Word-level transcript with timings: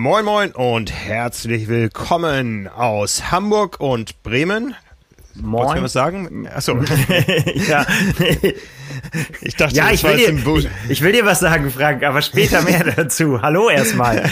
Moin 0.00 0.24
Moin 0.24 0.52
und 0.52 0.90
herzlich 0.90 1.68
willkommen 1.68 2.68
aus 2.68 3.30
Hamburg 3.30 3.80
und 3.80 4.22
Bremen. 4.22 4.74
Moin. 5.34 5.52
Wolltest 5.52 5.76
du 5.76 5.82
was 5.82 5.92
sagen? 5.92 6.48
Achso. 6.48 6.80
ja. 7.68 7.84
Ich 9.42 9.56
dachte, 9.56 9.76
ja, 9.76 9.90
ich 9.90 10.02
war 10.02 10.14
will, 10.14 10.20
jetzt 10.20 10.46
dir, 10.46 10.56
ich, 10.56 10.90
ich 10.90 11.02
will 11.02 11.12
dir 11.12 11.26
was 11.26 11.40
sagen, 11.40 11.70
Frank, 11.70 12.02
aber 12.02 12.22
später 12.22 12.62
mehr 12.62 12.82
dazu. 12.82 13.42
Hallo 13.42 13.68
erstmal. 13.68 14.24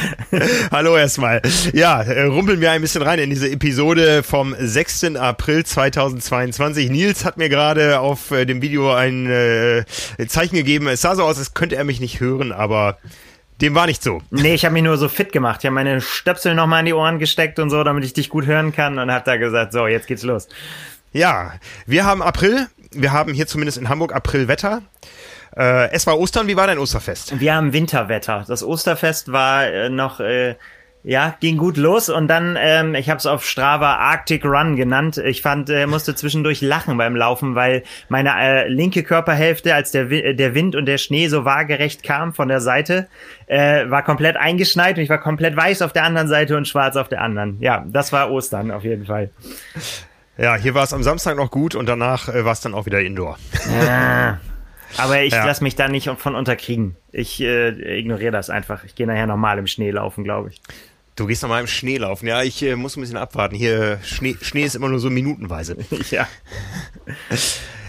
Hallo 0.70 0.96
erstmal. 0.96 1.42
Ja, 1.74 2.00
äh, 2.00 2.23
rumpeln 2.23 2.62
wir 2.62 2.70
ein 2.70 2.80
bisschen 2.80 3.02
rein 3.02 3.19
in 3.19 3.28
diese 3.28 3.50
Episode 3.50 4.23
vom 4.23 4.56
6. 4.59 5.16
April 5.16 5.66
2022. 5.66 6.88
Nils 6.88 7.27
hat 7.27 7.37
mir 7.37 7.50
gerade 7.50 8.00
auf 8.00 8.30
äh, 8.30 8.46
dem 8.46 8.62
Video 8.62 8.95
ein 8.95 9.27
äh, 9.27 9.84
Zeichen 10.28 10.56
gegeben. 10.56 10.88
Es 10.88 11.02
sah 11.02 11.14
so 11.14 11.24
aus, 11.24 11.37
als 11.37 11.52
könnte 11.52 11.77
er 11.77 11.84
mich 11.84 12.00
nicht 12.00 12.20
hören, 12.20 12.52
aber 12.52 12.96
dem 13.60 13.74
war 13.74 13.86
nicht 13.86 14.02
so. 14.02 14.20
Nee, 14.30 14.54
ich 14.54 14.64
habe 14.64 14.72
mich 14.72 14.82
nur 14.82 14.96
so 14.96 15.08
fit 15.08 15.32
gemacht. 15.32 15.60
Ich 15.60 15.66
habe 15.66 15.74
meine 15.74 16.00
Stöpsel 16.00 16.54
nochmal 16.54 16.80
in 16.80 16.86
die 16.86 16.94
Ohren 16.94 17.18
gesteckt 17.18 17.58
und 17.58 17.70
so, 17.70 17.82
damit 17.82 18.04
ich 18.04 18.12
dich 18.12 18.28
gut 18.28 18.46
hören 18.46 18.72
kann 18.72 18.98
und 18.98 19.10
habe 19.10 19.24
da 19.24 19.36
gesagt, 19.36 19.72
so, 19.72 19.86
jetzt 19.86 20.06
geht's 20.06 20.22
los. 20.22 20.48
Ja, 21.12 21.54
wir 21.86 22.04
haben 22.04 22.22
April. 22.22 22.68
Wir 22.92 23.12
haben 23.12 23.34
hier 23.34 23.46
zumindest 23.46 23.78
in 23.78 23.88
Hamburg 23.88 24.14
Aprilwetter. 24.14 24.82
Äh, 25.56 25.90
es 25.90 26.06
war 26.06 26.18
Ostern. 26.18 26.46
Wie 26.46 26.56
war 26.56 26.66
dein 26.66 26.78
Osterfest? 26.78 27.40
Wir 27.40 27.54
haben 27.54 27.72
Winterwetter. 27.72 28.44
Das 28.46 28.62
Osterfest 28.62 29.32
war 29.32 29.66
äh, 29.66 29.88
noch, 29.88 30.20
äh, 30.20 30.54
ja, 31.10 31.34
ging 31.40 31.56
gut 31.56 31.78
los 31.78 32.10
und 32.10 32.28
dann, 32.28 32.58
ähm, 32.60 32.94
ich 32.94 33.08
habe 33.08 33.16
es 33.16 33.24
auf 33.24 33.42
Strava 33.46 33.94
Arctic 33.96 34.44
Run 34.44 34.76
genannt. 34.76 35.16
Ich 35.16 35.40
fand, 35.40 35.70
äh, 35.70 35.86
musste 35.86 36.14
zwischendurch 36.14 36.60
lachen 36.60 36.98
beim 36.98 37.16
Laufen, 37.16 37.54
weil 37.54 37.82
meine 38.10 38.30
äh, 38.38 38.68
linke 38.68 39.02
Körperhälfte, 39.02 39.74
als 39.74 39.90
der, 39.90 40.04
der 40.34 40.54
Wind 40.54 40.76
und 40.76 40.84
der 40.84 40.98
Schnee 40.98 41.28
so 41.28 41.46
waagerecht 41.46 42.02
kam 42.02 42.34
von 42.34 42.48
der 42.48 42.60
Seite, 42.60 43.09
äh, 43.46 43.88
war 43.88 44.02
komplett 44.04 44.37
eingeschneit 44.37 44.98
und 44.98 45.02
ich 45.02 45.09
war 45.09 45.16
komplett 45.16 45.56
weiß 45.56 45.80
auf 45.80 45.95
der 45.95 46.04
anderen 46.04 46.28
Seite 46.28 46.59
und 46.59 46.68
schwarz 46.68 46.95
auf 46.96 47.09
der 47.09 47.22
anderen. 47.22 47.56
Ja, 47.60 47.87
das 47.88 48.12
war 48.12 48.30
Ostern 48.30 48.70
auf 48.70 48.84
jeden 48.84 49.06
Fall. 49.06 49.30
Ja, 50.37 50.56
hier 50.56 50.74
war 50.74 50.84
es 50.84 50.93
am 50.93 51.02
Samstag 51.02 51.38
noch 51.38 51.50
gut 51.50 51.74
und 51.74 51.88
danach 51.88 52.28
äh, 52.28 52.45
war 52.45 52.52
es 52.52 52.60
dann 52.60 52.74
auch 52.74 52.84
wieder 52.84 53.00
Indoor. 53.00 53.38
Ja. 53.82 54.38
Aber 54.96 55.20
ich 55.22 55.32
Ja. 55.32 55.45
lass 55.45 55.60
mich 55.60 55.74
da 55.76 55.88
nicht 55.88 56.09
von 56.18 56.34
unterkriegen. 56.34 56.96
Ich 57.12 57.40
äh, 57.43 57.98
ignoriere 57.98 58.30
das 58.32 58.48
einfach. 58.50 58.84
Ich 58.84 58.95
gehe 58.95 59.06
nachher 59.06 59.26
normal 59.26 59.59
im 59.59 59.66
Schnee 59.66 59.90
laufen, 59.90 60.24
glaube 60.24 60.50
ich. 60.50 60.60
Du 61.19 61.27
gehst 61.27 61.43
noch 61.43 61.49
mal 61.49 61.61
im 61.61 61.66
Schnee 61.66 61.97
laufen. 61.99 62.29
Ja, 62.29 62.45
ich 62.45 62.63
äh, 62.63 62.77
muss 62.77 62.97
ein 62.97 63.01
bisschen 63.01 63.16
abwarten. 63.16 63.57
Hier, 63.57 63.99
Schnee, 64.05 64.37
Schnee 64.41 64.62
ist 64.62 64.77
immer 64.77 64.88
nur 64.88 65.00
so 65.00 65.11
minutenweise. 65.11 65.77
ja. 66.11 66.28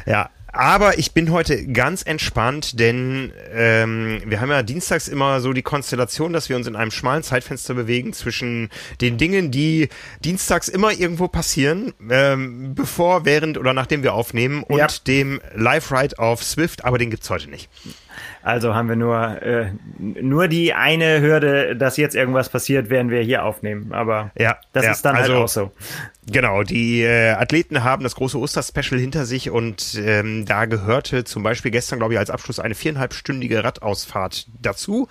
Ja, 0.08 0.32
aber 0.52 0.98
ich 0.98 1.12
bin 1.12 1.32
heute 1.32 1.68
ganz 1.68 2.02
entspannt, 2.02 2.80
denn 2.80 3.32
ähm, 3.54 4.24
wir 4.26 4.42
haben 4.42 4.50
ja 4.50 4.64
dienstags 4.64 5.08
immer 5.08 5.42
so 5.42 5.54
die 5.54 5.62
Konstellation, 5.62 6.34
dass 6.34 6.50
wir 6.50 6.56
uns 6.56 6.66
in 6.66 6.76
einem 6.76 6.90
schmalen 6.90 7.22
Zeitfenster 7.22 7.76
bewegen 7.76 8.14
zwischen 8.14 8.70
den 9.00 9.20
Dingen, 9.20 9.52
die 9.52 9.90
dienstags 10.26 10.68
immer 10.68 10.92
irgendwo 10.92 11.28
passieren, 11.28 11.94
ähm, 12.10 12.74
bevor, 12.74 13.26
während 13.26 13.60
oder 13.60 13.76
nachdem 13.76 14.02
wir 14.02 14.16
aufnehmen 14.16 14.64
und 14.64 14.80
Ja. 14.80 14.88
dem 15.06 15.40
Live-Ride 15.54 16.18
auf 16.18 16.44
Swift, 16.44 16.84
aber 16.84 16.98
den 16.98 17.12
gibt's 17.12 17.30
heute 17.30 17.48
nicht. 17.48 17.70
Also 18.42 18.74
haben 18.76 18.90
wir 18.90 18.96
nur, 18.96 19.42
äh, 19.42 19.72
nur 19.98 20.48
die 20.48 20.74
eine 20.74 21.22
Hürde, 21.22 21.76
dass 21.76 21.98
jetzt 21.98 22.16
irgendwas 22.16 22.50
passiert, 22.50 22.90
werden 22.90 23.12
wir 23.12 23.22
hier 23.22 23.44
aufnehmen. 23.44 23.92
Aber 23.94 24.32
Ja, 24.38 24.58
das 24.74 24.86
ja, 24.86 24.92
ist 24.92 25.02
dann 25.04 25.16
also- 25.16 25.34
halt 25.34 25.44
auch 25.44 25.48
so. 25.50 25.72
Genau, 26.32 26.62
die 26.62 27.02
äh, 27.02 27.32
Athleten 27.32 27.84
haben 27.84 28.04
das 28.04 28.14
große 28.14 28.38
Osterspecial 28.38 29.00
hinter 29.00 29.26
sich 29.26 29.50
und 29.50 30.00
ähm, 30.04 30.46
da 30.46 30.66
gehörte 30.66 31.24
zum 31.24 31.42
Beispiel 31.42 31.72
gestern, 31.72 31.98
glaube 31.98 32.14
ich, 32.14 32.20
als 32.20 32.30
Abschluss 32.30 32.60
eine 32.60 32.76
viereinhalbstündige 32.76 33.64
Radausfahrt 33.64 34.46
dazu, 34.62 35.08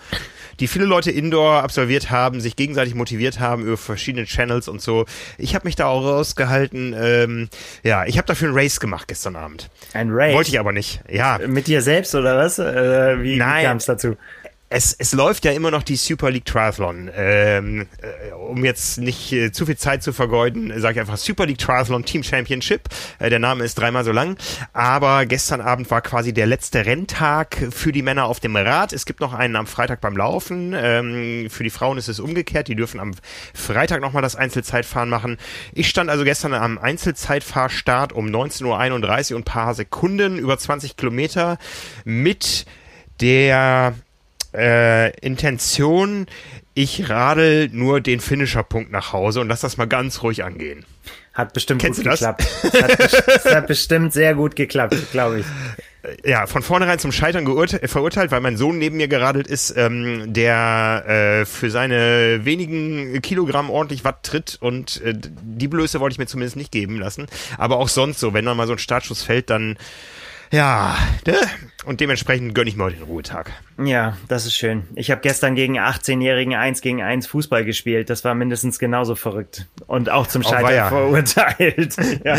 die 0.61 0.67
viele 0.67 0.85
Leute 0.85 1.11
indoor 1.11 1.63
absolviert 1.63 2.11
haben, 2.11 2.41
sich 2.41 2.57
gegenseitig 2.57 2.95
motiviert 2.95 3.41
haben 3.41 3.63
über 3.65 3.77
verschiedene 3.77 4.27
Channels 4.27 4.69
und 4.69 4.81
so. 4.81 5.07
Ich 5.37 5.55
habe 5.55 5.67
mich 5.67 5.77
da 5.77 5.87
auch 5.87 6.05
rausgehalten. 6.05 6.95
Ähm, 6.99 7.49
ja, 7.83 8.05
ich 8.07 8.19
habe 8.19 8.27
dafür 8.27 8.49
ein 8.49 8.55
Race 8.55 8.81
gemacht 8.81 9.09
gestern 9.09 9.37
Abend. 9.37 9.71
Ein 9.93 10.11
Race. 10.11 10.35
Wollte 10.35 10.51
ich 10.51 10.59
aber 10.59 10.73
nicht. 10.73 11.01
Ja, 11.11 11.39
Mit 11.47 11.67
dir 11.67 11.83
selbst 11.83 12.15
oder 12.15 12.37
was? 12.37 12.59
Äh, 12.59 13.23
wie 13.23 13.37
Nein. 13.37 13.65
kam 13.65 13.77
es 13.77 13.87
dazu? 13.87 14.17
Es, 14.71 14.93
es 14.93 15.13
läuft 15.13 15.45
ja 15.47 15.53
immer 15.53 15.71
noch 15.71 15.83
die 15.83 15.97
Super 15.97 16.31
League 16.31 16.45
Triathlon. 16.45 17.11
Ähm, 17.17 17.87
äh, 18.03 18.33
um 18.35 18.65
jetzt 18.65 18.99
nicht 18.99 19.33
äh, 19.33 19.51
zu 19.51 19.65
viel 19.65 19.79
Zeit 19.79 20.03
zu 20.03 20.13
vergeuden, 20.13 20.73
sage 20.79 20.95
ich 20.95 21.01
einfach 21.01 21.17
Super 21.17 21.47
League 21.47 21.59
Triathlon 21.59 22.05
Team 22.05 22.23
Championship. 22.23 22.89
Äh, 23.19 23.31
der 23.31 23.39
Name 23.39 23.65
ist 23.65 23.77
dreimal 23.77 24.05
so 24.05 24.13
lang. 24.13 24.37
Aber 24.75 25.25
gestern 25.25 25.63
Abend 25.63 25.91
war 25.91 26.03
quasi 26.03 26.35
der 26.35 26.47
letzte 26.47 26.85
Renntag 26.85 27.57
für 27.71 27.93
die 27.93 28.03
Männer 28.03 28.27
auf 28.27 28.41
dem 28.41 28.57
Rad. 28.57 28.93
Es 28.93 29.07
gibt 29.07 29.21
noch 29.21 29.33
einen 29.33 29.57
am 29.57 29.67
Freitag 29.67 30.03
beim 30.03 30.17
Laufen. 30.17 30.75
Ähm, 30.77 31.49
für 31.49 31.65
die 31.65 31.71
Frauen 31.71 31.97
ist 31.97 32.09
es 32.09 32.21
umgekehrt. 32.21 32.69
Die 32.69 32.75
dürfen 32.75 33.01
am 33.01 33.15
Freitag 33.55 34.03
nochmal 34.03 34.23
das 34.23 34.37
Einzelzeitfahren 34.37 35.09
machen. 35.09 35.39
Ich 35.73 35.89
stand 35.89 36.11
also 36.11 36.25
gestern 36.25 36.53
am 36.53 36.77
Einzelzeitfahrstart 36.77 38.13
um 38.13 38.27
19.31 38.27 39.31
Uhr 39.33 39.37
und 39.37 39.43
ein 39.43 39.45
paar 39.45 39.75
Sekunden 39.75 40.39
über 40.39 40.59
20 40.59 40.97
Kilometer 40.97 41.57
mit 42.05 42.67
der 43.21 43.95
äh, 44.55 45.11
Intention, 45.21 46.27
ich 46.75 47.09
radel 47.09 47.69
nur 47.73 48.01
den 48.01 48.21
Finisher-Punkt 48.21 48.91
nach 48.93 49.13
Hause 49.13 49.41
und 49.41 49.49
lass 49.49 49.61
das 49.61 49.77
mal 49.77 49.87
ganz 49.87 50.23
ruhig 50.23 50.45
angehen. 50.45 50.85
Hat 51.35 51.53
bestimmt 51.53 51.81
Kennst 51.81 51.99
gut 51.99 52.07
du 52.07 52.11
das? 52.11 52.21
geklappt. 52.21 52.47
Es 52.63 52.83
hat, 52.83 52.91
bes- 53.01 53.23
es 53.45 53.55
hat 53.55 53.67
bestimmt 53.69 54.13
sehr 54.13 54.35
gut 54.35 54.57
geklappt, 54.57 54.97
glaube 55.13 55.41
ich. 55.41 55.47
Ja, 56.25 56.47
von 56.47 56.63
vornherein 56.63 56.99
zum 56.99 57.13
Scheitern 57.13 57.47
äh, 57.47 57.87
verurteilt, 57.89 58.31
weil 58.31 58.41
mein 58.41 58.57
Sohn 58.57 58.79
neben 58.79 58.97
mir 58.97 59.09
geradelt 59.09 59.47
ist, 59.47 59.77
ähm, 59.77 60.33
der 60.33 61.05
äh, 61.07 61.45
für 61.45 61.71
seine 61.71 62.45
wenigen 62.45 63.21
Kilogramm 63.23 63.71
ordentlich 63.71 64.05
Watt 64.05 64.23
tritt 64.23 64.57
und 64.61 65.01
äh, 65.03 65.15
die 65.17 65.69
Blöße 65.69 66.01
wollte 66.01 66.15
ich 66.15 66.19
mir 66.19 66.27
zumindest 66.27 66.57
nicht 66.57 66.73
geben 66.73 66.99
lassen. 66.99 67.27
Aber 67.57 67.77
auch 67.79 67.89
sonst 67.89 68.21
so, 68.21 68.33
wenn 68.33 68.45
dann 68.45 68.57
mal 68.57 68.67
so 68.67 68.73
ein 68.73 68.79
Startschuss 68.79 69.23
fällt, 69.23 69.51
dann 69.51 69.77
ja, 70.53 70.97
ne? 71.27 71.37
Und 71.85 72.01
dementsprechend 72.01 72.55
gönne 72.55 72.69
ich 72.69 72.77
mir 72.77 72.85
heute 72.85 72.97
den 72.97 73.05
Ruhetag. 73.05 73.51
Ja, 73.83 74.17
das 74.29 74.45
ist 74.45 74.55
schön. 74.55 74.83
Ich 74.95 75.11
habe 75.11 75.21
gestern 75.23 75.55
gegen 75.55 75.79
18-Jährigen 75.79 76.55
1 76.55 76.83
gegen 76.83 77.01
1 77.03 77.27
Fußball 77.29 77.65
gespielt. 77.65 78.11
Das 78.11 78.25
war 78.25 78.35
mindestens 78.35 78.79
genauso 78.79 79.15
verrückt. 79.15 79.67
Und 79.87 80.11
auch 80.11 80.27
zum 80.27 80.45
Auch 80.45 80.51
Scheitern 80.51 80.65
weia. 80.71 80.89
verurteilt. 80.89 81.97
ja. 82.25 82.37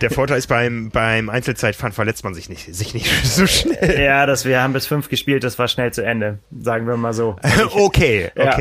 Der 0.00 0.10
Vorteil 0.10 0.38
ist 0.38 0.46
beim, 0.46 0.90
beim 0.90 1.30
Einzelzeitfahren 1.30 1.92
verletzt 1.92 2.22
man 2.22 2.34
sich 2.34 2.48
nicht, 2.48 2.72
sich 2.74 2.94
nicht 2.94 3.06
so 3.26 3.46
schnell. 3.46 4.00
ja, 4.00 4.24
das, 4.26 4.44
wir 4.44 4.62
haben 4.62 4.72
bis 4.72 4.86
fünf 4.86 5.08
gespielt, 5.08 5.42
das 5.42 5.58
war 5.58 5.66
schnell 5.66 5.92
zu 5.92 6.04
Ende. 6.04 6.38
Sagen 6.60 6.86
wir 6.86 6.96
mal 6.96 7.12
so. 7.14 7.36
okay, 7.72 8.30
Ja. 8.36 8.52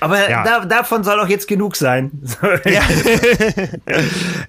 Aber 0.00 0.28
Ja. 0.30 0.44
da, 0.44 0.64
davon 0.64 1.04
soll 1.04 1.18
auch 1.20 1.28
jetzt 1.28 1.48
genug 1.48 1.76
sein. 1.76 2.10
Ja, 2.64 2.82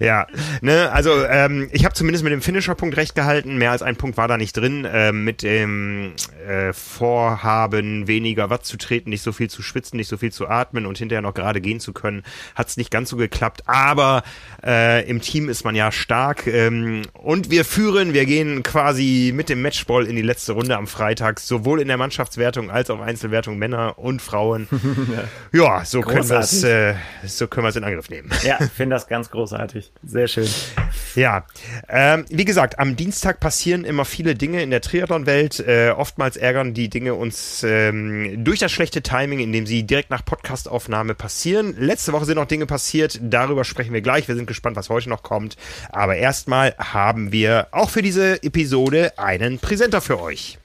ja 0.00 0.26
ne, 0.60 0.90
also 0.92 1.24
ähm, 1.24 1.68
ich 1.72 1.84
habe 1.84 1.94
zumindest 1.94 2.24
mit 2.24 2.32
dem 2.32 2.42
Finisher-Punkt 2.42 2.96
recht 2.96 3.14
gehalten. 3.14 3.56
Mehr 3.56 3.70
als 3.70 3.82
ein 3.82 3.96
Punkt 3.96 4.16
war 4.16 4.28
da 4.28 4.36
nicht 4.36 4.56
drin. 4.56 4.86
Ähm, 4.90 5.24
mit 5.24 5.42
dem 5.42 6.12
äh, 6.46 6.72
Vorhaben, 6.72 8.06
weniger 8.08 8.50
Watt 8.50 8.64
zu 8.64 8.76
treten, 8.76 9.10
nicht 9.10 9.22
so 9.22 9.32
viel 9.32 9.48
zu 9.50 9.62
schwitzen, 9.62 9.96
nicht 9.96 10.08
so 10.08 10.16
viel 10.16 10.32
zu 10.32 10.48
atmen 10.48 10.86
und 10.86 10.98
hinterher 10.98 11.22
noch 11.22 11.34
gerade 11.34 11.60
gehen 11.60 11.80
zu 11.80 11.92
können, 11.92 12.22
hat 12.54 12.68
es 12.68 12.76
nicht 12.76 12.90
ganz 12.90 13.10
so 13.10 13.16
geklappt. 13.16 13.62
Aber 13.66 14.22
äh, 14.64 15.08
im 15.08 15.20
Team 15.20 15.48
ist 15.48 15.64
man 15.64 15.74
ja 15.74 15.92
stark. 15.92 16.46
Ähm, 16.46 17.02
und 17.14 17.50
wir 17.50 17.64
führen, 17.64 18.12
wir 18.14 18.26
gehen 18.26 18.62
quasi 18.62 19.32
mit 19.34 19.48
dem 19.48 19.62
Matchball 19.62 20.06
in 20.06 20.16
die 20.16 20.22
letzte 20.22 20.52
Runde 20.52 20.76
am 20.76 20.86
Freitag, 20.86 21.40
sowohl 21.40 21.80
in 21.80 21.88
der 21.88 21.96
Mannschaftswertung 21.96 22.70
als 22.70 22.90
auch 22.90 23.00
Einzelwertung 23.00 23.58
Männer 23.58 23.98
und 23.98 24.20
Frauen. 24.22 24.68
ja, 25.52 25.84
so 25.84 26.00
können 26.00 26.28
wir 26.28 26.38
es 26.38 26.62
äh, 26.62 26.94
so 27.24 27.48
können 27.48 27.64
wir 27.64 27.70
es 27.70 27.76
in 27.76 27.84
Angriff 27.84 28.08
nehmen. 28.08 28.30
ja, 28.44 28.58
finde 28.74 28.94
das 28.94 29.08
ganz 29.08 29.30
großartig. 29.30 29.92
Sehr 30.02 30.28
schön. 30.28 30.48
Ja, 31.14 31.44
ähm, 31.88 32.24
wie 32.28 32.44
gesagt, 32.44 32.78
am 32.78 32.96
Dienstag 32.96 33.40
passieren 33.40 33.84
immer 33.84 34.04
viele 34.04 34.34
Dinge 34.34 34.62
in 34.62 34.70
der 34.70 34.80
Triathlon-Welt. 34.80 35.60
Äh, 35.60 35.90
oftmals 35.96 36.36
ärgern 36.36 36.72
die 36.72 36.88
Dinge 36.88 37.14
uns 37.14 37.64
ähm, 37.66 38.44
durch 38.44 38.60
das 38.60 38.70
schlechte 38.70 39.02
Timing, 39.02 39.40
indem 39.40 39.66
sie 39.66 39.82
direkt 39.82 40.10
nach 40.10 40.24
Podcastaufnahme 40.24 41.14
passieren. 41.14 41.74
Letzte 41.76 42.12
Woche 42.12 42.26
sind 42.26 42.36
noch 42.36 42.46
Dinge 42.46 42.66
passiert, 42.66 43.18
darüber 43.20 43.64
sprechen 43.64 43.92
wir 43.92 44.02
gleich. 44.02 44.28
Wir 44.28 44.36
sind 44.36 44.46
gespannt, 44.46 44.76
was 44.76 44.88
heute 44.88 45.08
noch 45.08 45.22
kommt. 45.22 45.56
Aber 45.90 46.16
erstmal 46.16 46.74
haben 46.78 47.32
wir 47.32 47.68
auch 47.72 47.90
für 47.90 48.02
diese 48.02 48.42
Episode 48.42 49.18
einen 49.18 49.58
Präsenter 49.58 50.00
für 50.00 50.20
euch. 50.20 50.59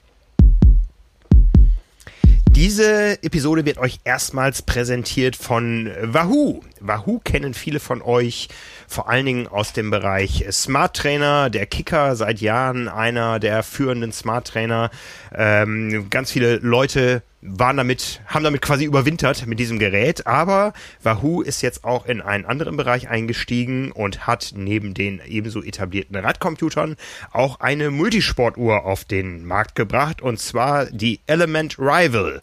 Diese 2.56 3.22
Episode 3.22 3.66
wird 3.66 3.76
euch 3.76 3.98
erstmals 4.04 4.62
präsentiert 4.62 5.36
von 5.36 5.90
Wahoo. 6.00 6.62
Wahoo 6.80 7.18
kennen 7.18 7.52
viele 7.52 7.80
von 7.80 8.00
euch 8.00 8.48
vor 8.88 9.10
allen 9.10 9.26
Dingen 9.26 9.46
aus 9.46 9.74
dem 9.74 9.90
Bereich 9.90 10.42
Smart 10.52 10.96
Trainer, 10.96 11.50
der 11.50 11.66
Kicker 11.66 12.16
seit 12.16 12.40
Jahren 12.40 12.88
einer 12.88 13.40
der 13.40 13.62
führenden 13.62 14.10
Smart 14.10 14.46
Trainer. 14.48 14.90
Ähm, 15.34 16.08
ganz 16.08 16.32
viele 16.32 16.56
Leute 16.56 17.22
waren 17.46 17.76
damit, 17.76 18.20
haben 18.26 18.44
damit 18.44 18.62
quasi 18.62 18.84
überwintert 18.84 19.46
mit 19.46 19.58
diesem 19.58 19.78
Gerät, 19.78 20.26
aber 20.26 20.72
Wahoo 21.02 21.42
ist 21.42 21.62
jetzt 21.62 21.84
auch 21.84 22.06
in 22.06 22.20
einen 22.20 22.44
anderen 22.44 22.76
Bereich 22.76 23.08
eingestiegen 23.08 23.92
und 23.92 24.26
hat 24.26 24.52
neben 24.56 24.94
den 24.94 25.20
ebenso 25.26 25.62
etablierten 25.62 26.16
Radcomputern 26.16 26.96
auch 27.32 27.60
eine 27.60 27.90
Multisportuhr 27.90 28.84
auf 28.84 29.04
den 29.04 29.44
Markt 29.44 29.74
gebracht 29.74 30.20
und 30.20 30.38
zwar 30.38 30.86
die 30.86 31.20
Element 31.26 31.78
Rival. 31.78 32.42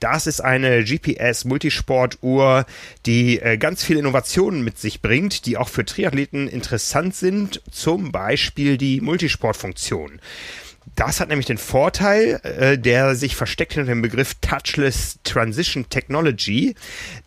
Das 0.00 0.26
ist 0.26 0.40
eine 0.40 0.82
GPS-Multisport-Uhr, 0.82 2.66
die 3.06 3.38
äh, 3.38 3.56
ganz 3.56 3.84
viele 3.84 4.00
Innovationen 4.00 4.64
mit 4.64 4.76
sich 4.76 5.00
bringt, 5.00 5.46
die 5.46 5.56
auch 5.56 5.68
für 5.68 5.84
Triathleten 5.84 6.48
interessant 6.48 7.14
sind, 7.14 7.62
zum 7.70 8.10
Beispiel 8.10 8.78
die 8.78 9.00
Multisportfunktion. 9.00 10.20
Das 10.96 11.20
hat 11.20 11.28
nämlich 11.28 11.46
den 11.46 11.58
Vorteil, 11.58 12.40
äh, 12.42 12.78
der 12.78 13.14
sich 13.14 13.36
versteckt 13.36 13.74
hinter 13.74 13.92
dem 13.92 14.02
Begriff 14.02 14.34
Touchless 14.40 15.18
Transition 15.24 15.88
Technology, 15.88 16.74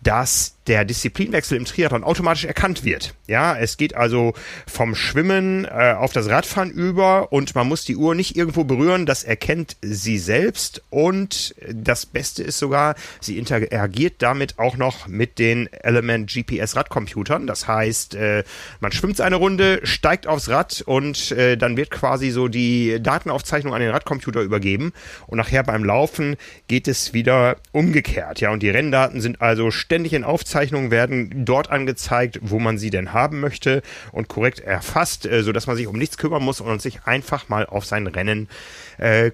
dass 0.01 0.54
der 0.67 0.83
Disziplinwechsel 0.83 1.57
im 1.57 1.65
Triathlon 1.65 2.03
automatisch 2.03 2.45
erkannt 2.45 2.83
wird. 2.83 3.13
Ja, 3.27 3.55
es 3.55 3.77
geht 3.77 3.95
also 3.95 4.33
vom 4.67 4.95
Schwimmen 4.95 5.65
äh, 5.65 5.93
auf 5.97 6.11
das 6.11 6.29
Radfahren 6.29 6.71
über 6.71 7.31
und 7.31 7.53
man 7.55 7.67
muss 7.67 7.85
die 7.85 7.95
Uhr 7.95 8.15
nicht 8.15 8.35
irgendwo 8.35 8.63
berühren, 8.63 9.05
das 9.05 9.23
erkennt 9.23 9.77
sie 9.81 10.17
selbst 10.17 10.81
und 10.89 11.55
das 11.71 12.05
Beste 12.05 12.43
ist 12.43 12.57
sogar, 12.57 12.95
sie 13.21 13.37
interagiert 13.37 14.15
damit 14.19 14.57
auch 14.57 14.77
noch 14.77 15.07
mit 15.07 15.39
den 15.39 15.71
Element 15.71 16.31
GPS 16.31 16.75
Radcomputern. 16.75 17.47
Das 17.47 17.67
heißt, 17.67 18.15
äh, 18.15 18.43
man 18.79 18.91
schwimmt 18.91 19.21
eine 19.21 19.35
Runde, 19.35 19.81
steigt 19.83 20.27
aufs 20.27 20.49
Rad 20.49 20.83
und 20.85 21.31
äh, 21.31 21.57
dann 21.57 21.77
wird 21.77 21.91
quasi 21.91 22.31
so 22.31 22.47
die 22.47 23.01
Datenaufzeichnung 23.01 23.73
an 23.73 23.81
den 23.81 23.91
Radcomputer 23.91 24.41
übergeben 24.41 24.93
und 25.27 25.37
nachher 25.37 25.63
beim 25.63 25.83
Laufen 25.83 26.37
geht 26.67 26.87
es 26.87 27.13
wieder 27.13 27.57
umgekehrt. 27.71 28.41
Ja, 28.41 28.51
und 28.51 28.63
die 28.63 28.69
Renndaten 28.69 29.21
sind 29.21 29.41
also 29.41 29.69
ständig 29.71 30.13
in 30.13 30.23
Aufzeichnung 30.23 30.54
Aufzeichnungen 30.55 30.89
werden 30.89 31.43
dort 31.43 31.69
angezeigt, 31.69 32.39
wo 32.41 32.59
man 32.59 32.77
sie 32.77 32.89
denn 32.89 33.11
haben 33.11 33.41
möchte 33.41 33.81
und 34.13 34.29
korrekt 34.29 34.61
erfasst, 34.61 35.25
äh, 35.25 35.43
sodass 35.43 35.67
man 35.67 35.75
sich 35.75 35.85
um 35.85 35.97
nichts 35.97 36.17
kümmern 36.17 36.41
muss 36.43 36.61
und 36.61 36.81
sich 36.81 37.03
einfach 37.03 37.49
mal 37.49 37.65
auf 37.65 37.83
sein 37.83 38.07
Rennen 38.07 38.47
äh, 38.47 38.84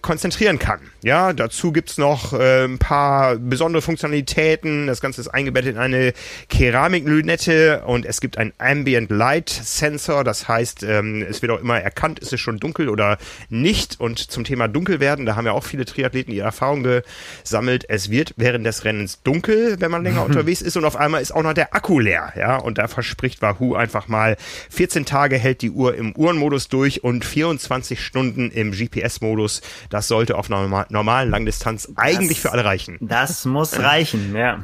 konzentrieren 0.02 0.60
kann. 0.60 0.80
Ja, 1.04 1.34
dazu 1.34 1.72
gibt's 1.72 1.98
noch 1.98 2.34
äh, 2.34 2.66
ein 2.66 2.78
paar 2.78 3.36
besondere 3.38 3.82
Funktionalitäten. 3.82 4.86
Das 4.86 5.02
Ganze 5.02 5.22
ist 5.22 5.30
eingebettet 5.30 5.74
in 5.74 5.78
eine 5.80 6.14
Keramiklünette 6.50 7.84
und 7.86 8.06
es 8.06 8.22
gibt 8.22 8.38
ein 8.38 8.54
Ambient 8.60 9.10
Light 9.10 9.50
Sensor. 9.50 10.24
Das 10.24 10.48
heißt, 10.48 10.84
ähm, 10.84 11.26
es 11.28 11.42
wird 11.42 11.52
auch 11.52 11.60
immer 11.60 11.80
erkannt, 11.80 12.20
ist 12.20 12.34
es 12.34 12.40
schon 12.40 12.60
dunkel 12.60 12.88
oder 12.88 13.18
nicht. 13.50 14.00
Und 14.00 14.20
zum 14.20 14.44
Thema 14.44 14.68
Dunkelwerden, 14.68 15.26
da 15.26 15.36
haben 15.36 15.46
ja 15.46 15.54
auch 15.54 15.64
viele 15.64 15.86
Triathleten 15.86 16.34
ihre 16.34 16.46
Erfahrungen 16.46 17.02
gesammelt. 17.44 17.86
Es 17.88 18.12
wird 18.12 18.36
während 18.38 18.66
des 18.66 18.86
Rennens 18.86 19.24
dunkel, 19.24 19.78
wenn 19.80 19.90
man 19.90 20.04
länger 20.04 20.24
unterwegs 20.26 20.62
ist 20.62 20.78
und 20.78 20.86
auf 20.86 20.96
einmal 20.96 21.22
ist 21.22 21.32
auch 21.32 21.44
noch 21.44 21.54
der 21.54 21.74
Akku 21.74 22.00
leer. 22.00 22.34
Ja, 22.36 22.58
und 22.58 22.78
da 22.78 22.88
verspricht 22.88 23.42
Wahoo 23.42 23.74
einfach 23.74 24.08
mal 24.08 24.38
14 24.70 25.06
Tage 25.06 25.38
hält 25.38 25.62
die 25.64 25.72
Uhr 25.72 25.96
im 25.96 26.16
Uhrenmodus 26.16 26.68
durch 26.68 27.04
und 27.04 27.26
24 27.26 28.04
Stunden 28.04 28.52
im 28.52 28.72
GPS-Modus 28.72 29.51
Modus. 29.60 29.62
Das 29.90 30.08
sollte 30.08 30.38
auf 30.38 30.50
einer 30.52 30.86
normalen 30.90 31.30
Langdistanz 31.30 31.92
eigentlich 31.96 32.38
das, 32.38 32.42
für 32.42 32.52
alle 32.52 32.66
reichen. 32.66 32.98
Das 33.02 33.46
muss 33.46 33.78
reichen, 33.78 34.36
ja. 34.36 34.60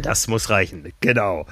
Das 0.00 0.28
muss 0.28 0.48
reichen, 0.48 0.92
genau. 1.00 1.46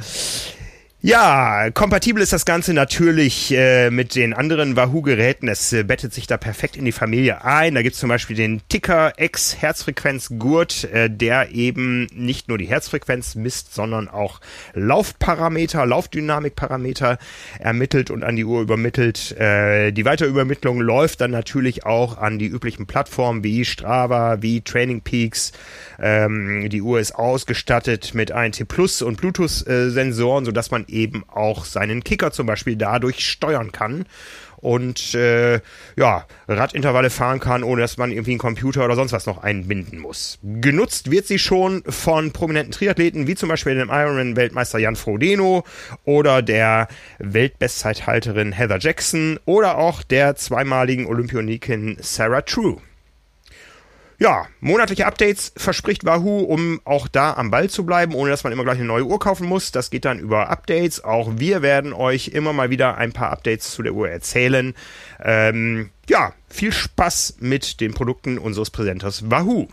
Ja, 1.03 1.71
kompatibel 1.71 2.23
ist 2.23 2.35
das 2.35 2.45
Ganze 2.45 2.75
natürlich 2.75 3.55
äh, 3.57 3.89
mit 3.89 4.15
den 4.17 4.35
anderen 4.35 4.77
Wahoo-Geräten. 4.77 5.49
Es 5.49 5.73
äh, 5.73 5.83
bettet 5.83 6.13
sich 6.13 6.27
da 6.27 6.37
perfekt 6.37 6.77
in 6.77 6.85
die 6.85 6.93
Familie 6.93 7.43
ein. 7.43 7.75
Da 7.75 7.81
gibt's 7.81 8.01
zum 8.01 8.11
Beispiel 8.11 8.37
den 8.37 8.61
Ticker 8.69 9.15
X 9.17 9.57
Herzfrequenzgurt, 9.59 10.85
äh, 10.93 11.09
der 11.09 11.53
eben 11.53 12.05
nicht 12.13 12.49
nur 12.49 12.59
die 12.59 12.67
Herzfrequenz 12.67 13.35
misst, 13.35 13.73
sondern 13.73 14.09
auch 14.09 14.43
Laufparameter, 14.75 15.87
Laufdynamikparameter 15.87 17.17
ermittelt 17.59 18.11
und 18.11 18.23
an 18.23 18.37
die 18.37 18.45
Uhr 18.45 18.61
übermittelt. 18.61 19.33
Äh, 19.39 19.93
die 19.93 20.05
Weiterübermittlung 20.05 20.83
läuft 20.83 21.23
dann 21.23 21.31
natürlich 21.31 21.87
auch 21.87 22.19
an 22.19 22.39
die 22.39 22.49
üblichen 22.49 22.85
Plattformen 22.85 23.43
wie 23.43 23.65
Strava, 23.65 24.43
wie 24.43 24.61
Training 24.61 25.01
Peaks. 25.01 25.53
Ähm, 25.99 26.69
die 26.69 26.83
Uhr 26.83 27.01
ist 27.01 27.15
ausgestattet 27.15 28.13
mit 28.13 28.29
INT 28.29 28.69
Plus 28.69 29.01
und 29.01 29.17
Bluetooth-Sensoren, 29.17 30.45
sodass 30.45 30.71
man 30.71 30.85
eben 30.93 31.25
auch 31.29 31.65
seinen 31.65 32.05
Kicker 32.05 32.33
zum 32.33 32.47
Beispiel 32.47 32.77
dadurch 32.77 33.27
steuern 33.29 33.73
kann 33.73 34.07
und 34.61 35.15
äh, 35.15 35.61
ja, 35.97 36.27
Radintervalle 36.49 37.11
fahren 37.11 37.41
kann, 37.41 37.63
ohne 37.63 37.83
dass 37.83 37.97
man 37.97 38.11
irgendwie 38.11 38.33
einen 38.33 38.39
Computer 38.39 38.85
oder 38.85 38.95
sonst 38.95 39.13
was 39.13 39.27
noch 39.27 39.43
einbinden 39.43 39.99
muss. 39.99 40.39
Genutzt 40.43 41.11
wird 41.11 41.27
sie 41.27 41.39
schon 41.39 41.83
von 41.87 42.33
prominenten 42.33 42.73
Triathleten, 42.73 43.27
wie 43.27 43.35
zum 43.35 43.49
Beispiel 43.49 43.75
dem 43.75 43.89
Ironman-Weltmeister 43.91 44.79
Jan 44.79 44.97
Frodeno 44.97 45.65
oder 46.05 46.43
der 46.43 46.89
Weltbestzeithalterin 47.19 48.53
Heather 48.53 48.79
Jackson 48.79 49.39
oder 49.45 49.79
auch 49.79 50.03
der 50.03 50.37
zweimaligen 50.37 51.07
Olympionikin 51.07 51.97
Sarah 52.01 52.43
True. 52.43 52.81
Ja, 54.23 54.49
monatliche 54.61 55.07
Updates 55.07 55.51
verspricht 55.57 56.05
Wahoo, 56.05 56.41
um 56.41 56.83
auch 56.85 57.09
da 57.09 57.33
am 57.33 57.51
Ball 57.51 57.71
zu 57.71 57.87
bleiben, 57.87 58.15
ohne 58.15 58.29
dass 58.29 58.45
man 58.45 58.53
immer 58.53 58.65
gleich 58.65 58.77
eine 58.77 58.85
neue 58.85 59.07
Uhr 59.07 59.19
kaufen 59.19 59.49
muss. 59.49 59.73
Das 59.73 59.89
geht 59.89 60.05
dann 60.05 60.19
über 60.19 60.51
Updates. 60.51 61.03
Auch 61.03 61.39
wir 61.39 61.63
werden 61.63 61.95
euch 61.95 62.29
immer 62.29 62.53
mal 62.53 62.69
wieder 62.69 62.99
ein 62.99 63.13
paar 63.13 63.31
Updates 63.31 63.71
zu 63.71 63.83
der 63.83 63.95
Uhr 63.95 64.11
erzählen. 64.11 64.75
Ähm, 65.25 65.89
ja, 66.07 66.35
viel 66.51 66.71
Spaß 66.71 67.37
mit 67.41 67.81
den 67.81 67.95
Produkten 67.95 68.37
unseres 68.37 68.69
Präsenters 68.69 69.31
Wahoo. 69.31 69.69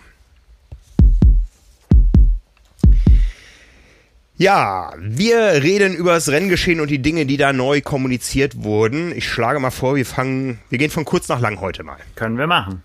Ja, 4.38 4.93
wir 4.97 5.61
reden 5.61 5.93
über 5.93 6.13
das 6.13 6.29
Renngeschehen 6.29 6.79
und 6.79 6.89
die 6.89 7.01
Dinge, 7.01 7.25
die 7.25 7.35
da 7.35 7.51
neu 7.51 7.81
kommuniziert 7.81 8.63
wurden. 8.63 9.11
Ich 9.13 9.27
schlage 9.27 9.59
mal 9.59 9.71
vor, 9.71 9.97
wir 9.97 10.05
fangen, 10.05 10.59
wir 10.69 10.77
gehen 10.77 10.91
von 10.91 11.03
kurz 11.03 11.27
nach 11.27 11.41
lang 11.41 11.59
heute 11.59 11.83
mal. 11.83 11.97
Können 12.15 12.38
wir 12.38 12.47
machen. 12.47 12.83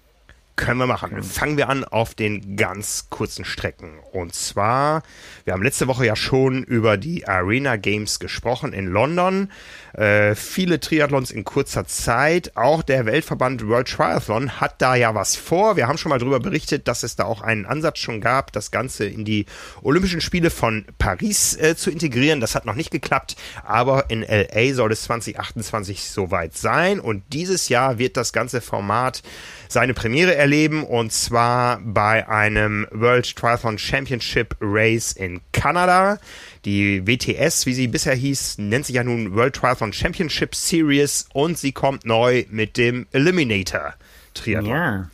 Können 0.54 0.78
wir 0.78 0.86
machen. 0.86 1.22
Fangen 1.22 1.56
wir 1.56 1.70
an 1.70 1.82
auf 1.82 2.14
den 2.14 2.56
ganz 2.56 3.06
kurzen 3.08 3.44
Strecken. 3.44 3.98
Und 4.12 4.34
zwar, 4.34 5.02
wir 5.44 5.54
haben 5.54 5.62
letzte 5.62 5.88
Woche 5.88 6.04
ja 6.04 6.14
schon 6.14 6.62
über 6.62 6.98
die 6.98 7.26
Arena 7.26 7.76
Games 7.76 8.18
gesprochen 8.18 8.74
in 8.74 8.86
London. 8.86 9.50
Äh, 9.94 10.34
viele 10.34 10.78
Triathlons 10.78 11.30
in 11.30 11.44
kurzer 11.44 11.86
Zeit. 11.86 12.54
Auch 12.54 12.82
der 12.82 13.06
Weltverband 13.06 13.66
World 13.66 13.88
Triathlon 13.88 14.60
hat 14.60 14.82
da 14.82 14.94
ja 14.94 15.14
was 15.14 15.36
vor. 15.36 15.76
Wir 15.76 15.88
haben 15.88 15.96
schon 15.96 16.10
mal 16.10 16.18
darüber 16.18 16.40
berichtet, 16.40 16.86
dass 16.86 17.02
es 17.02 17.16
da 17.16 17.24
auch 17.24 17.40
einen 17.40 17.64
Ansatz 17.64 17.98
schon 17.98 18.20
gab, 18.20 18.52
das 18.52 18.70
Ganze 18.70 19.06
in 19.06 19.24
die 19.24 19.46
Olympischen 19.80 20.20
Spiele 20.20 20.50
von 20.50 20.84
Paris 20.98 21.56
äh, 21.56 21.76
zu 21.76 21.90
integrieren. 21.90 22.40
Das 22.40 22.54
hat 22.54 22.66
noch 22.66 22.74
nicht 22.74 22.90
geklappt, 22.90 23.36
aber 23.64 24.10
in 24.10 24.22
LA 24.22 24.74
soll 24.74 24.92
es 24.92 25.04
2028 25.04 26.04
soweit 26.04 26.56
sein. 26.56 27.00
Und 27.00 27.22
dieses 27.32 27.70
Jahr 27.70 27.98
wird 27.98 28.18
das 28.18 28.34
ganze 28.34 28.60
Format 28.60 29.22
seine 29.72 29.94
Premiere 29.94 30.34
erleben 30.34 30.84
und 30.84 31.12
zwar 31.12 31.80
bei 31.82 32.28
einem 32.28 32.86
World 32.90 33.34
Triathlon 33.36 33.78
Championship 33.78 34.56
Race 34.60 35.12
in 35.12 35.40
Kanada. 35.52 36.18
Die 36.64 37.06
WTS, 37.06 37.66
wie 37.66 37.74
sie 37.74 37.88
bisher 37.88 38.14
hieß, 38.14 38.58
nennt 38.58 38.86
sich 38.86 38.96
ja 38.96 39.04
nun 39.04 39.34
World 39.34 39.56
Triathlon 39.56 39.92
Championship 39.92 40.54
Series 40.54 41.26
und 41.32 41.58
sie 41.58 41.72
kommt 41.72 42.04
neu 42.04 42.44
mit 42.50 42.76
dem 42.76 43.06
Eliminator 43.12 43.94
Triathlon. 44.34 44.70
Ja. 44.70 45.10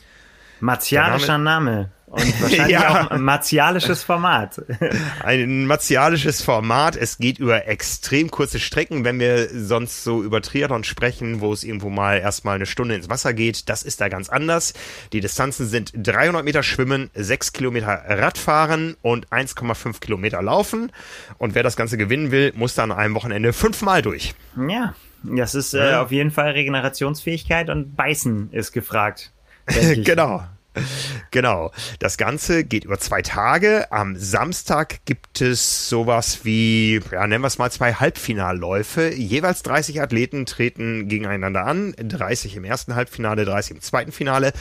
Martialischer 0.61 1.39
Name. 1.39 1.91
Und 2.11 2.23
wahrscheinlich 2.41 2.69
ja. 2.69 3.07
auch 3.07 3.11
ein 3.11 3.23
martialisches 3.23 4.03
Format. 4.03 4.63
Ein 5.23 5.67
martialisches 5.67 6.43
Format. 6.43 6.97
Es 6.97 7.19
geht 7.19 7.39
über 7.39 7.67
extrem 7.69 8.31
kurze 8.31 8.59
Strecken. 8.59 9.05
Wenn 9.05 9.21
wir 9.21 9.49
sonst 9.51 10.05
so 10.05 10.23
über 10.23 10.41
Triathlon 10.41 10.85
sprechen, 10.85 11.41
wo 11.41 11.53
es 11.53 11.65
irgendwo 11.65 11.91
mal 11.91 12.19
erstmal 12.19 12.55
eine 12.55 12.67
Stunde 12.67 12.95
ins 12.95 13.11
Wasser 13.11 13.35
geht, 13.35 13.69
das 13.69 13.83
ist 13.83 14.01
da 14.01 14.09
ganz 14.09 14.31
anders. 14.31 14.73
Die 15.13 15.21
Distanzen 15.21 15.67
sind 15.67 15.93
300 15.95 16.45
Meter 16.45 16.63
Schwimmen, 16.63 17.11
6 17.15 17.53
Kilometer 17.53 18.03
Radfahren 18.09 18.97
und 19.03 19.29
1,5 19.29 20.01
Kilometer 20.01 20.43
Laufen. 20.43 20.91
Und 21.37 21.55
wer 21.55 21.63
das 21.63 21.77
Ganze 21.77 21.99
gewinnen 21.99 22.31
will, 22.31 22.53
muss 22.57 22.75
dann 22.75 22.91
an 22.91 22.99
einem 22.99 23.15
Wochenende 23.15 23.53
fünfmal 23.53 24.01
durch. 24.01 24.35
Ja, 24.69 24.95
das 25.23 25.55
ist 25.55 25.75
äh, 25.75 25.91
ja. 25.91 26.03
auf 26.03 26.11
jeden 26.11 26.31
Fall 26.31 26.53
Regenerationsfähigkeit 26.53 27.69
und 27.69 27.97
Beißen 27.97 28.53
ist 28.53 28.73
gefragt. 28.73 29.33
genau. 29.97 30.45
Genau. 31.31 31.73
Das 31.99 32.17
Ganze 32.17 32.65
geht 32.65 32.85
über 32.85 32.99
zwei 32.99 33.23
Tage. 33.23 33.93
Am 33.93 34.17
Samstag 34.17 35.05
gibt 35.05 35.41
es 35.41 35.89
sowas 35.89 36.41
wie, 36.45 37.01
ja, 37.13 37.27
nennen 37.27 37.43
wir 37.43 37.49
es 37.49 37.59
mal 37.59 37.71
zwei 37.71 37.93
Halbfinalläufe. 37.93 39.13
Jeweils 39.15 39.63
30 39.63 40.01
Athleten 40.01 40.47
treten 40.47 41.09
gegeneinander 41.09 41.67
an. 41.67 41.95
30 41.99 42.57
im 42.57 42.65
ersten 42.65 42.95
Halbfinale, 42.95 43.45
30 43.45 43.73
im 43.73 43.81
zweiten 43.83 44.13
Finale. 44.13 44.53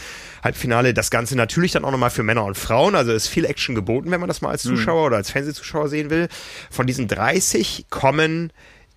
Halbfinale, 0.43 0.93
das 0.93 1.09
Ganze 1.09 1.35
natürlich 1.35 1.71
dann 1.71 1.85
auch 1.85 1.91
nochmal 1.91 2.09
für 2.09 2.23
Männer 2.23 2.43
und 2.43 2.57
Frauen. 2.57 2.95
Also 2.95 3.13
ist 3.13 3.27
viel 3.27 3.45
Action 3.45 3.75
geboten, 3.75 4.11
wenn 4.11 4.19
man 4.19 4.27
das 4.27 4.41
mal 4.41 4.49
als 4.49 4.63
hm. 4.63 4.75
Zuschauer 4.75 5.01
mhm. 5.01 5.07
oder 5.07 5.17
als 5.17 5.31
Fernsehzuschauer 5.31 5.87
sehen 5.87 6.09
will. 6.09 6.27
Von 6.69 6.87
diesen 6.87 7.07
30 7.07 7.85
kommen 7.89 8.51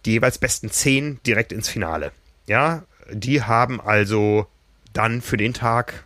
die 0.07 0.13
jeweils 0.13 0.39
besten 0.39 0.71
10 0.71 1.21
direkt 1.25 1.53
ins 1.53 1.69
Finale. 1.69 2.13
Ja, 2.47 2.85
die 3.13 3.43
haben 3.43 3.81
also 3.81 4.47
dann 4.93 5.21
für 5.21 5.37
den 5.37 5.55
Tag 5.55 6.05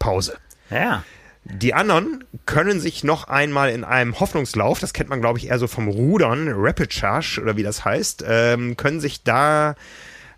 Pause. 0.00 0.36
Ja. 0.70 1.04
Die 1.44 1.72
anderen 1.72 2.24
können 2.44 2.80
sich 2.80 3.04
noch 3.04 3.28
einmal 3.28 3.70
in 3.70 3.84
einem 3.84 4.18
Hoffnungslauf, 4.18 4.80
das 4.80 4.92
kennt 4.92 5.08
man 5.08 5.20
glaube 5.20 5.38
ich 5.38 5.48
eher 5.48 5.58
so 5.58 5.68
vom 5.68 5.88
Rudern, 5.88 6.48
Rapid 6.52 6.92
Charge 6.92 7.40
oder 7.40 7.56
wie 7.56 7.62
das 7.62 7.84
heißt, 7.84 8.24
ähm, 8.26 8.76
können 8.76 9.00
sich 9.00 9.22
da 9.22 9.74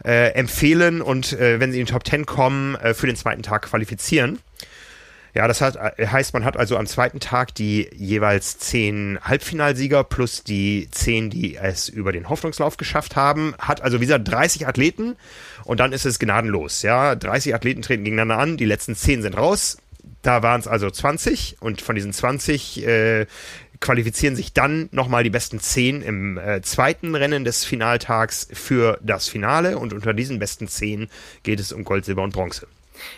äh, 0.04 0.32
empfehlen 0.34 1.02
und 1.02 1.32
äh, 1.32 1.60
wenn 1.60 1.72
sie 1.72 1.80
in 1.80 1.86
die 1.86 1.92
Top 1.92 2.06
10 2.06 2.26
kommen, 2.26 2.76
äh, 2.76 2.94
für 2.94 3.06
den 3.06 3.16
zweiten 3.16 3.42
Tag 3.42 3.62
qualifizieren. 3.62 4.38
Ja, 5.34 5.48
das 5.48 5.62
hat, 5.62 5.76
äh, 5.76 6.06
heißt, 6.06 6.34
man 6.34 6.44
hat 6.44 6.56
also 6.56 6.76
am 6.76 6.86
zweiten 6.86 7.18
Tag 7.18 7.54
die 7.54 7.88
jeweils 7.94 8.58
zehn 8.58 9.18
Halbfinalsieger 9.22 10.04
plus 10.04 10.44
die 10.44 10.88
zehn, 10.90 11.30
die 11.30 11.56
es 11.56 11.88
über 11.88 12.12
den 12.12 12.28
Hoffnungslauf 12.28 12.76
geschafft 12.76 13.16
haben. 13.16 13.54
Hat 13.58 13.80
also 13.80 14.00
wie 14.00 14.06
gesagt 14.06 14.30
30 14.30 14.66
Athleten 14.66 15.16
und 15.64 15.80
dann 15.80 15.92
ist 15.92 16.04
es 16.04 16.18
gnadenlos. 16.18 16.82
Ja, 16.82 17.14
30 17.14 17.54
Athleten 17.54 17.80
treten 17.82 18.04
gegeneinander 18.04 18.38
an, 18.38 18.56
die 18.58 18.66
letzten 18.66 18.94
zehn 18.94 19.22
sind 19.22 19.36
raus. 19.36 19.78
Da 20.20 20.42
waren 20.42 20.60
es 20.60 20.68
also 20.68 20.90
20 20.90 21.56
und 21.60 21.80
von 21.80 21.94
diesen 21.94 22.12
20 22.12 22.86
äh, 22.86 23.26
qualifizieren 23.80 24.36
sich 24.36 24.52
dann 24.52 24.88
nochmal 24.92 25.24
die 25.24 25.30
besten 25.30 25.60
zehn 25.60 26.02
im 26.02 26.38
äh, 26.38 26.60
zweiten 26.62 27.14
Rennen 27.14 27.44
des 27.44 27.64
Finaltags 27.64 28.48
für 28.52 28.98
das 29.02 29.28
Finale 29.28 29.78
und 29.78 29.92
unter 29.92 30.14
diesen 30.14 30.38
besten 30.38 30.68
zehn 30.68 31.08
geht 31.42 31.58
es 31.58 31.72
um 31.72 31.84
Gold, 31.84 32.04
Silber 32.04 32.22
und 32.22 32.34
Bronze. 32.34 32.66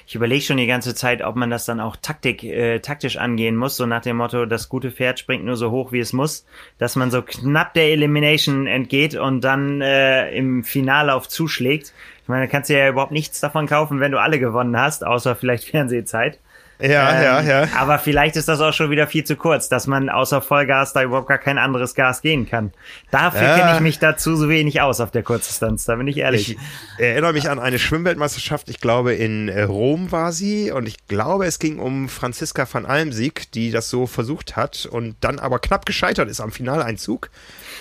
Ich 0.07 0.15
überlege 0.15 0.43
schon 0.43 0.57
die 0.57 0.67
ganze 0.67 0.95
Zeit, 0.95 1.23
ob 1.23 1.37
man 1.37 1.51
das 1.51 1.65
dann 1.65 1.81
auch 1.81 1.97
Taktik, 1.97 2.45
äh, 2.45 2.81
taktisch 2.81 3.17
angehen 3.17 3.57
muss, 3.57 3.77
so 3.77 3.87
nach 3.87 4.03
dem 4.03 4.17
Motto, 4.17 4.47
das 4.47 4.69
gute 4.69 4.91
Pferd 4.91 5.19
springt 5.19 5.45
nur 5.45 5.57
so 5.57 5.71
hoch, 5.71 5.93
wie 5.93 6.01
es 6.01 6.13
muss, 6.13 6.47
dass 6.79 6.97
man 6.97 7.11
so 7.11 7.23
knapp 7.23 7.75
der 7.75 7.91
Elimination 7.91 8.67
entgeht 8.67 9.15
und 9.15 9.43
dann 9.43 9.81
äh, 9.81 10.31
im 10.37 10.65
Finallauf 10.65 11.29
zuschlägt. 11.29 11.93
Ich 12.23 12.29
meine, 12.29 12.47
da 12.47 12.51
kannst 12.51 12.71
du 12.71 12.79
ja 12.79 12.89
überhaupt 12.89 13.13
nichts 13.13 13.41
davon 13.41 13.67
kaufen, 13.67 14.01
wenn 14.01 14.13
du 14.13 14.19
alle 14.19 14.39
gewonnen 14.39 14.79
hast, 14.79 15.05
außer 15.05 15.37
vielleicht 15.37 15.65
Fernsehzeit. 15.71 16.39
Ja, 16.81 17.13
ähm, 17.13 17.23
ja, 17.23 17.41
ja. 17.41 17.69
Aber 17.77 17.99
vielleicht 17.99 18.37
ist 18.37 18.49
das 18.49 18.61
auch 18.61 18.73
schon 18.73 18.91
wieder 18.91 19.07
viel 19.07 19.25
zu 19.25 19.37
kurz, 19.37 19.69
dass 19.69 19.87
man 19.87 20.09
außer 20.09 20.43
Vollgas 20.43 20.93
da 20.93 21.03
überhaupt 21.03 21.29
gar 21.29 21.39
kein 21.39 21.59
anderes 21.59 21.95
Gas 21.95 22.21
gehen 22.21 22.49
kann. 22.49 22.73
Dafür 23.11 23.43
ja. 23.43 23.59
kenne 23.59 23.75
ich 23.75 23.81
mich 23.81 23.99
dazu 24.01 24.35
so 24.37 24.49
wenig 24.49 24.81
aus 24.81 25.01
auf 25.01 25.11
der 25.11 25.23
Kurzdistanz, 25.23 25.85
da 25.85 25.95
bin 25.95 26.09
ich 26.09 26.19
ehrlich. 26.19 26.51
Ich 26.51 26.59
erinnere 26.99 27.33
mich 27.33 27.49
an 27.49 27.61
eine 27.61 27.79
Schwimmweltmeisterschaft, 27.79 28.69
ich 28.69 28.81
glaube 28.81 29.15
in 29.15 29.49
äh, 29.49 29.63
Rom 29.63 30.11
war 30.11 30.33
sie 30.33 30.73
und 30.73 30.89
ich 30.89 31.07
glaube 31.07 31.47
es 31.47 31.59
ging 31.59 31.79
um 31.79 32.09
Franziska 32.09 32.67
van 32.71 32.87
Almsieg, 32.87 33.53
die 33.53 33.71
das 33.71 33.89
so 33.89 34.07
versucht 34.07 34.57
hat 34.57 34.87
und 34.91 35.17
dann 35.21 35.39
aber 35.39 35.61
knapp 35.61 35.87
gescheitert 35.87 36.29
ist 36.29 36.41
am 36.41 36.51
Finaleinzug. 36.51 37.31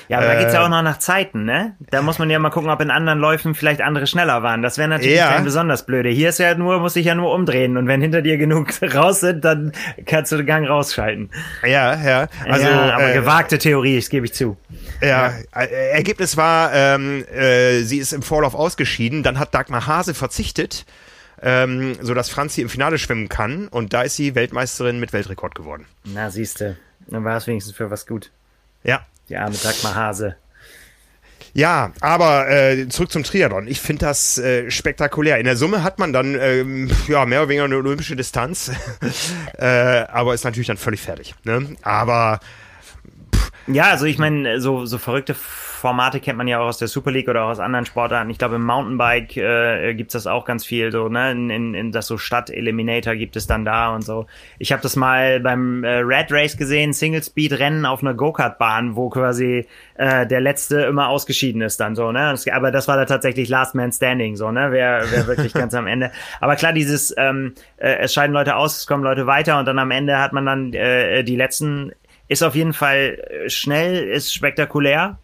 Ja, 0.08 0.18
aber 0.18 0.28
äh, 0.28 0.34
da 0.34 0.40
geht's 0.40 0.54
ja 0.54 0.64
auch 0.64 0.70
noch 0.70 0.84
nach 0.84 1.00
Zeiten, 1.00 1.46
ne? 1.46 1.76
Da 1.90 2.02
muss 2.02 2.20
man 2.20 2.30
ja 2.30 2.38
mal 2.40 2.50
gucken, 2.50 2.70
ob 2.70 2.82
in 2.82 2.92
anderen 2.92 3.20
Läufen 3.20 3.56
vielleicht 3.56 3.82
andere 3.82 4.06
schneller 4.06 4.44
waren. 4.44 4.62
Das 4.62 4.78
wäre 4.78 4.88
natürlich 4.88 5.18
ja. 5.18 5.32
kein 5.32 5.44
besonders 5.44 5.86
blöde. 5.86 6.10
Hier 6.10 6.30
ist 6.30 6.40
ja 6.40 6.56
nur, 6.56 6.80
muss 6.80 6.96
ich 6.96 7.06
ja 7.06 7.16
nur 7.16 7.34
umdrehen 7.34 7.78
und 7.78 7.88
wenn 7.88 8.02
hinter 8.02 8.22
dir 8.22 8.38
genug 8.38 8.74
raus 8.96 9.20
sind, 9.22 9.44
dann 9.44 9.72
kannst 10.06 10.32
du 10.32 10.38
den 10.38 10.46
Gang 10.46 10.68
rausschalten. 10.68 11.30
Ja, 11.64 11.96
ja. 12.02 12.28
Also, 12.48 12.68
ja, 12.68 12.96
aber 12.96 13.12
äh, 13.12 13.14
gewagte 13.14 13.58
Theorie, 13.58 13.96
das 13.96 14.10
gebe 14.10 14.26
ich 14.26 14.34
zu. 14.34 14.58
Ja, 15.02 15.34
ja. 15.54 15.62
Äh, 15.62 15.92
Ergebnis 15.92 16.38
war, 16.38 16.74
ähm, 16.74 17.26
äh, 17.34 17.82
sie 17.82 17.98
ist 17.98 18.14
im 18.14 18.22
Vorlauf 18.22 18.56
ausgeschieden, 18.56 19.24
dann 19.24 19.40
hat 19.40 19.54
Dagmar 19.54 19.88
Hase 19.88 20.14
verzichtet. 20.14 20.86
Ähm, 21.46 21.98
so 22.00 22.14
dass 22.14 22.30
Franzi 22.30 22.62
im 22.62 22.70
Finale 22.70 22.98
schwimmen 22.98 23.28
kann 23.28 23.68
und 23.68 23.92
da 23.92 24.04
ist 24.04 24.16
sie 24.16 24.34
Weltmeisterin 24.34 25.02
mit 25.02 25.12
Weltrekord 25.12 25.56
geworden. 25.56 25.86
Na, 26.06 26.30
siehste, 26.30 26.78
dann 27.08 27.26
war 27.26 27.36
es 27.36 27.48
wenigstens 27.48 27.76
für 27.76 27.92
was 27.92 28.08
gut. 28.08 28.32
Ja, 28.84 29.06
die 29.28 29.36
arme 29.36 29.58
Dagmar 29.62 29.94
Hase. 29.94 30.38
Ja, 31.54 31.92
aber 32.02 32.50
äh, 32.50 32.88
zurück 32.90 33.12
zum 33.12 33.24
Triathlon. 33.24 33.68
Ich 33.68 33.80
finde 33.80 34.06
das 34.06 34.40
äh, 34.40 34.72
spektakulär. 34.72 35.38
In 35.38 35.46
der 35.46 35.56
Summe 35.56 35.84
hat 35.84 36.00
man 36.00 36.12
dann 36.12 36.36
ähm, 36.40 36.90
ja 37.08 37.26
mehr 37.26 37.42
oder 37.42 37.50
weniger 37.50 37.66
eine 37.66 37.78
olympische 37.78 38.16
Distanz, 38.16 38.72
äh, 39.60 39.66
aber 39.66 40.34
ist 40.34 40.46
natürlich 40.46 40.68
dann 40.68 40.78
völlig 40.78 41.02
fertig. 41.02 41.36
Ne? 41.44 41.76
Aber 41.84 42.40
pff. 43.36 43.52
ja, 43.68 43.92
also 43.92 44.06
ich 44.06 44.18
meine, 44.18 44.60
so 44.62 44.88
so 44.88 44.98
verrückte 44.98 45.36
Formate 45.84 46.22
kennt 46.22 46.38
man 46.38 46.48
ja 46.48 46.60
auch 46.60 46.68
aus 46.68 46.78
der 46.78 46.88
Super 46.88 47.12
League 47.12 47.28
oder 47.28 47.44
auch 47.44 47.50
aus 47.50 47.60
anderen 47.60 47.86
Sportarten. 47.86 48.30
Ich 48.30 48.38
glaube, 48.38 48.56
im 48.56 48.64
Mountainbike 48.64 49.36
äh, 49.36 49.94
gibt 49.94 50.12
es 50.12 50.14
das 50.14 50.28
auch 50.28 50.46
ganz 50.46 50.64
viel, 50.66 50.94
so, 50.94 51.10
ne? 51.10 51.32
In, 51.32 51.50
in, 51.50 51.74
in 51.74 51.92
das 51.92 52.08
so 52.08 52.18
Stadt-Eliminator 52.18 53.16
gibt 53.16 53.36
es 53.36 53.48
dann 53.48 53.66
da 53.66 53.94
und 53.94 54.02
so. 54.02 54.26
Ich 54.60 54.72
habe 54.72 54.82
das 54.82 54.96
mal 54.96 55.42
beim 55.42 55.84
äh, 55.84 55.98
Red 55.98 56.32
Race 56.32 56.56
gesehen, 56.56 56.94
Single-Speed-Rennen 56.94 57.86
auf 57.86 58.02
einer 58.02 58.14
Go-Kart-Bahn, 58.14 58.96
wo 58.96 59.10
quasi 59.10 59.68
äh, 59.96 60.26
der 60.26 60.40
letzte 60.40 60.84
immer 60.84 61.10
ausgeschieden 61.10 61.62
ist 61.62 61.82
dann 61.82 61.98
so, 61.98 62.14
ne? 62.14 62.34
Aber 62.54 62.72
das 62.72 62.88
war 62.88 62.96
da 62.96 63.04
tatsächlich 63.04 63.50
Last 63.50 63.76
Man 63.76 63.92
Standing, 63.92 64.38
so, 64.38 64.52
ne? 64.52 64.70
Wer, 64.72 65.04
wer 65.12 65.28
wirklich 65.28 65.52
ganz 65.52 65.74
am 65.74 65.88
Ende. 65.88 66.14
Aber 66.40 66.56
klar, 66.56 66.72
dieses, 66.72 67.14
ähm, 67.18 67.56
äh, 67.76 67.98
es 67.98 68.14
scheiden 68.14 68.34
Leute 68.34 68.56
aus, 68.56 68.78
es 68.78 68.88
kommen 68.88 69.04
Leute 69.04 69.28
weiter 69.28 69.60
und 69.60 69.66
dann 69.66 69.80
am 69.80 69.92
Ende 69.92 70.18
hat 70.18 70.32
man 70.32 70.46
dann 70.46 70.72
äh, 70.72 71.26
die 71.26 71.36
letzten 71.36 71.92
ist 72.28 72.44
auf 72.44 72.56
jeden 72.56 72.74
Fall 72.74 73.20
äh, 73.30 73.50
schnell, 73.50 74.08
ist 74.08 74.34
spektakulär, 74.34 75.20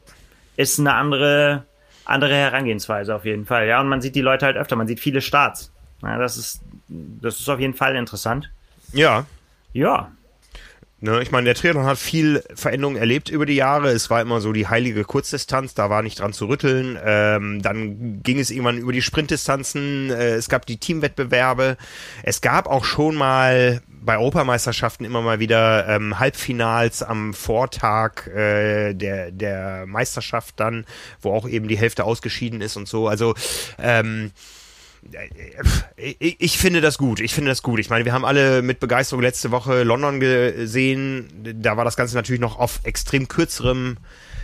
ist 0.60 0.78
eine 0.78 0.94
andere, 0.94 1.64
andere 2.04 2.36
Herangehensweise 2.36 3.16
auf 3.16 3.24
jeden 3.24 3.46
Fall. 3.46 3.66
Ja, 3.66 3.80
und 3.80 3.88
man 3.88 4.02
sieht 4.02 4.14
die 4.16 4.22
Leute 4.22 4.46
halt 4.46 4.58
öfter, 4.58 4.76
man 4.76 4.88
sieht 4.88 5.00
viele 5.00 5.22
Starts. 5.22 5.72
Ja, 6.04 6.18
das 6.18 6.36
ist, 6.38 6.62
das 6.90 7.40
ist 7.40 7.48
auf 7.50 7.62
jeden 7.62 7.76
Fall 7.76 7.96
interessant. 7.96 8.52
Ja. 8.92 9.26
Ja. 9.72 10.12
Ne, 11.00 11.22
ich 11.22 11.32
meine, 11.32 11.46
der 11.46 11.56
Triathlon 11.56 11.86
hat 11.86 11.98
viel 11.98 12.44
Veränderung 12.56 12.98
erlebt 12.98 13.30
über 13.30 13.46
die 13.46 13.56
Jahre. 13.56 13.92
Es 13.92 14.10
war 14.10 14.20
immer 14.20 14.42
so 14.42 14.52
die 14.52 14.68
heilige 14.68 15.06
Kurzdistanz, 15.06 15.74
da 15.74 15.90
war 15.90 16.02
nicht 16.02 16.20
dran 16.20 16.34
zu 16.34 16.48
rütteln. 16.48 17.00
Ähm, 17.02 17.62
dann 17.62 18.22
ging 18.22 18.38
es 18.38 18.52
irgendwann 18.52 18.78
über 18.78 18.92
die 18.92 19.02
Sprintdistanzen. 19.02 20.10
Äh, 20.10 20.32
es 20.32 20.50
gab 20.50 20.66
die 20.66 20.76
Teamwettbewerbe. 20.76 21.78
Es 22.24 22.42
gab 22.42 22.68
auch 22.68 22.84
schon 22.84 23.16
mal 23.16 23.82
bei 24.02 24.18
Europameisterschaften 24.18 25.06
immer 25.06 25.22
mal 25.22 25.40
wieder 25.40 25.88
ähm, 25.88 26.20
Halbfinals 26.20 27.04
am 27.04 27.34
Vortag 27.34 28.28
äh, 28.28 28.94
der, 28.94 29.32
der 29.32 29.86
Meisterschaft 29.88 30.60
dann, 30.60 30.86
wo 31.22 31.34
auch 31.34 31.48
eben 31.48 31.68
die 31.68 31.78
Hälfte 31.78 32.04
ausgeschieden 32.04 32.62
ist 32.62 32.78
und 32.78 32.88
so. 32.88 33.08
Also 33.08 33.36
ähm, 33.78 34.32
äh, 35.98 36.16
ich 36.20 36.58
finde 36.58 36.82
das 36.82 36.98
gut. 36.98 37.20
Ich 37.20 37.34
finde 37.34 37.52
das 37.52 37.62
gut. 37.62 37.80
Ich 37.80 37.90
meine, 37.90 38.06
wir 38.06 38.14
haben 38.14 38.26
alle 38.26 38.62
mit 38.62 38.80
Begeisterung 38.80 39.22
letzte 39.22 39.52
Woche 39.52 39.84
London 39.84 40.20
gesehen. 40.20 41.30
Da 41.62 41.78
war 41.78 41.86
das 41.86 41.96
Ganze 41.96 42.16
natürlich 42.16 42.42
noch 42.42 42.60
auf 42.60 42.80
extrem 42.84 43.28
kürzerem 43.28 43.98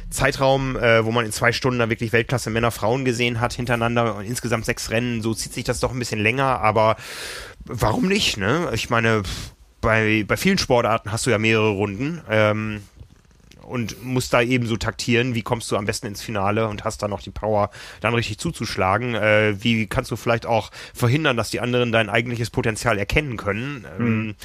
Zeitraum, 0.10 0.78
äh, 0.78 1.04
wo 1.04 1.12
man 1.12 1.26
in 1.26 1.32
zwei 1.32 1.52
Stunden 1.52 1.80
da 1.80 1.90
wirklich 1.90 2.14
Weltklasse 2.14 2.50
Männer, 2.50 2.72
Frauen 2.72 3.06
gesehen 3.06 3.42
hat 3.42 3.54
hintereinander 3.54 4.16
und 4.16 4.26
insgesamt 4.26 4.66
sechs 4.66 4.90
Rennen. 4.90 5.22
So 5.22 5.34
zieht 5.34 5.54
sich 5.54 5.64
das 5.64 5.80
doch 5.80 5.92
ein 5.92 6.00
bisschen 6.00 6.22
länger, 6.22 6.62
aber 6.62 6.96
warum 7.66 8.08
nicht, 8.08 8.38
ne? 8.38 8.70
Ich 8.74 8.90
meine, 8.90 9.24
bei, 9.82 10.24
bei 10.28 10.38
vielen 10.38 10.58
Sportarten 10.58 11.12
hast 11.12 11.26
du 11.26 11.30
ja 11.30 11.38
mehrere 11.38 11.70
Runden. 11.70 12.22
Ähm, 12.30 12.82
und 13.66 14.04
musst 14.04 14.34
da 14.34 14.42
eben 14.42 14.68
so 14.68 14.78
taktieren, 14.78 15.36
wie 15.36 15.42
kommst 15.42 15.72
du 15.72 15.76
am 15.76 15.86
besten 15.86 16.08
ins 16.08 16.22
Finale 16.22 16.68
und 16.68 16.84
hast 16.84 17.02
da 17.02 17.08
noch 17.08 17.22
die 17.22 17.32
Power, 17.32 17.72
dann 18.00 18.14
richtig 18.14 18.38
zuzuschlagen. 18.38 19.16
Äh, 19.16 19.56
wie 19.64 19.88
kannst 19.88 20.12
du 20.12 20.16
vielleicht 20.16 20.46
auch 20.46 20.72
verhindern, 20.94 21.36
dass 21.36 21.50
die 21.50 21.60
anderen 21.60 21.92
dein 21.92 22.10
eigentliches 22.10 22.50
Potenzial 22.50 22.98
erkennen 22.98 23.38
können? 23.38 23.86
Ähm, 23.98 24.28
mhm. 24.28 24.36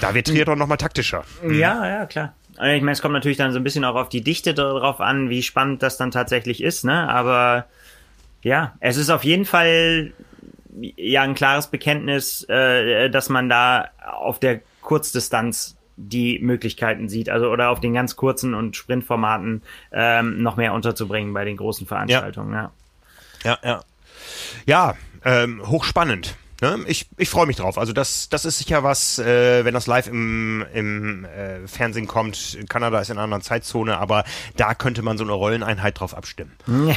Da 0.00 0.14
wird 0.14 0.28
Triathlon 0.28 0.58
nochmal 0.58 0.76
taktischer. 0.76 1.24
Ja, 1.48 1.86
ja, 1.86 2.06
klar. 2.06 2.34
Also 2.56 2.76
ich 2.76 2.82
meine, 2.82 2.92
es 2.92 3.02
kommt 3.02 3.14
natürlich 3.14 3.38
dann 3.38 3.52
so 3.52 3.58
ein 3.58 3.64
bisschen 3.64 3.84
auch 3.84 3.94
auf 3.94 4.08
die 4.08 4.22
Dichte 4.22 4.54
darauf 4.54 5.00
an, 5.00 5.30
wie 5.30 5.42
spannend 5.42 5.82
das 5.82 5.96
dann 5.96 6.10
tatsächlich 6.10 6.62
ist, 6.62 6.84
ne? 6.84 7.08
Aber 7.08 7.66
ja, 8.42 8.74
es 8.80 8.96
ist 8.96 9.10
auf 9.10 9.24
jeden 9.24 9.44
Fall 9.44 10.12
ja 10.80 11.22
ein 11.22 11.34
klares 11.34 11.68
Bekenntnis, 11.68 12.44
äh, 12.48 13.10
dass 13.10 13.28
man 13.28 13.48
da 13.48 13.88
auf 14.12 14.38
der 14.40 14.60
Kurzdistanz 14.82 15.76
die 15.96 16.38
Möglichkeiten 16.38 17.08
sieht, 17.08 17.28
also 17.28 17.50
oder 17.50 17.68
auf 17.68 17.80
den 17.80 17.92
ganz 17.92 18.16
kurzen 18.16 18.54
und 18.54 18.76
Sprintformaten 18.76 19.62
ähm, 19.92 20.42
noch 20.42 20.56
mehr 20.56 20.72
unterzubringen 20.72 21.34
bei 21.34 21.44
den 21.44 21.56
großen 21.56 21.86
Veranstaltungen. 21.86 22.54
Ja, 22.54 22.72
ja, 23.44 23.58
ja. 23.62 23.80
Ja, 24.66 24.94
ja 25.24 25.42
ähm, 25.42 25.62
hochspannend. 25.66 26.36
Ne? 26.60 26.78
Ich, 26.86 27.08
ich 27.16 27.28
freue 27.28 27.46
mich 27.46 27.56
drauf. 27.56 27.78
Also 27.78 27.92
das, 27.92 28.28
das 28.28 28.44
ist 28.44 28.58
sicher 28.58 28.82
was, 28.82 29.18
äh, 29.18 29.64
wenn 29.64 29.74
das 29.74 29.86
live 29.86 30.08
im, 30.08 30.64
im 30.74 31.24
äh, 31.24 31.66
Fernsehen 31.66 32.06
kommt. 32.06 32.58
Kanada 32.68 33.00
ist 33.00 33.10
in 33.10 33.16
einer 33.16 33.24
anderen 33.24 33.42
Zeitzone, 33.42 33.98
aber 33.98 34.24
da 34.56 34.74
könnte 34.74 35.02
man 35.02 35.18
so 35.18 35.24
eine 35.24 35.32
Rolleneinheit 35.32 35.98
drauf 35.98 36.16
abstimmen. 36.16 36.52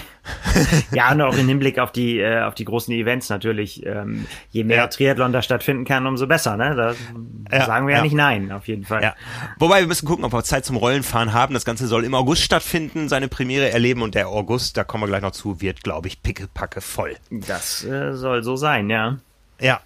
Ja, 0.91 1.11
und 1.11 1.21
auch 1.21 1.35
im 1.37 1.47
Hinblick 1.47 1.79
auf 1.79 1.91
die, 1.91 2.19
äh, 2.19 2.43
auf 2.43 2.55
die 2.55 2.63
großen 2.63 2.93
Events 2.93 3.29
natürlich. 3.29 3.85
Ähm, 3.85 4.25
je 4.51 4.63
mehr 4.63 4.77
ja. 4.77 4.87
Triathlon 4.87 5.33
da 5.33 5.41
stattfinden 5.41 5.83
kann, 5.83 6.05
umso 6.07 6.27
besser. 6.27 6.55
Ne? 6.55 6.75
Da 6.75 7.57
ja, 7.57 7.65
sagen 7.65 7.87
wir 7.87 7.93
ja, 7.93 7.97
ja, 7.97 8.03
nicht 8.03 8.15
nein, 8.15 8.51
auf 8.51 8.67
jeden 8.67 8.85
Fall. 8.85 9.03
Ja. 9.03 9.15
Wobei 9.59 9.81
wir 9.81 9.87
müssen 9.87 10.05
gucken, 10.05 10.23
ob 10.23 10.31
wir 10.31 10.43
Zeit 10.43 10.65
zum 10.65 10.77
Rollenfahren 10.77 11.33
haben. 11.33 11.53
Das 11.53 11.65
Ganze 11.65 11.87
soll 11.87 12.05
im 12.05 12.15
August 12.15 12.43
stattfinden, 12.43 13.09
seine 13.09 13.27
Premiere 13.27 13.71
erleben 13.71 14.01
und 14.01 14.15
der 14.15 14.29
August, 14.29 14.77
da 14.77 14.83
kommen 14.83 15.03
wir 15.03 15.07
gleich 15.07 15.21
noch 15.21 15.31
zu, 15.31 15.59
wird, 15.59 15.83
glaube 15.83 16.07
ich, 16.07 16.21
pickepacke 16.21 16.79
voll. 16.79 17.15
Das 17.29 17.83
äh, 17.83 18.13
soll 18.13 18.43
so 18.43 18.55
sein, 18.55 18.89
ja. 18.89 19.17
Ja. 19.59 19.81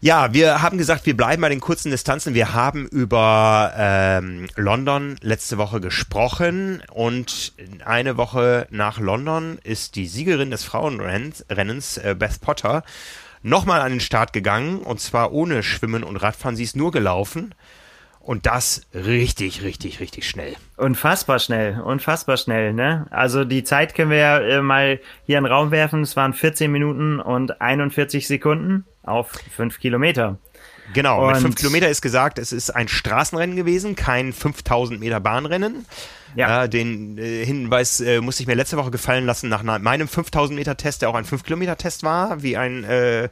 Ja, 0.00 0.32
wir 0.32 0.62
haben 0.62 0.78
gesagt, 0.78 1.06
wir 1.06 1.16
bleiben 1.16 1.42
bei 1.42 1.48
den 1.48 1.60
kurzen 1.60 1.90
Distanzen. 1.90 2.34
Wir 2.34 2.52
haben 2.52 2.86
über 2.86 3.72
ähm, 3.76 4.46
London 4.54 5.16
letzte 5.20 5.58
Woche 5.58 5.80
gesprochen 5.80 6.82
und 6.92 7.54
eine 7.84 8.16
Woche 8.16 8.66
nach 8.70 9.00
London 9.00 9.58
ist 9.64 9.96
die 9.96 10.06
Siegerin 10.06 10.50
des 10.50 10.64
Frauenrennens, 10.64 11.96
äh, 11.96 12.14
Beth 12.18 12.40
Potter, 12.40 12.84
nochmal 13.42 13.80
an 13.80 13.92
den 13.92 14.00
Start 14.00 14.32
gegangen 14.32 14.80
und 14.80 15.00
zwar 15.00 15.32
ohne 15.32 15.62
Schwimmen 15.62 16.04
und 16.04 16.16
Radfahren. 16.16 16.56
Sie 16.56 16.64
ist 16.64 16.76
nur 16.76 16.92
gelaufen 16.92 17.54
und 18.26 18.44
das 18.44 18.82
richtig, 18.92 19.62
richtig, 19.62 20.00
richtig 20.00 20.28
schnell. 20.28 20.56
Unfassbar 20.76 21.38
schnell, 21.38 21.80
unfassbar 21.80 22.36
schnell, 22.36 22.72
ne? 22.72 23.06
Also 23.10 23.44
die 23.44 23.62
Zeit 23.62 23.94
können 23.94 24.10
wir 24.10 24.18
ja 24.18 24.38
äh, 24.40 24.62
mal 24.62 24.98
hier 25.26 25.38
in 25.38 25.44
den 25.44 25.52
Raum 25.52 25.70
werfen. 25.70 26.02
Es 26.02 26.16
waren 26.16 26.32
14 26.32 26.70
Minuten 26.70 27.20
und 27.20 27.60
41 27.60 28.26
Sekunden 28.26 28.84
auf 29.04 29.30
5 29.30 29.78
Kilometer. 29.78 30.38
Genau, 30.92 31.26
und 31.26 31.32
mit 31.32 31.42
fünf 31.42 31.54
Kilometer 31.56 31.88
ist 31.88 32.02
gesagt, 32.02 32.38
es 32.38 32.52
ist 32.52 32.70
ein 32.70 32.88
Straßenrennen 32.88 33.56
gewesen, 33.56 33.96
kein 33.96 34.32
5000 34.32 35.00
Meter 35.00 35.20
Bahnrennen. 35.20 35.86
Ja. 36.36 36.64
Äh, 36.64 36.68
den 36.68 37.18
äh, 37.18 37.44
Hinweis 37.44 38.00
äh, 38.00 38.20
musste 38.20 38.42
ich 38.42 38.46
mir 38.46 38.54
letzte 38.54 38.76
Woche 38.76 38.90
gefallen 38.90 39.24
lassen 39.24 39.48
nach 39.48 39.62
meinem 39.62 40.06
5000 40.06 40.56
Meter 40.56 40.76
Test, 40.76 41.02
der 41.02 41.08
auch 41.08 41.14
ein 41.14 41.24
5 41.24 41.42
Kilometer 41.42 41.76
Test 41.76 42.02
war, 42.02 42.42
wie 42.42 42.56
ein 42.56 42.84
äh, 42.84 43.28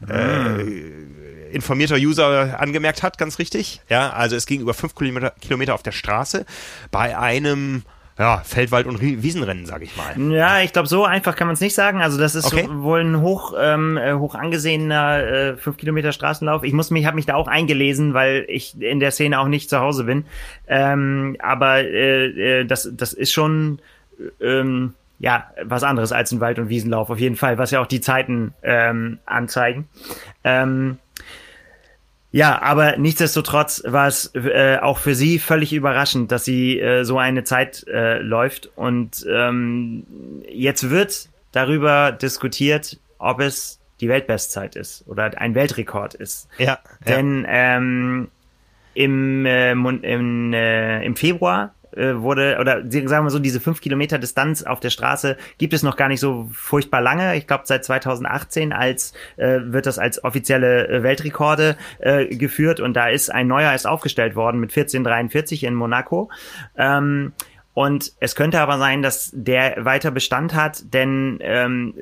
mhm. 0.00 1.50
informierter 1.52 1.96
User 1.96 2.58
angemerkt 2.60 3.02
hat, 3.02 3.16
ganz 3.16 3.38
richtig. 3.38 3.80
Ja, 3.88 4.10
also 4.10 4.34
es 4.34 4.46
ging 4.46 4.60
über 4.60 4.74
5 4.74 4.94
Kilometer, 4.94 5.32
Kilometer 5.40 5.74
auf 5.74 5.82
der 5.82 5.92
Straße 5.92 6.44
bei 6.90 7.16
einem 7.16 7.84
ja, 8.18 8.42
Feldwald- 8.44 8.86
und 8.86 9.00
Wiesenrennen, 9.00 9.64
sage 9.64 9.84
ich 9.84 9.96
mal. 9.96 10.32
Ja, 10.32 10.60
ich 10.60 10.72
glaube, 10.72 10.88
so 10.88 11.04
einfach 11.04 11.36
kann 11.36 11.46
man 11.46 11.54
es 11.54 11.60
nicht 11.60 11.74
sagen. 11.74 12.02
Also 12.02 12.18
das 12.18 12.34
ist 12.34 12.46
okay. 12.46 12.68
wohl 12.68 13.00
ein 13.00 13.20
hoch, 13.20 13.54
ähm, 13.56 13.96
äh, 13.96 14.14
hoch 14.14 14.34
angesehener 14.34 15.52
äh, 15.52 15.56
5 15.56 15.76
Kilometer 15.76 16.10
Straßenlauf. 16.10 16.64
Ich 16.64 16.72
muss 16.72 16.90
mich, 16.90 17.06
habe 17.06 17.14
mich 17.14 17.26
da 17.26 17.36
auch 17.36 17.46
eingelesen, 17.46 18.14
weil 18.14 18.44
ich 18.48 18.80
in 18.80 18.98
der 18.98 19.12
Szene 19.12 19.38
auch 19.38 19.46
nicht 19.46 19.70
zu 19.70 19.78
Hause 19.78 20.02
bin. 20.02 20.24
Ähm, 20.66 21.36
aber 21.38 21.78
äh, 21.78 22.60
äh, 22.60 22.64
das, 22.64 22.90
das 22.92 23.12
ist 23.12 23.32
schon 23.32 23.78
ähm, 24.40 24.94
ja 25.20 25.46
was 25.62 25.84
anderes 25.84 26.10
als 26.10 26.32
ein 26.32 26.40
Wald- 26.40 26.58
und 26.58 26.68
Wiesenlauf 26.68 27.10
auf 27.10 27.20
jeden 27.20 27.36
Fall, 27.36 27.56
was 27.56 27.70
ja 27.70 27.80
auch 27.80 27.86
die 27.86 28.00
Zeiten 28.00 28.52
ähm, 28.64 29.18
anzeigen. 29.26 29.88
Ähm, 30.42 30.98
ja, 32.30 32.60
aber 32.60 32.98
nichtsdestotrotz 32.98 33.82
war 33.86 34.06
es 34.06 34.34
äh, 34.34 34.78
auch 34.80 34.98
für 34.98 35.14
sie 35.14 35.38
völlig 35.38 35.72
überraschend, 35.72 36.30
dass 36.30 36.44
sie 36.44 36.78
äh, 36.78 37.04
so 37.04 37.18
eine 37.18 37.44
Zeit 37.44 37.86
äh, 37.88 38.18
läuft. 38.18 38.70
Und 38.76 39.26
ähm, 39.30 40.04
jetzt 40.48 40.90
wird 40.90 41.28
darüber 41.52 42.12
diskutiert, 42.12 42.98
ob 43.18 43.40
es 43.40 43.80
die 44.00 44.08
Weltbestzeit 44.08 44.76
ist 44.76 45.04
oder 45.06 45.40
ein 45.40 45.54
Weltrekord 45.54 46.14
ist. 46.14 46.48
Ja. 46.58 46.78
Denn 47.06 47.46
ähm, 47.48 48.28
im, 48.94 49.46
äh, 49.46 49.72
im, 49.72 50.52
äh, 50.52 51.04
im 51.04 51.16
Februar 51.16 51.74
wurde, 51.92 52.58
oder 52.60 52.82
sagen 52.90 53.24
wir 53.24 53.30
so, 53.30 53.38
diese 53.38 53.60
fünf 53.60 53.80
Kilometer 53.80 54.18
Distanz 54.18 54.62
auf 54.62 54.80
der 54.80 54.90
Straße 54.90 55.36
gibt 55.58 55.72
es 55.72 55.82
noch 55.82 55.96
gar 55.96 56.08
nicht 56.08 56.20
so 56.20 56.48
furchtbar 56.52 57.00
lange. 57.00 57.36
Ich 57.36 57.46
glaube, 57.46 57.64
seit 57.66 57.84
2018 57.84 58.72
als 58.72 59.12
äh, 59.36 59.58
wird 59.62 59.86
das 59.86 59.98
als 59.98 60.22
offizielle 60.22 60.88
äh, 60.88 61.02
Weltrekorde 61.02 61.76
äh, 61.98 62.26
geführt 62.26 62.80
und 62.80 62.94
da 62.94 63.08
ist 63.08 63.30
ein 63.30 63.46
neuer 63.46 63.74
ist 63.74 63.86
aufgestellt 63.86 64.36
worden 64.36 64.60
mit 64.60 64.70
1443 64.70 65.64
in 65.64 65.74
Monaco. 65.74 66.30
Ähm, 66.76 67.32
und 67.74 68.12
es 68.18 68.34
könnte 68.34 68.60
aber 68.60 68.76
sein, 68.78 69.02
dass 69.02 69.30
der 69.32 69.84
weiter 69.84 70.10
Bestand 70.10 70.52
hat, 70.52 70.92
denn 70.92 71.38
ähm, 71.40 71.94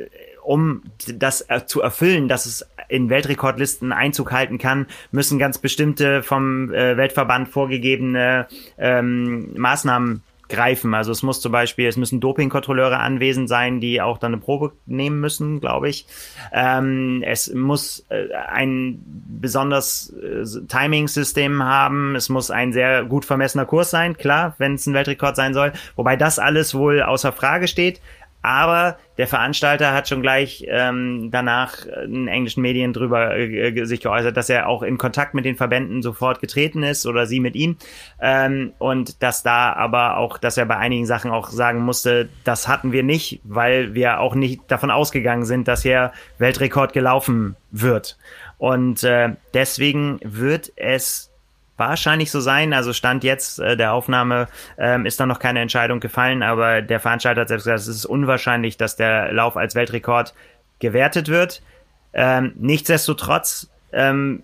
um 0.46 0.82
das 1.12 1.44
zu 1.66 1.80
erfüllen, 1.82 2.28
dass 2.28 2.46
es 2.46 2.66
in 2.88 3.10
Weltrekordlisten 3.10 3.92
Einzug 3.92 4.32
halten 4.32 4.58
kann, 4.58 4.86
müssen 5.10 5.38
ganz 5.38 5.58
bestimmte 5.58 6.22
vom 6.22 6.72
äh, 6.72 6.96
Weltverband 6.96 7.48
vorgegebene 7.48 8.46
ähm, 8.78 9.52
Maßnahmen 9.56 10.22
greifen. 10.48 10.94
Also 10.94 11.10
es 11.10 11.24
muss 11.24 11.40
zum 11.40 11.52
Beispiel, 11.52 11.88
es 11.88 11.96
müssen 11.96 12.20
Dopingkontrolleure 12.20 12.98
anwesend 12.98 13.48
sein, 13.48 13.80
die 13.80 14.00
auch 14.00 14.18
dann 14.18 14.32
eine 14.32 14.40
Probe 14.40 14.72
nehmen 14.86 15.20
müssen, 15.20 15.60
glaube 15.60 15.88
ich. 15.88 16.06
Ähm, 16.52 17.24
es 17.26 17.52
muss 17.52 18.06
äh, 18.08 18.32
ein 18.48 19.02
besonders 19.40 20.10
äh, 20.10 20.44
Timing-System 20.68 21.62
haben. 21.64 22.14
Es 22.14 22.28
muss 22.28 22.50
ein 22.50 22.72
sehr 22.72 23.04
gut 23.04 23.24
vermessener 23.24 23.64
Kurs 23.64 23.90
sein, 23.90 24.16
klar, 24.16 24.54
wenn 24.58 24.74
es 24.74 24.86
ein 24.86 24.94
Weltrekord 24.94 25.34
sein 25.34 25.54
soll. 25.54 25.72
Wobei 25.96 26.16
das 26.16 26.38
alles 26.38 26.74
wohl 26.74 27.02
außer 27.02 27.32
Frage 27.32 27.66
steht. 27.66 28.00
Aber 28.46 28.96
der 29.18 29.26
Veranstalter 29.26 29.92
hat 29.92 30.08
schon 30.08 30.22
gleich 30.22 30.64
ähm, 30.68 31.30
danach 31.32 31.84
in 32.04 32.28
englischen 32.28 32.62
Medien 32.62 32.92
drüber 32.92 33.36
äh, 33.36 33.84
sich 33.86 34.00
geäußert, 34.00 34.36
dass 34.36 34.48
er 34.48 34.68
auch 34.68 34.84
in 34.84 34.98
Kontakt 34.98 35.34
mit 35.34 35.44
den 35.44 35.56
Verbänden 35.56 36.00
sofort 36.00 36.38
getreten 36.40 36.84
ist 36.84 37.06
oder 37.06 37.26
sie 37.26 37.40
mit 37.40 37.56
ihm. 37.56 37.76
Ähm, 38.20 38.72
und 38.78 39.20
dass 39.20 39.42
da 39.42 39.72
aber 39.72 40.16
auch, 40.18 40.38
dass 40.38 40.56
er 40.56 40.64
bei 40.64 40.76
einigen 40.76 41.06
Sachen 41.06 41.32
auch 41.32 41.48
sagen 41.48 41.80
musste, 41.80 42.28
das 42.44 42.68
hatten 42.68 42.92
wir 42.92 43.02
nicht, 43.02 43.40
weil 43.42 43.94
wir 43.94 44.20
auch 44.20 44.36
nicht 44.36 44.60
davon 44.68 44.92
ausgegangen 44.92 45.44
sind, 45.44 45.66
dass 45.66 45.82
hier 45.82 46.12
Weltrekord 46.38 46.92
gelaufen 46.92 47.56
wird. 47.72 48.16
Und 48.58 49.02
äh, 49.02 49.30
deswegen 49.54 50.20
wird 50.22 50.70
es 50.76 51.32
wahrscheinlich 51.76 52.30
so 52.30 52.40
sein. 52.40 52.72
Also 52.72 52.92
Stand 52.92 53.24
jetzt 53.24 53.58
äh, 53.58 53.76
der 53.76 53.92
Aufnahme 53.92 54.48
ähm, 54.78 55.06
ist 55.06 55.20
da 55.20 55.26
noch 55.26 55.38
keine 55.38 55.60
Entscheidung 55.60 56.00
gefallen, 56.00 56.42
aber 56.42 56.82
der 56.82 57.00
Veranstalter 57.00 57.42
hat 57.42 57.48
selbst 57.48 57.64
gesagt, 57.64 57.80
es 57.80 57.88
ist 57.88 58.06
unwahrscheinlich, 58.06 58.76
dass 58.76 58.96
der 58.96 59.32
Lauf 59.32 59.56
als 59.56 59.74
Weltrekord 59.74 60.34
gewertet 60.78 61.28
wird. 61.28 61.62
Ähm, 62.12 62.52
nichtsdestotrotz 62.56 63.70
ähm, 63.92 64.42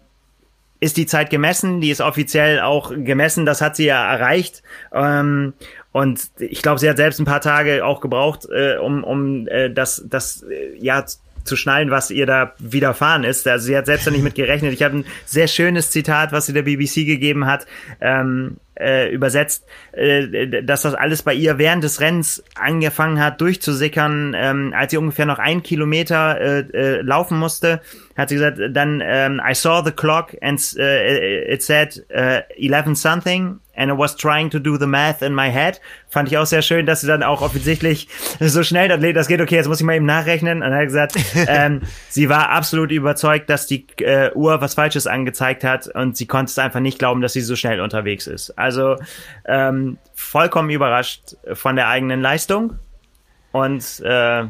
ist 0.81 0.97
die 0.97 1.07
Zeit 1.07 1.31
gemessen, 1.31 1.81
die 1.81 1.91
ist 1.91 2.01
offiziell 2.01 2.61
auch 2.61 2.91
gemessen, 2.91 3.47
das 3.47 3.61
hat 3.61 3.77
sie 3.77 3.87
ja 3.87 4.13
erreicht. 4.13 4.63
Ähm, 4.93 5.55
und 5.93 6.31
ich 6.39 6.63
glaube, 6.63 6.81
sie 6.81 6.89
hat 6.89 6.97
selbst 6.97 7.21
ein 7.21 7.25
paar 7.25 7.41
Tage 7.41 7.85
auch 7.85 8.01
gebraucht, 8.01 8.49
äh, 8.51 8.79
um, 8.79 9.05
um 9.05 9.47
äh, 9.47 9.71
das, 9.71 10.05
das 10.09 10.43
äh, 10.43 10.77
ja 10.79 11.05
zu 11.45 11.57
schnallen, 11.57 11.91
was 11.91 12.11
ihr 12.11 12.27
da 12.27 12.55
widerfahren 12.59 13.25
ist. 13.25 13.47
Also 13.49 13.67
sie 13.67 13.77
hat 13.77 13.87
selbst 13.87 14.07
noch 14.07 14.13
nicht 14.13 14.23
mit 14.23 14.35
gerechnet. 14.35 14.73
Ich 14.73 14.83
habe 14.83 14.99
ein 14.99 15.05
sehr 15.25 15.49
schönes 15.49 15.91
Zitat, 15.91 16.33
was 16.33 16.47
sie 16.47 16.53
der 16.53 16.63
BBC 16.63 17.07
gegeben 17.07 17.47
hat, 17.47 17.67
ähm, 18.01 18.57
äh, 18.79 19.13
übersetzt, 19.13 19.65
äh, 19.93 20.63
dass 20.63 20.83
das 20.83 20.95
alles 20.95 21.23
bei 21.23 21.35
ihr 21.35 21.59
während 21.59 21.85
des 21.85 22.01
Rennens 22.01 22.43
angefangen 22.55 23.21
hat 23.21 23.41
durchzusickern, 23.41 24.35
ähm, 24.37 24.75
als 24.77 24.91
sie 24.91 24.97
ungefähr 24.97 25.27
noch 25.27 25.39
ein 25.39 25.63
Kilometer 25.63 26.41
äh, 26.41 26.61
äh, 26.73 27.03
laufen 27.03 27.39
musste, 27.39 27.81
hat 28.17 28.29
sie 28.29 28.37
gesagt, 28.37 28.59
dann 28.71 29.03
ähm, 29.05 29.41
I 29.47 29.55
saw 29.55 29.83
the 29.85 29.93
clock 29.93 30.37
and 30.41 30.61
uh, 30.79 31.53
it 31.53 31.63
said 31.63 32.05
uh, 32.15 32.41
11 32.57 32.97
something 32.97 33.59
and 33.75 33.91
I 33.91 33.95
was 33.95 34.17
trying 34.17 34.51
to 34.51 34.59
do 34.59 34.77
the 34.77 34.87
math 34.87 35.23
in 35.23 35.35
my 35.35 35.51
head. 35.51 35.81
Fand 36.09 36.29
ich 36.29 36.39
auch 36.39 36.47
sehr 36.47 36.63
schön, 36.63 36.87
dass 36.87 37.01
sie 37.01 37.07
dann 37.07 37.23
auch 37.23 37.43
offensichtlich 37.43 38.09
so 38.41 38.63
schnell 38.63 38.89
das 39.13 39.29
geht, 39.29 39.41
okay, 39.41 39.57
jetzt 39.57 39.69
muss 39.69 39.81
ich 39.81 39.87
mal 39.87 39.97
eben 39.97 40.07
nachrechnen. 40.07 40.63
Und 40.63 40.73
er 40.73 40.79
hat 40.79 40.85
gesagt, 40.85 41.17
ähm, 41.49 41.83
sie 42.09 42.29
war 42.29 42.51
absolut 42.51 42.91
überzeugt, 42.91 43.49
dass 43.49 43.67
die 43.67 43.87
äh, 43.99 44.33
Uhr 44.35 44.61
was 44.61 44.75
Falsches 44.75 45.07
angezeigt 45.07 45.65
hat 45.65 45.89
und 45.89 46.17
sie 46.17 46.27
konnte 46.27 46.51
es 46.51 46.59
einfach 46.59 46.81
nicht 46.81 46.99
glauben, 46.99 47.21
dass 47.21 47.33
sie 47.33 47.41
so 47.41 47.57
schnell 47.57 47.81
unterwegs 47.81 48.27
ist. 48.27 48.51
Also 48.59 48.97
ähm, 49.45 49.99
vollkommen 50.15 50.71
überrascht 50.71 51.37
von 51.53 51.77
der 51.77 51.89
eigenen 51.89 52.21
Leistung. 52.21 52.75
Und 53.53 54.01
äh, 54.05 54.45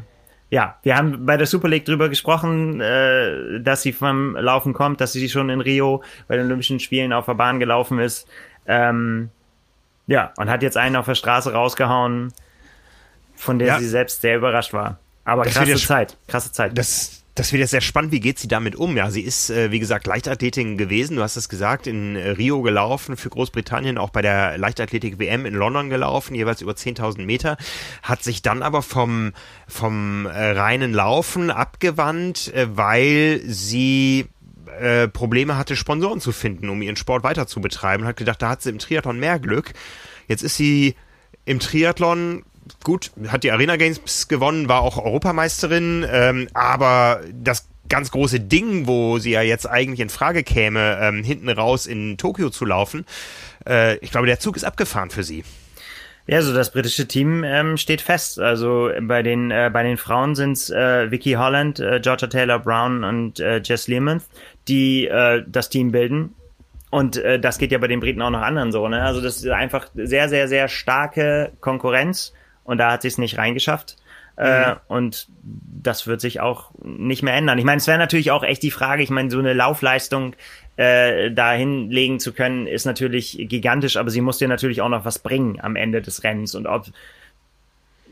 ja, 0.53 0.77
wir 0.83 0.97
haben 0.99 1.25
bei 1.25 1.39
der 1.39 1.47
Super 1.47 1.69
League 1.69 1.87
drüber 1.87 2.11
gesprochen, 2.11 2.79
äh, 2.83 3.59
dass 3.61 3.81
sie 3.81 3.93
vom 3.93 4.37
Laufen 4.37 4.75
kommt, 4.75 5.01
dass 5.01 5.13
sie 5.13 5.29
schon 5.31 5.49
in 5.49 5.63
Rio 5.63 6.03
bei 6.29 6.37
den 6.37 6.45
Olympischen 6.45 6.79
Spielen 6.79 7.15
auf 7.15 7.25
der 7.25 7.35
Bahn 7.35 7.59
gelaufen 7.59 7.99
ist. 7.99 8.29
Ähm, 8.67 9.31
ja, 10.07 10.33
und 10.37 10.51
hat 10.51 10.63
jetzt 10.63 10.77
einen 10.77 10.97
auf 10.97 11.07
der 11.07 11.15
Straße 11.15 11.53
rausgehauen, 11.53 12.33
von 13.35 13.59
der 13.59 13.69
ja. 13.69 13.79
sie 13.79 13.89
selbst 13.89 14.21
sehr 14.21 14.37
überrascht 14.37 14.73
war. 14.73 14.99
Aber 15.25 15.45
das 15.45 15.55
krasse 15.55 15.77
Zeit, 15.77 16.17
krasse 16.27 16.53
Zeit. 16.53 16.77
Das, 16.77 17.23
das 17.35 17.53
wird 17.53 17.61
jetzt 17.61 17.71
sehr 17.71 17.81
spannend. 17.81 18.13
Wie 18.13 18.21
geht 18.21 18.39
sie 18.39 18.49
damit 18.49 18.75
um? 18.77 18.97
Ja, 18.97 19.11
sie 19.11 19.23
ist, 19.23 19.51
äh, 19.51 19.71
wie 19.71 19.79
gesagt, 19.79 20.07
Leichtathletin 20.07 20.77
gewesen. 20.77 21.17
Du 21.17 21.23
hast 21.23 21.37
es 21.37 21.49
gesagt, 21.49 21.87
in 21.87 22.17
äh, 22.17 22.31
Rio 22.31 22.61
gelaufen, 22.63 23.17
für 23.17 23.31
Großbritannien, 23.31 23.99
auch 23.99 24.11
bei 24.11 24.21
der 24.21 24.59
Leichtathletik-WM 24.59 25.47
in 25.47 25.55
London 25.55 25.89
gelaufen, 25.91 26.35
jeweils 26.35 26.61
über 26.61 26.73
10.000 26.73 27.25
Meter, 27.25 27.57
hat 28.03 28.23
sich 28.23 28.43
dann 28.43 28.63
aber 28.63 28.83
vom, 28.83 29.33
vom 29.69 30.27
äh, 30.27 30.31
reinen 30.31 30.93
Laufen 30.93 31.51
abgewandt, 31.51 32.53
weil 32.55 33.41
sie 33.45 34.29
äh, 34.81 35.09
Probleme 35.09 35.57
hatte, 35.57 35.77
Sponsoren 35.77 36.21
zu 36.21 36.33
finden, 36.33 36.69
um 36.69 36.83
ihren 36.83 36.97
Sport 36.97 37.25
weiter 37.25 37.47
zu 37.47 37.61
betreiben. 37.61 38.05
Hat 38.05 38.17
gedacht, 38.17 38.43
da 38.43 38.51
hat 38.51 38.63
sie 38.63 38.71
im 38.71 38.79
Triathlon 38.79 39.19
mehr 39.19 39.39
Glück. 39.39 39.73
Jetzt 40.29 40.43
ist 40.43 40.57
sie 40.57 40.95
im 41.45 41.61
Triathlon 41.61 42.45
gut, 42.85 43.11
hat 43.29 43.45
die 43.45 43.51
Arena 43.51 43.77
Games 43.77 44.29
gewonnen, 44.29 44.69
war 44.69 44.83
auch 44.83 44.99
Europameisterin, 44.99 46.07
ähm, 46.09 46.49
aber 46.55 47.21
das 47.33 47.69
ganz 47.89 48.11
große 48.11 48.41
Ding, 48.41 48.87
wo 48.87 49.19
sie 49.19 49.33
ja 49.33 49.43
jetzt 49.43 49.69
eigentlich 49.69 50.01
in 50.01 50.09
Frage 50.09 50.43
käme, 50.43 50.99
ähm, 51.01 51.23
hinten 51.25 51.49
raus 51.49 51.87
in 51.87 52.17
Tokio 52.17 52.51
zu 52.51 52.65
laufen, 52.65 53.05
äh, 53.67 53.99
ich 53.99 54.11
glaube, 54.11 54.27
der 54.27 54.41
Zug 54.41 54.57
ist 54.57 54.65
abgefahren 54.65 55.11
für 55.11 55.25
sie. 55.25 55.45
Ja, 56.27 56.41
so 56.41 56.55
das 56.55 56.71
britische 56.71 57.09
Team 57.09 57.43
ähm, 57.45 57.77
steht 57.77 58.01
fest. 58.01 58.39
Also 58.39 58.91
bei 59.01 59.23
den 59.23 59.51
äh, 59.51 59.71
bei 59.73 59.83
den 59.83 59.97
Frauen 59.97 60.35
sind's 60.35 60.71
äh, 60.71 61.11
Vicky 61.11 61.33
Holland, 61.33 61.81
äh, 61.81 62.01
Georgia 62.01 62.29
Taylor 62.29 62.61
Brown 62.61 63.03
und 63.03 63.41
äh, 63.41 63.61
Jess 63.63 63.89
Lehman, 63.89 64.23
die 64.69 65.09
äh, 65.09 65.43
das 65.47 65.69
Team 65.69 65.91
bilden. 65.91 66.35
Und 66.91 67.17
äh, 67.17 67.41
das 67.41 67.59
geht 67.59 67.73
ja 67.73 67.79
bei 67.79 67.89
den 67.89 68.01
Briten 68.01 68.23
auch 68.23 68.31
noch 68.31 68.43
anderen 68.43 68.71
so. 68.71 68.87
Ne? 68.87 69.03
Also 69.03 69.21
das 69.21 69.39
ist 69.39 69.49
einfach 69.49 69.89
sehr 69.95 70.29
sehr 70.29 70.47
sehr 70.47 70.69
starke 70.69 71.53
Konkurrenz 71.61 72.33
und 72.63 72.79
da 72.79 72.93
hat 72.93 73.03
sie 73.03 73.09
es 73.09 73.19
nicht 73.19 73.39
reingeschafft. 73.39 73.97
Äh, 74.37 74.71
mhm. 74.71 74.77
und 74.89 75.29
das 75.83 76.07
wird 76.07 76.21
sich 76.21 76.41
auch 76.41 76.71
nicht 76.83 77.23
mehr 77.23 77.35
ändern. 77.35 77.59
Ich 77.59 77.65
meine, 77.65 77.79
es 77.79 77.87
wäre 77.87 77.99
natürlich 77.99 78.31
auch 78.31 78.43
echt 78.43 78.63
die 78.63 78.71
Frage, 78.71 79.03
ich 79.03 79.11
meine, 79.11 79.31
so 79.31 79.39
eine 79.39 79.53
Laufleistung 79.53 80.35
äh, 80.77 81.31
dahin 81.31 81.91
legen 81.91 82.19
zu 82.19 82.33
können, 82.33 82.67
ist 82.67 82.87
natürlich 82.87 83.37
gigantisch, 83.49 83.97
aber 83.97 84.11
sie 84.11 84.23
muss 84.23 84.39
dir 84.39 84.49
natürlich 84.49 84.81
auch 84.81 84.89
noch 84.89 85.05
was 85.05 85.19
bringen 85.19 85.61
am 85.61 85.77
Ende 85.77 86.01
des 86.01 86.25
Rennens. 86.25 86.55
Und 86.55 86.67
ob 86.67 86.87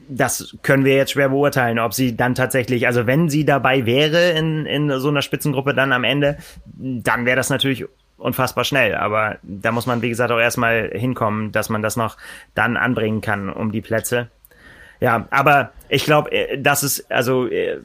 das 0.08 0.56
können 0.62 0.84
wir 0.84 0.96
jetzt 0.96 1.12
schwer 1.12 1.28
beurteilen, 1.28 1.78
ob 1.78 1.94
sie 1.94 2.16
dann 2.16 2.34
tatsächlich, 2.34 2.86
also 2.86 3.06
wenn 3.06 3.28
sie 3.28 3.44
dabei 3.44 3.86
wäre 3.86 4.30
in, 4.30 4.66
in 4.66 4.98
so 4.98 5.08
einer 5.08 5.22
Spitzengruppe 5.22 5.72
dann 5.72 5.92
am 5.92 6.04
Ende, 6.04 6.36
dann 6.66 7.26
wäre 7.26 7.36
das 7.36 7.48
natürlich 7.48 7.86
unfassbar 8.18 8.64
schnell. 8.64 8.94
Aber 8.96 9.38
da 9.42 9.72
muss 9.72 9.86
man, 9.86 10.02
wie 10.02 10.08
gesagt, 10.08 10.32
auch 10.32 10.38
erstmal 10.38 10.90
hinkommen, 10.92 11.52
dass 11.52 11.68
man 11.68 11.80
das 11.80 11.96
noch 11.96 12.16
dann 12.54 12.76
anbringen 12.76 13.20
kann 13.20 13.48
um 13.48 13.72
die 13.72 13.80
Plätze. 13.80 14.28
Ja, 15.00 15.26
aber 15.30 15.72
ich 15.88 16.04
glaube, 16.04 16.30
äh, 16.32 16.58
das 16.60 16.82
ist, 16.82 17.10
also, 17.10 17.46
äh, 17.46 17.78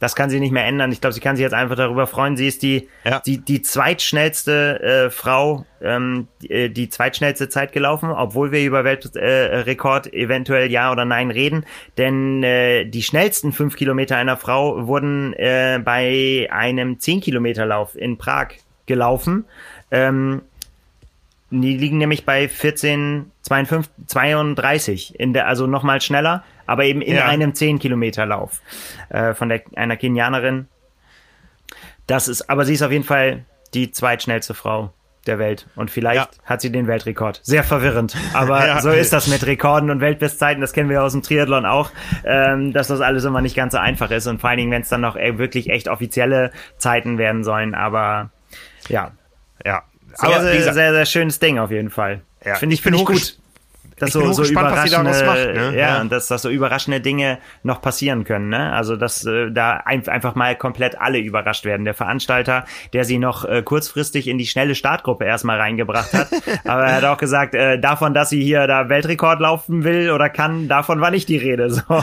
das 0.00 0.16
kann 0.16 0.30
sie 0.30 0.40
nicht 0.40 0.50
mehr 0.50 0.64
ändern. 0.64 0.90
Ich 0.92 1.02
glaube, 1.02 1.12
sie 1.12 1.20
kann 1.20 1.36
sich 1.36 1.42
jetzt 1.42 1.52
einfach 1.52 1.76
darüber 1.76 2.06
freuen. 2.06 2.34
Sie 2.36 2.48
ist 2.48 2.62
die, 2.62 2.88
ja. 3.04 3.20
die, 3.20 3.36
die 3.36 3.60
zweitschnellste 3.60 4.82
äh, 4.82 5.10
Frau, 5.10 5.66
ähm, 5.82 6.26
die, 6.40 6.50
äh, 6.50 6.68
die 6.70 6.88
zweitschnellste 6.88 7.50
Zeit 7.50 7.72
gelaufen, 7.72 8.10
obwohl 8.10 8.50
wir 8.50 8.64
über 8.64 8.82
Weltrekord 8.82 10.12
äh, 10.12 10.16
eventuell 10.16 10.70
ja 10.70 10.90
oder 10.90 11.04
nein 11.04 11.30
reden. 11.30 11.66
Denn 11.98 12.42
äh, 12.42 12.86
die 12.86 13.02
schnellsten 13.02 13.52
fünf 13.52 13.76
Kilometer 13.76 14.16
einer 14.16 14.38
Frau 14.38 14.86
wurden 14.86 15.34
äh, 15.34 15.78
bei 15.84 16.48
einem 16.50 16.98
zehn 16.98 17.20
Kilometer 17.20 17.66
Lauf 17.66 17.94
in 17.94 18.16
Prag 18.16 18.48
gelaufen. 18.86 19.44
Ähm, 19.90 20.40
die 21.50 21.76
liegen 21.76 21.98
nämlich 21.98 22.24
bei 22.24 22.48
14, 22.48 23.30
52, 23.42 23.92
32, 24.06 25.18
in 25.18 25.32
der, 25.32 25.48
also 25.48 25.66
nochmal 25.66 26.00
schneller, 26.00 26.44
aber 26.66 26.84
eben 26.84 27.02
in 27.02 27.16
ja. 27.16 27.26
einem 27.26 27.54
10 27.54 27.78
Kilometer 27.80 28.26
Lauf 28.26 28.60
äh, 29.08 29.34
von 29.34 29.48
der, 29.48 29.62
einer 29.74 29.96
Kenianerin. 29.96 30.68
Das 32.06 32.28
ist, 32.28 32.48
aber 32.48 32.64
sie 32.64 32.74
ist 32.74 32.82
auf 32.82 32.92
jeden 32.92 33.04
Fall 33.04 33.44
die 33.74 33.90
zweitschnellste 33.90 34.54
Frau 34.54 34.92
der 35.26 35.38
Welt. 35.38 35.66
Und 35.76 35.90
vielleicht 35.90 36.34
ja. 36.34 36.44
hat 36.44 36.60
sie 36.60 36.72
den 36.72 36.86
Weltrekord. 36.86 37.40
Sehr 37.42 37.64
verwirrend. 37.64 38.16
Aber 38.32 38.66
ja. 38.66 38.80
so 38.80 38.90
ist 38.90 39.12
das 39.12 39.28
mit 39.28 39.44
Rekorden 39.46 39.90
und 39.90 40.00
Weltbestzeiten. 40.00 40.60
Das 40.60 40.72
kennen 40.72 40.88
wir 40.88 41.02
aus 41.02 41.12
dem 41.12 41.22
Triathlon 41.22 41.66
auch, 41.66 41.90
ähm, 42.24 42.72
dass 42.72 42.88
das 42.88 43.00
alles 43.00 43.24
immer 43.24 43.40
nicht 43.40 43.56
ganz 43.56 43.72
so 43.72 43.78
einfach 43.78 44.10
ist. 44.10 44.26
Und 44.26 44.40
vor 44.40 44.50
allen 44.50 44.58
Dingen, 44.58 44.70
wenn 44.70 44.82
es 44.82 44.88
dann 44.88 45.02
noch 45.02 45.16
äh, 45.16 45.38
wirklich 45.38 45.70
echt 45.70 45.88
offizielle 45.88 46.52
Zeiten 46.78 47.18
werden 47.18 47.44
sollen. 47.44 47.74
Aber 47.74 48.30
ja. 48.88 49.12
Ja. 49.64 49.82
Sehr, 50.14 50.28
Aber, 50.28 50.42
sehr, 50.42 50.72
sehr, 50.72 50.92
sehr 50.92 51.06
schönes 51.06 51.38
Ding 51.38 51.58
auf 51.58 51.70
jeden 51.70 51.90
Fall. 51.90 52.22
Ja. 52.44 52.54
Finde 52.56 52.74
ich, 52.74 52.82
finde 52.82 52.98
ich 52.98 53.04
gut. 53.04 53.36
Dass 54.00 54.08
ich 54.08 54.12
so, 54.14 54.20
bin 54.20 54.32
so 54.32 54.42
gespannt, 54.42 54.72
was 54.72 54.84
sie 54.84 54.90
daraus 54.90 55.22
macht. 55.22 55.36
Ne? 55.36 55.72
Ja, 55.74 55.94
ja, 55.94 56.00
und 56.00 56.10
dass, 56.10 56.26
dass 56.26 56.40
so 56.40 56.48
überraschende 56.48 57.02
Dinge 57.02 57.38
noch 57.62 57.82
passieren 57.82 58.24
können. 58.24 58.48
Ne? 58.48 58.72
Also, 58.72 58.96
dass 58.96 59.26
äh, 59.26 59.50
da 59.50 59.82
ein, 59.84 60.08
einfach 60.08 60.34
mal 60.34 60.56
komplett 60.56 60.98
alle 60.98 61.18
überrascht 61.18 61.66
werden. 61.66 61.84
Der 61.84 61.92
Veranstalter, 61.92 62.64
der 62.94 63.04
sie 63.04 63.18
noch 63.18 63.44
äh, 63.44 63.62
kurzfristig 63.62 64.26
in 64.26 64.38
die 64.38 64.46
schnelle 64.46 64.74
Startgruppe 64.74 65.26
erstmal 65.26 65.60
reingebracht 65.60 66.14
hat. 66.14 66.28
aber 66.64 66.84
er 66.84 66.96
hat 66.96 67.04
auch 67.04 67.18
gesagt, 67.18 67.54
äh, 67.54 67.78
davon, 67.78 68.14
dass 68.14 68.30
sie 68.30 68.42
hier 68.42 68.66
da 68.66 68.88
Weltrekord 68.88 69.38
laufen 69.38 69.84
will 69.84 70.10
oder 70.12 70.30
kann, 70.30 70.66
davon 70.66 71.02
war 71.02 71.10
nicht 71.10 71.28
die 71.28 71.36
Rede. 71.36 71.70
So, 71.70 72.02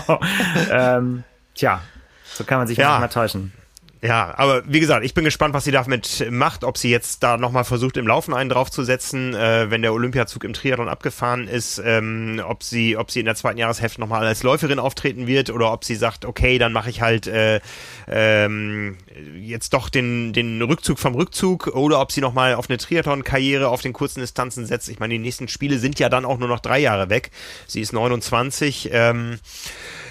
ähm, 0.72 1.24
tja, 1.56 1.82
so 2.24 2.43
kann 2.43 2.60
man 2.60 2.67
sich 2.67 2.78
ja. 2.78 2.89
manchmal 2.89 3.10
täuschen. 3.10 3.52
Ja, 4.01 4.38
aber 4.38 4.62
wie 4.67 4.79
gesagt, 4.79 5.03
ich 5.03 5.15
bin 5.15 5.23
gespannt, 5.23 5.55
was 5.55 5.63
sie 5.63 5.71
damit 5.71 6.27
macht, 6.29 6.63
ob 6.63 6.77
sie 6.77 6.91
jetzt 6.91 7.23
da 7.23 7.38
nochmal 7.38 7.63
versucht, 7.63 7.97
im 7.97 8.05
Laufen 8.05 8.33
einen 8.33 8.49
draufzusetzen, 8.49 9.33
äh, 9.33 9.71
wenn 9.71 9.81
der 9.81 9.91
Olympiazug 9.91 10.43
im 10.43 10.53
Triathlon 10.53 10.88
abgefahren 10.88 11.47
ist, 11.47 11.81
ähm, 11.83 12.39
ob 12.45 12.62
sie, 12.62 12.95
ob 12.95 13.10
sie 13.10 13.21
in 13.21 13.25
der 13.25 13.33
zweiten 13.33 13.57
Jahreshälfte 13.57 13.99
nochmal 13.99 14.25
als 14.27 14.43
Läuferin 14.43 14.77
auftreten 14.77 15.25
wird 15.25 15.49
oder 15.49 15.73
ob 15.73 15.83
sie 15.83 15.95
sagt, 15.95 16.25
okay, 16.25 16.60
dann 16.60 16.73
mache 16.73 16.91
ich 16.91 17.01
halt 17.01 17.25
äh, 17.25 17.60
ähm, 18.07 18.97
jetzt 19.39 19.73
doch 19.73 19.89
den, 19.89 20.31
den 20.31 20.62
Rückzug 20.62 20.99
vom 20.99 21.15
Rückzug 21.15 21.67
oder 21.67 21.99
ob 21.99 22.12
sie 22.12 22.21
nochmal 22.21 22.53
auf 22.53 22.69
eine 22.69 22.77
Triathlon-Karriere 22.77 23.67
auf 23.67 23.81
den 23.81 23.93
kurzen 23.93 24.19
Distanzen 24.19 24.67
setzt. 24.67 24.89
Ich 24.89 24.99
meine, 24.99 25.15
die 25.15 25.19
nächsten 25.19 25.47
Spiele 25.47 25.79
sind 25.79 25.99
ja 25.99 26.10
dann 26.10 26.25
auch 26.25 26.38
nur 26.38 26.49
noch 26.49 26.60
drei 26.60 26.77
Jahre 26.77 27.10
weg. 27.10 27.31
Sie 27.65 27.81
ist 27.81 27.93
29. 27.93 28.89
Ähm, 28.91 29.39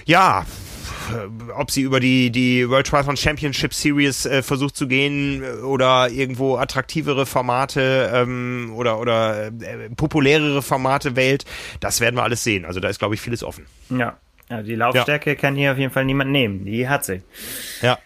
ja, 0.07 0.45
ob 1.55 1.71
sie 1.71 1.83
über 1.83 2.01
die, 2.01 2.31
die 2.31 2.69
World 2.69 2.87
Triathlon 2.87 3.17
Championship 3.17 3.75
Series 3.75 4.27
äh, 4.27 4.43
versucht 4.43 4.77
zu 4.77 4.87
gehen 4.87 5.43
äh, 5.43 5.63
oder 5.63 6.09
irgendwo 6.11 6.57
attraktivere 6.57 7.27
Formate 7.27 8.11
ähm, 8.13 8.73
oder, 8.75 9.01
oder 9.01 9.47
äh, 9.47 9.91
populärere 9.97 10.63
Formate 10.63 11.17
wählt, 11.17 11.45
das 11.81 12.01
werden 12.01 12.17
wir 12.17 12.23
alles 12.23 12.45
sehen. 12.45 12.65
Also 12.65 12.81
da 12.81 12.89
ist, 12.89 12.99
glaube 12.99 13.15
ich, 13.15 13.21
vieles 13.21 13.43
offen. 13.43 13.67
Ja. 13.91 14.17
ja 14.49 14.63
die 14.63 14.75
Laufstärke 14.75 15.31
ja. 15.31 15.37
kann 15.37 15.57
hier 15.57 15.73
auf 15.73 15.79
jeden 15.79 15.93
Fall 15.93 16.05
niemand 16.05 16.31
nehmen. 16.31 16.65
Die 16.65 16.89
hat 16.89 17.05
sie. 17.05 17.23
Ja. 17.83 17.99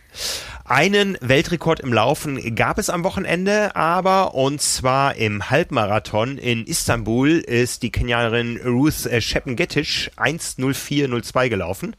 Einen 0.65 1.19
Weltrekord 1.21 1.81
im 1.81 1.93
Laufen 1.93 2.55
gab 2.55 2.79
es 2.79 2.91
am 2.91 3.03
Wochenende, 3.03 3.75
aber 3.75 4.35
und 4.35 4.61
zwar 4.61 5.17
im 5.17 5.51
Halbmarathon 5.51 6.39
in 6.39 6.65
Istanbul 6.65 7.39
ist 7.39 7.83
die 7.83 7.91
Kenianerin 7.91 8.61
Ruth 8.65 9.09
Sheppengettisch 9.19 10.13
1.04.02 10.17 11.49
gelaufen 11.49 11.97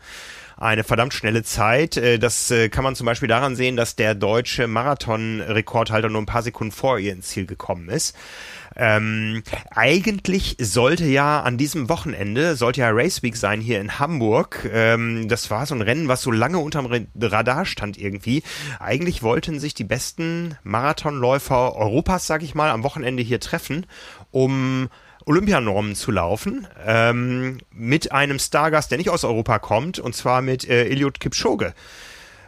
eine 0.61 0.83
verdammt 0.83 1.13
schnelle 1.13 1.43
Zeit. 1.43 1.97
Äh, 1.97 2.19
das 2.19 2.51
äh, 2.51 2.69
kann 2.69 2.83
man 2.83 2.95
zum 2.95 3.05
Beispiel 3.05 3.27
daran 3.27 3.55
sehen, 3.55 3.75
dass 3.75 3.95
der 3.95 4.15
deutsche 4.15 4.67
Marathon-Rekordhalter 4.67 6.09
nur 6.09 6.21
ein 6.21 6.27
paar 6.27 6.43
Sekunden 6.43 6.71
vor 6.71 6.99
ihr 6.99 7.13
ins 7.13 7.27
Ziel 7.27 7.45
gekommen 7.45 7.89
ist. 7.89 8.15
Ähm, 8.75 9.43
eigentlich 9.71 10.55
sollte 10.59 11.05
ja 11.05 11.41
an 11.41 11.57
diesem 11.57 11.89
Wochenende, 11.89 12.55
sollte 12.55 12.81
ja 12.81 12.89
Race 12.91 13.21
Week 13.21 13.35
sein 13.35 13.59
hier 13.59 13.81
in 13.81 13.99
Hamburg. 13.99 14.69
Ähm, 14.71 15.27
das 15.27 15.51
war 15.51 15.65
so 15.65 15.75
ein 15.75 15.81
Rennen, 15.81 16.07
was 16.07 16.21
so 16.21 16.31
lange 16.31 16.59
unterm 16.59 16.87
Radar 17.19 17.65
stand 17.65 17.97
irgendwie. 17.97 18.43
Eigentlich 18.79 19.23
wollten 19.23 19.59
sich 19.59 19.73
die 19.73 19.83
besten 19.83 20.57
Marathonläufer 20.63 21.75
Europas, 21.75 22.27
sag 22.27 22.43
ich 22.43 22.55
mal, 22.55 22.69
am 22.69 22.83
Wochenende 22.83 23.23
hier 23.23 23.39
treffen, 23.39 23.85
um 24.29 24.89
Olympianormen 25.25 25.95
zu 25.95 26.11
laufen, 26.11 26.67
ähm, 26.85 27.59
mit 27.71 28.11
einem 28.11 28.39
Stargast, 28.39 28.91
der 28.91 28.97
nicht 28.97 29.09
aus 29.09 29.23
Europa 29.23 29.59
kommt, 29.59 29.99
und 29.99 30.15
zwar 30.15 30.41
mit 30.41 30.67
äh, 30.67 30.85
Eliud 30.85 31.19
Kipchoge. 31.19 31.73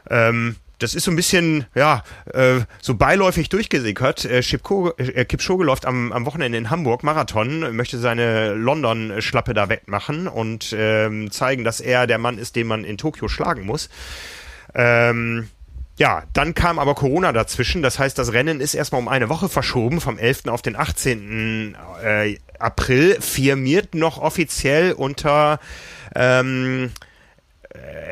Ähm, 0.09 0.55
das 0.79 0.95
ist 0.95 1.05
so 1.05 1.11
ein 1.11 1.15
bisschen, 1.15 1.65
ja, 1.75 2.03
äh, 2.33 2.59
so 2.81 2.95
beiläufig 2.95 3.47
durchgesickert. 3.47 4.25
Äh, 4.25 4.41
Kipchoge, 4.41 4.93
äh, 4.97 5.23
Kipchoge 5.23 5.63
läuft 5.63 5.85
am, 5.85 6.11
am 6.11 6.25
Wochenende 6.25 6.57
in 6.57 6.69
Hamburg 6.69 7.03
Marathon, 7.03 7.75
möchte 7.75 7.97
seine 7.99 8.53
London-Schlappe 8.53 9.53
da 9.53 9.69
wegmachen 9.69 10.27
und 10.27 10.75
ähm, 10.77 11.31
zeigen, 11.31 11.63
dass 11.63 11.79
er 11.79 12.05
der 12.05 12.17
Mann 12.17 12.37
ist, 12.37 12.55
den 12.55 12.67
man 12.67 12.83
in 12.83 12.97
Tokio 12.97 13.29
schlagen 13.29 13.65
muss. 13.65 13.89
Ähm, 14.75 15.47
ja, 15.97 16.23
dann 16.33 16.55
kam 16.55 16.79
aber 16.79 16.95
Corona 16.95 17.31
dazwischen. 17.31 17.81
Das 17.83 17.99
heißt, 17.99 18.17
das 18.17 18.33
Rennen 18.33 18.61
ist 18.61 18.73
erstmal 18.73 19.01
um 19.01 19.07
eine 19.07 19.29
Woche 19.29 19.47
verschoben, 19.49 20.01
vom 20.01 20.17
11. 20.17 20.47
auf 20.47 20.61
den 20.61 20.75
18. 20.75 21.75
Äh, 22.03 22.37
April. 22.59 23.17
Firmiert 23.21 23.93
noch 23.93 24.17
offiziell 24.17 24.93
unter 24.93 25.59
ähm, 26.15 26.85
äh, 26.85 27.12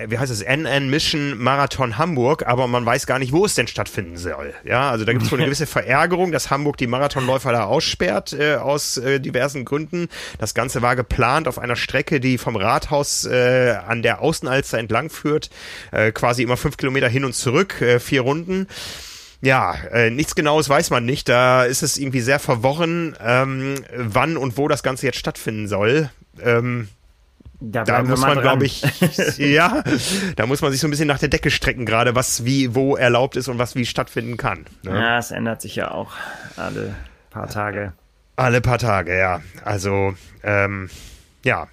wie 0.08 0.18
heißt 0.18 0.32
es, 0.32 0.42
NN 0.42 0.90
Mission 0.90 1.38
Marathon 1.38 1.98
Hamburg, 1.98 2.46
aber 2.48 2.68
man 2.68 2.86
weiß 2.86 3.06
gar 3.06 3.20
nicht, 3.20 3.32
wo 3.32 3.46
es 3.46 3.56
denn 3.56 3.68
stattfinden 3.68 4.18
soll. 4.18 4.54
Ja, 4.64 4.90
also 4.90 5.06
da 5.06 5.14
gibt 5.14 5.24
es 5.26 5.32
wohl 5.32 5.38
eine 5.38 5.46
gewisse 5.48 5.68
Verärgerung, 5.68 6.32
dass 6.32 6.50
Hamburg 6.50 6.78
die 6.78 6.88
Marathonläufer 6.88 7.52
da 7.52 7.66
aussperrt 7.66 8.34
äh, 8.34 8.56
aus 8.56 8.98
äh, 8.98 9.20
diversen 9.20 9.66
Gründen. 9.66 10.08
Das 10.40 10.54
Ganze 10.54 10.82
war 10.82 10.96
geplant 10.96 11.48
auf 11.48 11.60
einer 11.60 11.76
Strecke, 11.76 12.20
die 12.20 12.38
vom 12.38 12.56
Rathaus 12.56 13.26
äh, 13.26 13.76
an 13.88 14.02
der 14.02 14.22
Außenalster 14.22 14.80
entlang 14.80 15.10
führt, 15.10 15.50
äh, 15.92 16.12
quasi 16.12 16.44
immer 16.44 16.58
fünf 16.58 16.78
Kilometer 16.78 17.08
hin 17.08 17.26
und 17.26 17.34
zurück, 17.34 17.82
äh, 17.82 18.00
vier 18.00 18.22
Runden. 18.22 18.68
Ja, 19.42 19.74
äh, 19.92 20.10
nichts 20.12 20.36
Genaues 20.36 20.70
weiß 20.70 20.92
man 20.92 21.06
nicht. 21.06 21.28
Da 21.28 21.64
ist 21.64 21.82
es 21.82 21.98
irgendwie 21.98 22.22
sehr 22.22 22.40
verworren, 22.40 23.16
ähm, 23.24 23.76
wann 23.96 24.38
und 24.38 24.58
wo 24.58 24.68
das 24.68 24.84
Ganze 24.84 25.08
jetzt 25.08 25.18
stattfinden 25.18 25.68
soll. 25.68 26.10
Ähm, 26.44 26.90
da, 27.62 27.84
da 27.84 28.04
muss 28.04 28.22
man, 28.22 28.42
glaube 28.42 28.66
ich, 28.66 28.82
ja, 29.38 29.84
da 30.36 30.48
muss 30.48 30.62
man 30.62 30.72
sich 30.72 30.82
so 30.82 30.88
ein 30.88 30.92
bisschen 30.92 31.08
nach 31.08 31.20
der 31.20 31.30
Decke 31.30 31.52
strecken, 31.52 31.86
gerade 31.86 32.16
was 32.16 32.44
wie 32.44 32.74
wo 32.74 32.96
erlaubt 32.96 33.36
ist 33.36 33.48
und 33.48 33.60
was 33.60 33.76
wie 33.76 33.86
stattfinden 33.86 34.36
kann. 34.36 34.66
Ne? 34.84 35.00
Ja, 35.00 35.18
es 35.20 35.32
ändert 35.32 35.62
sich 35.62 35.76
ja 35.76 35.92
auch 35.92 36.14
alle 36.58 36.96
paar 37.30 37.48
Tage. 37.48 37.94
Alle 38.36 38.62
paar 38.62 38.80
Tage, 38.80 39.18
ja. 39.18 39.42
Also, 39.64 40.16
ähm, 40.44 40.90
ja, 41.44 41.68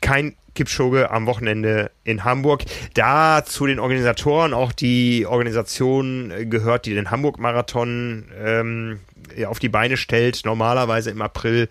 kein 0.00 0.34
Kipchoge 0.54 1.10
am 1.10 1.26
Wochenende 1.26 1.90
in 2.04 2.24
Hamburg. 2.24 2.64
Da 2.94 3.44
zu 3.44 3.66
den 3.66 3.78
Organisatoren 3.78 4.54
auch 4.54 4.72
die 4.72 5.26
Organisation 5.26 6.32
gehört, 6.48 6.86
die 6.86 6.94
den 6.94 7.10
Hamburg-Marathon 7.10 8.24
ähm, 8.42 9.00
auf 9.46 9.58
die 9.58 9.68
Beine 9.68 9.96
stellt, 9.96 10.42
normalerweise 10.44 11.10
im 11.10 11.22
April, 11.22 11.68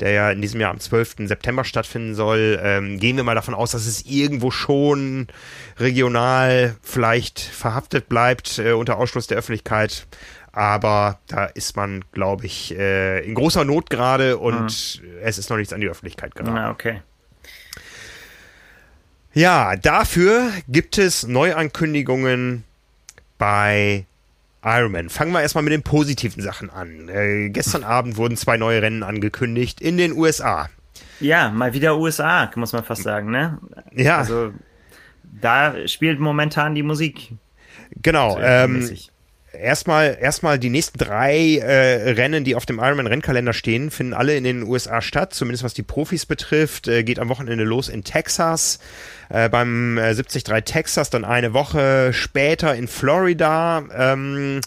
der 0.00 0.12
ja 0.12 0.30
in 0.30 0.40
diesem 0.40 0.60
Jahr 0.60 0.70
am 0.70 0.80
12. 0.80 1.26
September 1.26 1.64
stattfinden 1.64 2.14
soll, 2.14 2.60
ähm, 2.62 2.98
gehen 2.98 3.16
wir 3.16 3.24
mal 3.24 3.34
davon 3.34 3.54
aus, 3.54 3.72
dass 3.72 3.86
es 3.86 4.06
irgendwo 4.06 4.50
schon 4.50 5.28
regional 5.78 6.76
vielleicht 6.82 7.40
verhaftet 7.40 8.08
bleibt 8.08 8.58
äh, 8.58 8.72
unter 8.72 8.98
Ausschluss 8.98 9.26
der 9.26 9.38
Öffentlichkeit. 9.38 10.06
Aber 10.52 11.20
da 11.28 11.44
ist 11.44 11.76
man, 11.76 12.04
glaube 12.12 12.46
ich, 12.46 12.76
äh, 12.76 13.24
in 13.24 13.34
großer 13.34 13.64
Not 13.64 13.88
gerade 13.88 14.38
und 14.38 15.00
mhm. 15.02 15.08
es 15.22 15.38
ist 15.38 15.48
noch 15.48 15.56
nichts 15.56 15.72
an 15.72 15.80
die 15.80 15.88
Öffentlichkeit 15.88 16.34
geraten. 16.34 16.58
Ah, 16.58 16.70
okay. 16.70 17.02
Ja, 19.32 19.76
dafür 19.76 20.50
gibt 20.66 20.98
es 20.98 21.24
Neuankündigungen 21.24 22.64
bei 23.38 24.04
Ironman. 24.62 25.08
Fangen 25.08 25.32
wir 25.32 25.42
erstmal 25.42 25.64
mit 25.64 25.72
den 25.72 25.82
positiven 25.82 26.42
Sachen 26.42 26.70
an. 26.70 27.08
Äh, 27.08 27.48
gestern 27.50 27.84
Abend 27.84 28.16
wurden 28.16 28.36
zwei 28.36 28.56
neue 28.56 28.82
Rennen 28.82 29.02
angekündigt 29.02 29.80
in 29.80 29.96
den 29.96 30.12
USA. 30.12 30.68
Ja, 31.20 31.50
mal 31.50 31.74
wieder 31.74 31.98
USA, 31.98 32.50
muss 32.56 32.72
man 32.72 32.84
fast 32.84 33.02
sagen, 33.02 33.30
ne? 33.30 33.58
Ja. 33.92 34.18
Also 34.18 34.52
da 35.22 35.86
spielt 35.86 36.18
momentan 36.18 36.74
die 36.74 36.82
Musik. 36.82 37.32
Genau. 38.02 38.38
Ähm, 38.40 38.88
erstmal 39.52 40.18
erstmal 40.20 40.58
die 40.58 40.70
nächsten 40.70 40.98
drei 40.98 41.56
äh, 41.56 42.12
Rennen, 42.12 42.44
die 42.44 42.54
auf 42.54 42.66
dem 42.66 42.78
Ironman 42.78 43.06
Rennkalender 43.06 43.52
stehen, 43.52 43.90
finden 43.90 44.14
alle 44.14 44.36
in 44.36 44.44
den 44.44 44.62
USA 44.62 45.02
statt, 45.02 45.34
zumindest 45.34 45.64
was 45.64 45.74
die 45.74 45.82
Profis 45.82 46.26
betrifft. 46.26 46.88
Äh, 46.88 47.02
geht 47.02 47.18
am 47.18 47.28
Wochenende 47.28 47.64
los 47.64 47.88
in 47.88 48.04
Texas 48.04 48.78
äh, 49.28 49.48
beim 49.48 49.98
äh, 49.98 50.14
73 50.14 50.44
Texas, 50.64 51.10
dann 51.10 51.24
eine 51.24 51.52
Woche 51.52 52.12
später 52.12 52.74
in 52.74 52.88
Florida. 52.88 53.84
Ähm, 53.94 54.60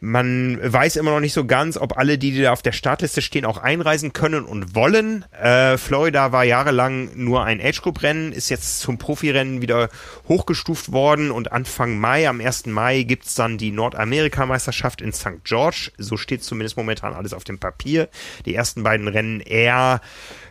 man 0.00 0.58
weiß 0.62 0.96
immer 0.96 1.10
noch 1.10 1.20
nicht 1.20 1.32
so 1.32 1.44
ganz, 1.44 1.76
ob 1.76 1.96
alle, 1.96 2.18
die, 2.18 2.40
da 2.40 2.52
auf 2.52 2.62
der 2.62 2.72
Startliste 2.72 3.22
stehen, 3.22 3.44
auch 3.44 3.58
einreisen 3.58 4.12
können 4.12 4.44
und 4.44 4.74
wollen. 4.74 5.24
Äh, 5.32 5.76
Florida 5.76 6.32
war 6.32 6.44
jahrelang 6.44 7.10
nur 7.14 7.44
ein 7.44 7.60
Age-Group-Rennen, 7.60 8.32
ist 8.32 8.48
jetzt 8.48 8.80
zum 8.80 8.98
Profirennen 8.98 9.60
wieder 9.60 9.88
hochgestuft 10.28 10.92
worden 10.92 11.30
und 11.30 11.52
Anfang 11.52 11.98
Mai, 11.98 12.28
am 12.28 12.40
1. 12.40 12.66
Mai, 12.66 13.02
gibt's 13.02 13.34
dann 13.34 13.58
die 13.58 13.72
Nordamerika-Meisterschaft 13.72 15.00
in 15.00 15.12
St. 15.12 15.44
George. 15.44 15.90
So 15.98 16.16
steht 16.16 16.44
zumindest 16.44 16.76
momentan 16.76 17.14
alles 17.14 17.32
auf 17.32 17.44
dem 17.44 17.58
Papier. 17.58 18.08
Die 18.46 18.54
ersten 18.54 18.84
beiden 18.84 19.08
Rennen 19.08 19.40
eher 19.40 20.00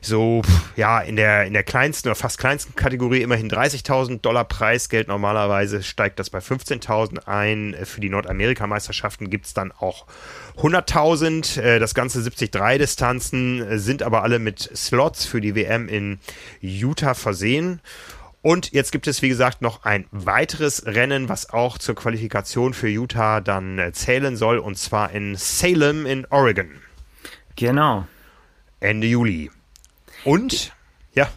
so, 0.07 0.41
ja, 0.75 0.99
in 0.99 1.15
der, 1.15 1.45
in 1.45 1.53
der 1.53 1.63
kleinsten 1.63 2.07
oder 2.09 2.15
fast 2.15 2.37
kleinsten 2.37 2.75
Kategorie 2.75 3.21
immerhin 3.21 3.49
30.000 3.49 4.21
Dollar 4.21 4.45
Preisgeld. 4.45 5.07
Normalerweise 5.07 5.83
steigt 5.83 6.19
das 6.19 6.29
bei 6.29 6.39
15.000 6.39 7.27
ein. 7.27 7.75
Für 7.83 8.01
die 8.01 8.09
Nordamerika-Meisterschaften 8.09 9.29
gibt's 9.29 9.53
dann 9.53 9.71
auch 9.71 10.05
100.000. 10.57 11.61
Äh, 11.61 11.79
das 11.79 11.93
ganze 11.93 12.19
73-Distanzen 12.21 13.77
sind 13.77 14.01
aber 14.01 14.23
alle 14.23 14.39
mit 14.39 14.59
Slots 14.75 15.25
für 15.25 15.41
die 15.41 15.55
WM 15.55 15.87
in 15.87 16.19
Utah 16.61 17.13
versehen. 17.13 17.81
Und 18.41 18.71
jetzt 18.71 18.91
gibt 18.91 19.07
es, 19.07 19.21
wie 19.21 19.29
gesagt, 19.29 19.61
noch 19.61 19.83
ein 19.83 20.05
weiteres 20.11 20.85
Rennen, 20.85 21.27
was 21.27 21.49
auch 21.49 21.77
zur 21.77 21.95
Qualifikation 21.95 22.73
für 22.73 22.87
Utah 22.87 23.41
dann 23.41 23.77
äh, 23.77 23.91
zählen 23.91 24.37
soll, 24.37 24.57
und 24.59 24.77
zwar 24.77 25.11
in 25.11 25.35
Salem 25.35 26.05
in 26.05 26.25
Oregon. 26.27 26.71
Genau. 27.57 28.07
Ende 28.79 29.07
Juli. 29.07 29.49
Und, 30.27 30.73
ja. 31.13 31.29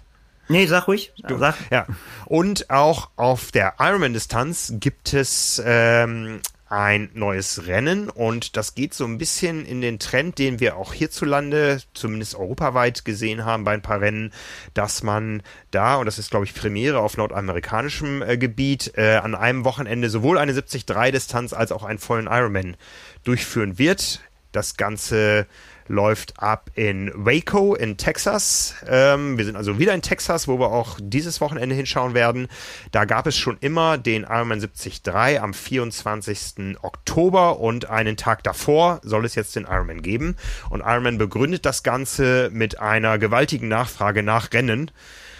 Nee, 0.48 0.66
sag 0.66 0.88
ruhig. 0.88 1.12
Sag. 1.38 1.54
Ja. 1.70 1.86
Und 2.26 2.70
auch 2.70 3.10
auf 3.14 3.52
der 3.52 3.74
Ironman-Distanz 3.78 4.74
gibt 4.80 5.14
es 5.14 5.62
ähm, 5.64 6.40
ein 6.70 7.10
neues 7.14 7.66
Rennen 7.66 8.08
und 8.08 8.56
das 8.56 8.74
geht 8.74 8.94
so 8.94 9.04
ein 9.04 9.18
bisschen 9.18 9.64
in 9.64 9.80
den 9.80 9.98
Trend, 9.98 10.38
den 10.38 10.58
wir 10.58 10.76
auch 10.76 10.92
hierzulande, 10.92 11.80
zumindest 11.94 12.34
europaweit 12.34 13.04
gesehen 13.04 13.44
haben 13.44 13.64
bei 13.64 13.74
ein 13.74 13.82
paar 13.82 14.00
Rennen, 14.00 14.32
dass 14.74 15.02
man 15.02 15.42
da, 15.70 15.96
und 15.96 16.06
das 16.06 16.18
ist 16.18 16.30
glaube 16.30 16.46
ich 16.46 16.54
Premiere 16.54 16.98
auf 16.98 17.16
nordamerikanischem 17.16 18.22
äh, 18.22 18.38
Gebiet, 18.38 18.92
äh, 18.96 19.16
an 19.16 19.36
einem 19.36 19.64
Wochenende 19.64 20.10
sowohl 20.10 20.38
eine 20.38 20.52
73-Distanz 20.52 21.52
als 21.52 21.70
auch 21.70 21.84
einen 21.84 21.98
vollen 22.00 22.26
Ironman 22.26 22.76
durchführen 23.22 23.78
wird. 23.78 24.20
Das 24.52 24.76
Ganze 24.76 25.46
läuft 25.90 26.40
ab 26.40 26.70
in 26.74 27.10
Waco 27.14 27.74
in 27.74 27.96
Texas. 27.96 28.76
Ähm, 28.88 29.36
wir 29.36 29.44
sind 29.44 29.56
also 29.56 29.78
wieder 29.78 29.92
in 29.92 30.02
Texas, 30.02 30.46
wo 30.46 30.58
wir 30.58 30.70
auch 30.70 30.98
dieses 31.02 31.40
Wochenende 31.40 31.74
hinschauen 31.74 32.14
werden. 32.14 32.48
Da 32.92 33.04
gab 33.04 33.26
es 33.26 33.36
schon 33.36 33.58
immer 33.60 33.98
den 33.98 34.22
Ironman 34.22 34.60
73 34.60 35.42
am 35.42 35.52
24. 35.52 36.76
Oktober 36.82 37.58
und 37.58 37.90
einen 37.90 38.16
Tag 38.16 38.44
davor 38.44 39.00
soll 39.02 39.24
es 39.24 39.34
jetzt 39.34 39.56
den 39.56 39.64
Ironman 39.64 40.02
geben. 40.02 40.36
Und 40.70 40.80
Ironman 40.80 41.18
begründet 41.18 41.66
das 41.66 41.82
Ganze 41.82 42.50
mit 42.52 42.78
einer 42.78 43.18
gewaltigen 43.18 43.68
Nachfrage 43.68 44.22
nach 44.22 44.52
Rennen. 44.52 44.92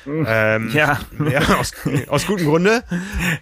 Ähm, 0.06 0.70
ja. 0.74 0.98
ja 1.30 1.40
aus, 1.58 1.72
aus 2.08 2.26
gutem 2.26 2.46
Grunde. 2.46 2.82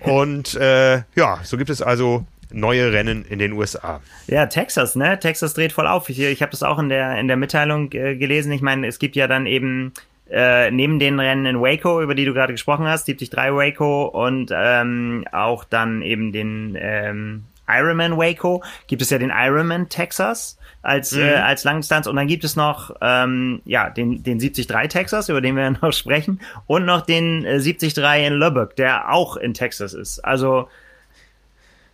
Und 0.00 0.54
äh, 0.56 1.02
ja, 1.14 1.40
so 1.42 1.56
gibt 1.56 1.70
es 1.70 1.80
also 1.80 2.26
neue 2.52 2.92
Rennen 2.92 3.24
in 3.28 3.38
den 3.38 3.52
USA. 3.52 4.00
Ja, 4.26 4.46
Texas, 4.46 4.96
ne? 4.96 5.18
Texas 5.18 5.54
dreht 5.54 5.72
voll 5.72 5.86
auf. 5.86 6.08
Ich, 6.08 6.20
ich 6.20 6.42
habe 6.42 6.50
das 6.50 6.62
auch 6.62 6.78
in 6.78 6.88
der 6.88 7.18
in 7.18 7.28
der 7.28 7.36
Mitteilung 7.36 7.92
äh, 7.92 8.16
gelesen. 8.16 8.52
Ich 8.52 8.62
meine, 8.62 8.86
es 8.86 8.98
gibt 8.98 9.16
ja 9.16 9.26
dann 9.26 9.46
eben 9.46 9.92
äh, 10.30 10.70
neben 10.70 10.98
den 10.98 11.18
Rennen 11.20 11.46
in 11.46 11.60
Waco, 11.60 12.02
über 12.02 12.14
die 12.14 12.24
du 12.24 12.34
gerade 12.34 12.52
gesprochen 12.52 12.86
hast, 12.86 13.06
73 13.08 13.32
Waco 13.32 14.06
und 14.06 14.50
ähm, 14.54 15.24
auch 15.32 15.64
dann 15.64 16.02
eben 16.02 16.32
den 16.32 16.76
ähm, 16.80 17.44
Ironman 17.68 18.16
Waco, 18.16 18.62
gibt 18.86 19.02
es 19.02 19.10
ja 19.10 19.18
den 19.18 19.32
Ironman 19.34 19.88
Texas 19.88 20.58
als 20.82 21.12
mhm. 21.12 21.22
äh, 21.22 21.34
als 21.34 21.64
Langdistanz 21.64 22.06
und 22.06 22.16
dann 22.16 22.26
gibt 22.26 22.44
es 22.44 22.56
noch 22.56 22.94
ähm, 23.00 23.60
ja 23.64 23.90
den 23.90 24.22
den 24.22 24.38
73 24.38 24.66
Texas, 24.88 25.28
über 25.28 25.40
den 25.40 25.56
wir 25.56 25.70
noch 25.82 25.92
sprechen 25.92 26.40
und 26.66 26.84
noch 26.84 27.02
den 27.02 27.44
äh, 27.44 27.60
73 27.60 27.96
in 27.96 28.34
Lubbock, 28.34 28.76
der 28.76 29.12
auch 29.12 29.36
in 29.36 29.54
Texas 29.54 29.92
ist. 29.92 30.20
Also 30.20 30.68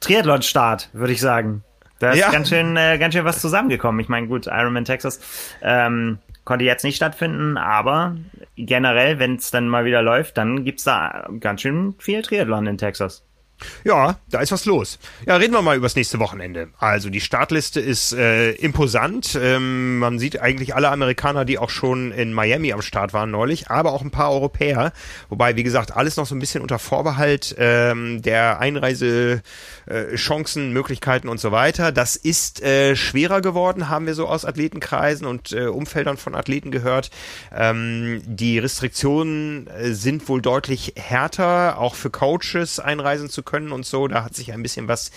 Triathlon-Start, 0.04 0.90
würde 0.92 1.12
ich 1.12 1.20
sagen. 1.20 1.64
Da 1.98 2.10
ist 2.10 2.20
ja. 2.20 2.30
ganz 2.30 2.48
schön, 2.48 2.76
äh, 2.76 2.98
ganz 2.98 3.14
schön 3.14 3.24
was 3.24 3.40
zusammengekommen. 3.40 4.00
Ich 4.00 4.08
meine, 4.08 4.26
gut, 4.26 4.46
Ironman 4.46 4.84
Texas 4.84 5.20
ähm, 5.62 6.18
konnte 6.44 6.64
jetzt 6.64 6.84
nicht 6.84 6.96
stattfinden, 6.96 7.56
aber 7.56 8.16
generell, 8.56 9.18
wenn 9.18 9.36
es 9.36 9.50
dann 9.50 9.68
mal 9.68 9.84
wieder 9.84 10.02
läuft, 10.02 10.36
dann 10.36 10.64
gibt's 10.64 10.84
da 10.84 11.28
ganz 11.40 11.62
schön 11.62 11.94
viel 11.98 12.22
Triathlon 12.22 12.66
in 12.66 12.78
Texas. 12.78 13.24
Ja, 13.84 14.18
da 14.30 14.40
ist 14.40 14.52
was 14.52 14.64
los. 14.64 14.98
Ja, 15.26 15.36
reden 15.36 15.52
wir 15.52 15.62
mal 15.62 15.76
über 15.76 15.86
das 15.86 15.96
nächste 15.96 16.18
Wochenende. 16.18 16.68
Also 16.78 17.10
die 17.10 17.20
Startliste 17.20 17.80
ist 17.80 18.12
äh, 18.12 18.52
imposant. 18.52 19.38
Ähm, 19.40 19.98
man 19.98 20.18
sieht 20.18 20.40
eigentlich 20.40 20.74
alle 20.74 20.90
Amerikaner, 20.90 21.44
die 21.44 21.58
auch 21.58 21.70
schon 21.70 22.12
in 22.12 22.32
Miami 22.32 22.72
am 22.72 22.82
Start 22.82 23.12
waren 23.12 23.30
neulich, 23.30 23.70
aber 23.70 23.92
auch 23.92 24.02
ein 24.02 24.10
paar 24.10 24.32
Europäer. 24.32 24.92
Wobei, 25.28 25.56
wie 25.56 25.62
gesagt, 25.62 25.96
alles 25.96 26.16
noch 26.16 26.26
so 26.26 26.34
ein 26.34 26.38
bisschen 26.38 26.62
unter 26.62 26.78
Vorbehalt 26.78 27.54
ähm, 27.58 28.22
der 28.22 28.60
Einreise 28.60 29.42
äh, 29.86 30.16
Möglichkeiten 30.72 31.28
und 31.28 31.40
so 31.40 31.52
weiter. 31.52 31.92
Das 31.92 32.16
ist 32.16 32.62
äh, 32.62 32.96
schwerer 32.96 33.40
geworden, 33.40 33.88
haben 33.88 34.06
wir 34.06 34.14
so 34.14 34.26
aus 34.26 34.44
Athletenkreisen 34.44 35.26
und 35.26 35.52
äh, 35.52 35.66
Umfeldern 35.66 36.16
von 36.16 36.34
Athleten 36.34 36.70
gehört. 36.70 37.10
Ähm, 37.54 38.22
die 38.26 38.58
Restriktionen 38.58 39.66
äh, 39.68 39.92
sind 39.92 40.28
wohl 40.28 40.42
deutlich 40.42 40.94
härter, 40.96 41.78
auch 41.78 41.94
für 41.94 42.10
Coaches 42.10 42.80
einreisen 42.80 43.28
zu 43.28 43.42
können 43.42 43.53
und 43.72 43.86
so. 43.86 44.08
Da 44.08 44.24
hat 44.24 44.34
sich 44.34 44.52
ein 44.52 44.62
bisschen 44.62 44.88
was 44.88 45.10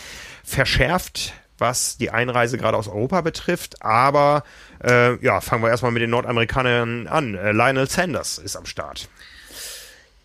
verschärft 0.43 1.33
was 1.59 1.97
die 1.97 2.11
Einreise 2.11 2.57
gerade 2.57 2.77
aus 2.77 2.87
Europa 2.87 3.21
betrifft. 3.21 3.81
Aber 3.81 4.43
äh, 4.83 5.23
ja, 5.23 5.41
fangen 5.41 5.63
wir 5.63 5.69
erstmal 5.69 5.91
mit 5.91 6.01
den 6.01 6.11
Nordamerikanern 6.11 7.07
an. 7.07 7.35
Äh, 7.35 7.51
Lionel 7.51 7.89
Sanders 7.89 8.37
ist 8.37 8.55
am 8.55 8.65
Start. 8.65 9.09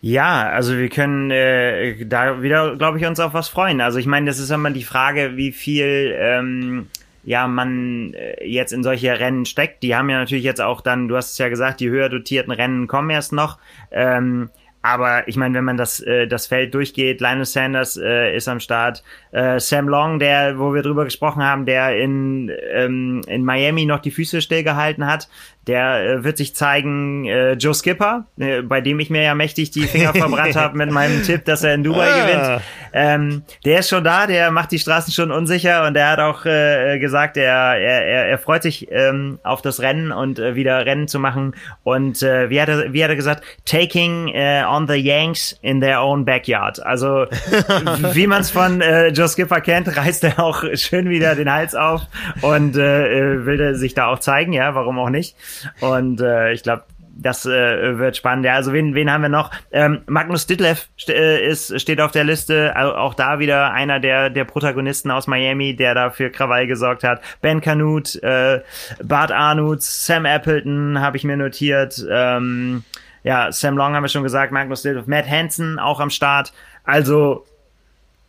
Ja, 0.01 0.49
also 0.49 0.77
wir 0.77 0.89
können 0.89 1.31
äh, 1.31 2.05
da 2.05 2.41
wieder, 2.41 2.75
glaube 2.75 2.99
ich, 2.99 3.05
uns 3.05 3.19
auf 3.19 3.33
was 3.33 3.47
freuen. 3.47 3.79
Also 3.79 3.99
ich 3.99 4.05
meine, 4.05 4.25
das 4.25 4.37
ist 4.37 4.49
immer 4.49 4.69
die 4.69 4.83
Frage, 4.83 5.37
wie 5.37 5.53
viel 5.53 6.13
ähm, 6.19 6.89
ja 7.23 7.47
man 7.47 8.13
äh, 8.13 8.45
jetzt 8.45 8.73
in 8.73 8.83
solche 8.83 9.17
Rennen 9.17 9.45
steckt. 9.45 9.81
Die 9.81 9.95
haben 9.95 10.09
ja 10.09 10.19
natürlich 10.19 10.43
jetzt 10.43 10.59
auch 10.59 10.81
dann, 10.81 11.07
du 11.07 11.15
hast 11.15 11.31
es 11.31 11.37
ja 11.37 11.47
gesagt, 11.47 11.79
die 11.79 11.89
höher 11.89 12.09
dotierten 12.09 12.51
Rennen 12.51 12.87
kommen 12.87 13.11
erst 13.11 13.31
noch. 13.31 13.59
Ähm, 13.91 14.49
aber 14.83 15.29
ich 15.29 15.37
meine, 15.37 15.55
wenn 15.55 15.63
man 15.63 15.77
das, 15.77 16.01
äh, 16.01 16.27
das 16.27 16.45
Feld 16.45 16.73
durchgeht, 16.73 17.21
Linus 17.21 17.53
Sanders 17.53 17.95
äh, 17.95 18.35
ist 18.35 18.49
am 18.49 18.59
Start, 18.59 19.01
äh, 19.31 19.57
Sam 19.57 19.87
Long, 19.87 20.19
der, 20.19 20.59
wo 20.59 20.73
wir 20.73 20.81
drüber 20.81 21.05
gesprochen 21.05 21.41
haben, 21.41 21.65
der 21.65 21.97
in, 21.97 22.51
ähm, 22.73 23.21
in 23.27 23.45
Miami 23.45 23.85
noch 23.85 24.01
die 24.01 24.11
Füße 24.11 24.41
stillgehalten 24.41 25.07
hat, 25.07 25.29
der 25.67 26.03
äh, 26.03 26.23
wird 26.23 26.37
sich 26.37 26.55
zeigen, 26.55 27.25
äh, 27.25 27.53
Joe 27.53 27.73
Skipper, 27.73 28.25
äh, 28.37 28.61
bei 28.61 28.81
dem 28.81 28.99
ich 28.99 29.09
mir 29.09 29.21
ja 29.21 29.35
mächtig 29.35 29.71
die 29.71 29.83
Finger 29.83 30.13
verbrannt 30.15 30.55
habe 30.55 30.77
mit 30.77 30.91
meinem 30.91 31.23
Tipp, 31.23 31.45
dass 31.45 31.63
er 31.63 31.73
in 31.73 31.83
Dubai 31.83 32.07
ah. 32.11 32.25
gewinnt. 32.25 32.61
Ähm, 32.95 33.43
der 33.65 33.79
ist 33.79 33.89
schon 33.89 34.03
da, 34.03 34.27
der 34.27 34.51
macht 34.51 34.71
die 34.71 34.79
Straßen 34.79 35.13
schon 35.13 35.31
unsicher 35.31 35.87
und 35.87 35.95
der 35.95 36.09
hat 36.09 36.19
auch 36.19 36.45
äh, 36.45 36.99
gesagt, 36.99 37.37
er, 37.37 37.77
er, 37.77 38.27
er 38.27 38.37
freut 38.37 38.61
sich 38.61 38.91
ähm, 38.91 39.39
auf 39.43 39.61
das 39.61 39.79
Rennen 39.79 40.11
und 40.11 40.37
äh, 40.37 40.55
wieder 40.55 40.85
Rennen 40.85 41.07
zu 41.07 41.19
machen. 41.19 41.55
Und 41.83 42.21
äh, 42.21 42.49
wie, 42.49 42.61
hat 42.61 42.69
er, 42.69 42.93
wie 42.93 43.03
hat 43.03 43.09
er 43.09 43.15
gesagt, 43.15 43.43
taking 43.65 44.27
äh, 44.29 44.63
on 44.67 44.87
the 44.87 44.95
Yanks 44.95 45.57
in 45.61 45.81
their 45.81 46.01
own 46.01 46.25
backyard. 46.25 46.83
Also 46.85 47.25
wie 48.13 48.27
man 48.27 48.41
es 48.41 48.51
von 48.51 48.81
äh, 48.81 49.07
Joe 49.07 49.27
Skipper 49.27 49.61
kennt, 49.61 49.95
reißt 49.95 50.23
er 50.25 50.39
auch 50.39 50.63
schön 50.75 51.09
wieder 51.09 51.35
den 51.35 51.51
Hals 51.51 51.73
auf 51.73 52.01
und 52.41 52.75
äh, 52.75 53.33
äh 53.33 53.45
will 53.45 53.75
sich 53.75 53.93
da 53.93 54.07
auch 54.07 54.19
zeigen, 54.19 54.53
ja, 54.53 54.75
warum 54.75 54.99
auch 54.99 55.09
nicht. 55.09 55.35
Und 55.81 56.21
äh, 56.21 56.53
ich 56.53 56.63
glaube, 56.63 56.83
das 57.15 57.45
äh, 57.45 57.97
wird 57.97 58.17
spannend. 58.17 58.45
Ja, 58.45 58.55
also 58.55 58.73
wen, 58.73 58.95
wen 58.95 59.11
haben 59.11 59.21
wir 59.21 59.29
noch? 59.29 59.51
Ähm, 59.71 60.01
Magnus 60.07 60.47
Ditlev 60.47 60.87
st 60.99 61.09
äh, 61.09 61.45
ist, 61.45 61.79
steht 61.79 62.01
auf 62.01 62.11
der 62.11 62.23
Liste. 62.23 62.73
Auch 62.75 63.13
da 63.13 63.39
wieder 63.39 63.71
einer 63.71 63.99
der, 63.99 64.29
der 64.29 64.45
Protagonisten 64.45 65.11
aus 65.11 65.27
Miami, 65.27 65.75
der 65.75 65.93
da 65.93 66.09
für 66.09 66.29
Krawall 66.31 66.65
gesorgt 66.65 67.03
hat. 67.03 67.21
Ben 67.41 67.61
Canute, 67.61 68.21
äh, 68.23 69.03
Bart 69.03 69.31
Arnut, 69.31 69.83
Sam 69.83 70.25
Appleton 70.25 70.99
habe 70.99 71.17
ich 71.17 71.23
mir 71.23 71.37
notiert. 71.37 72.03
Ähm, 72.09 72.83
ja, 73.23 73.51
Sam 73.51 73.77
Long 73.77 73.95
haben 73.95 74.03
wir 74.03 74.09
schon 74.09 74.23
gesagt, 74.23 74.51
Magnus 74.51 74.81
Ditlev, 74.81 75.07
Matt 75.07 75.29
Hansen 75.29 75.79
auch 75.79 75.99
am 75.99 76.09
Start. 76.09 76.51
Also 76.83 77.45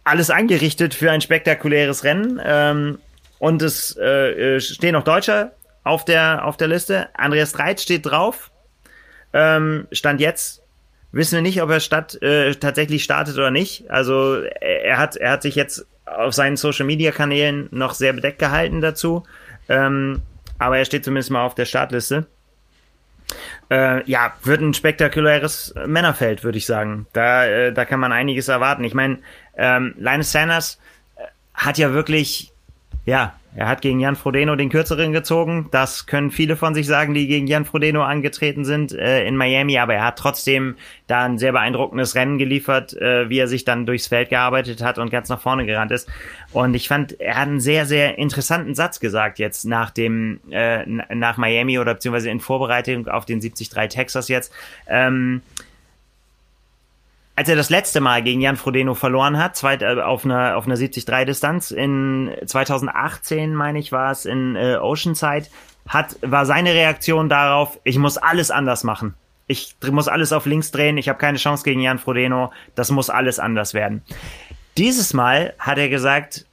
alles 0.04 0.30
angerichtet 0.30 0.94
für 0.94 1.10
ein 1.10 1.22
spektakuläres 1.22 2.04
Rennen. 2.04 2.40
Ähm, 2.44 2.98
und 3.38 3.62
es 3.62 3.96
äh, 3.96 4.56
äh 4.56 4.60
stehen 4.60 4.92
noch 4.92 5.04
Deutsche 5.04 5.52
auf 5.84 6.04
der, 6.04 6.44
auf 6.44 6.56
der 6.56 6.68
Liste. 6.68 7.08
Andreas 7.14 7.52
Dreit 7.52 7.80
steht 7.80 8.06
drauf. 8.06 8.50
Ähm, 9.32 9.86
Stand 9.92 10.20
jetzt 10.20 10.62
wissen 11.14 11.36
wir 11.36 11.42
nicht, 11.42 11.62
ob 11.62 11.70
er 11.70 11.80
statt, 11.80 12.20
äh, 12.22 12.54
tatsächlich 12.54 13.04
startet 13.04 13.36
oder 13.36 13.50
nicht. 13.50 13.88
Also 13.90 14.42
er, 14.42 14.98
hat, 14.98 15.16
er 15.16 15.30
hat 15.30 15.42
sich 15.42 15.54
jetzt 15.54 15.86
auf 16.06 16.34
seinen 16.34 16.56
Social 16.56 16.86
Media 16.86 17.12
Kanälen 17.12 17.68
noch 17.70 17.94
sehr 17.94 18.12
bedeckt 18.12 18.38
gehalten 18.38 18.80
dazu. 18.80 19.22
Ähm, 19.68 20.22
aber 20.58 20.78
er 20.78 20.84
steht 20.84 21.04
zumindest 21.04 21.30
mal 21.30 21.44
auf 21.44 21.54
der 21.54 21.64
Startliste. 21.64 22.26
Äh, 23.70 24.08
ja, 24.10 24.34
wird 24.42 24.60
ein 24.60 24.74
spektakuläres 24.74 25.74
Männerfeld, 25.86 26.44
würde 26.44 26.58
ich 26.58 26.66
sagen. 26.66 27.06
Da, 27.12 27.46
äh, 27.46 27.72
da 27.72 27.84
kann 27.84 28.00
man 28.00 28.12
einiges 28.12 28.48
erwarten. 28.48 28.84
Ich 28.84 28.94
meine, 28.94 29.18
ähm, 29.56 29.94
Linus 29.98 30.32
Sanders 30.32 30.78
äh, 31.16 31.22
hat 31.54 31.78
ja 31.78 31.92
wirklich, 31.92 32.52
ja, 33.06 33.34
er 33.56 33.68
hat 33.68 33.82
gegen 33.82 34.00
Jan 34.00 34.16
Frodeno 34.16 34.56
den 34.56 34.68
kürzeren 34.68 35.12
gezogen. 35.12 35.68
Das 35.70 36.06
können 36.06 36.32
viele 36.32 36.56
von 36.56 36.74
sich 36.74 36.86
sagen, 36.86 37.14
die 37.14 37.28
gegen 37.28 37.46
Jan 37.46 37.64
Frodeno 37.64 38.02
angetreten 38.02 38.64
sind 38.64 38.92
äh, 38.92 39.24
in 39.24 39.36
Miami. 39.36 39.78
Aber 39.78 39.94
er 39.94 40.04
hat 40.04 40.18
trotzdem 40.18 40.76
da 41.06 41.24
ein 41.24 41.38
sehr 41.38 41.52
beeindruckendes 41.52 42.16
Rennen 42.16 42.38
geliefert, 42.38 42.94
äh, 42.94 43.28
wie 43.28 43.38
er 43.38 43.46
sich 43.46 43.64
dann 43.64 43.86
durchs 43.86 44.08
Feld 44.08 44.28
gearbeitet 44.28 44.82
hat 44.82 44.98
und 44.98 45.10
ganz 45.10 45.28
nach 45.28 45.40
vorne 45.40 45.66
gerannt 45.66 45.92
ist. 45.92 46.08
Und 46.52 46.74
ich 46.74 46.88
fand, 46.88 47.20
er 47.20 47.36
hat 47.36 47.48
einen 47.48 47.60
sehr, 47.60 47.86
sehr 47.86 48.18
interessanten 48.18 48.74
Satz 48.74 48.98
gesagt 48.98 49.38
jetzt 49.38 49.64
nach 49.64 49.90
dem, 49.90 50.40
äh, 50.50 50.84
nach 50.86 51.36
Miami 51.36 51.78
oder 51.78 51.94
beziehungsweise 51.94 52.30
in 52.30 52.40
Vorbereitung 52.40 53.06
auf 53.06 53.24
den 53.24 53.40
73 53.40 53.68
Texas 53.88 54.28
jetzt. 54.28 54.52
Ähm, 54.88 55.42
als 57.36 57.48
er 57.48 57.56
das 57.56 57.70
letzte 57.70 58.00
Mal 58.00 58.22
gegen 58.22 58.40
Jan 58.40 58.56
Frodeno 58.56 58.94
verloren 58.94 59.38
hat, 59.38 59.56
zweit, 59.56 59.82
äh, 59.82 60.00
auf 60.00 60.24
einer 60.24 60.56
auf 60.56 60.66
einer 60.66 60.76
70-3-Distanz 60.76 61.70
in 61.70 62.30
2018, 62.44 63.54
meine 63.54 63.78
ich, 63.78 63.92
war 63.92 64.10
es 64.10 64.24
in 64.24 64.56
äh, 64.56 64.76
Oceanside, 64.76 65.46
hat 65.88 66.16
war 66.22 66.46
seine 66.46 66.74
Reaktion 66.74 67.28
darauf: 67.28 67.78
Ich 67.84 67.98
muss 67.98 68.18
alles 68.18 68.50
anders 68.50 68.84
machen. 68.84 69.14
Ich 69.46 69.76
muss 69.90 70.08
alles 70.08 70.32
auf 70.32 70.46
links 70.46 70.70
drehen. 70.70 70.96
Ich 70.96 71.08
habe 71.08 71.18
keine 71.18 71.38
Chance 71.38 71.64
gegen 71.64 71.80
Jan 71.80 71.98
Frodeno. 71.98 72.52
Das 72.74 72.90
muss 72.90 73.10
alles 73.10 73.38
anders 73.38 73.74
werden. 73.74 74.02
Dieses 74.78 75.12
Mal 75.12 75.54
hat 75.58 75.76
er 75.76 75.88
gesagt, 75.88 76.46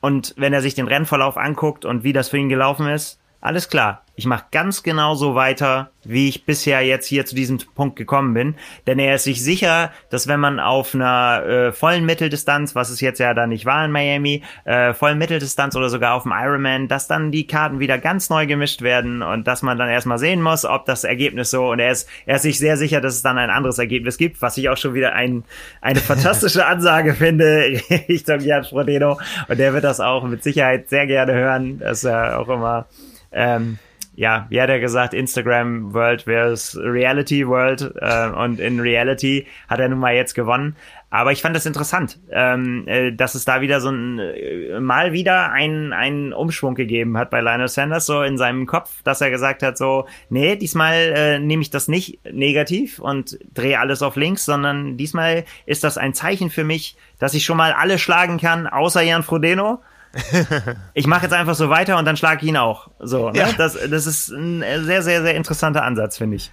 und 0.00 0.34
wenn 0.36 0.52
er 0.52 0.60
sich 0.60 0.74
den 0.74 0.88
Rennverlauf 0.88 1.36
anguckt 1.36 1.84
und 1.84 2.02
wie 2.02 2.12
das 2.12 2.28
für 2.28 2.38
ihn 2.38 2.48
gelaufen 2.48 2.88
ist, 2.88 3.20
alles 3.40 3.68
klar, 3.68 4.03
ich 4.16 4.26
mache 4.26 4.44
ganz 4.52 4.82
genau 4.82 5.14
so 5.14 5.34
weiter, 5.34 5.90
wie 6.04 6.28
ich 6.28 6.44
bisher 6.44 6.82
jetzt 6.82 7.06
hier 7.06 7.26
zu 7.26 7.34
diesem 7.34 7.58
Punkt 7.74 7.96
gekommen 7.96 8.34
bin. 8.34 8.54
Denn 8.86 8.98
er 8.98 9.16
ist 9.16 9.24
sich 9.24 9.42
sicher, 9.42 9.90
dass 10.10 10.28
wenn 10.28 10.38
man 10.38 10.60
auf 10.60 10.94
einer 10.94 11.42
äh, 11.44 11.72
vollen 11.72 12.04
Mitteldistanz, 12.04 12.74
was 12.74 12.90
es 12.90 13.00
jetzt 13.00 13.18
ja 13.18 13.34
da 13.34 13.46
nicht 13.46 13.66
war 13.66 13.84
in 13.84 13.90
Miami, 13.90 14.42
äh, 14.64 14.92
vollen 14.94 15.18
Mitteldistanz 15.18 15.74
oder 15.74 15.88
sogar 15.88 16.14
auf 16.14 16.22
dem 16.22 16.32
Ironman, 16.32 16.86
dass 16.86 17.08
dann 17.08 17.32
die 17.32 17.46
Karten 17.46 17.80
wieder 17.80 17.98
ganz 17.98 18.30
neu 18.30 18.46
gemischt 18.46 18.82
werden 18.82 19.22
und 19.22 19.48
dass 19.48 19.62
man 19.62 19.78
dann 19.78 19.88
erstmal 19.88 20.18
sehen 20.18 20.42
muss, 20.42 20.64
ob 20.64 20.84
das 20.86 21.02
Ergebnis 21.02 21.50
so 21.50 21.70
und 21.70 21.80
er 21.80 21.90
ist, 21.90 22.08
er 22.26 22.36
ist 22.36 22.42
sich 22.42 22.58
sehr 22.58 22.76
sicher, 22.76 23.00
dass 23.00 23.14
es 23.14 23.22
dann 23.22 23.38
ein 23.38 23.50
anderes 23.50 23.78
Ergebnis 23.78 24.16
gibt, 24.16 24.40
was 24.42 24.56
ich 24.56 24.68
auch 24.68 24.76
schon 24.76 24.94
wieder 24.94 25.14
ein, 25.14 25.44
eine 25.80 26.00
fantastische 26.00 26.66
Ansage 26.74 27.14
finde 27.14 27.80
Richtung 28.08 28.40
Jan 28.40 28.64
Frodeno 28.64 29.18
und 29.48 29.58
der 29.58 29.72
wird 29.72 29.84
das 29.84 30.00
auch 30.00 30.24
mit 30.24 30.44
Sicherheit 30.44 30.88
sehr 30.88 31.06
gerne 31.06 31.34
hören, 31.34 31.78
dass 31.80 32.04
er 32.04 32.38
auch 32.38 32.48
immer 32.48 32.86
ähm, 33.32 33.78
ja, 34.16 34.46
wie 34.48 34.60
hat 34.60 34.70
er 34.70 34.80
gesagt, 34.80 35.14
Instagram 35.14 35.92
World 35.92 36.22
versus 36.22 36.78
Reality 36.80 37.46
World 37.46 37.94
äh, 38.00 38.28
und 38.28 38.60
in 38.60 38.80
Reality 38.80 39.46
hat 39.68 39.80
er 39.80 39.88
nun 39.88 39.98
mal 39.98 40.14
jetzt 40.14 40.34
gewonnen. 40.34 40.76
Aber 41.10 41.30
ich 41.30 41.42
fand 41.42 41.54
das 41.54 41.64
interessant, 41.64 42.18
ähm, 42.30 42.88
äh, 42.88 43.12
dass 43.12 43.36
es 43.36 43.44
da 43.44 43.60
wieder 43.60 43.80
so 43.80 43.88
ein 43.88 44.18
äh, 44.18 44.80
mal 44.80 45.12
wieder 45.12 45.52
einen 45.52 45.92
einen 45.92 46.32
Umschwung 46.32 46.74
gegeben 46.74 47.16
hat 47.16 47.30
bei 47.30 47.40
Lionel 47.40 47.68
Sanders 47.68 48.06
so 48.06 48.22
in 48.22 48.36
seinem 48.36 48.66
Kopf, 48.66 49.02
dass 49.04 49.20
er 49.20 49.30
gesagt 49.30 49.62
hat 49.62 49.78
so, 49.78 50.06
nee, 50.28 50.56
diesmal 50.56 50.94
äh, 51.14 51.38
nehme 51.38 51.62
ich 51.62 51.70
das 51.70 51.86
nicht 51.86 52.18
negativ 52.32 52.98
und 52.98 53.38
drehe 53.54 53.78
alles 53.78 54.02
auf 54.02 54.16
links, 54.16 54.44
sondern 54.44 54.96
diesmal 54.96 55.44
ist 55.66 55.84
das 55.84 55.98
ein 55.98 56.14
Zeichen 56.14 56.50
für 56.50 56.64
mich, 56.64 56.96
dass 57.20 57.34
ich 57.34 57.44
schon 57.44 57.58
mal 57.58 57.72
alle 57.72 57.98
schlagen 57.98 58.38
kann, 58.38 58.66
außer 58.66 59.02
Jan 59.02 59.22
Frodeno 59.22 59.82
ich 60.94 61.06
mache 61.06 61.24
jetzt 61.24 61.32
einfach 61.32 61.54
so 61.54 61.70
weiter 61.70 61.98
und 61.98 62.04
dann 62.04 62.16
schlage 62.16 62.42
ich 62.42 62.48
ihn 62.48 62.56
auch. 62.56 62.88
So, 63.00 63.30
ne? 63.30 63.38
ja. 63.38 63.48
das, 63.56 63.78
das 63.88 64.06
ist 64.06 64.28
ein 64.28 64.62
sehr, 64.84 65.02
sehr, 65.02 65.22
sehr 65.22 65.34
interessanter 65.34 65.82
Ansatz, 65.82 66.18
finde 66.18 66.36
ich. 66.36 66.50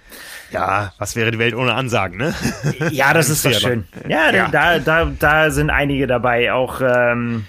Ja, 0.50 0.92
was 0.98 1.16
wäre 1.16 1.30
die 1.30 1.38
Welt 1.38 1.54
ohne 1.54 1.74
Ansagen, 1.74 2.18
ne? 2.18 2.34
ja, 2.90 3.14
das 3.14 3.28
ist 3.28 3.44
doch 3.44 3.52
schön. 3.52 3.86
Ja, 4.08 4.30
ja, 4.30 4.48
Da, 4.48 4.78
da, 4.78 5.04
da 5.06 5.50
sind 5.50 5.70
einige 5.70 6.06
dabei, 6.06 6.52
auch 6.52 6.80
ähm, 6.80 7.46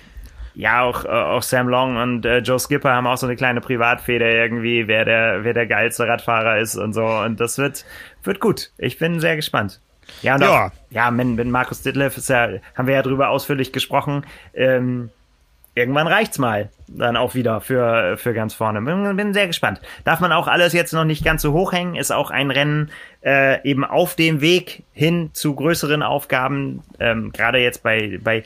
ja, 0.56 0.84
auch, 0.84 1.06
äh, 1.06 1.10
auch 1.10 1.41
Sam 1.41 1.67
Long 1.67 1.97
und 1.97 2.26
äh, 2.26 2.39
Joe 2.39 2.60
Skipper 2.60 2.91
haben 2.91 3.08
auch 3.08 3.17
so 3.17 3.26
eine 3.26 3.36
kleine 3.36 3.62
Privatfeder 3.62 4.30
irgendwie, 4.30 4.88
wer 4.88 5.06
der, 5.06 5.43
wer 5.43 5.54
der 5.54 5.65
geilste 5.65 6.08
Radfahrer 6.08 6.60
ist 6.60 6.76
und 6.76 6.93
so. 6.93 7.06
Und 7.06 7.39
das 7.39 7.58
wird, 7.58 7.86
wird 8.23 8.39
gut. 8.39 8.71
Ich 8.78 8.99
bin 8.99 9.19
sehr 9.19 9.36
gespannt. 9.36 9.82
Ja, 10.21 10.36
und 10.36 10.41
ja, 10.41 10.67
auch, 10.67 10.71
ja 10.89 11.17
wenn, 11.17 11.38
wenn 11.38 11.49
Markus 11.49 11.82
Ditlev 11.82 12.17
ist 12.17 12.30
ja, 12.30 12.49
haben 12.76 12.88
wir 12.88 12.93
ja 12.93 13.02
drüber 13.02 13.30
ausführlich 13.30 13.73
gesprochen. 13.73 14.26
Ähm, 14.54 15.10
irgendwann 15.75 16.07
reicht's 16.07 16.38
mal 16.38 16.69
dann 16.88 17.17
auch 17.17 17.33
wieder 17.33 17.62
für, 17.62 18.17
für 18.17 18.33
ganz 18.33 18.53
vorne. 18.53 18.81
Bin, 18.81 19.15
bin 19.15 19.33
sehr 19.33 19.47
gespannt. 19.47 19.81
Darf 20.03 20.19
man 20.19 20.31
auch 20.31 20.47
alles 20.47 20.73
jetzt 20.73 20.93
noch 20.93 21.05
nicht 21.05 21.23
ganz 21.23 21.41
so 21.41 21.53
hoch 21.53 21.73
hängen, 21.73 21.95
ist 21.95 22.12
auch 22.12 22.29
ein 22.31 22.51
Rennen 22.51 22.91
äh, 23.23 23.67
eben 23.67 23.83
auf 23.83 24.15
dem 24.15 24.41
Weg 24.41 24.83
hin 24.93 25.31
zu 25.33 25.55
größeren 25.55 26.03
Aufgaben. 26.03 26.83
Ähm, 26.99 27.31
Gerade 27.31 27.59
jetzt 27.59 27.83
bei, 27.83 28.19
bei 28.23 28.43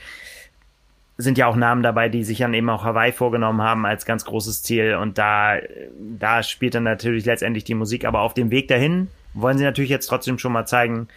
sind 1.17 1.37
ja 1.37 1.47
auch 1.47 1.55
Namen 1.55 1.81
dabei, 1.81 2.09
die 2.09 2.23
sich 2.23 2.37
dann 2.39 2.53
eben 2.53 2.69
auch 2.69 2.83
Hawaii 2.83 3.11
vorgenommen 3.11 3.61
haben 3.61 3.85
als 3.85 4.05
ganz 4.05 4.23
großes 4.23 4.61
Ziel. 4.63 4.95
Und 4.95 5.17
da, 5.17 5.57
da 5.97 6.43
spielt 6.43 6.75
dann 6.75 6.83
natürlich 6.83 7.25
letztendlich 7.25 7.63
die 7.63 7.73
Musik. 7.73 8.05
Aber 8.05 8.21
auf 8.21 8.33
dem 8.33 8.51
Weg 8.51 8.67
dahin 8.67 9.07
wollen 9.33 9.57
sie 9.57 9.63
natürlich 9.63 9.89
jetzt 9.89 10.07
trotzdem 10.07 10.37
schon 10.37 10.53
mal 10.53 10.67
zeigen, 10.67 11.07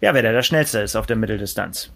ja, 0.00 0.14
wer 0.14 0.22
da 0.22 0.32
der 0.32 0.42
Schnellste 0.42 0.80
ist 0.80 0.96
auf 0.96 1.06
der 1.06 1.16
Mitteldistanz. 1.16 1.90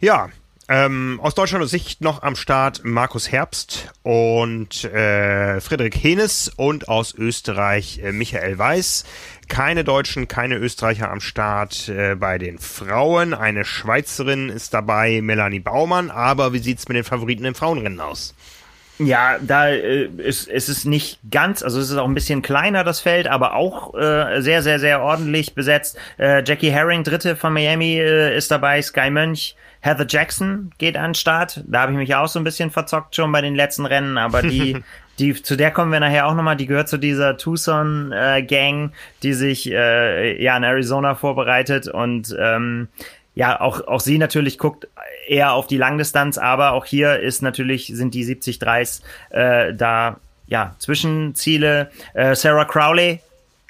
Ja, 0.00 0.28
ähm, 0.68 1.18
aus 1.22 1.34
Deutschland 1.34 1.66
Sicht 1.68 2.02
noch 2.02 2.22
am 2.22 2.36
Start 2.36 2.82
Markus 2.84 3.32
Herbst 3.32 3.90
und 4.02 4.84
äh, 4.84 5.60
Friedrich 5.60 5.94
Henes 6.02 6.52
und 6.56 6.88
aus 6.88 7.14
Österreich 7.14 8.00
äh, 8.04 8.12
Michael 8.12 8.58
Weiß. 8.58 9.04
Keine 9.48 9.82
Deutschen, 9.82 10.28
keine 10.28 10.56
Österreicher 10.56 11.10
am 11.10 11.20
Start 11.20 11.88
äh, 11.88 12.14
bei 12.16 12.36
den 12.36 12.58
Frauen. 12.58 13.32
Eine 13.32 13.64
Schweizerin 13.64 14.50
ist 14.50 14.74
dabei, 14.74 15.20
Melanie 15.22 15.60
Baumann. 15.60 16.10
Aber 16.10 16.52
wie 16.52 16.58
sieht's 16.58 16.86
mit 16.86 16.96
den 16.96 17.04
Favoriten 17.04 17.46
im 17.46 17.54
Frauenrennen 17.54 18.00
aus? 18.00 18.34
Ja, 18.98 19.38
da 19.40 19.68
äh, 19.68 20.06
ist, 20.18 20.48
ist 20.48 20.68
es 20.68 20.84
nicht 20.84 21.18
ganz, 21.30 21.62
also 21.62 21.78
es 21.80 21.88
ist 21.90 21.96
auch 21.96 22.08
ein 22.08 22.14
bisschen 22.14 22.42
kleiner 22.42 22.82
das 22.82 23.00
Feld, 23.00 23.28
aber 23.28 23.54
auch 23.54 23.94
äh, 23.94 24.40
sehr, 24.42 24.62
sehr, 24.62 24.80
sehr 24.80 25.00
ordentlich 25.00 25.54
besetzt. 25.54 25.96
Äh, 26.18 26.42
Jackie 26.44 26.70
Herring, 26.70 27.04
Dritte 27.04 27.36
von 27.36 27.52
Miami, 27.52 27.98
äh, 27.98 28.36
ist 28.36 28.50
dabei, 28.50 28.82
Sky 28.82 29.10
Mönch, 29.10 29.54
Heather 29.80 30.06
Jackson 30.08 30.72
geht 30.78 30.96
an 30.96 31.10
den 31.10 31.14
Start. 31.14 31.62
Da 31.66 31.82
habe 31.82 31.92
ich 31.92 31.98
mich 31.98 32.14
auch 32.14 32.28
so 32.28 32.38
ein 32.38 32.44
bisschen 32.44 32.70
verzockt 32.70 33.14
schon 33.16 33.32
bei 33.32 33.40
den 33.40 33.54
letzten 33.54 33.86
Rennen, 33.86 34.18
aber 34.18 34.42
die, 34.42 34.82
die, 35.18 35.40
zu 35.42 35.56
der 35.56 35.70
kommen 35.70 35.92
wir 35.92 36.00
nachher 36.00 36.26
auch 36.26 36.34
nochmal. 36.34 36.56
Die 36.56 36.66
gehört 36.66 36.88
zu 36.88 36.98
dieser 36.98 37.36
Tucson 37.36 38.12
äh, 38.12 38.42
Gang, 38.42 38.92
die 39.22 39.32
sich 39.32 39.70
äh, 39.70 40.42
ja 40.42 40.56
in 40.56 40.64
Arizona 40.64 41.14
vorbereitet 41.14 41.88
und 41.88 42.36
ähm, 42.38 42.88
ja, 43.34 43.60
auch, 43.60 43.86
auch 43.86 44.00
sie 44.00 44.18
natürlich 44.18 44.58
guckt 44.58 44.88
eher 45.28 45.52
auf 45.52 45.68
die 45.68 45.76
Langdistanz, 45.76 46.38
aber 46.38 46.72
auch 46.72 46.84
hier 46.84 47.20
ist 47.20 47.40
natürlich, 47.40 47.86
sind 47.94 48.14
die 48.14 48.24
70 48.24 48.58
Dreis 48.58 49.00
äh, 49.30 49.72
da 49.74 50.16
ja, 50.48 50.74
Zwischenziele. 50.78 51.90
Äh, 52.14 52.34
Sarah 52.34 52.64
Crowley 52.64 53.20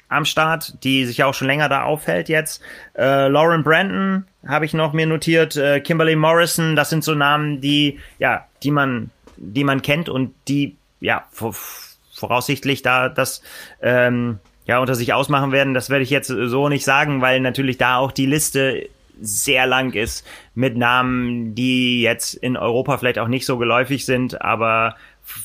am 0.09 0.25
Start, 0.25 0.83
die 0.83 1.05
sich 1.05 1.23
auch 1.23 1.33
schon 1.33 1.47
länger 1.47 1.69
da 1.69 1.83
aufhält 1.83 2.29
jetzt. 2.29 2.61
Äh, 2.97 3.27
Lauren 3.27 3.63
Brandon 3.63 4.25
habe 4.47 4.65
ich 4.65 4.73
noch 4.73 4.91
mir 4.93 5.05
notiert, 5.05 5.55
äh, 5.55 5.79
Kimberly 5.79 6.15
Morrison, 6.15 6.75
das 6.75 6.89
sind 6.89 7.03
so 7.03 7.13
Namen, 7.13 7.61
die, 7.61 7.99
ja, 8.17 8.45
die 8.63 8.71
man, 8.71 9.11
die 9.37 9.63
man 9.63 9.81
kennt 9.81 10.09
und 10.09 10.33
die, 10.47 10.75
ja, 10.99 11.25
voraussichtlich 11.31 12.81
da 12.81 13.07
das, 13.07 13.41
ähm, 13.81 14.39
ja, 14.65 14.79
unter 14.79 14.95
sich 14.95 15.13
ausmachen 15.13 15.51
werden. 15.51 15.73
Das 15.73 15.89
werde 15.89 16.03
ich 16.03 16.09
jetzt 16.09 16.27
so 16.27 16.69
nicht 16.69 16.85
sagen, 16.85 17.21
weil 17.21 17.39
natürlich 17.39 17.77
da 17.77 17.97
auch 17.97 18.11
die 18.11 18.25
Liste 18.25 18.89
sehr 19.21 19.67
lang 19.67 19.93
ist 19.93 20.25
mit 20.55 20.77
Namen, 20.77 21.55
die 21.55 22.01
jetzt 22.01 22.33
in 22.33 22.57
Europa 22.57 22.97
vielleicht 22.97 23.19
auch 23.19 23.27
nicht 23.27 23.45
so 23.45 23.57
geläufig 23.57 24.05
sind, 24.05 24.41
aber 24.41 24.95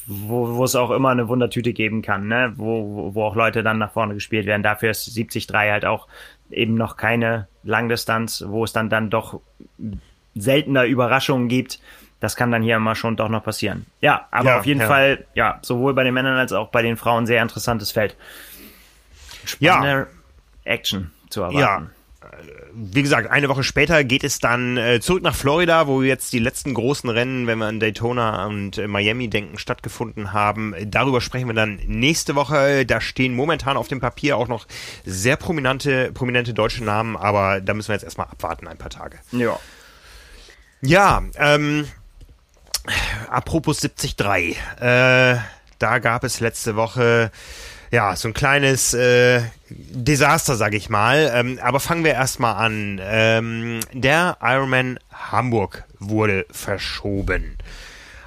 wo, 0.06 0.56
wo 0.56 0.64
es 0.64 0.74
auch 0.74 0.90
immer 0.90 1.10
eine 1.10 1.28
Wundertüte 1.28 1.72
geben 1.72 2.02
kann, 2.02 2.28
ne? 2.28 2.52
wo, 2.56 3.14
wo 3.14 3.24
auch 3.24 3.36
Leute 3.36 3.62
dann 3.62 3.78
nach 3.78 3.92
vorne 3.92 4.14
gespielt 4.14 4.46
werden. 4.46 4.62
Dafür 4.62 4.90
ist 4.90 5.06
73 5.06 5.48
halt 5.52 5.84
auch 5.84 6.08
eben 6.50 6.74
noch 6.74 6.96
keine 6.96 7.48
Langdistanz, 7.62 8.44
wo 8.46 8.64
es 8.64 8.72
dann 8.72 8.90
dann 8.90 9.10
doch 9.10 9.40
seltener 10.34 10.84
Überraschungen 10.84 11.48
gibt. 11.48 11.80
Das 12.20 12.36
kann 12.36 12.50
dann 12.50 12.62
hier 12.62 12.76
immer 12.76 12.94
schon 12.94 13.16
doch 13.16 13.28
noch 13.28 13.44
passieren. 13.44 13.86
Ja, 14.00 14.28
aber 14.30 14.50
ja, 14.50 14.58
auf 14.58 14.66
jeden 14.66 14.80
ja. 14.80 14.86
Fall, 14.86 15.26
ja, 15.34 15.58
sowohl 15.62 15.94
bei 15.94 16.04
den 16.04 16.14
Männern 16.14 16.38
als 16.38 16.52
auch 16.52 16.68
bei 16.68 16.82
den 16.82 16.96
Frauen 16.96 17.26
sehr 17.26 17.42
interessantes 17.42 17.92
Feld. 17.92 18.16
Spannende 19.44 20.08
ja. 20.08 20.72
Action 20.72 21.10
zu 21.28 21.42
erwarten. 21.42 21.58
Ja. 21.58 21.86
Wie 22.74 23.02
gesagt, 23.02 23.30
eine 23.30 23.48
Woche 23.48 23.62
später 23.62 24.02
geht 24.04 24.24
es 24.24 24.38
dann 24.38 24.76
äh, 24.76 25.00
zurück 25.00 25.22
nach 25.22 25.34
Florida, 25.34 25.86
wo 25.86 26.02
jetzt 26.02 26.32
die 26.32 26.38
letzten 26.38 26.74
großen 26.74 27.08
Rennen, 27.08 27.46
wenn 27.46 27.58
wir 27.58 27.66
an 27.66 27.80
Daytona 27.80 28.46
und 28.46 28.78
äh, 28.78 28.88
Miami 28.88 29.28
denken, 29.28 29.58
stattgefunden 29.58 30.32
haben. 30.32 30.74
Darüber 30.86 31.20
sprechen 31.20 31.48
wir 31.48 31.54
dann 31.54 31.80
nächste 31.86 32.34
Woche. 32.34 32.84
Da 32.84 33.00
stehen 33.00 33.34
momentan 33.34 33.76
auf 33.76 33.88
dem 33.88 34.00
Papier 34.00 34.36
auch 34.36 34.48
noch 34.48 34.66
sehr 35.04 35.36
prominente, 35.36 36.10
prominente 36.12 36.52
deutsche 36.52 36.84
Namen, 36.84 37.16
aber 37.16 37.60
da 37.60 37.74
müssen 37.74 37.88
wir 37.88 37.94
jetzt 37.94 38.04
erstmal 38.04 38.26
abwarten, 38.26 38.66
ein 38.66 38.78
paar 38.78 38.90
Tage. 38.90 39.18
Ja. 39.32 39.58
Ja, 40.80 41.22
ähm, 41.36 41.86
apropos 43.30 43.80
73, 43.80 44.58
äh, 44.80 45.36
da 45.78 45.98
gab 45.98 46.24
es 46.24 46.40
letzte 46.40 46.76
Woche 46.76 47.30
ja, 47.94 48.16
so 48.16 48.26
ein 48.26 48.34
kleines 48.34 48.92
äh, 48.92 49.40
Desaster, 49.70 50.56
sag 50.56 50.74
ich 50.74 50.88
mal. 50.88 51.30
Ähm, 51.32 51.60
aber 51.62 51.78
fangen 51.78 52.02
wir 52.02 52.12
erstmal 52.12 52.56
an. 52.56 53.00
Ähm, 53.00 53.78
der 53.92 54.38
Ironman 54.42 54.98
Hamburg 55.12 55.84
wurde 56.00 56.44
verschoben. 56.50 57.56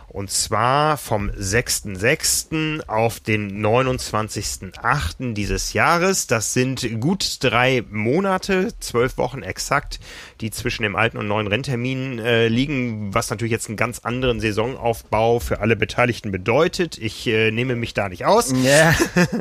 Und 0.08 0.32
zwar 0.32 0.96
vom 0.96 1.30
6.6. 1.30 2.88
auf 2.88 3.20
den 3.20 3.62
29.8. 3.64 5.34
dieses 5.34 5.74
Jahres. 5.74 6.28
Das 6.28 6.54
sind 6.54 7.02
gut 7.02 7.44
drei 7.44 7.84
Monate, 7.92 8.74
zwölf 8.80 9.18
Wochen 9.18 9.44
exakt, 9.44 10.00
die 10.42 10.52
zwischen 10.52 10.84
dem 10.84 10.96
alten 10.96 11.18
und 11.18 11.28
neuen 11.28 11.48
Renntermin 11.48 12.20
äh, 12.20 12.48
liegen, 12.48 13.14
was 13.14 13.30
natürlich 13.30 13.52
jetzt 13.52 13.68
einen 13.68 13.78
ganz 13.78 14.00
anderen 14.00 14.40
Saisonaufbau 14.40 15.40
für 15.40 15.60
alle 15.60 15.76
Beteiligten 15.76 16.32
bedeutet. 16.32 16.98
Ich 16.98 17.28
äh, 17.28 17.52
nehme 17.52 17.76
mich 17.76 17.94
da 17.94 18.10
nicht 18.10 18.26
aus. 18.26 18.54
Yeah. 18.54 18.96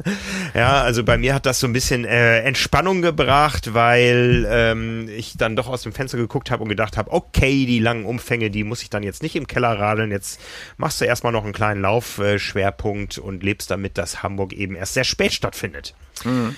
ja, 0.55 0.83
also 0.83 1.05
bei 1.05 1.19
mir 1.19 1.35
hat 1.35 1.47
das 1.47 1.61
so 1.61 1.67
ein 1.67 1.73
bisschen 1.73 2.05
äh, 2.05 2.41
Entspannung 2.41 3.03
gebracht, 3.03 3.75
weil 3.75 4.47
ähm, 4.49 5.09
ich 5.09 5.37
dann 5.37 5.57
doch 5.57 5.69
aus 5.69 5.83
dem 5.83 5.93
Fenster 5.93 6.17
geguckt 6.19 6.51
habe 6.51 6.63
und 6.63 6.69
gedacht 6.69 6.97
habe, 6.97 7.13
okay, 7.13 7.67
die 7.67 7.79
langen 7.79 8.05
Umfänge, 8.05 8.51
die 8.51 8.65
muss 8.65 8.83
ich 8.83 8.91
dann 8.91 9.03
jetzt 9.03 9.23
nicht 9.23 9.37
im 9.37 9.47
Keller 9.47 9.79
radeln. 9.79 10.11
Jetzt 10.11 10.41
machst 10.77 11.01
du 11.01 11.05
erstmal 11.05 11.33
noch 11.33 11.45
einen 11.45 11.53
kleinen 11.53 11.83
Laufschwerpunkt 11.83 13.19
und 13.19 13.43
lebst 13.43 13.71
damit, 13.71 13.99
dass 13.99 14.23
Hamburg 14.23 14.53
eben 14.55 14.75
erst 14.77 14.95
sehr 14.95 15.05
spät 15.05 15.33
stattfindet. 15.33 15.95
Mhm. 16.25 16.57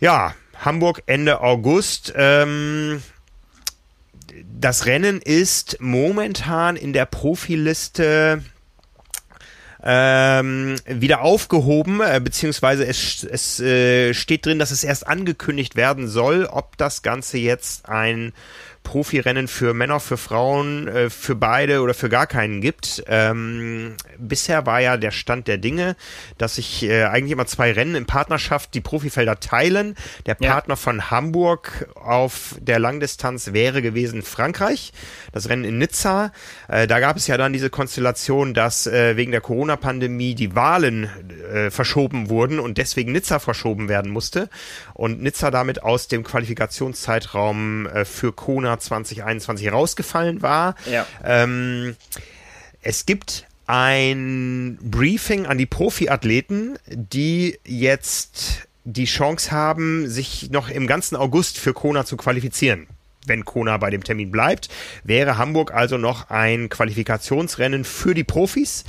Ja, 0.00 0.34
Hamburg 0.64 1.02
Ende 1.06 1.40
August. 1.40 2.12
Ähm, 2.16 3.02
das 4.60 4.86
Rennen 4.86 5.20
ist 5.20 5.76
momentan 5.80 6.76
in 6.76 6.92
der 6.92 7.06
Profiliste 7.06 8.42
ähm, 9.82 10.76
wieder 10.86 11.20
aufgehoben, 11.20 12.00
äh, 12.00 12.20
beziehungsweise 12.22 12.86
es, 12.86 13.22
es 13.22 13.60
äh, 13.60 14.14
steht 14.14 14.46
drin, 14.46 14.58
dass 14.58 14.70
es 14.70 14.82
erst 14.82 15.06
angekündigt 15.06 15.76
werden 15.76 16.08
soll, 16.08 16.46
ob 16.46 16.78
das 16.78 17.02
Ganze 17.02 17.36
jetzt 17.36 17.86
ein 17.86 18.32
Profirennen 18.84 19.48
für 19.48 19.74
Männer, 19.74 19.98
für 19.98 20.16
Frauen, 20.16 20.86
äh, 20.86 21.10
für 21.10 21.34
beide 21.34 21.80
oder 21.80 21.94
für 21.94 22.08
gar 22.08 22.28
keinen 22.28 22.60
gibt. 22.60 23.02
Ähm, 23.08 23.96
bisher 24.18 24.66
war 24.66 24.80
ja 24.80 24.96
der 24.96 25.10
Stand 25.10 25.48
der 25.48 25.58
Dinge, 25.58 25.96
dass 26.38 26.56
sich 26.56 26.84
äh, 26.84 27.04
eigentlich 27.04 27.32
immer 27.32 27.46
zwei 27.46 27.72
Rennen 27.72 27.96
in 27.96 28.06
Partnerschaft 28.06 28.74
die 28.74 28.80
Profifelder 28.80 29.40
teilen. 29.40 29.96
Der 30.26 30.36
Partner 30.36 30.74
ja. 30.74 30.76
von 30.76 31.10
Hamburg 31.10 31.88
auf 31.96 32.54
der 32.60 32.78
Langdistanz 32.78 33.52
wäre 33.52 33.82
gewesen 33.82 34.22
Frankreich. 34.22 34.92
Das 35.32 35.48
Rennen 35.48 35.64
in 35.64 35.78
Nizza. 35.78 36.30
Äh, 36.68 36.86
da 36.86 37.00
gab 37.00 37.16
es 37.16 37.26
ja 37.26 37.36
dann 37.36 37.52
diese 37.52 37.70
Konstellation, 37.70 38.54
dass 38.54 38.86
äh, 38.86 39.16
wegen 39.16 39.32
der 39.32 39.40
Corona-Pandemie 39.40 40.34
die 40.34 40.54
Wahlen 40.54 41.08
äh, 41.52 41.70
verschoben 41.70 42.28
wurden 42.28 42.60
und 42.60 42.78
deswegen 42.78 43.12
Nizza 43.12 43.38
verschoben 43.38 43.88
werden 43.88 44.12
musste. 44.12 44.50
Und 44.92 45.22
Nizza 45.22 45.50
damit 45.50 45.82
aus 45.82 46.06
dem 46.06 46.22
Qualifikationszeitraum 46.22 47.86
äh, 47.86 48.04
für 48.04 48.32
Kona 48.32 48.73
2021 48.78 49.72
rausgefallen 49.72 50.42
war. 50.42 50.74
Ja. 50.90 51.06
Ähm, 51.24 51.96
es 52.82 53.06
gibt 53.06 53.46
ein 53.66 54.78
Briefing 54.82 55.46
an 55.46 55.58
die 55.58 55.66
Profiathleten, 55.66 56.78
die 56.86 57.58
jetzt 57.64 58.68
die 58.84 59.06
Chance 59.06 59.50
haben, 59.50 60.08
sich 60.08 60.50
noch 60.50 60.68
im 60.68 60.86
ganzen 60.86 61.16
August 61.16 61.58
für 61.58 61.72
Kona 61.72 62.04
zu 62.04 62.16
qualifizieren. 62.16 62.86
Wenn 63.26 63.46
Kona 63.46 63.78
bei 63.78 63.88
dem 63.88 64.04
Termin 64.04 64.30
bleibt, 64.30 64.68
wäre 65.02 65.38
Hamburg 65.38 65.72
also 65.72 65.96
noch 65.96 66.28
ein 66.28 66.68
Qualifikationsrennen 66.68 67.84
für 67.84 68.12
die 68.12 68.24
Profis 68.24 68.84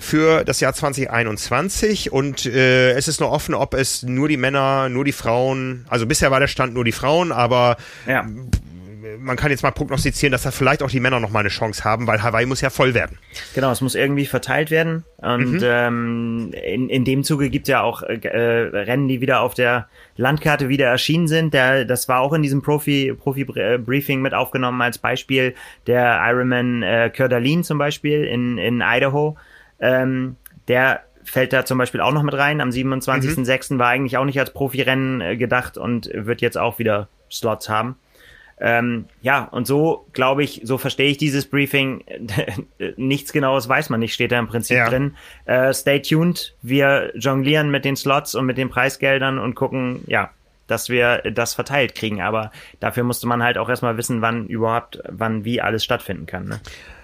für 0.00 0.44
das 0.44 0.60
Jahr 0.60 0.74
2021 0.74 2.12
und 2.12 2.46
äh, 2.46 2.92
es 2.92 3.08
ist 3.08 3.18
noch 3.18 3.32
offen, 3.32 3.52
ob 3.56 3.74
es 3.74 4.04
nur 4.04 4.28
die 4.28 4.36
Männer, 4.36 4.88
nur 4.88 5.04
die 5.04 5.10
Frauen, 5.10 5.86
also 5.88 6.06
bisher 6.06 6.30
war 6.30 6.38
der 6.38 6.46
Stand 6.46 6.72
nur 6.72 6.84
die 6.84 6.92
Frauen, 6.92 7.32
aber 7.32 7.78
ja 8.06 8.24
man 9.18 9.36
kann 9.36 9.50
jetzt 9.50 9.62
mal 9.62 9.70
prognostizieren, 9.70 10.32
dass 10.32 10.42
da 10.42 10.50
vielleicht 10.50 10.82
auch 10.82 10.90
die 10.90 11.00
Männer 11.00 11.20
noch 11.20 11.30
mal 11.30 11.40
eine 11.40 11.48
Chance 11.48 11.84
haben, 11.84 12.06
weil 12.06 12.22
Hawaii 12.22 12.46
muss 12.46 12.60
ja 12.60 12.70
voll 12.70 12.94
werden. 12.94 13.18
Genau, 13.54 13.70
es 13.70 13.80
muss 13.80 13.94
irgendwie 13.94 14.26
verteilt 14.26 14.70
werden. 14.70 15.04
Und 15.18 15.52
mhm. 15.52 15.60
ähm, 15.62 16.50
in, 16.52 16.88
in 16.88 17.04
dem 17.04 17.24
Zuge 17.24 17.50
gibt 17.50 17.68
es 17.68 17.72
ja 17.72 17.82
auch 17.82 18.02
äh, 18.02 18.16
Rennen, 18.16 19.08
die 19.08 19.20
wieder 19.20 19.40
auf 19.40 19.54
der 19.54 19.88
Landkarte 20.16 20.68
wieder 20.68 20.86
erschienen 20.86 21.28
sind. 21.28 21.54
Der, 21.54 21.84
das 21.84 22.08
war 22.08 22.20
auch 22.20 22.32
in 22.32 22.42
diesem 22.42 22.62
Profi, 22.62 23.14
Profi-Briefing 23.18 24.20
mit 24.20 24.34
aufgenommen 24.34 24.80
als 24.82 24.98
Beispiel. 24.98 25.54
Der 25.86 26.20
Ironman 26.26 26.82
äh, 26.82 27.10
d'Alene 27.14 27.62
zum 27.62 27.78
Beispiel 27.78 28.24
in, 28.24 28.58
in 28.58 28.82
Idaho. 28.84 29.36
Ähm, 29.80 30.36
der 30.68 31.02
fällt 31.24 31.52
da 31.52 31.64
zum 31.64 31.78
Beispiel 31.78 32.00
auch 32.00 32.12
noch 32.12 32.22
mit 32.22 32.34
rein. 32.34 32.60
Am 32.60 32.70
27.06. 32.70 33.74
Mhm. 33.74 33.78
war 33.78 33.88
eigentlich 33.88 34.16
auch 34.16 34.24
nicht 34.24 34.40
als 34.40 34.52
Profirennen 34.52 35.20
äh, 35.20 35.36
gedacht 35.36 35.78
und 35.78 36.10
wird 36.12 36.40
jetzt 36.40 36.58
auch 36.58 36.78
wieder 36.78 37.08
Slots 37.30 37.68
haben. 37.68 37.96
Ähm, 38.60 39.06
ja, 39.22 39.44
und 39.44 39.66
so 39.66 40.06
glaube 40.12 40.42
ich, 40.42 40.62
so 40.64 40.78
verstehe 40.78 41.10
ich 41.10 41.18
dieses 41.18 41.46
Briefing. 41.46 42.04
Nichts 42.96 43.32
Genaues 43.32 43.68
weiß 43.68 43.90
man 43.90 44.00
nicht, 44.00 44.14
steht 44.14 44.32
da 44.32 44.38
im 44.38 44.48
Prinzip 44.48 44.76
ja. 44.76 44.88
drin. 44.88 45.16
Äh, 45.44 45.72
stay 45.72 46.00
tuned. 46.00 46.54
Wir 46.62 47.12
jonglieren 47.16 47.70
mit 47.70 47.84
den 47.84 47.96
Slots 47.96 48.34
und 48.34 48.46
mit 48.46 48.58
den 48.58 48.68
Preisgeldern 48.68 49.38
und 49.38 49.54
gucken, 49.54 50.02
ja, 50.06 50.30
dass 50.66 50.88
wir 50.88 51.22
das 51.32 51.54
verteilt 51.54 51.94
kriegen. 51.94 52.20
Aber 52.20 52.52
dafür 52.80 53.04
musste 53.04 53.26
man 53.26 53.42
halt 53.42 53.58
auch 53.58 53.68
erstmal 53.68 53.96
wissen, 53.96 54.22
wann 54.22 54.46
überhaupt, 54.46 55.00
wann 55.08 55.44
wie 55.44 55.60
alles 55.60 55.84
stattfinden 55.84 56.26
kann. 56.26 56.46
Ne? 56.46 56.60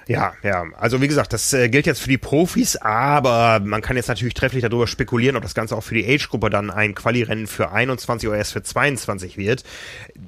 Ja, 0.07 0.35
ja. 0.43 0.65
Also 0.77 1.01
wie 1.01 1.09
gesagt, 1.09 1.33
das 1.33 1.53
äh, 1.53 1.69
gilt 1.69 1.87
jetzt 1.87 2.01
für 2.01 2.09
die 2.09 2.19
Profis, 2.19 2.77
aber 2.77 3.61
man 3.65 3.81
kann 3.81 3.97
jetzt 3.97 4.09
natürlich 4.09 4.35
trefflich 4.35 4.63
darüber 4.63 4.87
spekulieren, 4.87 5.37
ob 5.37 5.43
das 5.43 5.55
Ganze 5.55 5.77
auch 5.77 5.83
für 5.83 5.95
die 5.95 6.07
Age-Gruppe 6.07 6.51
dann 6.51 6.71
ein 6.71 6.95
Quali-Rennen 6.95 7.47
für 7.47 7.73
21 7.73 8.29
oder 8.29 8.39
erst 8.39 8.53
für 8.53 8.63
22 8.63 9.39
wird. 9.39 9.65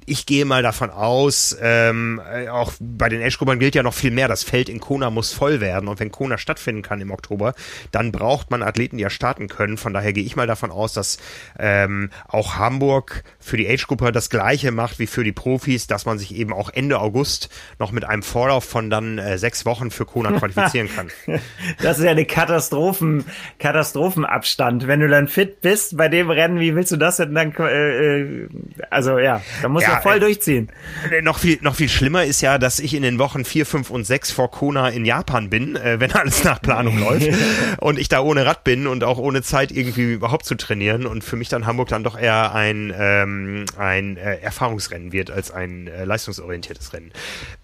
Ich 0.07 0.25
gehe 0.25 0.45
mal 0.45 0.63
davon 0.63 0.91
aus, 0.91 1.57
ähm, 1.61 2.21
äh, 2.33 2.49
auch 2.49 2.73
bei 2.81 3.09
den 3.09 3.23
Age-Gruppern 3.23 3.59
gilt 3.59 3.75
ja 3.75 3.83
noch 3.83 3.95
viel 3.95 4.11
mehr. 4.11 4.29
Das 4.29 4.45
Feld 4.45 4.69
in 4.69 4.81
Kona 4.81 5.11
muss 5.11 5.33
voll 5.33 5.61
werden 5.61 5.89
und 5.89 6.01
wenn 6.01 6.11
Kona 6.11 6.39
stattfinden 6.39 6.83
kann 6.83 7.01
im 7.01 7.11
Oktober, 7.11 7.55
dann 7.91 8.13
braucht 8.13 8.51
man 8.51 8.63
Athleten, 8.63 8.97
die 8.97 9.03
ja 9.03 9.11
starten 9.11 9.49
können. 9.49 9.77
Von 9.77 9.93
daher 9.93 10.13
gehe 10.13 10.25
ich 10.25 10.37
mal 10.37 10.47
davon 10.47 10.71
aus, 10.71 10.95
dass 10.95 11.19
ähm, 11.59 12.11
auch 12.29 12.57
Hamburg 12.57 13.25
für 13.39 13.59
die 13.59 13.69
Age-Gruppe 13.69 14.11
das 14.13 14.31
Gleiche 14.31 14.73
macht 14.73 14.99
wie 14.99 15.07
für 15.07 15.25
die 15.25 15.33
Profis, 15.33 15.87
dass 15.87 16.07
man 16.07 16.19
sich 16.19 16.35
eben 16.35 16.53
auch 16.53 16.71
Ende 16.71 16.99
August 16.99 17.51
noch 17.79 17.93
mit 17.93 18.05
einem 18.05 18.23
Vorlauf 18.23 18.65
von 18.65 18.89
dann 18.89 19.19
äh, 19.19 19.37
sechs 19.37 19.66
Wochen 19.67 19.91
für 19.91 20.07
Kona 20.07 20.33
qualifizieren 20.39 20.89
kann. 20.89 21.09
das 21.83 21.99
ist 21.99 22.05
ja 22.05 22.13
eine 22.13 22.25
Katastrophen, 22.25 23.25
Katastrophenabstand. 23.59 24.87
Wenn 24.87 25.01
du 25.01 25.09
dann 25.09 25.29
fit 25.29 25.61
bist 25.61 25.97
bei 25.97 26.09
dem 26.09 26.31
Rennen, 26.31 26.61
wie 26.61 26.75
willst 26.75 26.93
du 26.93 26.97
das 26.97 27.17
denn 27.19 27.35
dann, 27.35 27.53
äh, 27.59 28.21
äh 28.23 28.49
also 28.91 29.19
ja, 29.19 29.43
da 29.63 29.69
muss 29.69 29.83
ja, 29.83 29.95
ja 29.95 30.01
voll 30.01 30.17
äh, 30.17 30.21
durchziehen. 30.21 30.71
Äh, 31.11 31.23
noch 31.23 31.39
viel, 31.39 31.59
noch 31.61 31.75
viel 31.75 31.89
schlimmer 31.89 32.25
ist 32.25 32.41
ja, 32.41 32.59
dass 32.59 32.79
ich 32.79 32.95
in 32.95 33.03
den 33.03 33.19
Wochen 33.19 33.45
vier, 33.45 33.67
fünf 33.67 33.91
und 33.91 34.05
sechs 34.05 34.31
vor 34.31 34.51
Kona 34.51 34.89
in 34.89 35.05
Japan 35.05 35.51
bin, 35.51 35.77
äh, 35.77 36.01
wenn 36.01 36.13
alles 36.13 36.45
nach 36.45 36.61
Planung 36.63 36.99
läuft 36.99 37.29
und 37.79 37.99
ich 37.99 38.09
da 38.09 38.21
ohne 38.21 38.47
Rad 38.47 38.65
bin 38.65 38.87
und 38.87 39.05
auch 39.05 39.19
ohne 39.19 39.43
Zeit 39.43 39.73
irgendwie 39.73 40.13
überhaupt 40.13 40.47
zu 40.47 40.55
trainieren 40.55 41.07
und 41.07 41.25
für 41.25 41.37
mich 41.37 41.49
dann 41.49 41.67
Hamburg 41.67 41.89
dann 41.89 42.05
doch 42.05 42.19
eher 42.19 42.55
ein, 42.55 42.95
ähm, 42.97 43.65
ein 43.77 44.17
äh, 44.17 44.37
Erfahrungsrennen 44.37 45.13
wird 45.13 45.31
als 45.31 45.51
ein 45.51 45.89
äh, 45.89 46.05
leistungsorientiertes 46.05 46.93
Rennen. 46.93 47.13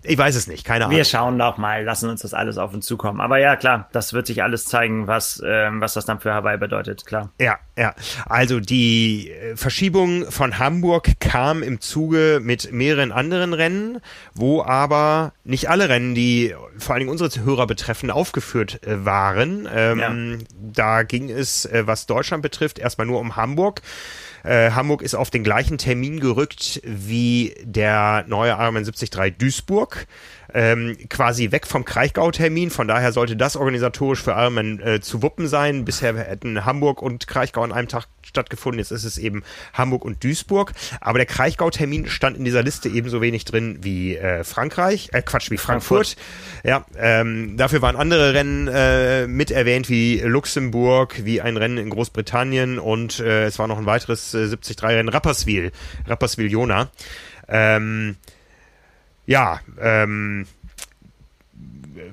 Ich 0.03 0.19
weiß 0.19 0.35
es 0.35 0.47
nicht, 0.47 0.65
keine 0.65 0.87
Ahnung. 0.87 0.97
Wir 0.97 1.05
schauen 1.05 1.39
doch 1.39 1.59
mal 1.59 1.85
lassen 1.93 2.09
uns 2.09 2.23
das 2.23 2.33
alles 2.33 2.57
auf 2.57 2.73
uns 2.73 2.87
zukommen. 2.87 3.21
Aber 3.21 3.37
ja, 3.37 3.55
klar, 3.55 3.87
das 3.93 4.15
wird 4.15 4.27
sich 4.27 4.43
alles 4.43 4.65
zeigen, 4.65 5.09
was, 5.09 5.43
ähm, 5.45 5.83
was 5.83 5.93
das 5.93 6.07
dann 6.07 6.21
für 6.21 6.33
Hawaii 6.33 6.57
bedeutet, 6.57 7.05
klar. 7.05 7.31
Ja, 7.39 7.59
ja. 7.77 7.95
Also 8.25 8.61
die 8.61 9.31
äh, 9.31 9.57
Verschiebung 9.57 10.31
von 10.31 10.59
Hamburg 10.59 11.21
kam 11.21 11.63
im 11.63 11.83
Zuge 11.83 12.41
mit 12.43 12.73
mehreren 12.73 13.13
anderen 13.13 13.53
Rennen, 13.53 14.01
wo 14.33 14.63
aber 14.63 15.35
nicht 15.45 15.69
alle 15.69 15.91
Rennen, 15.91 16.15
die 16.15 16.55
vor 16.79 16.95
allen 16.95 17.01
Dingen 17.01 17.11
unsere 17.11 17.45
Hörer 17.45 17.67
betreffen, 17.67 18.11
aufgeführt 18.11 18.81
äh, 18.87 19.05
waren. 19.05 19.69
Ähm, 19.71 19.99
ja. 19.99 20.47
Da 20.73 21.03
ging 21.03 21.29
es, 21.29 21.67
äh, 21.67 21.87
was 21.87 22.07
Deutschland 22.07 22.43
betrifft, 22.43 22.79
erstmal 22.79 23.07
nur 23.07 23.21
um 23.21 23.37
Hamburg. 23.37 23.83
Äh, 24.45 24.71
Hamburg 24.71 25.03
ist 25.03 25.15
auf 25.15 25.31
den 25.31 25.45
gleichen 25.45 25.79
Termin 25.79 26.21
gerückt 26.21 26.81
wie 26.85 27.55
der 27.63 28.25
neue 28.29 28.53
Ironman 28.53 28.85
73 28.85 29.37
Duisburg. 29.37 30.07
Ähm, 30.55 30.97
quasi 31.09 31.53
weg 31.53 31.67
vom 31.67 31.85
Kraichgau-Termin. 31.85 32.71
Von 32.71 32.89
daher 32.89 33.13
sollte 33.13 33.37
das 33.37 33.57
organisatorisch 33.57 34.23
für 34.23 34.33
Ironman 34.33 34.81
äh, 34.81 35.01
zu 35.01 35.23
wuppen 35.23 35.49
sein. 35.49 35.85
Bisher 35.85 36.17
hätten 36.17 36.65
Hamburg 36.65 37.03
und 37.03 37.27
Kraichgau 37.27 37.63
an 37.63 37.73
einem 37.73 37.89
Tag 37.89 38.07
stattgefunden. 38.23 38.79
Jetzt 38.79 38.91
ist 38.91 39.05
es 39.05 39.19
eben 39.19 39.43
Hamburg 39.73 40.05
und 40.05 40.23
Duisburg. 40.23 40.73
Aber 41.01 41.19
der 41.19 41.27
Kraichgau-Termin 41.27 42.07
stand 42.07 42.37
in 42.37 42.45
dieser 42.45 42.63
Liste 42.63 42.89
ebenso 42.89 43.21
wenig 43.21 43.45
drin 43.45 43.79
wie 43.83 44.17
äh, 44.17 44.45
Frankreich, 44.45 45.11
äh, 45.13 45.23
Quatsch, 45.23 45.51
wie 45.51 45.59
Frankfurt. 45.59 46.09
Frankfurt. 46.09 46.17
Ja, 46.65 46.85
ähm, 46.99 47.57
dafür 47.57 47.83
waren 47.83 47.97
andere 47.97 48.35
Rennen 48.35 48.69
äh, 48.69 49.27
mit 49.27 49.51
erwähnt, 49.51 49.89
wie 49.89 50.21
Luxemburg, 50.21 51.25
wie 51.25 51.41
ein 51.41 51.57
Rennen 51.57 51.79
in 51.79 51.91
Großbritannien 51.91 52.79
und 52.79 53.21
äh, 53.21 53.45
es 53.47 53.59
war 53.59 53.67
noch 53.67 53.79
ein 53.79 53.87
weiteres 53.87 54.35
äh, 54.35 54.45
73-Rennen 54.45 55.09
Rapperswil, 55.09 55.73
Rapperswil-Jona. 56.07 56.91
Ähm, 57.49 58.17
ja, 59.33 59.61
ähm, 59.81 60.47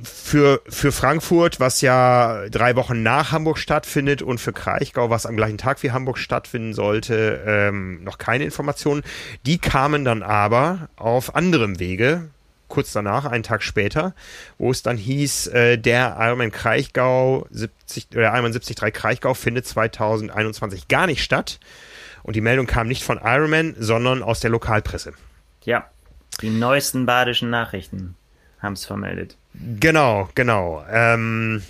für, 0.03 0.61
für 0.69 0.93
Frankfurt, 0.93 1.59
was 1.59 1.81
ja 1.81 2.47
drei 2.49 2.77
Wochen 2.77 3.03
nach 3.03 3.33
Hamburg 3.33 3.57
stattfindet 3.57 4.21
und 4.21 4.39
für 4.39 4.53
Kraichgau, 4.53 5.09
was 5.09 5.25
am 5.25 5.35
gleichen 5.35 5.57
Tag 5.57 5.83
wie 5.83 5.91
Hamburg 5.91 6.17
stattfinden 6.17 6.73
sollte, 6.73 7.43
ähm, 7.45 8.05
noch 8.05 8.19
keine 8.19 8.45
Informationen. 8.45 9.03
Die 9.45 9.57
kamen 9.57 10.05
dann 10.05 10.23
aber 10.23 10.87
auf 10.95 11.35
anderem 11.35 11.81
Wege, 11.81 12.29
kurz 12.69 12.93
danach, 12.93 13.25
einen 13.25 13.43
Tag 13.43 13.63
später, 13.63 14.15
wo 14.57 14.71
es 14.71 14.81
dann 14.81 14.95
hieß, 14.95 15.47
äh, 15.47 15.77
der 15.77 16.15
Ironman 16.21 16.51
Kraichgau 16.51 17.47
70, 17.51 18.15
oder 18.15 18.27
Ironman 18.31 18.53
73 18.53 18.93
Kraichgau 18.93 19.33
findet 19.33 19.67
2021 19.67 20.87
gar 20.87 21.05
nicht 21.05 21.21
statt. 21.21 21.59
Und 22.23 22.37
die 22.37 22.41
Meldung 22.41 22.65
kam 22.65 22.87
nicht 22.87 23.03
von 23.03 23.19
Ironman, 23.21 23.75
sondern 23.77 24.23
aus 24.23 24.39
der 24.39 24.51
Lokalpresse. 24.51 25.11
Ja, 25.65 25.89
die 26.41 26.49
neuesten 26.49 27.05
badischen 27.05 27.49
Nachrichten 27.49 28.15
haben 28.59 28.73
es 28.73 28.85
vermeldet. 28.85 29.37
Genau, 29.79 30.29
genau. 30.35 30.83
Ähm, 30.89 31.63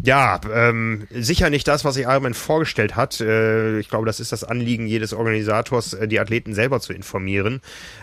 ja, 0.00 0.40
ähm, 0.52 1.08
sicher 1.10 1.50
nicht 1.50 1.66
das, 1.66 1.84
was 1.84 1.94
sich 1.94 2.04
Ironman 2.04 2.34
vorgestellt 2.34 2.94
hat. 2.94 3.20
Äh, 3.20 3.80
ich 3.80 3.88
glaube, 3.88 4.06
das 4.06 4.20
ist 4.20 4.30
das 4.30 4.44
Anliegen 4.44 4.86
jedes 4.86 5.12
Organisators, 5.12 5.92
äh, 5.92 6.06
die 6.06 6.20
Athleten 6.20 6.54
selber 6.54 6.78
zu 6.78 6.92
informieren. 6.92 7.60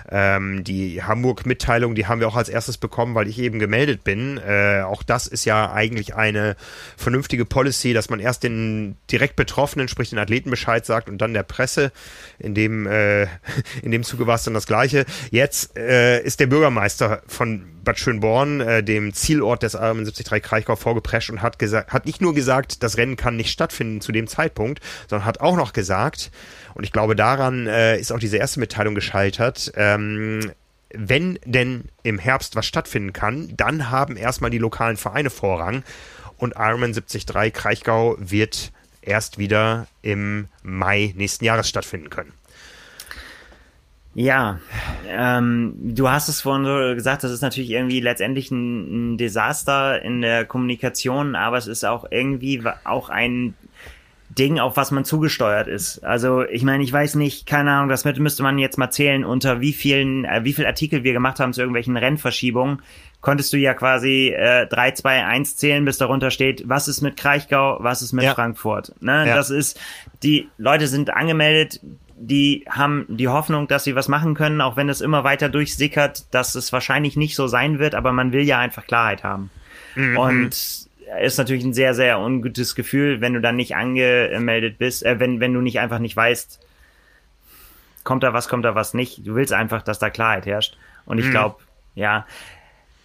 Ähm, 0.10 0.66
die 0.66 1.04
Hamburg-Mitteilung, 1.04 1.96
die 1.96 2.06
haben 2.06 2.20
wir 2.20 2.28
auch 2.28 2.36
als 2.36 2.50
erstes 2.50 2.78
bekommen, 2.78 3.16
weil 3.16 3.30
ich 3.30 3.40
eben 3.40 3.60
gemeldet 3.60 4.04
bin. 4.04 4.38
Äh, 4.38 4.82
auch 4.82 5.04
das 5.04 5.26
ist 5.26 5.46
ja 5.46 5.72
eigentlich 5.72 6.16
eine 6.16 6.58
vernünftige 6.98 7.46
Policy, 7.46 7.94
dass 7.94 8.10
man 8.10 8.20
erst 8.20 8.44
den 8.44 8.98
direkt 9.10 9.38
Betroffenen, 9.38 9.88
sprich 9.88 10.10
den 10.10 10.20
Athleten 10.20 10.50
Bescheid 10.50 10.86
sagt 10.86 11.08
und 11.08 11.20
dann 11.20 11.34
der 11.34 11.44
Presse. 11.44 11.94
In 12.40 12.56
dem, 12.56 12.88
äh, 12.88 13.24
in 13.82 13.92
dem 13.92 14.04
Zuge 14.04 14.28
war 14.28 14.36
es 14.36 14.44
dann 14.44 14.54
das 14.54 14.68
Gleiche. 14.68 15.06
Jetzt 15.32 15.78
äh, 15.78 16.22
ist 16.22 16.42
der 16.42 16.48
Bürgermeister 16.48 17.22
von 17.26 17.75
Bad 17.86 18.00
Schönborn, 18.00 18.60
äh, 18.60 18.84
dem 18.84 19.14
Zielort 19.14 19.64
des 19.64 19.74
Ironman 19.74 20.06
73 20.06 20.44
Kraichgau, 20.44 20.76
vorgeprescht 20.76 21.30
und 21.30 21.42
hat 21.42 21.58
gesagt, 21.60 21.94
hat 21.94 22.06
nicht 22.06 22.22
nur 22.22 22.34
gesagt, 22.34 22.84
das 22.84 22.98
Rennen 22.98 23.16
kann 23.16 23.38
nicht 23.38 23.52
stattfinden 23.52 24.02
zu 24.02 24.12
dem 24.12 24.28
Zeitpunkt, 24.28 24.82
sondern 25.10 25.26
hat 25.26 25.40
auch 25.40 25.56
noch 25.56 25.72
gesagt, 25.72 26.32
und 26.74 26.84
ich 26.84 26.92
glaube, 26.92 27.16
daran 27.16 27.68
äh, 27.68 27.98
ist 27.98 28.12
auch 28.12 28.20
diese 28.20 28.38
erste 28.38 28.60
Mitteilung 28.60 28.96
gescheitert, 28.96 29.72
ähm, 29.76 30.52
wenn 30.94 31.40
denn 31.46 31.86
im 32.04 32.20
Herbst 32.20 32.56
was 32.56 32.66
stattfinden 32.66 33.14
kann, 33.14 33.54
dann 33.56 33.90
haben 33.90 34.18
erstmal 34.18 34.50
die 34.50 34.58
lokalen 34.58 34.98
Vereine 34.98 35.30
Vorrang 35.30 35.84
und 36.38 36.56
Ironman 36.58 36.94
73 36.94 37.54
Kraichgau 37.54 38.16
wird 38.20 38.72
erst 39.02 39.38
wieder 39.38 39.88
im 40.02 40.48
Mai 40.64 41.14
nächsten 41.16 41.46
Jahres 41.46 41.70
stattfinden 41.70 42.10
können. 42.10 42.34
Ja, 44.18 44.60
ähm, 45.10 45.74
du 45.78 46.10
hast 46.10 46.30
es 46.30 46.40
vorhin 46.40 46.64
so 46.66 46.96
gesagt, 46.96 47.26
das 47.26 47.32
ist 47.32 47.42
natürlich 47.42 47.70
irgendwie 47.70 48.00
letztendlich 48.00 48.50
ein, 48.50 49.14
ein 49.14 49.18
Desaster 49.18 50.02
in 50.02 50.22
der 50.22 50.46
Kommunikation, 50.46 51.36
aber 51.36 51.58
es 51.58 51.68
ist 51.68 51.84
auch 51.84 52.06
irgendwie 52.10 52.64
auch 52.86 53.10
ein 53.10 53.56
Ding, 54.30 54.58
auf 54.58 54.78
was 54.78 54.92
man 54.92 55.04
zugesteuert 55.04 55.68
ist. 55.68 56.00
Also 56.06 56.46
ich 56.46 56.64
meine, 56.64 56.82
ich 56.82 56.94
weiß 56.94 57.16
nicht, 57.16 57.46
keine 57.46 57.72
Ahnung, 57.72 57.90
das 57.90 58.06
müsste 58.06 58.42
man 58.42 58.58
jetzt 58.58 58.78
mal 58.78 58.90
zählen, 58.90 59.26
unter 59.26 59.60
wie 59.60 59.74
vielen, 59.74 60.24
äh, 60.24 60.46
wie 60.46 60.54
viel 60.54 60.66
Artikel 60.66 61.04
wir 61.04 61.12
gemacht 61.12 61.42
haben 61.42 61.52
zu 61.52 61.60
irgendwelchen 61.60 61.98
Rennverschiebungen. 61.98 62.82
Konntest 63.20 63.52
du 63.52 63.58
ja 63.58 63.74
quasi 63.74 64.34
äh, 64.34 64.66
3, 64.68 64.92
2, 64.92 65.26
1 65.26 65.58
zählen, 65.58 65.84
bis 65.84 65.98
darunter 65.98 66.32
steht, 66.32 66.64
was 66.70 66.88
ist 66.88 67.02
mit 67.02 67.18
Kraichgau, 67.18 67.80
was 67.82 68.02
ist 68.02 68.14
mit 68.14 68.24
ja. 68.24 68.34
Frankfurt. 68.34 68.94
Ne? 69.02 69.28
Ja. 69.28 69.36
Das 69.36 69.50
ist, 69.50 69.78
die 70.24 70.48
Leute 70.58 70.88
sind 70.88 71.10
angemeldet, 71.10 71.82
die 72.18 72.66
haben 72.70 73.06
die 73.10 73.28
Hoffnung, 73.28 73.68
dass 73.68 73.84
sie 73.84 73.96
was 73.96 74.08
machen 74.08 74.36
können, 74.36 74.62
auch 74.62 74.78
wenn 74.78 74.90
es 74.90 75.02
immer 75.02 75.24
weiter 75.24 75.50
durchsickert, 75.50 76.34
dass 76.34 76.56
es 76.56 76.72
wahrscheinlich 76.72 77.18
nicht 77.18 77.36
so 77.36 77.48
sein 77.48 77.80
wird, 77.80 77.94
aber 77.94 78.14
man 78.14 78.32
will 78.32 78.44
ja 78.44 78.60
einfach 78.60 78.88
Klarheit 78.88 79.24
haben. 79.24 79.50
Mhm. 79.96 80.18
Und 80.18 80.50
ist 81.22 81.38
natürlich 81.38 81.64
ein 81.64 81.74
sehr, 81.74 81.94
sehr 81.94 82.20
ungutes 82.20 82.76
Gefühl, 82.76 83.22
wenn 83.22 83.34
du 83.34 83.42
dann 83.42 83.56
nicht 83.56 83.76
angemeldet 83.76 84.78
bist, 84.78 85.06
äh, 85.06 85.20
wenn, 85.20 85.40
wenn 85.40 85.54
du 85.54 85.62
nicht 85.62 85.80
einfach 85.80 86.00
nicht 86.00 86.16
weißt, 86.16 86.60
kommt 88.04 88.24
da 88.24 88.34
was, 88.34 88.48
kommt 88.48 88.66
da 88.66 88.76
was 88.76 88.94
nicht. 88.94 89.26
Du 89.26 89.36
willst 89.36 89.54
einfach, 89.54 89.82
dass 89.82 90.00
da 90.00 90.10
Klarheit 90.10 90.46
herrscht. 90.46 90.78
Und 91.06 91.18
ich 91.18 91.26
mhm. 91.26 91.32
glaube, 91.32 91.58
ja, 91.96 92.26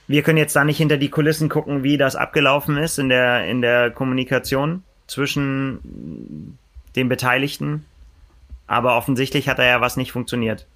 wir 0.06 0.22
können 0.22 0.38
jetzt 0.38 0.56
da 0.56 0.64
nicht 0.64 0.78
hinter 0.78 0.96
die 0.96 1.10
Kulissen 1.10 1.48
gucken, 1.48 1.82
wie 1.82 1.96
das 1.96 2.16
abgelaufen 2.16 2.76
ist 2.76 2.98
in 2.98 3.08
der, 3.08 3.46
in 3.46 3.60
der 3.60 3.90
Kommunikation 3.90 4.82
zwischen 5.06 6.58
den 6.96 7.08
Beteiligten. 7.08 7.84
Aber 8.70 8.96
offensichtlich 8.96 9.48
hat 9.48 9.58
da 9.58 9.64
ja 9.64 9.80
was 9.80 9.96
nicht 9.96 10.12
funktioniert. 10.12 10.68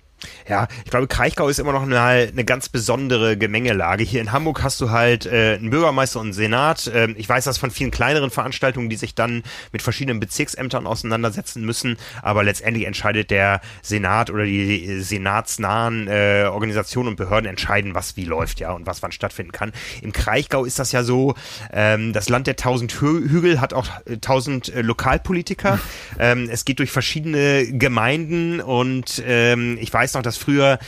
Ja, 0.48 0.68
ich 0.84 0.90
glaube, 0.90 1.06
Kraichgau 1.06 1.48
ist 1.48 1.58
immer 1.58 1.72
noch 1.72 1.82
eine, 1.82 1.98
eine 1.98 2.44
ganz 2.44 2.68
besondere 2.68 3.36
Gemengelage. 3.36 4.04
Hier 4.04 4.20
in 4.20 4.32
Hamburg 4.32 4.62
hast 4.62 4.80
du 4.80 4.90
halt 4.90 5.26
äh, 5.26 5.54
einen 5.54 5.70
Bürgermeister 5.70 6.20
und 6.20 6.26
einen 6.26 6.32
Senat. 6.32 6.90
Ähm, 6.92 7.14
ich 7.18 7.28
weiß 7.28 7.44
das 7.44 7.58
von 7.58 7.70
vielen 7.70 7.90
kleineren 7.90 8.30
Veranstaltungen, 8.30 8.88
die 8.88 8.96
sich 8.96 9.14
dann 9.14 9.42
mit 9.72 9.82
verschiedenen 9.82 10.20
Bezirksämtern 10.20 10.86
auseinandersetzen 10.86 11.64
müssen, 11.64 11.96
aber 12.22 12.42
letztendlich 12.44 12.86
entscheidet 12.86 13.30
der 13.30 13.60
Senat 13.82 14.30
oder 14.30 14.44
die 14.44 15.00
senatsnahen 15.00 16.08
äh, 16.08 16.44
Organisationen 16.50 17.10
und 17.10 17.16
Behörden 17.16 17.48
entscheiden, 17.48 17.94
was 17.94 18.16
wie 18.16 18.24
läuft, 18.24 18.60
ja, 18.60 18.72
und 18.72 18.86
was 18.86 19.02
wann 19.02 19.12
stattfinden 19.12 19.52
kann. 19.52 19.72
Im 20.02 20.12
Kraichgau 20.12 20.64
ist 20.64 20.78
das 20.78 20.92
ja 20.92 21.02
so, 21.02 21.34
ähm, 21.72 22.12
das 22.12 22.28
Land 22.28 22.46
der 22.46 22.56
tausend 22.56 23.00
Hü 23.00 23.28
Hügel 23.28 23.60
hat 23.60 23.72
auch 23.72 23.88
äh, 24.06 24.18
tausend 24.18 24.74
äh, 24.74 24.82
Lokalpolitiker. 24.82 25.78
ähm, 26.18 26.48
es 26.50 26.64
geht 26.64 26.78
durch 26.78 26.90
verschiedene 26.90 27.66
Gemeinden 27.72 28.60
und 28.60 29.22
ähm, 29.26 29.78
ich 29.80 29.92
weiß 29.92 30.13
noch, 30.14 30.22
dass 30.22 30.36
früher 30.36 30.78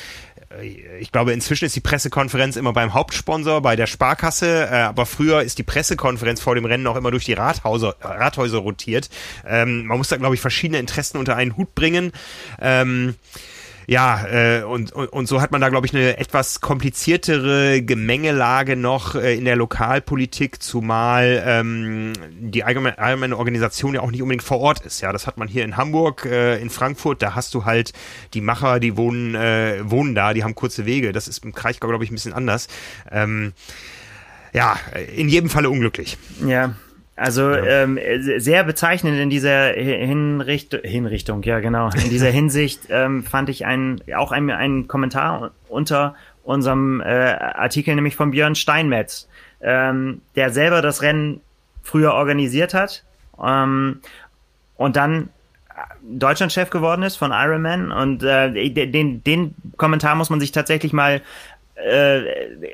äh, 0.50 0.98
ich 0.98 1.12
glaube, 1.12 1.32
inzwischen 1.32 1.64
ist 1.64 1.76
die 1.76 1.80
Pressekonferenz 1.80 2.56
immer 2.56 2.72
beim 2.72 2.94
Hauptsponsor, 2.94 3.60
bei 3.62 3.76
der 3.76 3.86
Sparkasse, 3.86 4.68
äh, 4.70 4.74
aber 4.76 5.06
früher 5.06 5.42
ist 5.42 5.58
die 5.58 5.62
Pressekonferenz 5.62 6.40
vor 6.40 6.54
dem 6.54 6.64
Rennen 6.64 6.86
auch 6.86 6.96
immer 6.96 7.10
durch 7.10 7.24
die 7.24 7.32
Rathauser, 7.32 7.96
Rathäuser 8.00 8.58
rotiert. 8.58 9.08
Ähm, 9.46 9.86
man 9.86 9.98
muss 9.98 10.08
da, 10.08 10.16
glaube 10.16 10.34
ich, 10.34 10.40
verschiedene 10.40 10.78
Interessen 10.78 11.18
unter 11.18 11.36
einen 11.36 11.56
Hut 11.56 11.74
bringen. 11.74 12.12
Ähm, 12.60 13.16
ja, 13.86 14.26
äh, 14.26 14.62
und, 14.64 14.92
und, 14.92 15.06
und 15.08 15.28
so 15.28 15.40
hat 15.40 15.52
man 15.52 15.60
da, 15.60 15.68
glaube 15.68 15.86
ich, 15.86 15.94
eine 15.94 16.18
etwas 16.18 16.60
kompliziertere 16.60 17.82
Gemengelage 17.82 18.76
noch 18.76 19.14
äh, 19.14 19.36
in 19.36 19.44
der 19.44 19.54
Lokalpolitik, 19.56 20.60
zumal 20.62 21.42
ähm, 21.46 22.12
die 22.38 22.64
allgemeine, 22.64 22.98
allgemeine 22.98 23.36
Organisation 23.36 23.94
ja 23.94 24.00
auch 24.00 24.10
nicht 24.10 24.22
unbedingt 24.22 24.42
vor 24.42 24.58
Ort 24.58 24.80
ist. 24.80 25.00
Ja, 25.00 25.12
das 25.12 25.26
hat 25.26 25.38
man 25.38 25.46
hier 25.46 25.64
in 25.64 25.76
Hamburg, 25.76 26.24
äh, 26.24 26.60
in 26.60 26.70
Frankfurt, 26.70 27.22
da 27.22 27.34
hast 27.34 27.54
du 27.54 27.64
halt 27.64 27.92
die 28.34 28.40
Macher, 28.40 28.80
die 28.80 28.96
wohnen, 28.96 29.36
äh, 29.36 29.78
wohnen 29.84 30.14
da, 30.14 30.34
die 30.34 30.42
haben 30.42 30.56
kurze 30.56 30.84
Wege. 30.84 31.12
Das 31.12 31.28
ist 31.28 31.44
im 31.44 31.54
Kraichgau, 31.54 31.88
glaube 31.88 32.02
ich, 32.02 32.10
ein 32.10 32.14
bisschen 32.14 32.32
anders. 32.32 32.66
Ähm, 33.10 33.52
ja, 34.52 34.76
in 35.14 35.28
jedem 35.28 35.50
Falle 35.50 35.70
unglücklich. 35.70 36.18
Ja, 36.44 36.74
also 37.16 37.50
ja. 37.50 37.64
ähm, 37.64 37.98
sehr 38.36 38.62
bezeichnend 38.64 39.18
in 39.18 39.30
dieser 39.30 39.72
Hinricht 39.72 40.78
Hinrichtung, 40.84 41.42
ja 41.42 41.60
genau. 41.60 41.88
In 41.88 42.10
dieser 42.10 42.30
Hinsicht 42.30 42.82
ähm, 42.90 43.24
fand 43.24 43.48
ich 43.48 43.64
einen, 43.64 44.02
auch 44.14 44.32
einen, 44.32 44.50
einen 44.50 44.86
Kommentar 44.86 45.52
unter 45.68 46.14
unserem 46.44 47.00
äh, 47.00 47.04
Artikel, 47.04 47.94
nämlich 47.94 48.16
von 48.16 48.30
Björn 48.30 48.54
Steinmetz, 48.54 49.28
ähm, 49.62 50.20
der 50.36 50.50
selber 50.50 50.82
das 50.82 51.02
Rennen 51.02 51.40
früher 51.82 52.12
organisiert 52.12 52.74
hat 52.74 53.04
ähm, 53.42 54.00
und 54.76 54.96
dann 54.96 55.30
Deutschlandchef 56.02 56.70
geworden 56.70 57.02
ist 57.02 57.16
von 57.16 57.32
Ironman 57.32 57.92
und 57.92 58.22
äh, 58.22 58.70
den, 58.70 59.24
den 59.24 59.54
Kommentar 59.76 60.14
muss 60.14 60.30
man 60.30 60.40
sich 60.40 60.52
tatsächlich 60.52 60.92
mal 60.92 61.20
äh, 61.74 62.20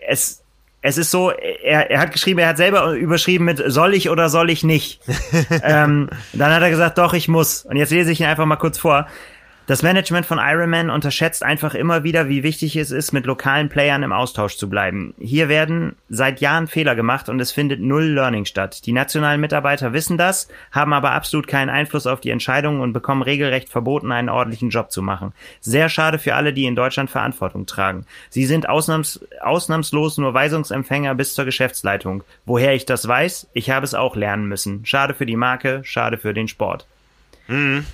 es 0.06 0.41
es 0.84 0.98
ist 0.98 1.12
so, 1.12 1.30
er, 1.30 1.90
er 1.90 2.00
hat 2.00 2.12
geschrieben, 2.12 2.40
er 2.40 2.48
hat 2.48 2.56
selber 2.56 2.92
überschrieben 2.92 3.44
mit 3.44 3.62
soll 3.64 3.94
ich 3.94 4.10
oder 4.10 4.28
soll 4.28 4.50
ich 4.50 4.64
nicht. 4.64 5.00
ähm, 5.62 6.10
dann 6.32 6.52
hat 6.52 6.60
er 6.60 6.70
gesagt, 6.70 6.98
doch, 6.98 7.14
ich 7.14 7.28
muss. 7.28 7.64
Und 7.64 7.76
jetzt 7.76 7.90
lese 7.90 8.10
ich 8.10 8.20
ihn 8.20 8.26
einfach 8.26 8.46
mal 8.46 8.56
kurz 8.56 8.78
vor. 8.78 9.06
Das 9.68 9.84
Management 9.84 10.26
von 10.26 10.40
Ironman 10.42 10.90
unterschätzt 10.90 11.44
einfach 11.44 11.74
immer 11.74 12.02
wieder, 12.02 12.28
wie 12.28 12.42
wichtig 12.42 12.74
es 12.74 12.90
ist, 12.90 13.12
mit 13.12 13.26
lokalen 13.26 13.68
Playern 13.68 14.02
im 14.02 14.12
Austausch 14.12 14.56
zu 14.56 14.68
bleiben. 14.68 15.14
Hier 15.20 15.48
werden 15.48 15.94
seit 16.08 16.40
Jahren 16.40 16.66
Fehler 16.66 16.96
gemacht 16.96 17.28
und 17.28 17.38
es 17.38 17.52
findet 17.52 17.80
null 17.80 18.06
Learning 18.06 18.44
statt. 18.44 18.84
Die 18.86 18.92
nationalen 18.92 19.40
Mitarbeiter 19.40 19.92
wissen 19.92 20.18
das, 20.18 20.48
haben 20.72 20.92
aber 20.92 21.12
absolut 21.12 21.46
keinen 21.46 21.70
Einfluss 21.70 22.08
auf 22.08 22.20
die 22.20 22.30
Entscheidungen 22.30 22.80
und 22.80 22.92
bekommen 22.92 23.22
regelrecht 23.22 23.68
verboten, 23.68 24.10
einen 24.10 24.30
ordentlichen 24.30 24.70
Job 24.70 24.90
zu 24.90 25.00
machen. 25.00 25.32
Sehr 25.60 25.88
schade 25.88 26.18
für 26.18 26.34
alle, 26.34 26.52
die 26.52 26.64
in 26.64 26.74
Deutschland 26.74 27.08
Verantwortung 27.08 27.64
tragen. 27.64 28.04
Sie 28.30 28.46
sind 28.46 28.68
ausnahms 28.68 29.20
ausnahmslos 29.40 30.18
nur 30.18 30.34
Weisungsempfänger 30.34 31.14
bis 31.14 31.34
zur 31.34 31.44
Geschäftsleitung. 31.44 32.24
Woher 32.46 32.74
ich 32.74 32.84
das 32.84 33.06
weiß? 33.06 33.46
Ich 33.52 33.70
habe 33.70 33.84
es 33.84 33.94
auch 33.94 34.16
lernen 34.16 34.48
müssen. 34.48 34.84
Schade 34.84 35.14
für 35.14 35.26
die 35.26 35.36
Marke, 35.36 35.82
schade 35.84 36.18
für 36.18 36.34
den 36.34 36.48
Sport. 36.48 36.88
Mhm 37.46 37.86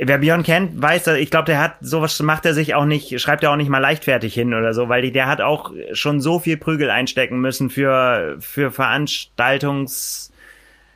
wer 0.00 0.18
Björn 0.18 0.42
kennt, 0.42 0.80
weiß, 0.80 1.08
ich 1.08 1.30
glaube, 1.30 1.46
der 1.46 1.60
hat 1.60 1.76
sowas 1.80 2.20
macht 2.20 2.46
er 2.46 2.54
sich 2.54 2.74
auch 2.74 2.84
nicht, 2.84 3.20
schreibt 3.20 3.42
er 3.42 3.50
auch 3.50 3.56
nicht 3.56 3.68
mal 3.68 3.78
leichtfertig 3.78 4.34
hin 4.34 4.54
oder 4.54 4.74
so, 4.74 4.88
weil 4.88 5.02
die, 5.02 5.12
der 5.12 5.26
hat 5.26 5.40
auch 5.40 5.72
schon 5.92 6.20
so 6.20 6.38
viel 6.38 6.56
Prügel 6.56 6.90
einstecken 6.90 7.40
müssen 7.40 7.70
für 7.70 8.36
für 8.40 8.70
Veranstaltungs 8.70 10.32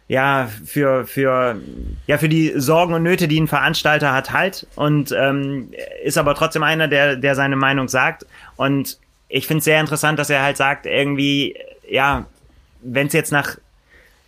ja 0.09 0.49
für 0.65 1.07
für 1.07 1.61
ja 2.07 2.19
für 2.19 2.29
die 2.29 2.53
Sorgen 2.57 2.95
und 2.95 3.03
Nöte, 3.03 3.29
die 3.29 3.41
ein 3.41 3.49
Veranstalter 3.49 4.13
hat 4.13 4.33
halt. 4.33 4.67
Und 4.75 5.13
ähm, 5.13 5.71
ist 6.03 6.19
aber 6.19 6.35
trotzdem 6.35 6.63
einer, 6.63 6.89
der 6.89 7.17
der 7.17 7.35
seine 7.35 7.57
Meinung 7.57 7.89
sagt. 7.89 8.27
Und 8.57 8.99
ich 9.29 9.47
finde 9.47 9.59
es 9.59 9.65
sehr 9.65 9.81
interessant, 9.81 10.19
dass 10.19 10.31
er 10.31 10.43
halt 10.43 10.57
sagt 10.57 10.87
irgendwie 10.87 11.57
ja 11.89 12.27
wenn 12.83 13.07
es 13.07 13.13
jetzt 13.13 13.33
nach 13.33 13.57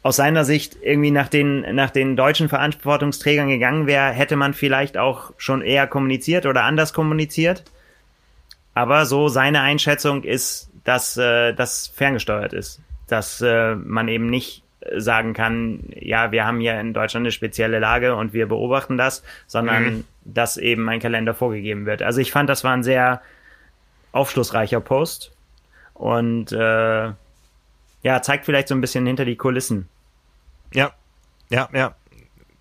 aus 0.02 0.16
seiner 0.16 0.44
Sicht 0.44 0.76
irgendwie 0.82 1.12
nach 1.12 1.28
den, 1.28 1.74
nach 1.74 1.90
den 1.90 2.16
deutschen 2.16 2.48
Verantwortungsträgern 2.48 3.48
gegangen 3.48 3.86
wäre, 3.86 4.10
hätte 4.10 4.36
man 4.36 4.52
vielleicht 4.52 4.98
auch 4.98 5.32
schon 5.36 5.62
eher 5.62 5.86
kommuniziert 5.86 6.44
oder 6.44 6.64
anders 6.64 6.92
kommuniziert. 6.92 7.62
Aber 8.74 9.06
so 9.06 9.28
seine 9.28 9.60
Einschätzung 9.60 10.24
ist, 10.24 10.70
dass 10.84 11.16
äh, 11.16 11.52
das 11.52 11.86
ferngesteuert 11.88 12.52
ist. 12.52 12.80
Dass 13.06 13.40
äh, 13.42 13.76
man 13.76 14.08
eben 14.08 14.26
nicht 14.26 14.62
sagen 14.96 15.32
kann, 15.32 15.84
ja, 15.94 16.32
wir 16.32 16.44
haben 16.44 16.58
hier 16.58 16.80
in 16.80 16.92
Deutschland 16.92 17.24
eine 17.24 17.32
spezielle 17.32 17.78
Lage 17.78 18.16
und 18.16 18.32
wir 18.32 18.46
beobachten 18.48 18.96
das, 18.96 19.22
sondern 19.46 19.84
mhm. 19.84 20.04
dass 20.24 20.56
eben 20.56 20.88
ein 20.88 20.98
Kalender 20.98 21.34
vorgegeben 21.34 21.86
wird. 21.86 22.02
Also 22.02 22.20
ich 22.20 22.32
fand, 22.32 22.50
das 22.50 22.64
war 22.64 22.72
ein 22.72 22.82
sehr 22.82 23.22
aufschlussreicher 24.10 24.80
Post 24.80 25.32
und 25.94 26.50
äh, 26.50 27.12
ja, 28.02 28.22
zeigt 28.22 28.44
vielleicht 28.44 28.68
so 28.68 28.74
ein 28.74 28.80
bisschen 28.80 29.06
hinter 29.06 29.24
die 29.24 29.36
Kulissen. 29.36 29.88
Ja, 30.74 30.92
ja, 31.50 31.68
ja. 31.72 31.94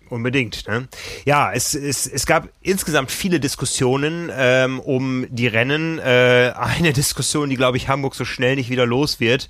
Unbedingt. 0.08 0.68
Ne? 0.68 0.88
Ja, 1.24 1.52
es, 1.54 1.74
es, 1.74 2.06
es 2.06 2.26
gab 2.26 2.50
insgesamt 2.60 3.10
viele 3.10 3.40
Diskussionen 3.40 4.30
ähm, 4.36 4.78
um 4.78 5.26
die 5.30 5.46
Rennen. 5.46 5.98
Äh, 5.98 6.52
eine 6.54 6.92
Diskussion, 6.92 7.48
die, 7.48 7.56
glaube 7.56 7.78
ich, 7.78 7.88
Hamburg 7.88 8.14
so 8.14 8.26
schnell 8.26 8.56
nicht 8.56 8.68
wieder 8.68 8.84
los 8.84 9.20
wird, 9.20 9.48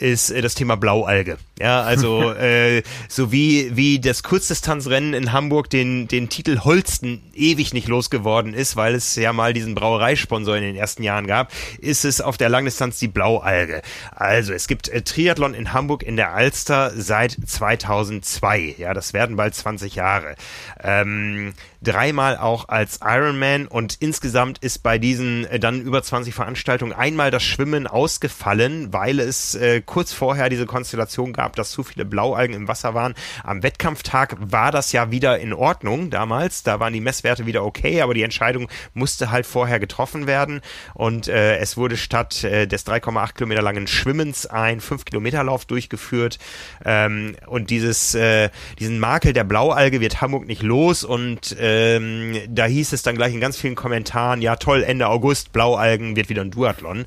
ist 0.00 0.30
äh, 0.30 0.40
das 0.40 0.54
Thema 0.54 0.76
Blaualge. 0.76 1.38
Ja, 1.58 1.82
also 1.82 2.32
äh, 2.34 2.82
so 3.08 3.32
wie 3.32 3.76
wie 3.76 4.00
das 4.00 4.22
Kurzdistanzrennen 4.22 5.14
in 5.14 5.32
Hamburg 5.32 5.70
den 5.70 6.08
den 6.08 6.28
Titel 6.28 6.60
Holsten 6.60 7.22
ewig 7.34 7.72
nicht 7.74 7.88
losgeworden 7.88 8.54
ist, 8.54 8.76
weil 8.76 8.94
es 8.94 9.16
ja 9.16 9.32
mal 9.32 9.52
diesen 9.52 9.74
Brauereisponsor 9.74 10.56
in 10.56 10.62
den 10.62 10.76
ersten 10.76 11.02
Jahren 11.02 11.26
gab, 11.26 11.52
ist 11.78 12.04
es 12.04 12.20
auf 12.20 12.36
der 12.36 12.48
Langdistanz 12.48 12.98
die 12.98 13.08
Blaualge. 13.08 13.82
Also 14.14 14.52
es 14.52 14.66
gibt 14.68 14.88
äh, 14.88 15.02
Triathlon 15.02 15.54
in 15.54 15.72
Hamburg 15.72 16.02
in 16.02 16.16
der 16.16 16.32
Alster 16.32 16.92
seit 16.96 17.36
2002. 17.46 18.76
Ja, 18.78 18.94
das 18.94 19.12
werden 19.12 19.36
bald 19.36 19.54
20 19.54 19.94
Jahre. 19.94 20.34
Ähm, 20.82 21.52
dreimal 21.82 22.36
auch 22.36 22.68
als 22.68 23.00
Ironman 23.02 23.66
und 23.66 23.96
insgesamt 24.00 24.58
ist 24.58 24.82
bei 24.82 24.98
diesen 24.98 25.46
äh, 25.46 25.58
dann 25.58 25.80
über 25.80 26.02
20 26.02 26.34
Veranstaltungen 26.34 26.92
einmal 26.92 27.30
das 27.30 27.42
Schwimmen 27.42 27.86
ausgefallen, 27.86 28.92
weil 28.92 29.20
es 29.20 29.54
äh, 29.54 29.80
kurz 29.84 30.12
vorher 30.12 30.48
diese 30.48 30.66
Konstellation 30.66 31.32
gab, 31.32 31.56
dass 31.56 31.70
zu 31.70 31.82
viele 31.82 32.04
Blaualgen 32.04 32.54
im 32.54 32.68
Wasser 32.68 32.94
waren. 32.94 33.14
Am 33.44 33.62
Wettkampftag 33.62 34.36
war 34.40 34.72
das 34.72 34.92
ja 34.92 35.10
wieder 35.10 35.38
in 35.38 35.52
Ordnung 35.52 36.10
damals, 36.10 36.62
da 36.62 36.80
waren 36.80 36.92
die 36.92 37.00
Messwerte 37.00 37.46
wieder 37.46 37.64
okay, 37.64 38.02
aber 38.02 38.14
die 38.14 38.22
Entscheidung 38.22 38.68
musste 38.92 39.30
halt 39.30 39.46
vorher 39.46 39.80
getroffen 39.80 40.26
werden. 40.26 40.60
Und 40.94 41.28
äh, 41.28 41.56
es 41.56 41.76
wurde 41.76 41.96
statt 41.96 42.44
äh, 42.44 42.66
des 42.66 42.86
3,8 42.86 43.34
Kilometer 43.34 43.62
langen 43.62 43.86
Schwimmens 43.86 44.46
ein 44.46 44.80
5 44.80 45.04
Kilometer 45.04 45.44
Lauf 45.44 45.64
durchgeführt. 45.64 46.38
Ähm, 46.84 47.36
und 47.46 47.70
dieses 47.70 48.14
äh, 48.14 48.50
diesen 48.78 48.98
Makel 48.98 49.32
der 49.32 49.44
Blaualge 49.44 50.00
wird 50.00 50.20
Hamburg 50.20 50.46
nicht 50.46 50.62
los. 50.62 51.04
Und 51.04 51.58
äh, 51.58 51.69
ähm, 51.70 52.36
da 52.48 52.66
hieß 52.66 52.92
es 52.92 53.02
dann 53.02 53.16
gleich 53.16 53.32
in 53.32 53.40
ganz 53.40 53.56
vielen 53.56 53.74
Kommentaren, 53.74 54.42
ja 54.42 54.56
toll, 54.56 54.82
Ende 54.82 55.08
August, 55.08 55.52
Blaualgen 55.52 56.16
wird 56.16 56.28
wieder 56.28 56.42
ein 56.42 56.50
Duathlon. 56.50 57.04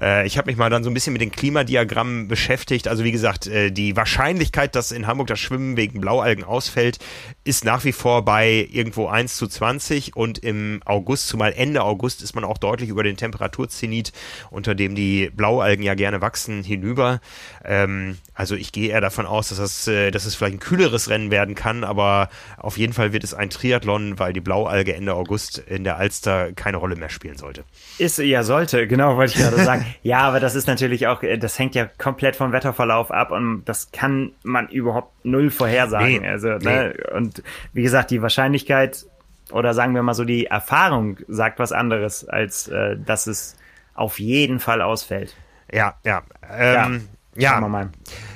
Äh, 0.00 0.26
ich 0.26 0.38
habe 0.38 0.50
mich 0.50 0.56
mal 0.56 0.70
dann 0.70 0.84
so 0.84 0.90
ein 0.90 0.94
bisschen 0.94 1.12
mit 1.12 1.22
den 1.22 1.30
Klimadiagrammen 1.30 2.28
beschäftigt. 2.28 2.88
Also 2.88 3.04
wie 3.04 3.12
gesagt, 3.12 3.46
äh, 3.46 3.70
die 3.70 3.96
Wahrscheinlichkeit, 3.96 4.74
dass 4.74 4.92
in 4.92 5.06
Hamburg 5.06 5.28
das 5.28 5.38
Schwimmen 5.38 5.76
wegen 5.76 6.00
Blaualgen 6.00 6.44
ausfällt, 6.44 6.98
ist 7.44 7.64
nach 7.64 7.84
wie 7.84 7.92
vor 7.92 8.24
bei 8.24 8.68
irgendwo 8.70 9.08
1 9.08 9.36
zu 9.36 9.46
20 9.46 10.16
und 10.16 10.38
im 10.38 10.80
August, 10.84 11.28
zumal 11.28 11.52
Ende 11.52 11.82
August, 11.82 12.22
ist 12.22 12.34
man 12.34 12.44
auch 12.44 12.58
deutlich 12.58 12.88
über 12.88 13.02
den 13.02 13.16
Temperaturzenit, 13.16 14.12
unter 14.50 14.74
dem 14.74 14.94
die 14.94 15.30
Blaualgen 15.30 15.84
ja 15.84 15.94
gerne 15.94 16.20
wachsen, 16.20 16.62
hinüber. 16.62 17.20
Ähm, 17.64 18.18
also 18.34 18.54
ich 18.54 18.72
gehe 18.72 18.90
eher 18.90 19.00
davon 19.00 19.26
aus, 19.26 19.48
dass, 19.48 19.58
das, 19.58 19.88
äh, 19.88 20.10
dass 20.10 20.24
es 20.24 20.34
vielleicht 20.34 20.56
ein 20.56 20.60
kühleres 20.60 21.08
Rennen 21.08 21.30
werden 21.30 21.54
kann, 21.54 21.84
aber 21.84 22.28
auf 22.56 22.78
jeden 22.78 22.92
Fall 22.92 23.12
wird 23.12 23.24
es 23.24 23.34
ein 23.34 23.50
Triathlon, 23.50 23.97
weil 24.16 24.32
die 24.32 24.40
Blaualge 24.40 24.94
Ende 24.94 25.14
August 25.14 25.58
in 25.58 25.84
der 25.84 25.96
Alster 25.96 26.52
keine 26.52 26.76
Rolle 26.78 26.96
mehr 26.96 27.08
spielen 27.08 27.36
sollte. 27.36 27.64
Ist 27.98 28.18
ja 28.18 28.42
sollte, 28.42 28.86
genau, 28.86 29.16
wollte 29.16 29.34
ich 29.34 29.44
gerade 29.44 29.64
sagen. 29.64 29.86
ja, 30.02 30.20
aber 30.20 30.40
das 30.40 30.54
ist 30.54 30.66
natürlich 30.66 31.06
auch, 31.06 31.22
äh, 31.22 31.38
das 31.38 31.58
hängt 31.58 31.74
ja 31.74 31.86
komplett 31.98 32.36
vom 32.36 32.52
Wetterverlauf 32.52 33.10
ab 33.10 33.30
und 33.30 33.64
das 33.64 33.90
kann 33.92 34.32
man 34.42 34.68
überhaupt 34.68 35.24
null 35.24 35.50
vorhersagen. 35.50 36.22
Nee, 36.22 36.28
also, 36.28 36.48
ne? 36.48 36.94
Nee. 36.94 37.16
Und 37.16 37.42
wie 37.72 37.82
gesagt, 37.82 38.10
die 38.10 38.22
Wahrscheinlichkeit 38.22 39.06
oder 39.50 39.74
sagen 39.74 39.94
wir 39.94 40.02
mal 40.02 40.14
so, 40.14 40.24
die 40.24 40.46
Erfahrung 40.46 41.18
sagt 41.26 41.58
was 41.58 41.72
anderes, 41.72 42.28
als 42.28 42.68
äh, 42.68 42.96
dass 42.96 43.26
es 43.26 43.56
auf 43.94 44.20
jeden 44.20 44.60
Fall 44.60 44.82
ausfällt. 44.82 45.36
Ja, 45.72 45.94
ja. 46.04 46.22
Ähm, 46.50 46.74
ja. 46.74 47.00
Ja. 47.38 47.90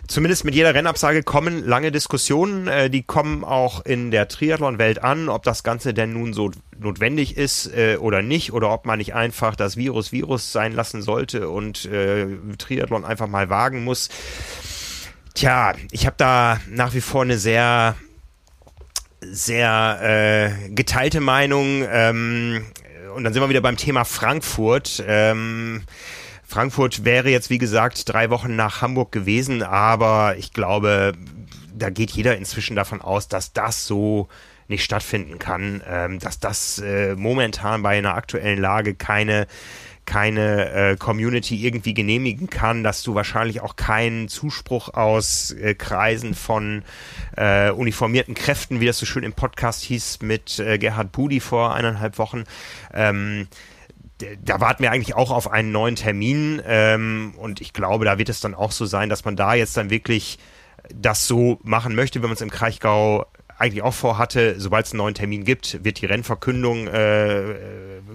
Zumindest 0.09 0.45
mit 0.45 0.55
jeder 0.55 0.75
Rennabsage 0.75 1.23
kommen 1.23 1.67
lange 1.67 1.91
Diskussionen, 1.91 2.67
äh, 2.67 2.91
die 2.91 3.03
kommen 3.03 3.45
auch 3.45 3.85
in 3.85 4.11
der 4.11 4.29
Triathlon-Welt 4.29 5.03
an, 5.03 5.29
ob 5.29 5.43
das 5.43 5.63
Ganze 5.63 5.95
denn 5.95 6.13
nun 6.13 6.35
so 6.35 6.51
notwendig 6.79 7.37
ist 7.37 7.67
äh, 7.75 7.97
oder 7.97 8.21
nicht, 8.21 8.53
oder 8.53 8.71
ob 8.73 8.85
man 8.85 8.99
nicht 8.99 9.15
einfach 9.15 9.57
das 9.57 9.77
Virus 9.77 10.13
Virus 10.13 10.53
sein 10.53 10.73
lassen 10.73 11.03
sollte 11.03 11.49
und 11.49 11.87
äh, 11.87 12.27
Triathlon 12.59 13.05
einfach 13.05 13.29
mal 13.29 13.49
wagen 13.49 13.85
muss. 13.85 14.11
Tja, 15.35 15.75
ich 15.91 16.05
habe 16.05 16.17
da 16.19 16.61
nach 16.69 16.93
wie 16.95 17.01
vor 17.01 17.23
eine 17.23 17.39
sehr 17.39 17.97
sehr 19.23 19.99
äh, 20.03 20.69
geteilte 20.71 21.21
Meinung. 21.21 21.85
Ähm, 21.89 22.67
und 23.15 23.25
dann 23.25 23.33
sind 23.33 23.43
wir 23.43 23.49
wieder 23.49 23.61
beim 23.61 23.77
Thema 23.77 24.05
Frankfurt. 24.05 25.03
Ähm, 25.07 25.83
Frankfurt 26.53 27.07
wäre 27.07 27.31
jetzt, 27.31 27.49
wie 27.49 27.57
gesagt, 27.57 28.13
drei 28.13 28.29
Wochen 28.29 28.57
nach 28.57 28.83
Hamburg 28.83 29.11
gewesen, 29.11 29.63
aber 29.63 30.37
ich 30.37 30.53
glaube, 30.53 31.15
da 31.75 31.89
geht 31.89 32.11
jeder 32.11 32.37
inzwischen 32.37 32.77
davon 32.77 33.01
aus, 33.01 33.27
dass 33.27 33.55
das 33.55 33.87
so 33.87 34.29
nicht 34.69 34.85
stattfinden 34.85 35.39
kann, 35.39 35.81
ähm, 35.89 36.19
dass 36.19 36.41
das 36.41 36.79
äh, 36.79 37.17
momentan 37.17 37.83
bei 37.83 37.97
einer 37.97 38.17
aktuellen 38.17 38.61
Lage 38.61 38.95
keine 38.95 39.47
keine 40.05 40.71
äh, 40.73 40.97
Community 40.97 41.65
irgendwie 41.65 41.95
genehmigen 41.95 42.51
kann, 42.51 42.83
dass 42.83 43.03
du 43.03 43.15
wahrscheinlich 43.15 43.63
auch 43.63 43.77
keinen 43.77 44.29
Zuspruch 44.29 44.93
aus 44.93 45.53
äh, 45.53 45.75
Kreisen 45.75 46.35
von 46.35 46.83
äh, 47.37 47.71
uniformierten 47.71 48.35
Kräften, 48.35 48.81
wie 48.81 48.87
das 48.87 48.99
so 48.99 49.07
schön 49.07 49.23
im 49.23 49.33
Podcast 49.33 49.83
hieß, 49.85 50.21
mit 50.21 50.59
äh, 50.59 50.77
Gerhard 50.79 51.13
Budi 51.13 51.41
vor 51.41 51.73
eineinhalb 51.73 52.19
Wochen, 52.19 52.45
ähm, 52.93 53.47
da 54.45 54.61
warten 54.61 54.83
wir 54.83 54.91
eigentlich 54.91 55.15
auch 55.15 55.31
auf 55.31 55.51
einen 55.51 55.73
neuen 55.73 55.97
Termin 55.97 56.63
ähm, 56.67 57.35
und 57.37 57.61
ich 57.61 57.73
glaube, 57.73 58.05
da 58.05 58.19
wird 58.19 58.29
es 58.29 58.41
dann 58.41 58.55
auch 58.55 58.73
so 58.73 58.87
sein, 58.87 59.09
dass 59.09 59.25
man 59.25 59.37
da 59.37 59.55
jetzt 59.55 59.77
dann 59.77 59.91
wirklich 59.91 60.39
das 60.95 61.27
so 61.27 61.59
machen 61.63 61.95
möchte, 61.95 62.23
wenn 62.23 62.29
man 62.29 62.35
es 62.35 62.41
im 62.41 62.51
Kraichgau 62.51 63.27
eigentlich 63.59 63.83
auch 63.83 63.95
vorhatte, 63.95 64.59
sobald 64.59 64.87
es 64.87 64.93
einen 64.93 64.99
neuen 64.99 65.15
Termin 65.15 65.45
gibt, 65.45 65.85
wird 65.85 66.01
die 66.01 66.07
Rennverkündung 66.07 66.89
äh, 66.89 67.43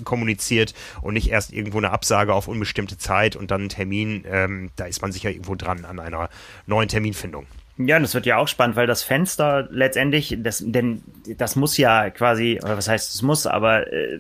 kommuniziert 0.04 0.74
und 1.02 1.14
nicht 1.14 1.30
erst 1.30 1.54
irgendwo 1.54 1.78
eine 1.78 1.92
Absage 1.92 2.34
auf 2.34 2.48
unbestimmte 2.50 2.98
Zeit 2.98 3.36
und 3.36 3.50
dann 3.50 3.64
ein 3.64 3.70
Termin, 3.70 4.26
ähm, 4.30 4.72
da 4.76 4.86
ist 4.86 5.02
man 5.02 5.12
sicher 5.14 5.30
irgendwo 5.30 5.56
dran 5.56 5.86
an 5.86 6.00
einer 6.00 6.30
neuen 6.66 6.90
Terminfindung. 6.90 7.46
Ja, 7.78 8.00
das 8.00 8.14
wird 8.14 8.26
ja 8.26 8.38
auch 8.38 8.48
spannend, 8.48 8.76
weil 8.76 8.88
das 8.88 9.04
Fenster 9.04 9.68
letztendlich, 9.72 10.36
das, 10.40 10.64
denn 10.66 11.04
das 11.38 11.56
muss 11.56 11.78
ja 11.78 12.10
quasi, 12.10 12.60
oder 12.64 12.76
was 12.76 12.90
heißt 12.90 13.14
es 13.14 13.22
muss, 13.22 13.46
aber 13.46 13.92
äh, 13.94 14.20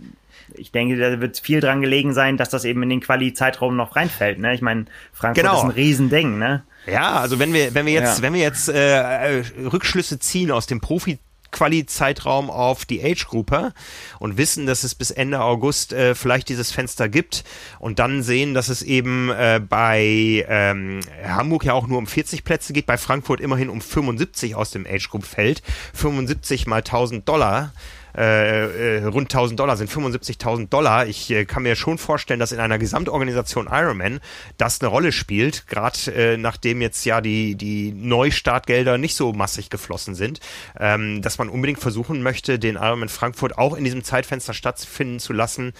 ich 0.53 0.71
denke, 0.71 0.97
da 0.97 1.19
wird 1.19 1.39
viel 1.39 1.59
dran 1.59 1.81
gelegen 1.81 2.13
sein, 2.13 2.37
dass 2.37 2.49
das 2.49 2.65
eben 2.65 2.83
in 2.83 2.89
den 2.89 3.01
Quali-Zeitraum 3.01 3.75
noch 3.75 3.95
reinfällt. 3.95 4.39
Ne? 4.39 4.53
Ich 4.53 4.61
meine, 4.61 4.85
Frankfurt 5.13 5.45
genau. 5.45 5.57
ist 5.57 5.63
ein 5.63 5.71
Riesending. 5.71 6.37
Ne? 6.37 6.63
Ja, 6.85 7.19
also 7.19 7.39
wenn 7.39 7.53
wir, 7.53 7.73
wenn 7.73 7.85
wir 7.85 7.93
jetzt, 7.93 8.19
ja. 8.19 8.23
wenn 8.23 8.33
wir 8.33 8.41
jetzt 8.41 8.69
äh, 8.69 9.43
Rückschlüsse 9.71 10.19
ziehen 10.19 10.51
aus 10.51 10.67
dem 10.67 10.79
Profi 10.79 11.19
Quali-Zeitraum 11.51 12.49
auf 12.49 12.85
die 12.85 13.03
Age-Grouper 13.03 13.73
und 14.19 14.37
wissen, 14.37 14.65
dass 14.65 14.83
es 14.83 14.95
bis 14.95 15.11
Ende 15.11 15.41
August 15.41 15.93
äh, 15.93 16.15
vielleicht 16.15 16.49
dieses 16.49 16.71
Fenster 16.71 17.09
gibt 17.09 17.43
und 17.79 17.99
dann 17.99 18.21
sehen, 18.23 18.53
dass 18.53 18.69
es 18.69 18.81
eben 18.81 19.29
äh, 19.29 19.61
bei 19.67 20.45
ähm, 20.47 20.99
Hamburg 21.23 21.65
ja 21.65 21.73
auch 21.73 21.87
nur 21.87 21.97
um 21.97 22.07
40 22.07 22.43
Plätze 22.43 22.73
geht, 22.73 22.85
bei 22.85 22.97
Frankfurt 22.97 23.41
immerhin 23.41 23.69
um 23.69 23.81
75 23.81 24.55
aus 24.55 24.71
dem 24.71 24.85
Age-Group-Feld. 24.85 25.61
75 25.93 26.67
mal 26.67 26.77
1000 26.77 27.27
Dollar 27.27 27.73
äh, 28.17 28.97
äh, 28.97 29.05
rund 29.05 29.33
1000 29.33 29.59
Dollar 29.59 29.77
sind 29.77 29.91
75.000 29.91 30.69
Dollar. 30.69 31.05
Ich 31.05 31.29
äh, 31.29 31.45
kann 31.45 31.63
mir 31.63 31.75
schon 31.75 31.99
vorstellen, 31.99 32.39
dass 32.39 32.51
in 32.51 32.59
einer 32.59 32.79
Gesamtorganisation 32.79 33.67
Ironman 33.71 34.19
das 34.57 34.81
eine 34.81 34.89
Rolle 34.89 35.11
spielt, 35.11 35.67
gerade 35.67 36.11
äh, 36.11 36.37
nachdem 36.37 36.81
jetzt 36.81 37.05
ja 37.05 37.21
die, 37.21 37.55
die 37.55 37.91
Neustartgelder 37.91 38.97
nicht 38.97 39.15
so 39.15 39.33
massig 39.33 39.69
geflossen 39.69 40.15
sind, 40.15 40.39
ähm, 40.79 41.21
dass 41.21 41.37
man 41.37 41.47
unbedingt 41.47 41.79
versuchen 41.79 42.23
möchte, 42.23 42.57
den 42.57 42.75
Ironman 42.75 43.09
Frankfurt 43.09 43.57
auch 43.57 43.75
in 43.75 43.83
diesem 43.83 44.03
Zeitfenster 44.03 44.53
stattfinden 44.53 45.19
zu 45.19 45.33
lassen, 45.33 45.73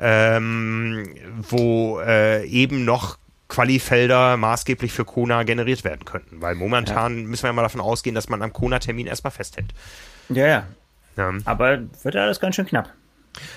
ähm, 0.00 1.08
wo 1.48 2.00
äh, 2.00 2.46
eben 2.46 2.84
noch 2.84 3.18
Qualifelder 3.48 4.36
maßgeblich 4.36 4.92
für 4.92 5.04
Kona 5.04 5.42
generiert 5.42 5.82
werden 5.82 6.04
könnten. 6.04 6.40
Weil 6.40 6.54
momentan 6.54 7.18
ja. 7.18 7.24
müssen 7.24 7.42
wir 7.42 7.48
ja 7.48 7.52
mal 7.52 7.62
davon 7.62 7.80
ausgehen, 7.80 8.14
dass 8.14 8.28
man 8.28 8.42
am 8.42 8.52
Kona-Termin 8.52 9.08
erstmal 9.08 9.32
festhält. 9.32 9.74
Ja, 10.28 10.46
ja. 10.46 10.66
Ja. 11.16 11.32
Aber 11.44 11.80
wird 12.02 12.16
alles 12.16 12.40
ganz 12.40 12.56
schön 12.56 12.66
knapp. 12.66 12.92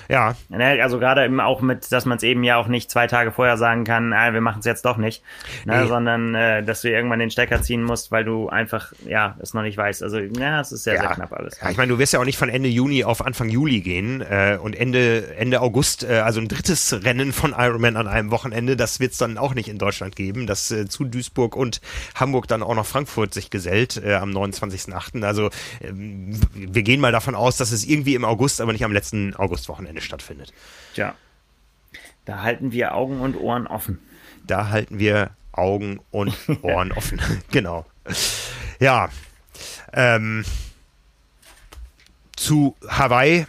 Ja. 0.08 0.34
Ne, 0.48 0.82
also 0.82 0.98
gerade 0.98 1.24
eben 1.24 1.40
auch 1.40 1.60
mit, 1.60 1.90
dass 1.90 2.04
man 2.06 2.16
es 2.16 2.22
eben 2.22 2.44
ja 2.44 2.56
auch 2.56 2.68
nicht 2.68 2.90
zwei 2.90 3.06
Tage 3.06 3.32
vorher 3.32 3.56
sagen 3.56 3.84
kann, 3.84 4.12
ah, 4.12 4.32
wir 4.32 4.40
machen 4.40 4.60
es 4.60 4.64
jetzt 4.64 4.84
doch 4.84 4.96
nicht, 4.96 5.22
ne, 5.64 5.82
nee. 5.82 5.88
sondern 5.88 6.34
äh, 6.34 6.62
dass 6.62 6.82
du 6.82 6.90
irgendwann 6.90 7.18
den 7.18 7.30
Stecker 7.30 7.62
ziehen 7.62 7.82
musst, 7.82 8.12
weil 8.12 8.24
du 8.24 8.48
einfach 8.48 8.92
ja 9.06 9.36
es 9.40 9.54
noch 9.54 9.62
nicht 9.62 9.76
weißt. 9.76 10.02
Also 10.02 10.18
ja, 10.18 10.60
es 10.60 10.72
ist 10.72 10.84
sehr, 10.84 10.94
ja. 10.94 11.00
sehr 11.02 11.10
knapp 11.10 11.32
alles. 11.32 11.60
Ja, 11.60 11.70
ich 11.70 11.76
meine, 11.76 11.92
du 11.92 11.98
wirst 11.98 12.12
ja 12.12 12.20
auch 12.20 12.24
nicht 12.24 12.38
von 12.38 12.48
Ende 12.48 12.68
Juni 12.68 13.04
auf 13.04 13.24
Anfang 13.24 13.48
Juli 13.48 13.80
gehen 13.80 14.20
äh, 14.20 14.58
und 14.60 14.76
Ende 14.76 15.34
Ende 15.36 15.60
August, 15.60 16.04
äh, 16.04 16.18
also 16.18 16.40
ein 16.40 16.48
drittes 16.48 17.04
Rennen 17.04 17.32
von 17.32 17.54
Ironman 17.56 17.96
an 17.96 18.06
einem 18.06 18.30
Wochenende, 18.30 18.76
das 18.76 19.00
wird 19.00 19.12
es 19.12 19.18
dann 19.18 19.38
auch 19.38 19.54
nicht 19.54 19.68
in 19.68 19.78
Deutschland 19.78 20.16
geben, 20.16 20.46
dass 20.46 20.70
äh, 20.70 20.86
zu 20.88 21.04
Duisburg 21.04 21.56
und 21.56 21.80
Hamburg 22.14 22.48
dann 22.48 22.62
auch 22.62 22.74
noch 22.74 22.86
Frankfurt 22.86 23.34
sich 23.34 23.50
gesellt 23.50 24.00
äh, 24.04 24.14
am 24.14 24.30
29.8. 24.30 25.24
Also 25.24 25.46
äh, 25.46 25.92
wir 25.92 26.82
gehen 26.82 27.00
mal 27.00 27.12
davon 27.12 27.34
aus, 27.34 27.56
dass 27.56 27.72
es 27.72 27.84
irgendwie 27.84 28.14
im 28.14 28.24
August, 28.24 28.60
aber 28.60 28.72
nicht 28.72 28.84
am 28.84 28.92
letzten 28.92 29.34
August 29.34 29.68
Wochenende 29.74 30.00
stattfindet. 30.00 30.52
Tja, 30.94 31.16
da 32.24 32.42
halten 32.42 32.70
wir 32.70 32.94
Augen 32.94 33.20
und 33.20 33.36
Ohren 33.36 33.66
offen. 33.66 33.98
Da 34.46 34.68
halten 34.68 35.00
wir 35.00 35.30
Augen 35.50 36.00
und 36.12 36.36
Ohren 36.62 36.92
offen. 36.92 37.20
genau. 37.50 37.84
Ja. 38.78 39.08
Ähm, 39.92 40.44
zu 42.36 42.76
Hawaii 42.86 43.46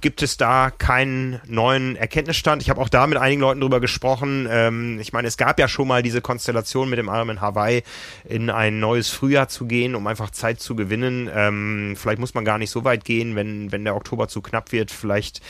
gibt 0.00 0.22
es 0.22 0.36
da 0.36 0.70
keinen 0.70 1.40
neuen 1.46 1.96
Erkenntnisstand. 1.96 2.62
Ich 2.62 2.70
habe 2.70 2.80
auch 2.80 2.88
da 2.88 3.06
mit 3.06 3.18
einigen 3.18 3.40
Leuten 3.40 3.60
drüber 3.60 3.80
gesprochen. 3.80 4.46
Ähm, 4.50 5.00
ich 5.00 5.12
meine, 5.12 5.28
es 5.28 5.36
gab 5.36 5.58
ja 5.58 5.68
schon 5.68 5.88
mal 5.88 6.02
diese 6.02 6.20
Konstellation 6.20 6.90
mit 6.90 6.98
dem 6.98 7.08
Ironman 7.08 7.40
Hawaii 7.40 7.82
in 8.28 8.50
ein 8.50 8.78
neues 8.78 9.08
Frühjahr 9.08 9.48
zu 9.48 9.66
gehen, 9.66 9.94
um 9.94 10.06
einfach 10.06 10.30
Zeit 10.30 10.60
zu 10.60 10.76
gewinnen. 10.76 11.30
Ähm, 11.34 11.96
vielleicht 11.96 12.18
muss 12.18 12.34
man 12.34 12.44
gar 12.44 12.58
nicht 12.58 12.70
so 12.70 12.84
weit 12.84 13.04
gehen, 13.04 13.36
wenn, 13.36 13.72
wenn 13.72 13.84
der 13.84 13.96
Oktober 13.96 14.28
zu 14.28 14.42
knapp 14.42 14.72
wird. 14.72 14.90
Vielleicht 14.90 15.40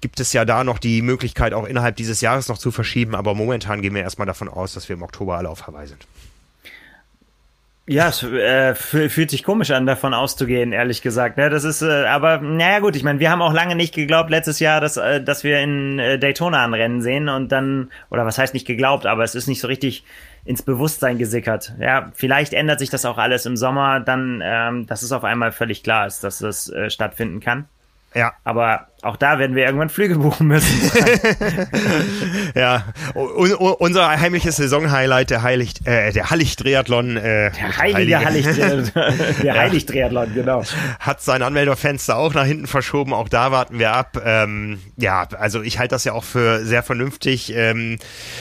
gibt 0.00 0.20
es 0.20 0.32
ja 0.32 0.44
da 0.44 0.62
noch 0.62 0.78
die 0.78 1.02
Möglichkeit, 1.02 1.52
auch 1.52 1.66
innerhalb 1.66 1.96
dieses 1.96 2.20
Jahres 2.20 2.48
noch 2.48 2.58
zu 2.58 2.70
verschieben. 2.70 3.14
Aber 3.14 3.34
momentan 3.34 3.82
gehen 3.82 3.94
wir 3.94 4.02
erstmal 4.02 4.26
davon 4.26 4.48
aus, 4.48 4.74
dass 4.74 4.88
wir 4.88 4.94
im 4.94 5.02
Oktober 5.02 5.36
alle 5.36 5.48
auf 5.48 5.66
Hawaii 5.66 5.88
sind. 5.88 6.06
Ja, 7.88 8.08
es 8.08 8.20
äh, 8.24 8.74
fühlt 8.74 9.30
sich 9.30 9.44
komisch 9.44 9.70
an, 9.70 9.86
davon 9.86 10.12
auszugehen, 10.12 10.72
ehrlich 10.72 11.02
gesagt. 11.02 11.36
Ne? 11.36 11.50
Das 11.50 11.62
ist, 11.62 11.82
äh, 11.82 12.04
aber 12.06 12.38
naja 12.38 12.80
gut, 12.80 12.96
ich 12.96 13.04
meine, 13.04 13.20
wir 13.20 13.30
haben 13.30 13.40
auch 13.40 13.52
lange 13.52 13.76
nicht 13.76 13.94
geglaubt 13.94 14.28
letztes 14.28 14.58
Jahr, 14.58 14.80
dass, 14.80 14.96
äh, 14.96 15.22
dass 15.22 15.44
wir 15.44 15.60
in 15.60 16.00
äh, 16.00 16.18
Daytona 16.18 16.64
ein 16.64 16.74
Rennen 16.74 17.00
sehen 17.00 17.28
und 17.28 17.52
dann, 17.52 17.92
oder 18.10 18.26
was 18.26 18.38
heißt 18.38 18.54
nicht 18.54 18.66
geglaubt, 18.66 19.06
aber 19.06 19.22
es 19.22 19.36
ist 19.36 19.46
nicht 19.46 19.60
so 19.60 19.68
richtig 19.68 20.04
ins 20.44 20.62
Bewusstsein 20.62 21.16
gesickert. 21.16 21.74
Ja, 21.78 22.10
vielleicht 22.14 22.54
ändert 22.54 22.80
sich 22.80 22.90
das 22.90 23.04
auch 23.04 23.18
alles 23.18 23.46
im 23.46 23.56
Sommer, 23.56 24.00
dann, 24.00 24.42
ähm, 24.44 24.86
dass 24.86 25.02
es 25.02 25.12
auf 25.12 25.22
einmal 25.22 25.52
völlig 25.52 25.84
klar 25.84 26.08
ist, 26.08 26.24
dass 26.24 26.38
das 26.38 26.68
äh, 26.68 26.90
stattfinden 26.90 27.38
kann. 27.38 27.66
Ja. 28.14 28.32
Aber 28.42 28.88
auch 29.02 29.16
da 29.16 29.38
werden 29.38 29.54
wir 29.54 29.66
irgendwann 29.66 29.90
Flüge 29.90 30.16
buchen 30.16 30.46
müssen. 30.46 30.90
ja, 32.54 32.86
un 33.14 33.52
unser 33.52 34.08
heimliches 34.08 34.56
Saisonhighlight, 34.56 35.28
der 35.30 35.42
Heilig, 35.42 35.74
äh, 35.84 36.12
der 36.12 36.30
Hallig-Triathlon. 36.30 37.18
Äh, 37.18 37.52
der 37.52 37.76
heilige 37.76 38.24
Hallig-Triathlon, 38.24 38.90
der 39.42 39.54
Heilig-Triathlon, 39.58 40.34
genau. 40.34 40.62
Hat 40.98 41.20
sein 41.20 41.42
Anmelderfenster 41.42 42.16
auch 42.16 42.32
nach 42.32 42.46
hinten 42.46 42.66
verschoben, 42.66 43.12
auch 43.12 43.28
da 43.28 43.52
warten 43.52 43.78
wir 43.78 43.92
ab. 43.92 44.20
Ähm, 44.24 44.80
ja, 44.96 45.28
also 45.38 45.62
ich 45.62 45.78
halte 45.78 45.94
das 45.94 46.04
ja 46.04 46.14
auch 46.14 46.24
für 46.24 46.64
sehr 46.64 46.82
vernünftig. 46.82 47.54
Ähm, 47.54 47.98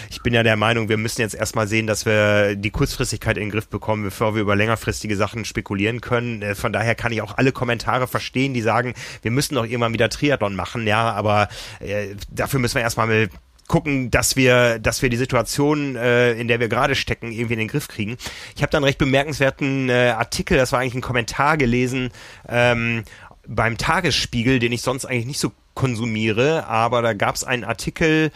ich 0.10 0.24
bin 0.24 0.34
ja 0.34 0.42
der 0.42 0.56
Meinung, 0.56 0.88
wir 0.88 0.98
müssen 0.98 1.20
jetzt 1.20 1.36
erstmal 1.36 1.68
sehen, 1.68 1.86
dass 1.86 2.06
wir 2.06 2.56
die 2.56 2.72
Kurzfristigkeit 2.72 3.36
in 3.36 3.44
den 3.44 3.52
Griff 3.52 3.68
bekommen, 3.68 4.04
bevor 4.04 4.36
wir 4.36 4.42
über 4.42 4.56
längerfristige 4.56 5.18
Sachen 5.18 5.44
spekulieren 5.44 6.00
können. 6.00 6.42
Äh, 6.42 6.56
von 6.56 6.72
daher 6.72 6.96
kann 6.96 7.12
ich 7.12 7.22
auch 7.22 7.38
alle 7.38 7.52
Kommentare 7.52 8.08
verstehen, 8.08 8.54
die 8.54 8.62
sagen, 8.62 8.94
wir 9.22 9.32
müssen 9.32 9.56
doch 9.56 9.66
irgendwann 9.66 9.92
wieder 9.94 10.10
Triathlon 10.10 10.45
machen, 10.54 10.86
ja, 10.86 11.12
aber 11.12 11.48
äh, 11.80 12.10
dafür 12.30 12.60
müssen 12.60 12.76
wir 12.76 12.82
erstmal 12.82 13.08
mal 13.08 13.30
gucken, 13.68 14.12
dass 14.12 14.36
wir, 14.36 14.80
dass 14.80 15.02
wir 15.02 15.10
die 15.10 15.18
Situation, 15.18 15.96
äh, 15.96 16.34
in 16.34 16.48
der 16.48 16.60
wir 16.60 16.68
gerade 16.68 16.96
stecken, 16.96 17.32
irgendwie 17.32 17.54
in 17.54 17.60
den 17.60 17.68
Griff 17.68 17.88
kriegen. 17.88 18.18
Ich 18.56 18.62
habe 18.62 18.70
dann 18.70 18.84
recht 18.84 19.00
bemerkenswerten 19.00 19.90
äh, 19.90 20.14
Artikel, 20.16 20.58
das 20.58 20.72
war 20.72 20.80
eigentlich 20.80 20.96
ein 20.96 21.02
Kommentar 21.02 21.58
gelesen 21.58 22.12
ähm, 22.48 23.04
beim 23.48 23.78
Tagesspiegel, 23.78 24.60
den 24.60 24.72
ich 24.72 24.82
sonst 24.82 25.06
eigentlich 25.06 25.26
nicht 25.26 25.40
so 25.40 25.52
konsumiere, 25.74 26.68
aber 26.68 27.02
da 27.02 27.14
gab 27.14 27.36
es 27.36 27.44
einen 27.44 27.64
Artikel, 27.64 28.32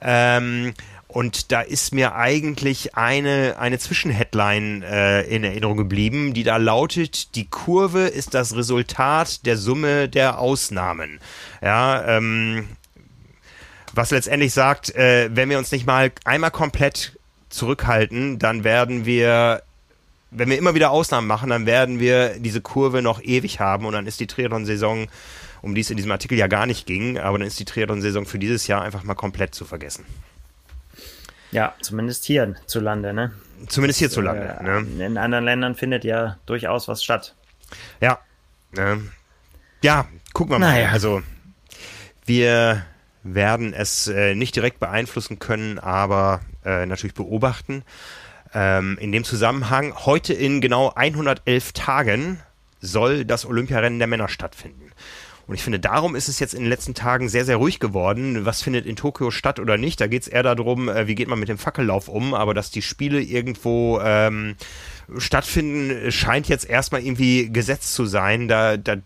ähm, 0.00 0.74
und 1.12 1.52
da 1.52 1.60
ist 1.60 1.92
mir 1.92 2.14
eigentlich 2.14 2.94
eine, 2.94 3.56
eine 3.58 3.78
Zwischenheadline 3.78 4.82
äh, 4.82 5.22
in 5.24 5.44
Erinnerung 5.44 5.76
geblieben, 5.76 6.32
die 6.32 6.42
da 6.42 6.56
lautet, 6.56 7.34
die 7.34 7.44
Kurve 7.44 8.06
ist 8.06 8.32
das 8.32 8.56
Resultat 8.56 9.44
der 9.44 9.58
Summe 9.58 10.08
der 10.08 10.38
Ausnahmen. 10.38 11.20
Ja, 11.60 12.16
ähm, 12.16 12.66
was 13.92 14.10
letztendlich 14.10 14.54
sagt, 14.54 14.94
äh, 14.94 15.28
wenn 15.34 15.50
wir 15.50 15.58
uns 15.58 15.70
nicht 15.70 15.86
mal 15.86 16.12
einmal 16.24 16.50
komplett 16.50 17.18
zurückhalten, 17.50 18.38
dann 18.38 18.64
werden 18.64 19.04
wir, 19.04 19.62
wenn 20.30 20.48
wir 20.48 20.56
immer 20.56 20.74
wieder 20.74 20.92
Ausnahmen 20.92 21.26
machen, 21.26 21.50
dann 21.50 21.66
werden 21.66 22.00
wir 22.00 22.38
diese 22.38 22.62
Kurve 22.62 23.02
noch 23.02 23.22
ewig 23.22 23.60
haben 23.60 23.84
und 23.84 23.92
dann 23.92 24.06
ist 24.06 24.18
die 24.18 24.26
Triathlon-Saison, 24.26 25.08
um 25.60 25.74
die 25.74 25.82
es 25.82 25.90
in 25.90 25.98
diesem 25.98 26.10
Artikel 26.10 26.38
ja 26.38 26.46
gar 26.46 26.64
nicht 26.64 26.86
ging, 26.86 27.18
aber 27.18 27.36
dann 27.38 27.46
ist 27.46 27.60
die 27.60 27.66
Triathlon-Saison 27.66 28.24
für 28.24 28.38
dieses 28.38 28.66
Jahr 28.66 28.80
einfach 28.80 29.04
mal 29.04 29.14
komplett 29.14 29.54
zu 29.54 29.66
vergessen. 29.66 30.06
Ja, 31.52 31.74
zumindest 31.80 32.24
hier 32.24 32.54
zu 32.66 32.80
Lande, 32.80 33.12
ne? 33.12 33.30
Zumindest 33.68 34.00
hierzulande. 34.00 34.56
Äh, 34.60 34.62
ne? 34.62 35.06
In 35.06 35.18
anderen 35.18 35.44
Ländern 35.44 35.74
findet 35.74 36.04
ja 36.04 36.38
durchaus 36.46 36.88
was 36.88 37.04
statt. 37.04 37.34
Ja. 38.00 38.18
Ne? 38.72 39.02
Ja, 39.82 40.08
gucken 40.32 40.54
wir 40.54 40.58
mal. 40.58 40.72
Naja. 40.72 40.90
Also, 40.90 41.22
wir 42.24 42.84
werden 43.22 43.72
es 43.72 44.08
äh, 44.08 44.34
nicht 44.34 44.56
direkt 44.56 44.80
beeinflussen 44.80 45.38
können, 45.38 45.78
aber 45.78 46.40
äh, 46.64 46.86
natürlich 46.86 47.14
beobachten. 47.14 47.84
Ähm, 48.54 48.98
in 48.98 49.12
dem 49.12 49.24
Zusammenhang, 49.24 49.94
heute 49.94 50.32
in 50.32 50.60
genau 50.60 50.92
111 50.94 51.72
Tagen 51.72 52.40
soll 52.80 53.24
das 53.24 53.46
Olympiarennen 53.46 53.98
der 53.98 54.08
Männer 54.08 54.28
stattfinden. 54.28 54.92
Und 55.52 55.56
ich 55.56 55.64
finde, 55.64 55.80
darum 55.80 56.16
ist 56.16 56.28
es 56.28 56.38
jetzt 56.38 56.54
in 56.54 56.60
den 56.60 56.70
letzten 56.70 56.94
Tagen 56.94 57.28
sehr, 57.28 57.44
sehr 57.44 57.56
ruhig 57.56 57.78
geworden. 57.78 58.46
Was 58.46 58.62
findet 58.62 58.86
in 58.86 58.96
Tokio 58.96 59.30
statt 59.30 59.60
oder 59.60 59.76
nicht? 59.76 60.00
Da 60.00 60.06
geht 60.06 60.22
es 60.22 60.28
eher 60.28 60.42
darum, 60.42 60.88
äh, 60.88 61.06
wie 61.08 61.14
geht 61.14 61.28
man 61.28 61.38
mit 61.38 61.50
dem 61.50 61.58
Fackellauf 61.58 62.08
um. 62.08 62.32
Aber 62.32 62.54
dass 62.54 62.70
die 62.70 62.80
Spiele 62.80 63.20
irgendwo 63.20 64.00
ähm, 64.02 64.54
stattfinden, 65.18 66.10
scheint 66.10 66.48
jetzt 66.48 66.66
erstmal 66.66 67.02
irgendwie 67.02 67.52
gesetzt 67.52 67.92
zu 67.92 68.06
sein. 68.06 68.48
Da, 68.48 68.78
da 68.78 68.96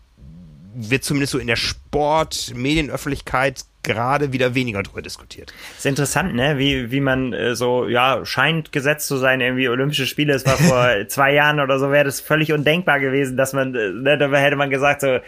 wird 0.72 1.02
zumindest 1.02 1.32
so 1.32 1.38
in 1.38 1.48
der 1.48 1.56
Sport-Medienöffentlichkeit 1.56 3.64
gerade 3.82 4.32
wieder 4.32 4.54
weniger 4.54 4.84
drüber 4.84 5.02
diskutiert. 5.02 5.52
Ist 5.76 5.86
interessant, 5.86 6.32
ne? 6.34 6.58
Wie, 6.58 6.92
wie 6.92 7.00
man 7.00 7.32
äh, 7.32 7.56
so, 7.56 7.88
ja, 7.88 8.24
scheint 8.24 8.70
gesetzt 8.70 9.08
zu 9.08 9.16
sein, 9.16 9.40
irgendwie 9.40 9.68
Olympische 9.68 10.06
Spiele. 10.06 10.32
Es 10.34 10.46
war 10.46 10.58
vor 10.58 10.88
zwei 11.08 11.32
Jahren 11.32 11.58
oder 11.58 11.80
so, 11.80 11.90
wäre 11.90 12.04
das 12.04 12.20
völlig 12.20 12.52
undenkbar 12.52 13.00
gewesen, 13.00 13.36
dass 13.36 13.52
man, 13.52 13.74
äh, 13.74 13.90
ne, 13.90 14.16
da 14.18 14.30
hätte 14.32 14.56
man 14.56 14.70
gesagt, 14.70 15.00
so, 15.00 15.18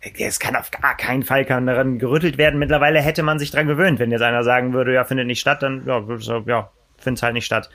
es 0.00 0.38
kann 0.38 0.56
auf 0.56 0.70
gar 0.70 0.96
keinen 0.96 1.22
Fall 1.22 1.44
kann 1.44 1.66
daran 1.66 1.98
gerüttelt 1.98 2.38
werden. 2.38 2.58
Mittlerweile 2.58 3.00
hätte 3.00 3.22
man 3.22 3.38
sich 3.38 3.50
dran 3.50 3.66
gewöhnt, 3.66 3.98
wenn 3.98 4.10
jetzt 4.10 4.22
einer 4.22 4.44
sagen 4.44 4.72
würde, 4.72 4.92
ja, 4.92 5.04
findet 5.04 5.26
nicht 5.26 5.40
statt, 5.40 5.62
dann 5.62 5.86
ja, 5.86 6.02
ja 6.46 6.70
findet 6.98 7.22
halt 7.22 7.34
nicht 7.34 7.46
statt. 7.46 7.70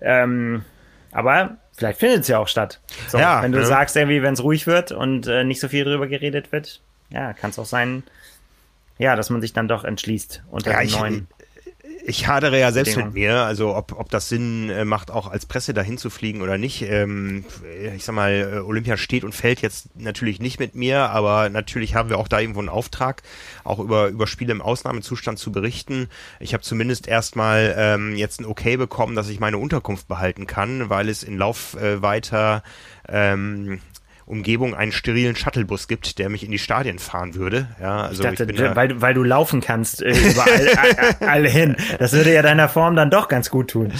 Ähm, 0.00 0.64
aber 1.12 1.58
vielleicht 1.76 2.00
findet 2.00 2.20
es 2.20 2.28
ja 2.28 2.38
auch 2.38 2.48
statt. 2.48 2.80
So, 3.08 3.18
ja, 3.18 3.42
wenn 3.42 3.52
du 3.52 3.58
ja. 3.58 3.64
sagst, 3.64 3.96
irgendwie, 3.96 4.22
wenn 4.22 4.34
es 4.34 4.42
ruhig 4.42 4.66
wird 4.66 4.92
und 4.92 5.26
äh, 5.26 5.44
nicht 5.44 5.60
so 5.60 5.68
viel 5.68 5.84
drüber 5.84 6.06
geredet 6.06 6.52
wird, 6.52 6.80
ja, 7.10 7.32
kann 7.32 7.50
es 7.50 7.58
auch 7.58 7.66
sein, 7.66 8.02
ja, 8.98 9.16
dass 9.16 9.30
man 9.30 9.40
sich 9.40 9.52
dann 9.52 9.68
doch 9.68 9.84
entschließt 9.84 10.42
unter 10.50 10.72
ja, 10.72 10.82
ich, 10.82 10.98
neuen 10.98 11.28
ich 12.06 12.28
hadere 12.28 12.60
ja 12.60 12.70
selbst 12.70 12.96
mit 12.98 13.14
mir, 13.14 13.40
also 13.44 13.74
ob, 13.74 13.98
ob 13.98 14.10
das 14.10 14.28
Sinn 14.28 14.68
äh, 14.68 14.84
macht, 14.84 15.10
auch 15.10 15.30
als 15.30 15.46
Presse 15.46 15.72
dahin 15.72 15.96
zu 15.96 16.10
fliegen 16.10 16.42
oder 16.42 16.58
nicht. 16.58 16.82
Ähm, 16.82 17.46
ich 17.94 18.04
sag 18.04 18.14
mal, 18.14 18.32
äh, 18.32 18.58
Olympia 18.58 18.98
steht 18.98 19.24
und 19.24 19.34
fällt 19.34 19.62
jetzt 19.62 19.98
natürlich 19.98 20.38
nicht 20.38 20.60
mit 20.60 20.74
mir, 20.74 21.08
aber 21.10 21.48
natürlich 21.48 21.94
haben 21.94 22.10
wir 22.10 22.18
auch 22.18 22.28
da 22.28 22.40
irgendwo 22.40 22.60
einen 22.60 22.68
Auftrag, 22.68 23.22
auch 23.64 23.78
über, 23.78 24.08
über 24.08 24.26
Spiele 24.26 24.52
im 24.52 24.60
Ausnahmezustand 24.60 25.38
zu 25.38 25.50
berichten. 25.50 26.10
Ich 26.40 26.52
habe 26.52 26.62
zumindest 26.62 27.08
erstmal 27.08 27.74
ähm, 27.78 28.16
jetzt 28.16 28.38
ein 28.38 28.44
Okay 28.44 28.76
bekommen, 28.76 29.16
dass 29.16 29.30
ich 29.30 29.40
meine 29.40 29.56
Unterkunft 29.56 30.06
behalten 30.06 30.46
kann, 30.46 30.90
weil 30.90 31.08
es 31.08 31.22
in 31.22 31.38
Lauf 31.38 31.74
äh, 31.74 32.02
weiter 32.02 32.62
ähm, 33.08 33.80
Umgebung 34.26 34.74
einen 34.74 34.92
sterilen 34.92 35.36
Shuttlebus 35.36 35.86
gibt, 35.86 36.18
der 36.18 36.30
mich 36.30 36.44
in 36.44 36.50
die 36.50 36.58
Stadien 36.58 36.98
fahren 36.98 37.34
würde. 37.34 37.68
Ja, 37.80 38.02
also 38.02 38.22
ich 38.22 38.30
dachte, 38.30 38.50
ich 38.50 38.60
weil, 38.74 38.88
da, 38.88 39.00
weil 39.00 39.14
du 39.14 39.22
laufen 39.22 39.60
kannst 39.60 40.02
äh, 40.02 40.10
überall 40.10 41.16
alle 41.20 41.48
hin. 41.48 41.76
Das 41.98 42.12
würde 42.12 42.32
ja 42.32 42.40
deiner 42.42 42.68
Form 42.68 42.96
dann 42.96 43.10
doch 43.10 43.28
ganz 43.28 43.50
gut 43.50 43.70
tun. 43.70 43.92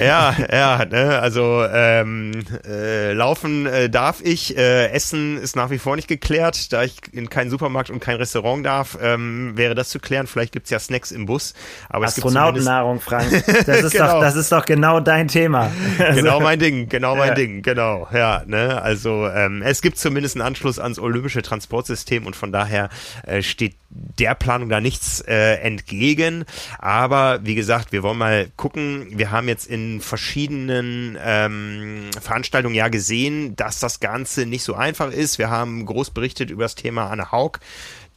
Ja, 0.00 0.34
ja, 0.50 0.84
ne, 0.84 1.18
also 1.20 1.64
ähm, 1.72 2.32
äh, 2.66 3.12
laufen 3.12 3.66
äh, 3.66 3.88
darf 3.88 4.20
ich, 4.22 4.56
äh, 4.56 4.88
Essen 4.88 5.38
ist 5.38 5.54
nach 5.54 5.70
wie 5.70 5.78
vor 5.78 5.94
nicht 5.94 6.08
geklärt, 6.08 6.72
da 6.72 6.82
ich 6.82 6.96
in 7.12 7.30
keinen 7.30 7.50
Supermarkt 7.50 7.90
und 7.90 8.00
kein 8.00 8.16
Restaurant 8.16 8.66
darf, 8.66 8.98
ähm, 9.00 9.52
wäre 9.56 9.74
das 9.74 9.90
zu 9.90 10.00
klären. 10.00 10.26
Vielleicht 10.26 10.52
gibt's 10.52 10.70
ja 10.70 10.78
Snacks 10.78 11.12
im 11.12 11.26
Bus. 11.26 11.54
Aber 11.88 12.06
Astronautennahrung, 12.06 13.00
Frank. 13.00 13.28
Das 13.66 13.82
ist 13.82 13.92
genau. 13.92 14.14
doch, 14.14 14.20
das 14.20 14.36
ist 14.36 14.52
doch 14.52 14.64
genau 14.64 15.00
dein 15.00 15.28
Thema. 15.28 15.70
Genau 16.14 16.40
mein 16.40 16.58
Ding, 16.58 16.88
genau 16.88 17.16
mein 17.16 17.30
ja. 17.30 17.34
Ding, 17.34 17.62
genau. 17.62 18.08
Ja, 18.12 18.42
ne, 18.46 18.80
also 18.80 19.26
ähm, 19.26 19.62
es 19.70 19.82
gibt 19.82 19.98
zumindest 19.98 20.36
einen 20.36 20.46
Anschluss 20.46 20.78
ans 20.78 20.98
olympische 20.98 21.42
Transportsystem 21.42 22.26
und 22.26 22.36
von 22.36 22.52
daher 22.52 22.88
äh, 23.24 23.42
steht 23.42 23.74
der 23.90 24.34
Planung 24.34 24.68
da 24.68 24.80
nichts 24.80 25.20
äh, 25.20 25.54
entgegen. 25.56 26.44
Aber 26.78 27.40
wie 27.44 27.54
gesagt, 27.54 27.92
wir 27.92 28.02
wollen 28.02 28.18
mal 28.18 28.50
gucken. 28.56 29.06
Wir 29.10 29.30
haben 29.30 29.48
jetzt 29.48 29.66
in 29.66 30.00
verschiedenen 30.00 31.16
ähm, 31.22 32.10
Veranstaltungen 32.20 32.74
ja 32.74 32.88
gesehen, 32.88 33.56
dass 33.56 33.80
das 33.80 34.00
Ganze 34.00 34.46
nicht 34.46 34.62
so 34.62 34.74
einfach 34.74 35.10
ist. 35.10 35.38
Wir 35.38 35.50
haben 35.50 35.86
groß 35.86 36.10
berichtet 36.10 36.50
über 36.50 36.64
das 36.64 36.74
Thema 36.74 37.10
Anne 37.10 37.32
Haug 37.32 37.60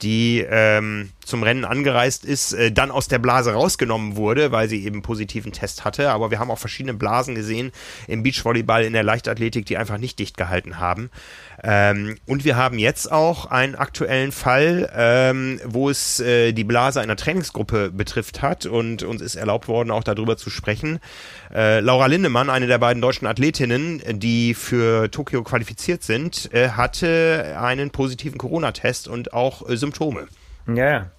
die 0.01 0.45
ähm, 0.49 1.11
zum 1.23 1.43
Rennen 1.43 1.65
angereist 1.65 2.25
ist, 2.25 2.53
äh, 2.53 2.71
dann 2.71 2.91
aus 2.91 3.07
der 3.07 3.19
Blase 3.19 3.53
rausgenommen 3.53 4.15
wurde, 4.15 4.51
weil 4.51 4.67
sie 4.67 4.83
eben 4.85 5.01
positiven 5.01 5.51
Test 5.51 5.85
hatte. 5.85 6.09
Aber 6.09 6.31
wir 6.31 6.39
haben 6.39 6.51
auch 6.51 6.59
verschiedene 6.59 6.93
Blasen 6.93 7.35
gesehen 7.35 7.71
im 8.07 8.23
Beachvolleyball, 8.23 8.83
in 8.83 8.93
der 8.93 9.03
Leichtathletik, 9.03 9.65
die 9.65 9.77
einfach 9.77 9.97
nicht 9.97 10.19
dicht 10.19 10.37
gehalten 10.37 10.79
haben. 10.79 11.09
Ähm, 11.63 12.17
und 12.25 12.43
wir 12.43 12.55
haben 12.55 12.79
jetzt 12.79 13.11
auch 13.11 13.45
einen 13.45 13.75
aktuellen 13.75 14.31
Fall, 14.31 14.91
ähm, 14.95 15.59
wo 15.63 15.89
es 15.89 16.19
äh, 16.19 16.53
die 16.53 16.63
Blase 16.63 17.01
einer 17.01 17.15
Trainingsgruppe 17.15 17.91
betrifft 17.91 18.41
hat 18.41 18.65
und 18.65 19.03
uns 19.03 19.21
ist 19.21 19.35
erlaubt 19.35 19.67
worden, 19.67 19.91
auch 19.91 20.03
darüber 20.03 20.37
zu 20.37 20.49
sprechen. 20.49 20.99
Äh, 21.53 21.79
Laura 21.81 22.07
Lindemann, 22.07 22.49
eine 22.49 22.65
der 22.65 22.79
beiden 22.79 23.01
deutschen 23.01 23.27
Athletinnen, 23.27 24.01
die 24.19 24.55
für 24.55 25.11
Tokio 25.11 25.43
qualifiziert 25.43 26.01
sind, 26.01 26.51
äh, 26.53 26.69
hatte 26.69 27.55
einen 27.59 27.91
positiven 27.91 28.39
Corona-Test 28.39 29.07
und 29.07 29.33
auch 29.33 29.69
äh, 29.69 29.77
Symptome. 29.77 30.27
Ja, 30.67 30.89
ja. 30.89 31.11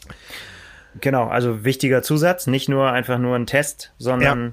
Genau, 1.00 1.28
also 1.28 1.64
wichtiger 1.64 2.02
Zusatz, 2.02 2.46
nicht 2.46 2.68
nur 2.68 2.90
einfach 2.90 3.18
nur 3.18 3.36
ein 3.36 3.46
Test, 3.46 3.92
sondern 3.96 4.40
ja 4.40 4.52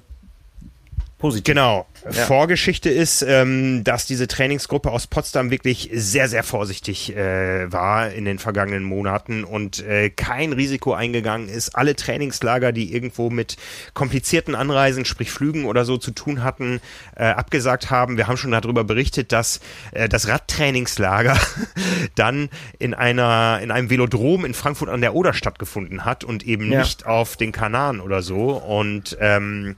positiv. 1.20 1.54
Genau. 1.54 1.86
Ja. 2.06 2.26
Vorgeschichte 2.26 2.89
ist, 2.89 3.22
ähm, 3.22 3.84
dass 3.84 4.06
diese 4.06 4.28
Trainingsgruppe 4.28 4.91
aus 4.91 5.08
Potsdam 5.08 5.52
wirklich 5.52 5.89
sehr, 5.93 6.30
sehr 6.30 6.43
vorsichtig 6.43 7.16
äh, 7.16 7.72
war 7.72 8.12
in 8.12 8.26
den 8.26 8.39
vergangenen 8.39 8.84
Monaten 8.84 9.43
und 9.43 9.86
äh, 9.86 10.10
kein 10.10 10.54
Risiko 10.54 10.93
eingegangen 10.93 11.50
ist. 11.50 11.76
Alle 11.76 11.95
Trainingslager, 11.95 12.72
die 12.72 12.93
irgendwo 12.93 13.30
mit 13.30 13.58
komplizierten 13.93 14.56
Anreisen, 14.56 15.06
sprich 15.06 15.32
Flügen 15.32 15.66
oder 15.66 15.86
so 15.86 15.97
zu 15.97 16.12
tun 16.12 16.43
hatten, 16.43 16.80
äh, 17.16 17.26
abgesagt 17.26 17.89
haben. 17.89 18.18
Wir 18.18 18.28
haben 18.28 18.38
schon 18.38 18.52
darüber 18.52 18.84
berichtet, 18.84 19.32
dass 19.32 19.60
äh, 19.91 20.08
das 20.08 20.28
Radtrainingslager 20.28 21.38
dann 22.16 22.50
in 22.80 22.93
einer 22.93 23.60
in 23.62 23.72
einem 23.72 23.89
Velodrom 23.89 24.45
in 24.45 24.54
Frankfurt 24.54 24.89
an 24.89 25.02
der 25.02 25.16
Oder 25.16 25.34
stattgefunden 25.34 26.06
hat 26.06 26.24
und 26.24 26.43
eben 26.43 26.72
ja. 26.72 26.80
nicht 26.80 27.06
auf 27.06 27.36
den 27.36 27.52
Kanaren 27.52 28.00
oder 28.00 28.22
so. 28.22 28.52
Und 28.52 29.18
ähm, 29.20 29.76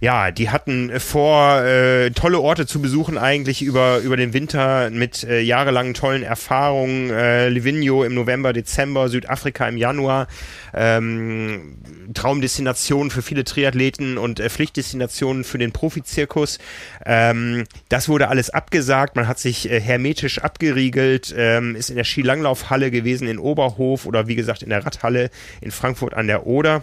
ja, 0.00 0.30
die 0.30 0.50
hatten 0.50 1.00
vor, 1.00 1.61
äh, 1.64 2.10
tolle 2.10 2.40
Orte 2.40 2.66
zu 2.66 2.80
besuchen, 2.80 3.18
eigentlich 3.18 3.62
über, 3.62 3.98
über 3.98 4.16
den 4.16 4.32
Winter 4.32 4.90
mit 4.90 5.24
äh, 5.24 5.40
jahrelangen 5.40 5.94
tollen 5.94 6.22
Erfahrungen. 6.22 7.10
Äh, 7.10 7.48
Livigno 7.48 8.04
im 8.04 8.14
November, 8.14 8.52
Dezember, 8.52 9.08
Südafrika 9.08 9.68
im 9.68 9.76
Januar. 9.76 10.28
Ähm, 10.74 11.76
Traumdestinationen 12.14 13.10
für 13.10 13.22
viele 13.22 13.44
Triathleten 13.44 14.18
und 14.18 14.40
äh, 14.40 14.48
Pflichtdestinationen 14.48 15.44
für 15.44 15.58
den 15.58 15.72
Profizirkus. 15.72 16.58
Ähm, 17.04 17.64
das 17.88 18.08
wurde 18.08 18.28
alles 18.28 18.50
abgesagt. 18.50 19.16
Man 19.16 19.28
hat 19.28 19.38
sich 19.38 19.70
äh, 19.70 19.80
hermetisch 19.80 20.38
abgeriegelt, 20.40 21.34
ähm, 21.36 21.76
ist 21.76 21.90
in 21.90 21.96
der 21.96 22.04
Skilanglaufhalle 22.04 22.90
gewesen 22.90 23.28
in 23.28 23.38
Oberhof 23.38 24.06
oder 24.06 24.28
wie 24.28 24.34
gesagt 24.34 24.62
in 24.62 24.70
der 24.70 24.84
Radhalle 24.84 25.30
in 25.60 25.70
Frankfurt 25.70 26.14
an 26.14 26.26
der 26.26 26.46
Oder 26.46 26.82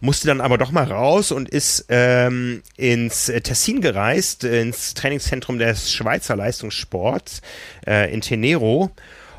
musste 0.00 0.26
dann 0.26 0.40
aber 0.40 0.58
doch 0.58 0.70
mal 0.70 0.84
raus 0.84 1.32
und 1.32 1.48
ist 1.48 1.86
ähm, 1.88 2.62
ins 2.76 3.28
äh, 3.28 3.40
Tessin 3.40 3.80
gereist, 3.80 4.44
ins 4.44 4.94
Trainingszentrum 4.94 5.58
des 5.58 5.92
Schweizer 5.92 6.36
Leistungssports 6.36 7.42
äh, 7.86 8.12
in 8.12 8.20
Tenero 8.20 8.90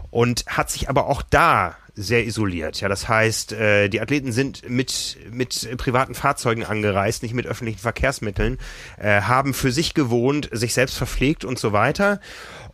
und 0.09 0.45
hat 0.47 0.69
sich 0.69 0.89
aber 0.89 1.07
auch 1.07 1.21
da 1.21 1.77
sehr 1.95 2.25
isoliert. 2.25 2.79
Ja, 2.81 2.89
das 2.89 3.09
heißt, 3.09 3.53
äh, 3.53 3.89
die 3.89 4.01
Athleten 4.01 4.31
sind 4.31 4.69
mit 4.69 5.17
mit 5.31 5.77
privaten 5.77 6.15
Fahrzeugen 6.15 6.63
angereist, 6.63 7.23
nicht 7.23 7.33
mit 7.33 7.45
öffentlichen 7.45 7.79
Verkehrsmitteln, 7.79 8.57
äh, 8.97 9.21
haben 9.21 9.53
für 9.53 9.71
sich 9.71 9.93
gewohnt, 9.93 10.49
sich 10.51 10.73
selbst 10.73 10.97
verpflegt 10.97 11.43
und 11.43 11.59
so 11.59 11.73
weiter. 11.73 12.19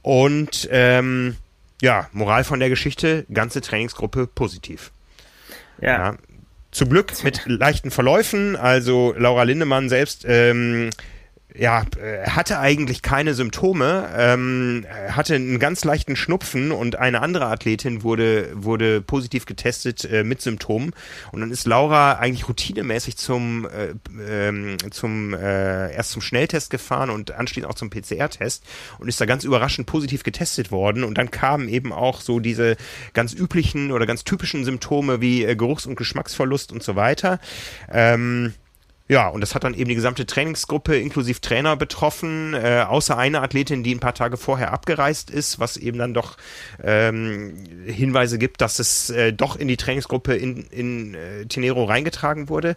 Und 0.02 0.68
ähm, 0.72 1.36
ja, 1.82 2.08
Moral 2.12 2.44
von 2.44 2.60
der 2.60 2.70
Geschichte: 2.70 3.26
ganze 3.32 3.62
Trainingsgruppe 3.62 4.28
positiv. 4.28 4.92
Ja. 5.82 6.12
ja. 6.12 6.18
Zum 6.78 6.90
Glück 6.90 7.24
mit 7.24 7.42
leichten 7.48 7.90
Verläufen. 7.90 8.56
Also 8.56 9.16
Laura 9.18 9.42
Lindemann 9.42 9.90
selbst 9.90 10.26
ähm, 10.28 10.92
ja, 11.58 11.86
äh, 12.00 12.30
hatte 12.30 12.60
eigentlich 12.60 13.02
keine 13.02 13.34
Symptome, 13.34 14.10
ähm, 14.16 14.86
hatte 15.10 15.36
einen 15.36 15.60
ganz 15.60 15.84
leichten 15.84 16.16
Schnupfen 16.16 16.72
und 16.72 16.98
eine 16.98 17.22
andere 17.22 17.48
Athletin 17.48 18.04
wurde, 18.04 18.50
wurde 18.54 19.02
positiv 19.02 19.46
getestet 19.46 20.06
äh, 20.06 20.24
mit 20.24 20.42
Symptomen. 20.42 20.92
Und 21.32 21.42
dann 21.42 21.52
ist 21.52 21.66
Laura 21.66 22.14
eigentlich 22.14 22.48
routinemäßig 22.48 23.18
zum, 23.18 23.66
äh, 23.66 23.94
ähm, 24.30 24.78
zum 24.92 25.34
äh, 25.34 25.94
erst 25.94 26.12
zum 26.12 26.22
Schnelltest 26.22 26.70
gefahren 26.70 27.10
und 27.10 27.32
anschließend 27.32 27.70
auch 27.70 27.76
zum 27.76 27.90
PCR-Test 27.90 28.64
und 29.00 29.08
ist 29.08 29.20
da 29.20 29.26
ganz 29.26 29.44
überraschend 29.44 29.88
positiv 29.88 30.24
getestet 30.24 30.72
worden. 30.72 31.04
Und 31.04 31.18
dann 31.18 31.32
kamen 31.32 31.70
eben 31.70 31.92
auch 31.92 32.22
so 32.22 32.40
diese 32.40 32.78
ganz 33.14 33.34
üblichen 33.34 33.92
oder 33.92 34.06
ganz 34.06 34.24
typischen 34.24 34.64
Symptome 34.64 35.22
wie 35.22 35.44
äh, 35.44 35.56
Geruchs- 35.56 35.88
und 35.88 35.96
Geschmacksverlust 35.96 36.72
und 36.72 36.84
so 36.84 36.96
weiter. 36.96 37.40
Ähm, 37.92 38.54
ja, 39.10 39.30
und 39.30 39.42
das 39.42 39.56
hat 39.56 39.64
dann 39.64 39.74
eben 39.74 39.88
die 39.88 39.96
gesamte 39.96 40.26
Trainingsgruppe 40.26 40.98
inklusive 40.98 41.40
Trainer 41.40 41.78
betroffen, 41.78 42.54
äh, 42.54 42.84
außer 42.88 43.18
eine 43.18 43.42
Athletin, 43.42 43.84
die 43.84 43.96
ein 43.96 44.00
paar 44.00 44.14
Tage 44.14 44.36
vorher 44.36 44.74
abgereist 44.74 45.30
ist, 45.30 45.60
was 45.60 45.78
eben 45.78 45.98
dann 45.98 46.14
doch 46.14 46.36
ähm, 46.84 47.54
Hinweise 47.86 48.38
gibt, 48.38 48.60
dass 48.60 48.80
es 48.80 49.10
äh, 49.10 49.32
doch 49.32 49.56
in 49.56 49.70
die 49.70 49.78
Trainingsgruppe 49.78 50.36
in, 50.36 50.64
in 50.72 51.16
äh, 51.16 51.46
Tenero 51.46 51.86
reingetragen 51.86 52.50
wurde. 52.50 52.76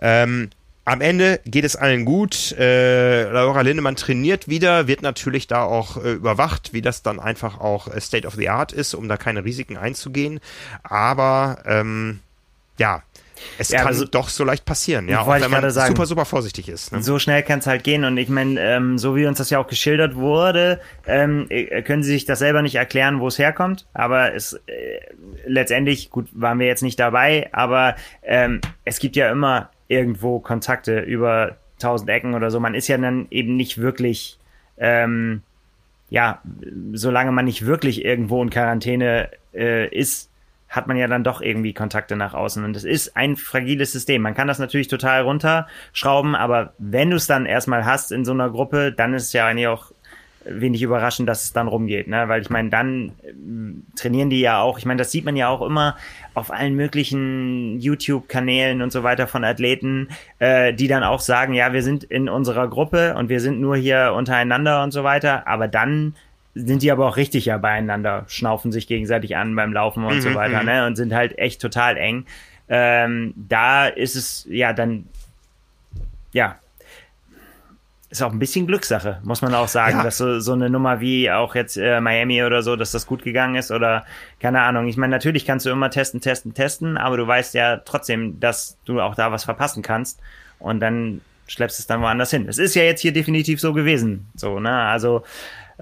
Ähm, 0.00 0.50
am 0.84 1.00
Ende 1.00 1.40
geht 1.44 1.64
es 1.64 1.76
allen 1.76 2.04
gut. 2.04 2.52
Äh, 2.58 3.30
Laura 3.30 3.60
Lindemann 3.60 3.96
trainiert 3.96 4.48
wieder, 4.48 4.88
wird 4.88 5.00
natürlich 5.00 5.46
da 5.46 5.62
auch 5.62 5.96
äh, 5.96 6.12
überwacht, 6.12 6.72
wie 6.72 6.82
das 6.82 7.02
dann 7.02 7.20
einfach 7.20 7.60
auch 7.60 7.86
äh, 7.86 8.00
State 8.00 8.26
of 8.26 8.34
the 8.34 8.48
Art 8.48 8.72
ist, 8.72 8.94
um 8.94 9.08
da 9.08 9.16
keine 9.16 9.44
Risiken 9.44 9.76
einzugehen. 9.76 10.40
Aber 10.82 11.62
ähm, 11.66 12.18
ja, 12.78 13.04
es 13.58 13.70
ja, 13.70 13.78
kann 13.78 13.88
also, 13.88 14.04
doch 14.04 14.28
so 14.28 14.44
leicht 14.44 14.64
passieren, 14.64 15.08
ja, 15.08 15.20
auch 15.20 15.28
wenn 15.28 15.50
man 15.50 15.70
sagen, 15.70 15.94
super, 15.94 16.06
super 16.06 16.24
vorsichtig 16.24 16.68
ist. 16.68 16.92
Ne? 16.92 17.02
So 17.02 17.18
schnell 17.18 17.42
kann 17.42 17.58
es 17.60 17.66
halt 17.66 17.84
gehen 17.84 18.04
und 18.04 18.16
ich 18.16 18.28
meine, 18.28 18.60
ähm, 18.60 18.98
so 18.98 19.16
wie 19.16 19.26
uns 19.26 19.38
das 19.38 19.50
ja 19.50 19.58
auch 19.58 19.66
geschildert 19.66 20.14
wurde, 20.14 20.80
ähm, 21.06 21.46
äh, 21.48 21.82
können 21.82 22.02
Sie 22.02 22.12
sich 22.12 22.24
das 22.24 22.38
selber 22.38 22.62
nicht 22.62 22.74
erklären, 22.74 23.20
wo 23.20 23.28
es 23.28 23.38
herkommt, 23.38 23.86
aber 23.94 24.34
es 24.34 24.54
äh, 24.66 25.00
letztendlich, 25.46 26.10
gut, 26.10 26.28
waren 26.32 26.58
wir 26.58 26.66
jetzt 26.66 26.82
nicht 26.82 26.98
dabei, 26.98 27.48
aber 27.52 27.96
ähm, 28.22 28.60
es 28.84 28.98
gibt 28.98 29.16
ja 29.16 29.30
immer 29.30 29.70
irgendwo 29.88 30.40
Kontakte 30.40 31.00
über 31.00 31.56
tausend 31.78 32.08
Ecken 32.08 32.34
oder 32.34 32.50
so. 32.50 32.60
Man 32.60 32.74
ist 32.74 32.88
ja 32.88 32.96
dann 32.96 33.26
eben 33.30 33.56
nicht 33.56 33.78
wirklich, 33.78 34.38
ähm, 34.78 35.42
ja, 36.08 36.40
solange 36.92 37.32
man 37.32 37.44
nicht 37.44 37.66
wirklich 37.66 38.04
irgendwo 38.04 38.42
in 38.42 38.50
Quarantäne 38.50 39.30
äh, 39.54 39.88
ist, 39.88 40.30
hat 40.72 40.86
man 40.86 40.96
ja 40.96 41.06
dann 41.06 41.22
doch 41.22 41.42
irgendwie 41.42 41.74
Kontakte 41.74 42.16
nach 42.16 42.32
außen. 42.32 42.64
Und 42.64 42.74
es 42.76 42.84
ist 42.84 43.14
ein 43.16 43.36
fragiles 43.36 43.92
System. 43.92 44.22
Man 44.22 44.34
kann 44.34 44.48
das 44.48 44.58
natürlich 44.58 44.88
total 44.88 45.22
runterschrauben, 45.22 46.34
aber 46.34 46.72
wenn 46.78 47.10
du 47.10 47.16
es 47.16 47.26
dann 47.26 47.46
erstmal 47.46 47.84
hast 47.84 48.10
in 48.10 48.24
so 48.24 48.32
einer 48.32 48.50
Gruppe, 48.50 48.90
dann 48.90 49.12
ist 49.12 49.24
es 49.24 49.32
ja 49.34 49.46
eigentlich 49.46 49.68
auch 49.68 49.92
wenig 50.44 50.82
überraschend, 50.82 51.28
dass 51.28 51.44
es 51.44 51.52
dann 51.52 51.68
rumgeht, 51.68 52.08
ne? 52.08 52.28
Weil 52.28 52.42
ich 52.42 52.50
meine, 52.50 52.70
dann 52.70 53.12
äh, 53.22 53.32
trainieren 53.96 54.30
die 54.30 54.40
ja 54.40 54.60
auch, 54.60 54.78
ich 54.78 54.86
meine, 54.86 54.98
das 54.98 55.12
sieht 55.12 55.24
man 55.24 55.36
ja 55.36 55.48
auch 55.48 55.62
immer 55.62 55.96
auf 56.34 56.50
allen 56.50 56.74
möglichen 56.74 57.78
YouTube-Kanälen 57.78 58.82
und 58.82 58.90
so 58.90 59.02
weiter 59.02 59.28
von 59.28 59.44
Athleten, 59.44 60.08
äh, 60.38 60.72
die 60.72 60.88
dann 60.88 61.04
auch 61.04 61.20
sagen, 61.20 61.54
ja, 61.54 61.72
wir 61.72 61.82
sind 61.82 62.04
in 62.04 62.28
unserer 62.28 62.66
Gruppe 62.68 63.14
und 63.14 63.28
wir 63.28 63.40
sind 63.40 63.60
nur 63.60 63.76
hier 63.76 64.14
untereinander 64.16 64.82
und 64.82 64.90
so 64.90 65.04
weiter, 65.04 65.46
aber 65.46 65.68
dann 65.68 66.14
sind 66.54 66.82
die 66.82 66.90
aber 66.90 67.08
auch 67.08 67.16
richtig 67.16 67.46
ja 67.46 67.58
beieinander, 67.58 68.24
schnaufen 68.28 68.72
sich 68.72 68.86
gegenseitig 68.86 69.36
an 69.36 69.56
beim 69.56 69.72
Laufen 69.72 70.04
und 70.04 70.16
mhm, 70.16 70.20
so 70.20 70.34
weiter, 70.34 70.60
mhm. 70.60 70.66
ne? 70.66 70.86
Und 70.86 70.96
sind 70.96 71.14
halt 71.14 71.38
echt 71.38 71.60
total 71.60 71.96
eng. 71.96 72.26
Ähm, 72.68 73.34
da 73.36 73.86
ist 73.86 74.16
es 74.16 74.46
ja 74.48 74.72
dann, 74.72 75.06
ja, 76.32 76.56
ist 78.12 78.22
auch 78.22 78.32
ein 78.32 78.38
bisschen 78.38 78.66
Glückssache, 78.66 79.20
muss 79.24 79.40
man 79.40 79.54
auch 79.54 79.68
sagen, 79.68 79.96
ja. 79.98 80.02
dass 80.04 80.18
so, 80.18 80.38
so 80.38 80.52
eine 80.52 80.68
Nummer 80.68 81.00
wie 81.00 81.30
auch 81.30 81.54
jetzt 81.54 81.78
äh, 81.78 81.98
Miami 81.98 82.44
oder 82.44 82.62
so, 82.62 82.76
dass 82.76 82.92
das 82.92 83.06
gut 83.06 83.22
gegangen 83.22 83.54
ist 83.54 83.70
oder 83.70 84.04
keine 84.38 84.60
Ahnung. 84.60 84.86
Ich 84.86 84.98
meine, 84.98 85.12
natürlich 85.12 85.46
kannst 85.46 85.64
du 85.64 85.70
immer 85.70 85.88
testen, 85.88 86.20
testen, 86.20 86.52
testen, 86.52 86.98
aber 86.98 87.16
du 87.16 87.26
weißt 87.26 87.54
ja 87.54 87.78
trotzdem, 87.78 88.38
dass 88.38 88.76
du 88.84 89.00
auch 89.00 89.14
da 89.14 89.32
was 89.32 89.44
verpassen 89.44 89.82
kannst 89.82 90.20
und 90.58 90.80
dann 90.80 91.22
schleppst 91.46 91.78
es 91.78 91.86
dann 91.86 92.02
woanders 92.02 92.30
hin. 92.30 92.46
Es 92.48 92.58
ist 92.58 92.74
ja 92.74 92.82
jetzt 92.82 93.00
hier 93.00 93.14
definitiv 93.14 93.60
so 93.60 93.72
gewesen, 93.72 94.28
so, 94.34 94.60
ne? 94.60 94.74
Also 94.74 95.24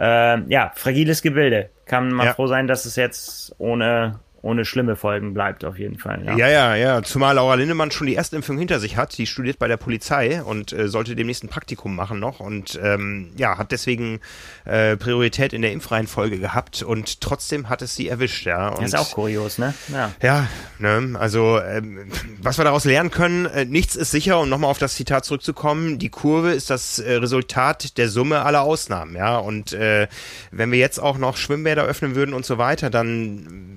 äh, 0.01 0.41
ja, 0.49 0.73
fragiles 0.75 1.23
Gebilde. 1.23 1.71
Kann 1.85 2.11
man 2.13 2.27
ja. 2.27 2.35
froh 2.35 2.47
sein, 2.47 2.67
dass 2.67 2.87
es 2.87 2.97
jetzt 2.97 3.55
ohne 3.59 4.19
ohne 4.43 4.65
schlimme 4.65 4.97
Folgen 4.97 5.35
bleibt 5.35 5.65
auf 5.65 5.79
jeden 5.79 5.99
Fall. 5.99 6.25
Ja, 6.25 6.37
ja, 6.37 6.49
ja. 6.49 6.75
ja. 6.77 7.03
Zumal 7.03 7.35
Laura 7.35 7.55
Lindemann 7.55 7.91
schon 7.91 8.07
die 8.07 8.15
Erstimpfung 8.15 8.57
hinter 8.59 8.81
sich 8.81 8.97
hat. 8.97 9.17
Die 9.19 9.27
studiert 9.27 9.59
bei 9.59 9.69
der 9.69 9.77
Polizei 9.77 10.43
und 10.43 10.73
äh, 10.73 10.89
sollte 10.89 11.15
demnächst 11.15 11.45
ein 11.45 11.49
Praktikum 11.49 11.95
machen 11.95 12.21
noch 12.21 12.41
und 12.41 12.79
ähm, 12.83 13.33
ja, 13.37 13.59
hat 13.59 13.71
deswegen 13.73 14.21
äh, 14.65 14.97
Priorität 14.97 15.53
in 15.53 15.63
der 15.63 15.73
Impfreihenfolge 15.73 16.39
gehabt 16.39 16.83
und 16.83 17.21
trotzdem 17.21 17.69
hat 17.69 17.83
es 17.83 17.95
sie 17.95 18.09
erwischt. 18.09 18.47
Ja, 18.47 18.69
und, 18.69 18.83
das 18.83 18.95
ist 18.95 18.99
auch 18.99 19.11
kurios, 19.13 19.59
ne? 19.59 19.75
Ja, 19.89 20.13
ja 20.23 20.49
ne? 20.79 21.19
also 21.19 21.61
ähm, 21.61 22.11
was 22.41 22.59
wir 22.59 22.65
daraus 22.65 22.85
lernen 22.85 23.11
können, 23.11 23.45
äh, 23.47 23.67
nichts 23.67 23.95
ist 23.95 24.11
sicher, 24.11 24.41
um 24.41 24.49
nochmal 24.49 24.71
auf 24.71 24.79
das 24.79 24.95
Zitat 24.95 25.25
zurückzukommen, 25.27 25.99
die 25.99 26.09
Kurve 26.09 26.53
ist 26.53 26.71
das 26.71 26.99
äh, 26.99 27.15
Resultat 27.15 27.99
der 27.99 28.09
Summe 28.09 28.43
aller 28.43 28.63
Ausnahmen, 28.63 29.17
ja, 29.17 29.37
und 29.37 29.73
äh, 29.73 30.09
wenn 30.51 30.73
wir 30.73 30.79
jetzt 30.79 30.99
auch 30.99 31.19
noch 31.19 31.37
Schwimmbäder 31.37 31.85
öffnen 31.85 32.15
würden 32.15 32.35
und 32.35 32.47
so 32.47 32.57
weiter, 32.57 32.89
dann 32.89 33.71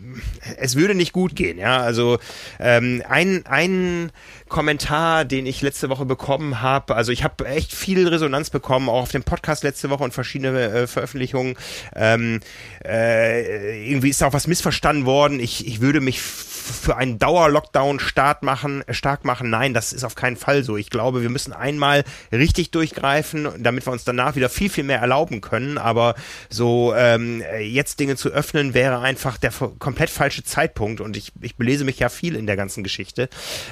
es 0.58 0.76
würde 0.76 0.96
nicht 0.96 1.14
gut 1.14 1.36
gehen, 1.36 1.58
ja. 1.58 1.78
Also 1.78 2.20
ähm, 2.60 3.02
ein, 3.08 3.46
ein 3.46 4.12
Kommentar, 4.54 5.26
den 5.26 5.48
ich 5.48 5.64
letzte 5.64 5.90
Woche 5.90 6.06
bekommen 6.06 6.62
habe, 6.62 6.96
also 6.96 7.12
ich 7.12 7.24
habe 7.24 7.48
echt 7.48 7.74
viel 7.74 8.08
Resonanz 8.08 8.52
bekommen, 8.52 8.88
auch 8.88 9.02
auf 9.02 9.12
dem 9.12 9.24
Podcast 9.24 9.64
letzte 9.64 9.90
Woche 9.90 10.04
und 10.04 10.14
verschiedene 10.14 10.62
äh, 10.70 10.88
Veröffentlichungen. 10.88 11.56
Ähm, 11.96 12.40
äh, 12.86 13.90
irgendwie 13.90 14.10
ist 14.10 14.22
auch 14.22 14.34
was 14.34 14.46
missverstanden 14.46 15.08
worden. 15.08 15.40
Ich, 15.40 15.68
ich 15.68 15.82
würde 15.82 16.02
mich 16.02 16.22
für 16.22 16.96
einen 16.96 17.20
Dauer-Lockdown 17.20 18.00
stark 18.00 18.44
machen, 18.44 18.84
stark 18.90 19.26
machen. 19.26 19.50
Nein, 19.50 19.74
das 19.74 19.92
ist 19.92 20.04
auf 20.04 20.16
keinen 20.16 20.38
Fall 20.38 20.64
so. 20.64 20.78
Ich 20.78 20.90
glaube, 20.92 21.24
wir 21.24 21.30
müssen 21.30 21.52
einmal 21.52 22.04
richtig 22.32 22.70
durchgreifen, 22.70 23.50
damit 23.58 23.86
wir 23.88 23.92
uns 23.92 24.04
danach 24.04 24.36
wieder 24.36 24.50
viel, 24.50 24.70
viel 24.70 24.84
mehr 24.84 25.00
erlauben 25.00 25.42
können. 25.42 25.78
Aber 25.80 26.16
so 26.50 26.94
ähm, 26.96 27.44
jetzt 27.60 28.00
Dinge 28.00 28.16
zu 28.16 28.30
öffnen, 28.30 28.74
wäre 28.74 29.00
einfach 29.00 29.38
der 29.38 29.52
komplett 29.80 30.12
falsche 30.12 30.44
Zeitpunkt. 30.44 31.02
Und 31.02 31.18
ich, 31.18 31.32
ich 31.42 31.56
belese 31.56 31.86
mich 31.86 32.00
ja 32.00 32.10
viel 32.10 32.36
in 32.36 32.46
der 32.46 32.56
ganzen 32.56 32.84
Geschichte. 32.84 33.30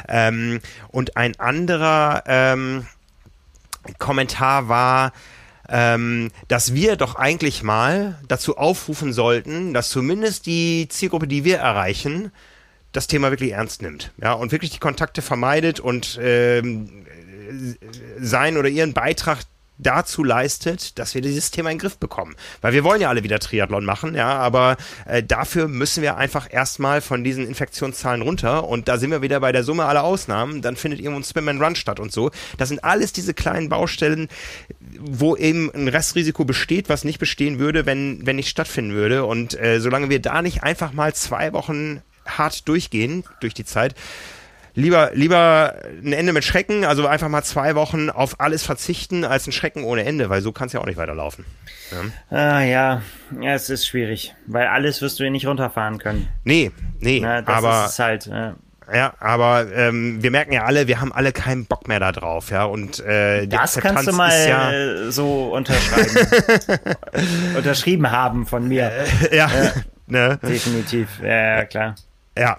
Ähm, 0.09 0.59
und 0.89 1.17
ein 1.17 1.39
anderer 1.39 2.23
ähm, 2.27 2.85
Kommentar 3.97 4.69
war, 4.69 5.13
ähm, 5.69 6.31
dass 6.47 6.73
wir 6.73 6.95
doch 6.97 7.15
eigentlich 7.15 7.63
mal 7.63 8.19
dazu 8.27 8.57
aufrufen 8.57 9.13
sollten, 9.13 9.73
dass 9.73 9.89
zumindest 9.89 10.45
die 10.45 10.87
Zielgruppe, 10.89 11.27
die 11.27 11.43
wir 11.43 11.59
erreichen, 11.59 12.31
das 12.91 13.07
Thema 13.07 13.31
wirklich 13.31 13.51
ernst 13.51 13.81
nimmt, 13.81 14.11
ja, 14.21 14.33
und 14.33 14.51
wirklich 14.51 14.71
die 14.71 14.79
Kontakte 14.79 15.21
vermeidet 15.21 15.79
und 15.79 16.19
ähm, 16.21 17.05
sein 18.19 18.57
oder 18.57 18.67
ihren 18.67 18.93
Beitrag 18.93 19.39
dazu 19.81 20.23
leistet, 20.23 20.97
dass 20.99 21.15
wir 21.15 21.21
dieses 21.21 21.51
Thema 21.51 21.69
in 21.71 21.77
den 21.77 21.81
Griff 21.81 21.97
bekommen. 21.97 22.35
Weil 22.61 22.73
wir 22.73 22.83
wollen 22.83 23.01
ja 23.01 23.09
alle 23.09 23.23
wieder 23.23 23.39
Triathlon 23.39 23.83
machen, 23.83 24.15
ja, 24.15 24.37
aber 24.37 24.77
äh, 25.05 25.23
dafür 25.23 25.67
müssen 25.67 26.01
wir 26.01 26.17
einfach 26.17 26.47
erstmal 26.49 27.01
von 27.01 27.23
diesen 27.23 27.47
Infektionszahlen 27.47 28.21
runter 28.21 28.67
und 28.67 28.87
da 28.87 28.97
sind 28.97 29.11
wir 29.11 29.21
wieder 29.21 29.39
bei 29.39 29.51
der 29.51 29.63
Summe 29.63 29.85
aller 29.85 30.03
Ausnahmen, 30.03 30.61
dann 30.61 30.75
findet 30.75 30.99
irgendwo 30.99 31.19
ein 31.19 31.23
Swim 31.23 31.47
and 31.47 31.61
Run 31.61 31.75
statt 31.75 31.99
und 31.99 32.11
so. 32.11 32.31
Das 32.57 32.69
sind 32.69 32.83
alles 32.83 33.11
diese 33.13 33.33
kleinen 33.33 33.69
Baustellen, 33.69 34.29
wo 34.99 35.35
eben 35.35 35.71
ein 35.73 35.87
Restrisiko 35.87 36.45
besteht, 36.45 36.89
was 36.89 37.03
nicht 37.03 37.19
bestehen 37.19 37.59
würde, 37.59 37.85
wenn, 37.85 38.25
wenn 38.25 38.35
nicht 38.35 38.49
stattfinden 38.49 38.93
würde 38.93 39.25
und 39.25 39.59
äh, 39.59 39.79
solange 39.79 40.09
wir 40.09 40.21
da 40.21 40.41
nicht 40.41 40.63
einfach 40.63 40.93
mal 40.93 41.13
zwei 41.13 41.53
Wochen 41.53 42.01
hart 42.25 42.67
durchgehen 42.67 43.23
durch 43.39 43.53
die 43.53 43.65
Zeit. 43.65 43.95
Lieber, 44.73 45.11
lieber 45.13 45.75
ein 46.03 46.13
Ende 46.13 46.33
mit 46.33 46.43
Schrecken, 46.43 46.85
also 46.85 47.05
einfach 47.05 47.27
mal 47.27 47.43
zwei 47.43 47.75
Wochen 47.75 48.09
auf 48.09 48.39
alles 48.39 48.63
verzichten, 48.63 49.25
als 49.25 49.47
ein 49.47 49.51
Schrecken 49.51 49.83
ohne 49.83 50.05
Ende, 50.05 50.29
weil 50.29 50.41
so 50.41 50.51
kann 50.51 50.67
es 50.67 50.73
ja 50.73 50.79
auch 50.79 50.85
nicht 50.85 50.97
weiterlaufen. 50.97 51.45
Ja. 51.91 52.37
Ah, 52.37 52.61
ja. 52.61 53.01
ja, 53.41 53.53
es 53.53 53.69
ist 53.69 53.85
schwierig, 53.85 54.33
weil 54.47 54.67
alles 54.67 55.01
wirst 55.01 55.19
du 55.19 55.23
ja 55.23 55.29
nicht 55.29 55.45
runterfahren 55.45 55.97
können. 55.97 56.27
Nee, 56.45 56.71
nee, 56.99 57.19
Na, 57.21 57.41
das 57.41 57.55
aber 57.55 57.85
ist 57.85 57.99
halt. 57.99 58.25
Ja. 58.27 58.55
Ja, 58.93 59.13
aber 59.19 59.67
ähm, 59.73 60.21
wir 60.21 60.31
merken 60.31 60.51
ja 60.51 60.65
alle, 60.65 60.87
wir 60.87 60.99
haben 60.99 61.13
alle 61.13 61.31
keinen 61.31 61.65
Bock 61.65 61.87
mehr 61.87 62.01
da 62.01 62.11
drauf, 62.11 62.49
ja. 62.49 62.65
Und 62.65 62.99
äh, 62.99 63.43
die 63.43 63.49
das 63.49 63.77
Akzeptanz 63.77 63.95
kannst 63.95 64.11
du 64.11 64.15
mal 64.15 64.47
ja 64.49 65.11
so 65.11 65.53
unterschreiben, 65.53 66.27
unterschrieben 67.55 68.11
haben 68.11 68.45
von 68.45 68.67
mir. 68.67 68.91
Äh, 69.31 69.37
ja, 69.37 69.49
ja. 69.49 69.71
Ne? 70.07 70.39
definitiv. 70.43 71.07
Ja, 71.23 71.63
klar. 71.65 71.95
Ja, 72.37 72.57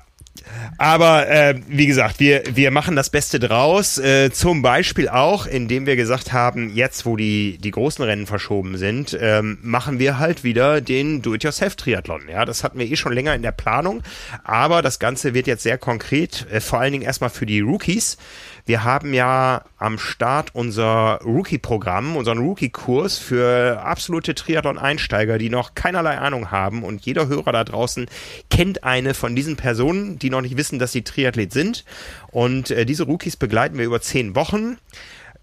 aber 0.79 1.29
äh, 1.29 1.55
wie 1.69 1.87
gesagt, 1.87 2.19
wir, 2.19 2.43
wir 2.55 2.71
machen 2.71 2.97
das 2.97 3.11
Beste 3.11 3.39
draus. 3.39 3.99
Äh, 3.99 4.31
zum 4.31 4.63
Beispiel 4.63 5.09
auch, 5.09 5.47
indem 5.47 5.87
wir 5.87 5.97
gesagt 5.97 6.33
haben, 6.33 6.75
jetzt 6.75 7.07
wo 7.07 7.17
die, 7.17 7.59
die 7.59 7.71
großen 7.71 8.05
Rennen 8.05 8.27
verschoben 8.27 8.77
sind, 8.77 9.17
ähm, 9.21 9.59
machen 9.63 9.99
wir 9.99 10.19
halt 10.19 10.45
wieder 10.45 10.81
den 10.81 11.23
Do-it-yourself-Triathlon. 11.23 12.23
Ja, 12.29 12.45
das 12.45 12.65
hatten 12.65 12.79
wir 12.79 12.91
eh 12.91 12.97
schon 12.97 13.13
länger 13.13 13.35
in 13.35 13.43
der 13.43 13.53
Planung, 13.53 14.03
aber 14.45 14.83
das 14.83 14.99
Ganze 14.99 15.35
wird 15.35 15.47
jetzt 15.47 15.63
sehr 15.63 15.79
konkret, 15.79 16.47
äh, 16.51 16.61
vor 16.61 16.81
allen 16.81 16.93
Dingen 16.93 17.05
erstmal 17.05 17.31
für 17.31 17.47
die 17.47 17.61
Rookies. 17.61 18.17
Wir 18.65 18.85
haben 18.85 19.13
ja 19.13 19.65
am 19.77 19.99
Start 19.99 20.55
unser 20.55 21.19
Rookie-Programm, 21.25 22.17
unseren 22.17 22.39
Rookie-Kurs 22.39 23.19
für 23.19 23.83
absolute 23.83 24.37
Triathlon-Einsteiger, 24.37 25.37
die 25.39 25.51
noch 25.51 25.75
keinerlei 25.75 26.19
Ahnung 26.19 26.53
haben. 26.53 26.85
Und 26.85 27.05
jeder 27.05 27.27
Hörer 27.27 27.51
da 27.51 27.65
draußen 27.65 28.07
kennt 28.51 28.85
eine 28.85 29.15
von 29.15 29.35
diesen 29.35 29.57
Personen, 29.57 30.19
die 30.21 30.31
noch 30.31 30.43
nicht 30.43 30.57
wissen, 30.57 30.79
dass 30.79 30.93
sie 30.93 31.03
Triathlet 31.03 31.53
sind. 31.53 31.85
Und 32.31 32.71
äh, 32.71 32.87
diese 32.87 33.05
Rookies 33.05 33.37
begleiten 33.37 33.79
wir 33.79 33.85
über 33.85 34.01
zehn 34.01 34.37
Wochen 34.37 34.79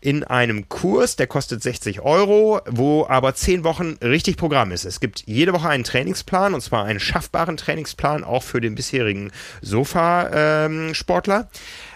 in 0.02 0.24
einem 0.24 0.70
Kurs, 0.70 1.18
der 1.18 1.28
kostet 1.28 1.62
60 1.62 2.02
Euro, 2.02 2.62
wo 2.66 3.06
aber 3.08 3.36
zehn 3.36 3.66
Wochen 3.66 3.98
richtig 4.02 4.38
Programm 4.38 4.72
ist. 4.72 4.86
Es 4.86 5.02
gibt 5.02 5.24
jede 5.26 5.52
Woche 5.52 5.68
einen 5.68 5.84
Trainingsplan 5.84 6.54
und 6.54 6.62
zwar 6.62 6.86
einen 6.86 7.02
schaffbaren 7.02 7.58
Trainingsplan 7.58 8.24
auch 8.24 8.44
für 8.44 8.62
den 8.62 8.76
bisherigen 8.76 9.32
Sofa-Sportler. 9.62 11.40
Ähm, 11.40 11.48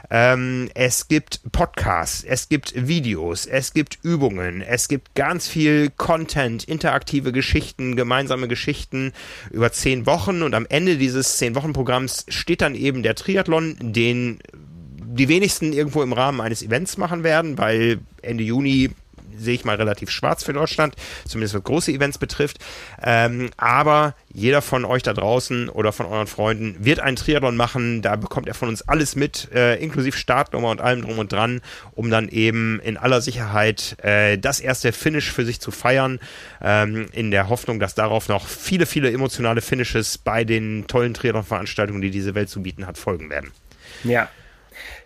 ähm, 0.10 0.70
es 0.74 1.08
gibt 1.08 1.41
Podcasts, 1.51 2.24
es 2.24 2.49
gibt 2.49 2.74
Videos, 2.76 3.45
es 3.45 3.74
gibt 3.74 3.99
Übungen, 4.04 4.62
es 4.62 4.88
gibt 4.88 5.16
ganz 5.16 5.47
viel 5.47 5.89
Content, 5.95 6.64
interaktive 6.64 7.32
Geschichten, 7.32 7.95
gemeinsame 7.95 8.47
Geschichten 8.47 9.14
über 9.51 9.72
zehn 9.72 10.06
Wochen. 10.06 10.41
Und 10.41 10.56
am 10.56 10.66
Ende 10.70 10.97
dieses 10.97 11.38
zehn 11.38 11.56
Wochen 11.56 11.74
Programms 11.74 12.26
steht 12.28 12.62
dann 12.62 12.76
eben 12.76 13.04
der 13.04 13.16
Triathlon, 13.16 13.78
den 13.80 14.39
die 15.16 15.28
wenigsten 15.30 15.74
irgendwo 15.74 16.01
im 16.01 16.14
Rahmen 16.14 16.41
eines 16.41 16.64
Events 16.64 16.97
machen 16.97 17.24
werden, 17.24 17.58
weil 17.58 17.99
Ende 18.22 18.43
Juni 18.43 18.89
sehe 19.38 19.55
ich 19.55 19.65
mal 19.65 19.75
relativ 19.75 20.09
schwarz 20.09 20.43
für 20.43 20.53
Deutschland, 20.53 20.95
zumindest 21.27 21.55
was 21.55 21.63
große 21.63 21.91
Events 21.91 22.17
betrifft. 22.17 22.57
Ähm, 23.01 23.51
aber 23.57 24.15
jeder 24.34 24.61
von 24.61 24.86
euch 24.86 25.03
da 25.03 25.13
draußen 25.13 25.69
oder 25.69 25.91
von 25.91 26.05
euren 26.05 26.27
Freunden 26.27 26.75
wird 26.79 26.99
einen 26.99 27.15
Triathlon 27.15 27.55
machen. 27.55 28.01
Da 28.01 28.15
bekommt 28.15 28.47
er 28.47 28.53
von 28.53 28.69
uns 28.69 28.81
alles 28.81 29.15
mit, 29.15 29.49
äh, 29.53 29.75
inklusive 29.75 30.17
Startnummer 30.17 30.69
und 30.69 30.81
allem 30.81 31.01
drum 31.01 31.19
und 31.19 31.31
dran, 31.31 31.61
um 31.93 32.09
dann 32.09 32.29
eben 32.29 32.79
in 32.81 32.97
aller 32.97 33.21
Sicherheit 33.21 33.95
äh, 34.03 34.38
das 34.38 34.59
erste 34.59 34.91
Finish 34.91 35.31
für 35.31 35.45
sich 35.45 35.59
zu 35.59 35.71
feiern, 35.71 36.19
ähm, 36.61 37.07
in 37.11 37.31
der 37.31 37.49
Hoffnung, 37.49 37.79
dass 37.79 37.95
darauf 37.95 38.27
noch 38.27 38.47
viele, 38.47 38.86
viele 38.86 39.11
emotionale 39.11 39.61
Finishes 39.61 40.17
bei 40.17 40.43
den 40.43 40.88
tollen 40.88 41.13
Triathlon-Veranstaltungen, 41.13 42.01
die 42.01 42.11
diese 42.11 42.36
Welt 42.36 42.49
zu 42.49 42.63
bieten 42.63 42.88
hat, 42.88 42.97
folgen 42.97 43.29
werden. 43.29 43.51
Ja, 44.03 44.29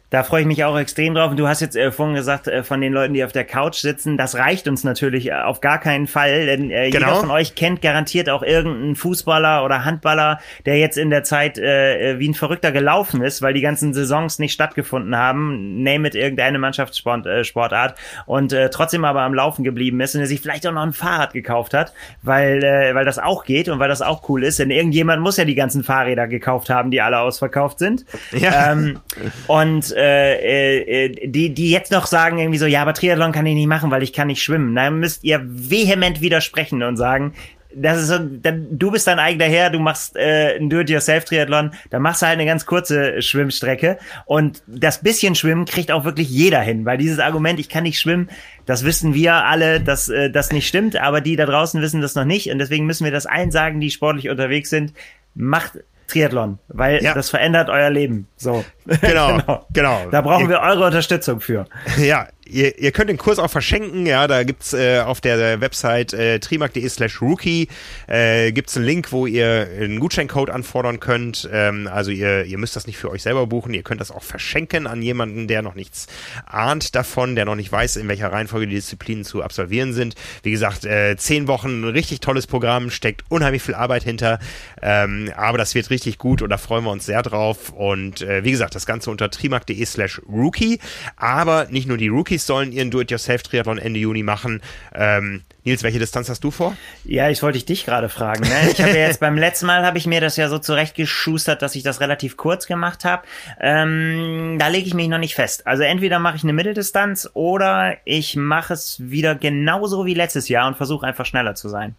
Da 0.09 0.23
freue 0.23 0.41
ich 0.41 0.47
mich 0.47 0.63
auch 0.63 0.77
extrem 0.77 1.15
drauf. 1.15 1.31
Und 1.31 1.37
du 1.37 1.47
hast 1.47 1.59
jetzt 1.59 1.75
äh, 1.75 1.91
vorhin 1.91 2.15
gesagt, 2.15 2.47
äh, 2.47 2.63
von 2.63 2.79
den 2.79 2.93
Leuten, 2.93 3.13
die 3.13 3.25
auf 3.25 3.33
der 3.33 3.43
Couch 3.43 3.75
sitzen, 3.75 4.17
das 4.17 4.35
reicht 4.35 4.67
uns 4.69 4.85
natürlich 4.85 5.27
äh, 5.27 5.33
auf 5.33 5.59
gar 5.59 5.79
keinen 5.79 6.07
Fall. 6.07 6.45
Denn 6.45 6.71
äh, 6.71 6.89
genau. 6.89 7.07
jeder 7.07 7.19
von 7.19 7.31
euch 7.31 7.55
kennt 7.55 7.81
garantiert 7.81 8.29
auch 8.29 8.41
irgendeinen 8.41 8.95
Fußballer 8.95 9.65
oder 9.65 9.83
Handballer, 9.83 10.39
der 10.65 10.79
jetzt 10.79 10.97
in 10.97 11.09
der 11.09 11.23
Zeit 11.23 11.57
äh, 11.57 12.13
äh, 12.13 12.19
wie 12.19 12.29
ein 12.29 12.35
Verrückter 12.35 12.71
gelaufen 12.71 13.21
ist, 13.21 13.41
weil 13.41 13.53
die 13.53 13.61
ganzen 13.61 13.93
Saisons 13.93 14.39
nicht 14.39 14.53
stattgefunden 14.53 15.17
haben. 15.17 15.83
Name 15.83 16.07
it 16.07 16.15
irgendeine 16.15 16.57
Mannschaftssportart 16.57 17.91
äh, 17.91 18.21
und 18.25 18.53
äh, 18.53 18.69
trotzdem 18.69 19.03
aber 19.03 19.23
am 19.23 19.33
Laufen 19.33 19.65
geblieben 19.65 19.99
ist 19.99 20.15
und 20.15 20.21
er 20.21 20.27
sich 20.27 20.39
vielleicht 20.39 20.65
auch 20.67 20.71
noch 20.71 20.83
ein 20.83 20.93
Fahrrad 20.93 21.33
gekauft 21.33 21.73
hat, 21.73 21.93
weil, 22.21 22.63
äh, 22.63 22.95
weil 22.95 23.03
das 23.03 23.19
auch 23.19 23.43
geht 23.43 23.67
und 23.67 23.79
weil 23.79 23.89
das 23.89 24.01
auch 24.01 24.29
cool 24.29 24.45
ist. 24.45 24.59
Denn 24.59 24.71
irgendjemand 24.71 25.21
muss 25.21 25.35
ja 25.35 25.43
die 25.43 25.55
ganzen 25.55 25.83
Fahrräder 25.83 26.27
gekauft 26.27 26.69
haben, 26.69 26.91
die 26.91 27.01
alle 27.01 27.19
ausverkauft 27.19 27.79
sind. 27.79 28.05
Ja. 28.31 28.71
Ähm, 28.71 28.99
und 29.47 29.96
äh, 29.97 31.05
äh, 31.05 31.27
die, 31.27 31.53
die 31.53 31.71
jetzt 31.71 31.91
noch 31.91 32.05
sagen 32.05 32.37
irgendwie 32.37 32.59
so, 32.59 32.67
ja, 32.67 32.83
aber 32.83 32.93
Triathlon 32.93 33.31
kann 33.31 33.45
ich 33.45 33.55
nicht 33.55 33.67
machen, 33.67 33.89
weil 33.89 34.03
ich 34.03 34.13
kann 34.13 34.27
nicht 34.27 34.43
schwimmen. 34.43 34.75
Dann 34.75 34.99
müsst 34.99 35.23
ihr 35.23 35.41
vehement 35.43 36.21
widersprechen 36.21 36.83
und 36.83 36.97
sagen, 36.97 37.33
das 37.75 38.01
ist 38.01 38.07
so, 38.07 38.17
dann, 38.17 38.67
du 38.71 38.91
bist 38.91 39.07
dein 39.07 39.19
eigener 39.19 39.45
Herr, 39.45 39.69
du 39.69 39.79
machst 39.79 40.15
äh, 40.15 40.57
ein 40.57 40.69
Do-it-yourself-Triathlon, 40.69 41.71
dann 41.89 42.01
machst 42.01 42.21
du 42.21 42.27
halt 42.27 42.37
eine 42.37 42.45
ganz 42.45 42.65
kurze 42.65 43.21
Schwimmstrecke. 43.21 43.97
Und 44.25 44.63
das 44.67 45.01
bisschen 45.01 45.35
Schwimmen 45.35 45.65
kriegt 45.65 45.91
auch 45.91 46.05
wirklich 46.05 46.29
jeder 46.29 46.61
hin, 46.61 46.85
weil 46.85 46.97
dieses 46.97 47.19
Argument, 47.19 47.59
ich 47.59 47.69
kann 47.69 47.83
nicht 47.83 47.99
schwimmen, 47.99 48.29
das 48.65 48.83
wissen 48.83 49.13
wir 49.13 49.45
alle, 49.45 49.81
dass 49.81 50.09
äh, 50.09 50.29
das 50.29 50.51
nicht 50.51 50.67
stimmt, 50.67 50.95
aber 50.95 51.21
die 51.21 51.35
da 51.35 51.45
draußen 51.45 51.81
wissen 51.81 52.01
das 52.01 52.15
noch 52.15 52.25
nicht. 52.25 52.51
Und 52.51 52.59
deswegen 52.59 52.85
müssen 52.85 53.05
wir 53.05 53.11
das 53.11 53.25
allen 53.25 53.51
sagen, 53.51 53.79
die 53.79 53.91
sportlich 53.91 54.29
unterwegs 54.29 54.69
sind, 54.69 54.93
macht 55.35 55.79
Triathlon, 56.07 56.59
weil 56.69 57.03
ja. 57.03 57.13
das 57.13 57.29
verändert 57.29 57.69
euer 57.69 57.89
Leben. 57.89 58.27
So. 58.37 58.63
Genau, 59.01 59.37
genau. 59.37 59.65
genau. 59.73 60.09
Da 60.09 60.21
brauchen 60.21 60.49
wir 60.49 60.61
eure 60.61 60.85
Unterstützung 60.85 61.41
für. 61.41 61.65
Ja, 61.97 62.27
ihr, 62.49 62.79
ihr 62.79 62.91
könnt 62.91 63.09
den 63.09 63.17
Kurs 63.17 63.39
auch 63.39 63.51
verschenken. 63.51 64.05
Ja, 64.05 64.27
da 64.27 64.43
gibt's 64.43 64.73
äh, 64.73 64.99
auf 64.99 65.21
der 65.21 65.61
Website 65.61 66.13
äh, 66.13 66.39
trimark.de 66.39 66.87
slash 66.89 67.21
rookie 67.21 67.67
äh, 68.07 68.51
gibt's 68.51 68.77
einen 68.77 68.85
Link, 68.85 69.11
wo 69.11 69.25
ihr 69.25 69.67
einen 69.79 69.99
Gutscheincode 69.99 70.49
anfordern 70.49 70.99
könnt. 70.99 71.47
Ähm, 71.51 71.87
also 71.91 72.11
ihr, 72.11 72.45
ihr 72.45 72.57
müsst 72.57 72.75
das 72.75 72.87
nicht 72.87 72.97
für 72.97 73.11
euch 73.11 73.21
selber 73.21 73.47
buchen. 73.47 73.73
Ihr 73.73 73.83
könnt 73.83 74.01
das 74.01 74.11
auch 74.11 74.23
verschenken 74.23 74.87
an 74.87 75.01
jemanden, 75.01 75.47
der 75.47 75.61
noch 75.61 75.75
nichts 75.75 76.07
ahnt 76.45 76.95
davon, 76.95 77.35
der 77.35 77.45
noch 77.45 77.55
nicht 77.55 77.71
weiß, 77.71 77.97
in 77.97 78.07
welcher 78.07 78.31
Reihenfolge 78.31 78.67
die 78.67 78.75
Disziplinen 78.75 79.23
zu 79.23 79.43
absolvieren 79.43 79.93
sind. 79.93 80.15
Wie 80.43 80.51
gesagt, 80.51 80.85
äh, 80.85 81.15
zehn 81.17 81.47
Wochen, 81.47 81.83
richtig 81.83 82.21
tolles 82.21 82.47
Programm, 82.47 82.89
steckt 82.89 83.23
unheimlich 83.29 83.61
viel 83.63 83.75
Arbeit 83.75 84.03
hinter. 84.03 84.39
Ähm, 84.81 85.31
aber 85.35 85.57
das 85.57 85.75
wird 85.75 85.89
richtig 85.89 86.17
gut 86.17 86.41
und 86.41 86.49
da 86.49 86.57
freuen 86.57 86.83
wir 86.83 86.91
uns 86.91 87.05
sehr 87.05 87.21
drauf. 87.23 87.69
Und 87.69 88.21
äh, 88.21 88.43
wie 88.43 88.51
gesagt, 88.51 88.75
das 88.75 88.85
Ganze 88.85 89.11
unter 89.11 89.29
trimark.de 89.29 89.85
slash 89.85 90.21
rookie. 90.27 90.79
Aber 91.15 91.67
nicht 91.69 91.87
nur 91.87 91.97
die 91.97 92.07
Rookies 92.07 92.36
sollen 92.43 92.71
ihren 92.71 92.91
Do-it-yourself-Triathlon 92.91 93.77
Ende 93.77 93.99
Juni 93.99 94.23
machen. 94.23 94.61
Ähm, 94.93 95.43
Nils, 95.63 95.83
welche 95.83 95.99
Distanz 95.99 96.29
hast 96.29 96.43
du 96.43 96.51
vor? 96.51 96.75
Ja, 97.03 97.29
ich 97.29 97.43
wollte 97.43 97.61
dich 97.61 97.85
gerade 97.85 98.09
fragen. 98.09 98.47
Ne? 98.47 98.71
Ich 98.71 98.81
habe 98.81 98.91
ja 98.91 99.07
jetzt 99.07 99.19
beim 99.21 99.37
letzten 99.37 99.65
Mal 99.65 99.85
habe 99.85 99.97
ich 99.97 100.07
mir 100.07 100.21
das 100.21 100.37
ja 100.37 100.49
so 100.49 100.59
zurechtgeschustert, 100.59 101.61
dass 101.61 101.75
ich 101.75 101.83
das 101.83 101.99
relativ 101.99 102.37
kurz 102.37 102.67
gemacht 102.67 103.05
habe. 103.05 103.23
Ähm, 103.59 104.57
da 104.59 104.67
lege 104.67 104.87
ich 104.87 104.93
mich 104.93 105.07
noch 105.07 105.17
nicht 105.17 105.35
fest. 105.35 105.67
Also 105.67 105.83
entweder 105.83 106.19
mache 106.19 106.37
ich 106.37 106.43
eine 106.43 106.53
Mitteldistanz 106.53 107.29
oder 107.33 107.97
ich 108.05 108.35
mache 108.35 108.73
es 108.73 108.97
wieder 108.99 109.35
genauso 109.35 110.05
wie 110.05 110.13
letztes 110.13 110.47
Jahr 110.49 110.67
und 110.67 110.77
versuche 110.77 111.05
einfach 111.05 111.25
schneller 111.25 111.55
zu 111.55 111.69
sein. 111.69 111.95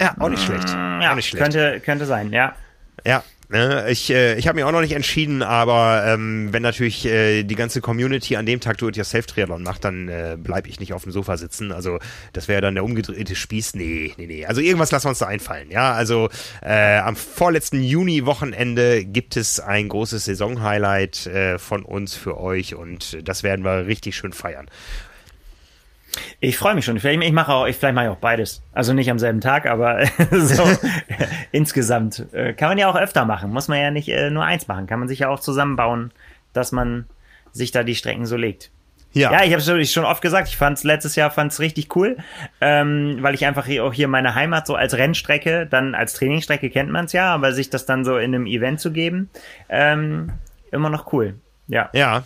Ja, 0.00 0.14
auch 0.18 0.28
nicht 0.28 0.44
schlecht. 0.44 0.68
Ja, 0.68 1.10
auch 1.10 1.16
nicht 1.16 1.28
schlecht. 1.28 1.42
Könnte, 1.42 1.80
könnte 1.80 2.06
sein, 2.06 2.32
ja. 2.32 2.54
Ja, 3.04 3.24
ich 3.50 4.10
äh, 4.10 4.36
ich 4.36 4.46
habe 4.46 4.56
mich 4.56 4.64
auch 4.64 4.72
noch 4.72 4.82
nicht 4.82 4.92
entschieden, 4.92 5.42
aber 5.42 6.04
ähm, 6.06 6.52
wenn 6.52 6.62
natürlich 6.62 7.06
äh, 7.06 7.44
die 7.44 7.54
ganze 7.54 7.80
Community 7.80 8.36
an 8.36 8.44
dem 8.44 8.60
Tag 8.60 8.76
Do-it-yourself-Triathlon 8.76 9.62
macht, 9.62 9.84
dann 9.84 10.08
äh, 10.08 10.36
bleibe 10.38 10.68
ich 10.68 10.80
nicht 10.80 10.92
auf 10.92 11.04
dem 11.04 11.12
Sofa 11.12 11.38
sitzen. 11.38 11.72
Also 11.72 11.98
das 12.34 12.46
wäre 12.48 12.60
dann 12.60 12.74
der 12.74 12.84
umgedrehte 12.84 13.34
Spieß. 13.34 13.74
Nee, 13.74 14.12
nee, 14.18 14.26
nee. 14.26 14.44
Also 14.44 14.60
irgendwas 14.60 14.90
lassen 14.90 15.06
wir 15.06 15.10
uns 15.10 15.20
da 15.20 15.26
einfallen. 15.26 15.70
Ja, 15.70 15.92
also 15.94 16.28
äh, 16.60 16.98
am 16.98 17.16
vorletzten 17.16 17.82
Juni-Wochenende 17.82 19.06
gibt 19.06 19.36
es 19.38 19.60
ein 19.60 19.88
großes 19.88 20.26
Saison-Highlight 20.26 21.26
äh, 21.26 21.58
von 21.58 21.84
uns 21.84 22.14
für 22.14 22.38
euch 22.38 22.74
und 22.74 23.16
das 23.26 23.42
werden 23.42 23.64
wir 23.64 23.86
richtig 23.86 24.14
schön 24.14 24.34
feiern. 24.34 24.68
Ich 26.40 26.56
freue 26.56 26.74
mich 26.74 26.84
schon. 26.84 27.00
Vielleicht, 27.00 27.22
ich 27.22 27.32
mache 27.32 27.52
auch, 27.52 27.66
ich, 27.66 27.76
vielleicht 27.76 27.94
mache 27.94 28.06
ich 28.06 28.10
auch 28.12 28.16
beides. 28.16 28.62
Also 28.72 28.92
nicht 28.92 29.10
am 29.10 29.18
selben 29.18 29.40
Tag, 29.40 29.66
aber 29.66 30.06
so 30.30 30.64
insgesamt. 31.52 32.26
Äh, 32.32 32.52
kann 32.52 32.68
man 32.68 32.78
ja 32.78 32.88
auch 32.88 32.96
öfter 32.96 33.24
machen. 33.24 33.50
Muss 33.50 33.68
man 33.68 33.80
ja 33.80 33.90
nicht 33.90 34.08
äh, 34.08 34.30
nur 34.30 34.44
eins 34.44 34.68
machen. 34.68 34.86
Kann 34.86 35.00
man 35.00 35.08
sich 35.08 35.20
ja 35.20 35.28
auch 35.28 35.40
zusammenbauen, 35.40 36.12
dass 36.52 36.70
man 36.70 37.06
sich 37.52 37.72
da 37.72 37.82
die 37.82 37.96
Strecken 37.96 38.26
so 38.26 38.36
legt. 38.36 38.70
Ja, 39.12 39.32
ja 39.32 39.44
ich 39.44 39.52
habe 39.52 39.80
es 39.80 39.92
schon 39.92 40.04
oft 40.04 40.22
gesagt, 40.22 40.48
ich 40.48 40.56
fand 40.56 40.78
es 40.78 40.84
letztes 40.84 41.16
Jahr 41.16 41.30
fand's 41.30 41.60
richtig 41.60 41.96
cool, 41.96 42.18
ähm, 42.60 43.18
weil 43.20 43.34
ich 43.34 43.46
einfach 43.46 43.66
hier, 43.66 43.84
auch 43.84 43.92
hier 43.92 44.06
meine 44.06 44.34
Heimat 44.34 44.66
so 44.66 44.74
als 44.74 44.94
Rennstrecke, 44.94 45.66
dann 45.66 45.94
als 45.94 46.12
Trainingsstrecke 46.12 46.68
kennt 46.70 46.90
man 46.90 47.06
es 47.06 47.12
ja, 47.12 47.34
aber 47.34 47.52
sich 47.52 47.70
das 47.70 47.86
dann 47.86 48.04
so 48.04 48.18
in 48.18 48.34
einem 48.34 48.46
Event 48.46 48.80
zu 48.80 48.92
geben, 48.92 49.30
ähm, 49.70 50.32
immer 50.70 50.90
noch 50.90 51.12
cool. 51.12 51.34
Ja. 51.68 51.88
Ja, 51.94 52.24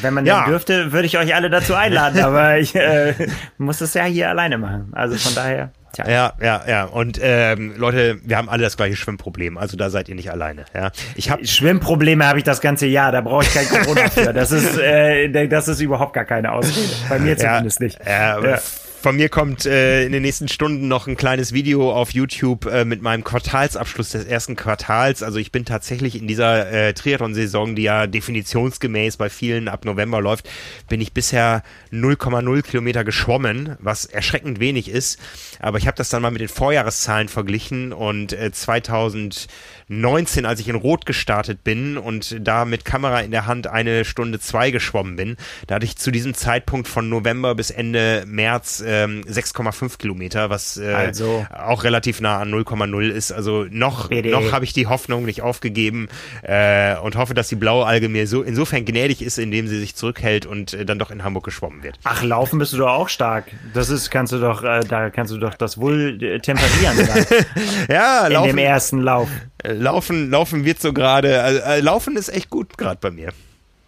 wenn 0.00 0.14
man 0.14 0.24
ja. 0.26 0.46
dürfte, 0.46 0.92
würde 0.92 1.06
ich 1.06 1.18
euch 1.18 1.34
alle 1.34 1.50
dazu 1.50 1.74
einladen, 1.74 2.20
aber 2.24 2.58
ich 2.58 2.74
äh, 2.74 3.14
muss 3.58 3.78
das 3.78 3.94
ja 3.94 4.04
hier 4.04 4.30
alleine 4.30 4.58
machen. 4.58 4.92
Also 4.92 5.16
von 5.16 5.34
daher. 5.34 5.70
Tja. 5.92 6.08
Ja, 6.08 6.32
ja, 6.40 6.62
ja. 6.66 6.84
Und 6.84 7.18
ähm, 7.22 7.74
Leute, 7.76 8.18
wir 8.24 8.38
haben 8.38 8.48
alle 8.48 8.62
das 8.62 8.78
gleiche 8.78 8.96
Schwimmproblem. 8.96 9.58
Also 9.58 9.76
da 9.76 9.90
seid 9.90 10.08
ihr 10.08 10.14
nicht 10.14 10.30
alleine. 10.30 10.64
Ja, 10.74 10.90
ich 11.16 11.30
habe 11.30 11.46
Schwimmprobleme 11.46 12.26
habe 12.26 12.38
ich 12.38 12.44
das 12.44 12.62
ganze 12.62 12.86
Jahr. 12.86 13.12
Da 13.12 13.20
brauche 13.20 13.44
ich 13.44 13.52
kein 13.52 13.68
Corona 13.68 14.08
für. 14.08 14.32
Das 14.32 14.52
ist, 14.52 14.78
äh, 14.78 15.48
das 15.48 15.68
ist 15.68 15.80
überhaupt 15.80 16.14
gar 16.14 16.24
keine 16.24 16.52
Ausrede. 16.52 16.94
Bei 17.10 17.18
mir 17.18 17.36
zumindest 17.36 17.80
ja, 17.80 17.84
nicht. 17.84 17.98
Ja, 18.06 18.40
ja. 18.42 18.58
Von 19.02 19.16
mir 19.16 19.28
kommt 19.28 19.66
äh, 19.66 20.04
in 20.04 20.12
den 20.12 20.22
nächsten 20.22 20.46
Stunden 20.46 20.86
noch 20.86 21.08
ein 21.08 21.16
kleines 21.16 21.52
Video 21.52 21.92
auf 21.92 22.12
YouTube 22.12 22.66
äh, 22.66 22.84
mit 22.84 23.02
meinem 23.02 23.24
Quartalsabschluss 23.24 24.10
des 24.10 24.26
ersten 24.26 24.54
Quartals. 24.54 25.24
Also 25.24 25.40
ich 25.40 25.50
bin 25.50 25.64
tatsächlich 25.64 26.14
in 26.14 26.28
dieser 26.28 26.70
äh, 26.70 26.94
Triathlon-Saison, 26.94 27.74
die 27.74 27.82
ja 27.82 28.06
definitionsgemäß 28.06 29.16
bei 29.16 29.28
vielen 29.28 29.66
ab 29.66 29.84
November 29.86 30.20
läuft, 30.20 30.48
bin 30.88 31.00
ich 31.00 31.12
bisher 31.12 31.64
0,0 31.90 32.62
Kilometer 32.62 33.02
geschwommen, 33.02 33.74
was 33.80 34.04
erschreckend 34.04 34.60
wenig 34.60 34.88
ist. 34.88 35.18
Aber 35.58 35.78
ich 35.78 35.88
habe 35.88 35.96
das 35.96 36.08
dann 36.08 36.22
mal 36.22 36.30
mit 36.30 36.40
den 36.40 36.48
Vorjahreszahlen 36.48 37.26
verglichen 37.26 37.92
und 37.92 38.32
äh, 38.32 38.52
2000 38.52 39.48
19, 39.92 40.46
als 40.46 40.58
ich 40.58 40.68
in 40.68 40.74
Rot 40.74 41.04
gestartet 41.04 41.64
bin 41.64 41.98
und 41.98 42.36
da 42.40 42.64
mit 42.64 42.84
Kamera 42.84 43.20
in 43.20 43.30
der 43.30 43.46
Hand 43.46 43.66
eine 43.66 44.04
Stunde 44.04 44.40
zwei 44.40 44.70
geschwommen 44.70 45.16
bin. 45.16 45.36
Da 45.66 45.74
hatte 45.74 45.84
ich 45.84 45.96
zu 45.96 46.10
diesem 46.10 46.34
Zeitpunkt 46.34 46.88
von 46.88 47.08
November 47.08 47.54
bis 47.54 47.70
Ende 47.70 48.24
März 48.26 48.80
ähm, 48.92 49.22
6,5 49.26 49.98
Kilometer, 49.98 50.50
was 50.50 50.76
äh, 50.76 50.92
also. 50.92 51.46
auch 51.50 51.84
relativ 51.84 52.20
nah 52.20 52.38
an 52.38 52.52
0,0 52.52 53.08
ist. 53.08 53.32
Also 53.32 53.66
noch, 53.70 54.10
noch 54.10 54.52
habe 54.52 54.64
ich 54.64 54.72
die 54.72 54.86
Hoffnung 54.86 55.24
nicht 55.24 55.42
aufgegeben 55.42 56.08
äh, 56.42 56.96
und 56.98 57.16
hoffe, 57.16 57.34
dass 57.34 57.48
die 57.48 57.56
blaue 57.56 57.86
Alge 57.86 58.08
mir 58.08 58.26
so 58.26 58.42
insofern 58.42 58.84
gnädig 58.84 59.22
ist, 59.22 59.38
indem 59.38 59.66
sie 59.66 59.78
sich 59.78 59.94
zurückhält 59.94 60.46
und 60.46 60.74
äh, 60.74 60.84
dann 60.84 60.98
doch 60.98 61.10
in 61.10 61.24
Hamburg 61.24 61.44
geschwommen 61.44 61.82
wird. 61.82 61.98
Ach, 62.04 62.22
laufen 62.22 62.58
bist 62.58 62.72
du 62.72 62.78
doch 62.78 62.90
auch 62.90 63.08
stark. 63.08 63.46
Das 63.72 63.88
ist, 63.88 64.10
kannst 64.10 64.32
du 64.32 64.38
doch, 64.38 64.62
äh, 64.62 64.80
da 64.80 65.10
kannst 65.10 65.32
du 65.32 65.38
doch 65.38 65.54
das 65.54 65.78
wohl 65.78 66.22
äh, 66.22 66.38
temperieren. 66.40 67.08
ja, 67.88 68.26
in 68.26 68.32
laufen, 68.34 68.48
dem 68.48 68.58
ersten 68.58 69.00
Lauf. 69.00 69.28
Äh, 69.62 69.72
laufen, 69.72 70.30
laufen 70.30 70.64
wird 70.64 70.80
so 70.80 70.92
gerade, 70.92 71.34
äh, 71.34 71.78
äh, 71.78 71.80
laufen 71.80 72.16
ist 72.16 72.28
echt 72.28 72.50
gut 72.50 72.76
gerade 72.76 72.98
bei 73.00 73.10
mir. 73.10 73.32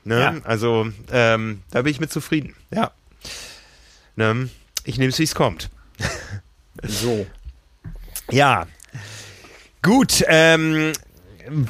Ne? 0.05 0.21
Ja. 0.21 0.35
Also 0.45 0.87
ähm, 1.13 1.63
da 1.71 1.83
bin 1.83 1.91
ich 1.91 2.01
mit 2.01 2.13
zufrieden. 2.13 2.55
Ja. 2.71 2.93
Ne? 4.17 4.49
Ich 4.85 4.99
nehme 4.99 5.11
es, 5.11 5.19
wie 5.19 5.25
es 5.25 5.35
kommt. 5.35 5.71
so. 6.83 7.27
Ja. 8.31 8.67
Gut, 9.83 10.25
ähm, 10.29 10.93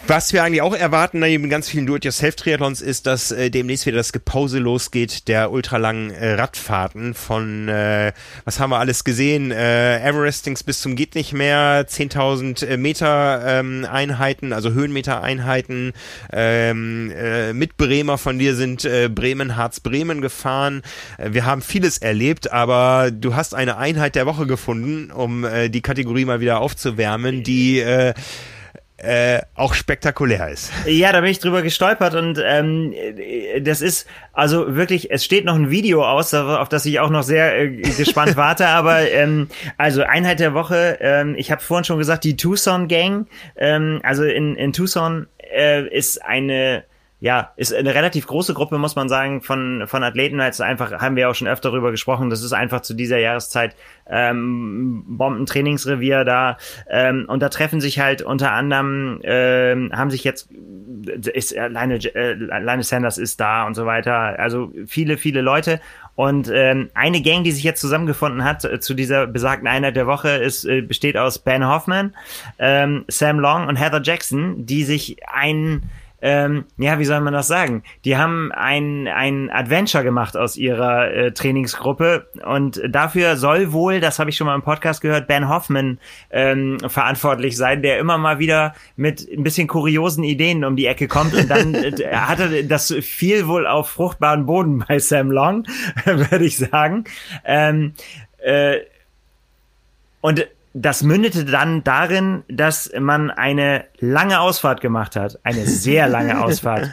was 0.07 0.33
wir 0.33 0.43
eigentlich 0.43 0.62
auch 0.62 0.75
erwarten, 0.75 1.20
neben 1.20 1.49
ganz 1.49 1.68
vielen 1.68 1.87
Do-it-yourself-Triathlons, 1.87 2.81
ist, 2.81 3.07
dass 3.07 3.33
äh, 3.33 3.51
demnächst 3.51 3.87
wieder 3.87 3.97
das 3.97 4.12
Gepause 4.12 4.59
losgeht 4.59 5.29
der 5.29 5.51
ultralangen 5.51 6.11
äh, 6.11 6.35
Radfahrten 6.35 7.14
von, 7.14 7.68
äh, 7.68 8.12
was 8.45 8.61
haben 8.61 8.70
wir 8.70 8.79
alles 8.79 9.05
gesehen, 9.05 9.51
äh, 9.51 10.01
Everestings 10.01 10.62
bis 10.62 10.81
zum 10.81 10.97
geht 10.97 11.14
nicht 11.14 11.33
mehr, 11.33 11.87
10.000 11.89 12.66
äh, 12.66 12.77
Meter 12.77 13.43
ähm, 13.45 13.87
Einheiten, 13.91 14.53
also 14.53 14.72
Höhenmeter 14.72 15.22
Einheiten. 15.22 15.93
Ähm, 16.33 17.11
äh, 17.11 17.53
mit 17.53 17.77
Bremer 17.77 18.18
von 18.18 18.39
dir 18.39 18.55
sind 18.55 18.85
äh, 18.85 19.09
Bremen, 19.09 19.57
Harz, 19.57 19.81
Bremen 19.81 20.20
gefahren. 20.20 20.83
Äh, 21.18 21.33
wir 21.33 21.47
haben 21.47 21.62
vieles 21.62 21.99
erlebt, 21.99 22.53
aber 22.53 23.11
du 23.11 23.35
hast 23.35 23.55
eine 23.55 23.77
Einheit 23.77 24.14
der 24.14 24.27
Woche 24.27 24.47
gefunden, 24.47 25.11
um 25.11 25.45
äh, 25.45 25.68
die 25.68 25.83
Kategorie 25.83 26.25
mal 26.25 26.41
wieder 26.41 26.61
aufzuwärmen, 26.61 27.43
die 27.43 27.81
äh, 27.81 28.14
äh, 29.05 29.42
auch 29.55 29.74
spektakulär 29.74 30.48
ist. 30.48 30.72
Ja, 30.86 31.12
da 31.12 31.20
bin 31.20 31.30
ich 31.30 31.38
drüber 31.38 31.62
gestolpert 31.62 32.14
und 32.14 32.40
ähm, 32.44 32.94
das 33.61 33.80
ist 33.82 34.07
also 34.32 34.74
wirklich, 34.74 35.11
es 35.11 35.24
steht 35.24 35.44
noch 35.44 35.55
ein 35.55 35.70
Video 35.70 36.05
aus, 36.05 36.32
auf 36.34 36.68
das 36.68 36.86
ich 36.86 37.00
auch 37.00 37.11
noch 37.11 37.22
sehr 37.22 37.58
äh, 37.58 37.68
gespannt 37.68 38.37
warte, 38.37 38.66
aber 38.66 39.11
ähm, 39.11 39.49
also 39.76 40.03
Einheit 40.03 40.41
der 40.41 40.54
Woche, 40.54 40.99
ähm, 41.00 41.34
ich 41.37 41.50
habe 41.50 41.62
vorhin 41.62 41.84
schon 41.84 41.99
gesagt, 41.99 42.24
die 42.24 42.37
Tucson 42.37 42.88
Gang, 42.88 43.26
ähm, 43.57 44.00
also 44.03 44.24
in, 44.24 44.57
in 44.57 44.72
Tucson 44.72 45.26
äh, 45.54 45.87
ist 45.88 46.24
eine 46.24 46.84
ja, 47.25 47.55
ist 47.57 47.72
eine 47.72 47.95
relativ 47.95 48.26
große 48.26 48.53
Gruppe, 48.53 48.76
muss 48.76 48.96
man 48.96 49.09
sagen, 49.09 49.41
von, 49.41 49.84
von 49.87 50.05
Athleten. 50.05 50.38
Jetzt 50.41 50.61
einfach, 50.61 51.01
haben 51.01 51.17
wir 51.17 51.30
auch 51.30 51.34
schon 51.34 51.49
öfter 51.49 51.71
darüber 51.71 51.91
gesprochen, 51.91 52.29
das 52.29 52.42
ist 52.42 52.53
einfach 52.53 52.83
zu 52.83 52.92
dieser 52.92 53.17
Jahreszeit 53.17 53.75
ähm, 54.07 55.05
Bombentrainingsrevier 55.07 56.26
da. 56.26 56.59
Ähm, 56.87 57.25
und 57.26 57.41
da 57.41 57.49
treffen 57.49 57.80
sich 57.80 57.99
halt 57.99 58.21
unter 58.21 58.53
anderem, 58.53 59.22
ähm, 59.25 59.91
haben 59.95 60.11
sich 60.11 60.22
jetzt, 60.22 60.51
ist 61.33 61.57
alleine, 61.57 61.95
äh, 61.95 62.51
alleine 62.51 62.83
Sanders 62.83 63.17
ist 63.17 63.41
da 63.41 63.67
und 63.67 63.72
so 63.72 63.87
weiter. 63.87 64.38
Also 64.38 64.71
viele, 64.87 65.17
viele 65.17 65.41
Leute. 65.41 65.80
Und 66.17 66.51
ähm, 66.53 66.91
eine 66.92 67.22
Gang, 67.22 67.42
die 67.42 67.53
sich 67.53 67.64
jetzt 67.64 67.80
zusammengefunden 67.80 68.45
hat 68.45 68.67
äh, 68.67 68.80
zu 68.80 68.92
dieser 68.92 69.26
besagten 69.26 69.67
Einheit 69.67 69.96
der 69.96 70.07
Woche, 70.07 70.29
ist, 70.29 70.67
äh, 70.67 70.83
besteht 70.83 71.17
aus 71.17 71.38
Ben 71.38 71.67
Hoffman, 71.67 72.14
ähm, 72.59 73.07
Sam 73.09 73.41
Long 73.41 73.67
und 73.67 73.76
Heather 73.76 74.03
Jackson, 74.03 74.67
die 74.67 74.84
sich 74.84 75.17
ein 75.26 75.84
ähm, 76.26 76.64
ja, 76.79 76.99
wie 76.99 77.05
soll 77.05 77.21
man 77.21 77.34
das 77.34 77.49
sagen? 77.49 77.83
Die 78.07 78.17
haben 78.17 78.51
ein, 78.51 79.09
ein 79.09 79.51
Adventure 79.51 80.03
gemacht 80.03 80.38
aus 80.38 80.57
ihrer 80.57 81.13
äh, 81.13 81.33
Trainingsgruppe 81.33 82.29
und 82.46 82.80
dafür 82.88 83.37
soll 83.37 83.75
wohl, 83.75 84.01
das 84.01 84.18
habe 84.18 84.30
ich 84.30 84.37
schon 84.38 84.46
mal 84.46 84.55
im 84.55 84.63
Podcast 84.63 85.03
gehört, 85.03 85.26
Ben 85.26 85.51
Hoffman 85.51 85.99
ähm, 86.30 86.79
verantwortlich 86.87 87.59
sein, 87.59 87.83
der 87.83 87.99
immer 87.99 88.17
mal 88.17 88.38
wieder 88.38 88.75
mit 88.96 89.29
ein 89.30 89.42
bisschen 89.42 89.68
kuriosen 89.68 90.25
Ideen 90.25 90.64
um 90.64 90.76
die 90.76 90.87
Ecke 90.87 91.09
kommt 91.09 91.34
und 91.34 91.51
dann 91.51 91.75
äh, 91.75 91.92
hatte 92.14 92.64
das 92.64 92.91
viel 93.03 93.46
wohl 93.46 93.67
auf 93.67 93.91
fruchtbaren 93.91 94.46
Boden 94.46 94.83
bei 94.88 95.01
Sam 95.01 95.30
Long, 95.30 95.67
würde 96.07 96.46
ich 96.46 96.57
sagen. 96.57 97.05
Ähm, 97.45 97.92
äh, 98.38 98.79
und 100.22 100.46
das 100.76 101.05
mündete 101.05 101.45
dann 101.45 101.84
darin, 101.84 102.42
dass 102.49 102.91
man 102.99 103.30
eine 103.30 103.84
lange 104.01 104.41
Ausfahrt 104.41 104.80
gemacht 104.80 105.14
hat, 105.14 105.38
eine 105.45 105.67
sehr 105.67 106.09
lange 106.09 106.41
Ausfahrt 106.45 106.91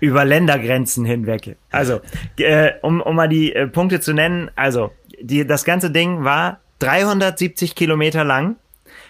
über 0.00 0.24
Ländergrenzen 0.24 1.04
hinweg. 1.04 1.56
Also, 1.70 2.00
äh, 2.38 2.72
um, 2.80 3.02
um 3.02 3.14
mal 3.14 3.28
die 3.28 3.54
äh, 3.54 3.66
Punkte 3.66 4.00
zu 4.00 4.14
nennen, 4.14 4.50
also 4.56 4.90
die, 5.20 5.46
das 5.46 5.64
ganze 5.64 5.90
Ding 5.90 6.24
war 6.24 6.60
370 6.78 7.74
Kilometer 7.74 8.24
lang, 8.24 8.56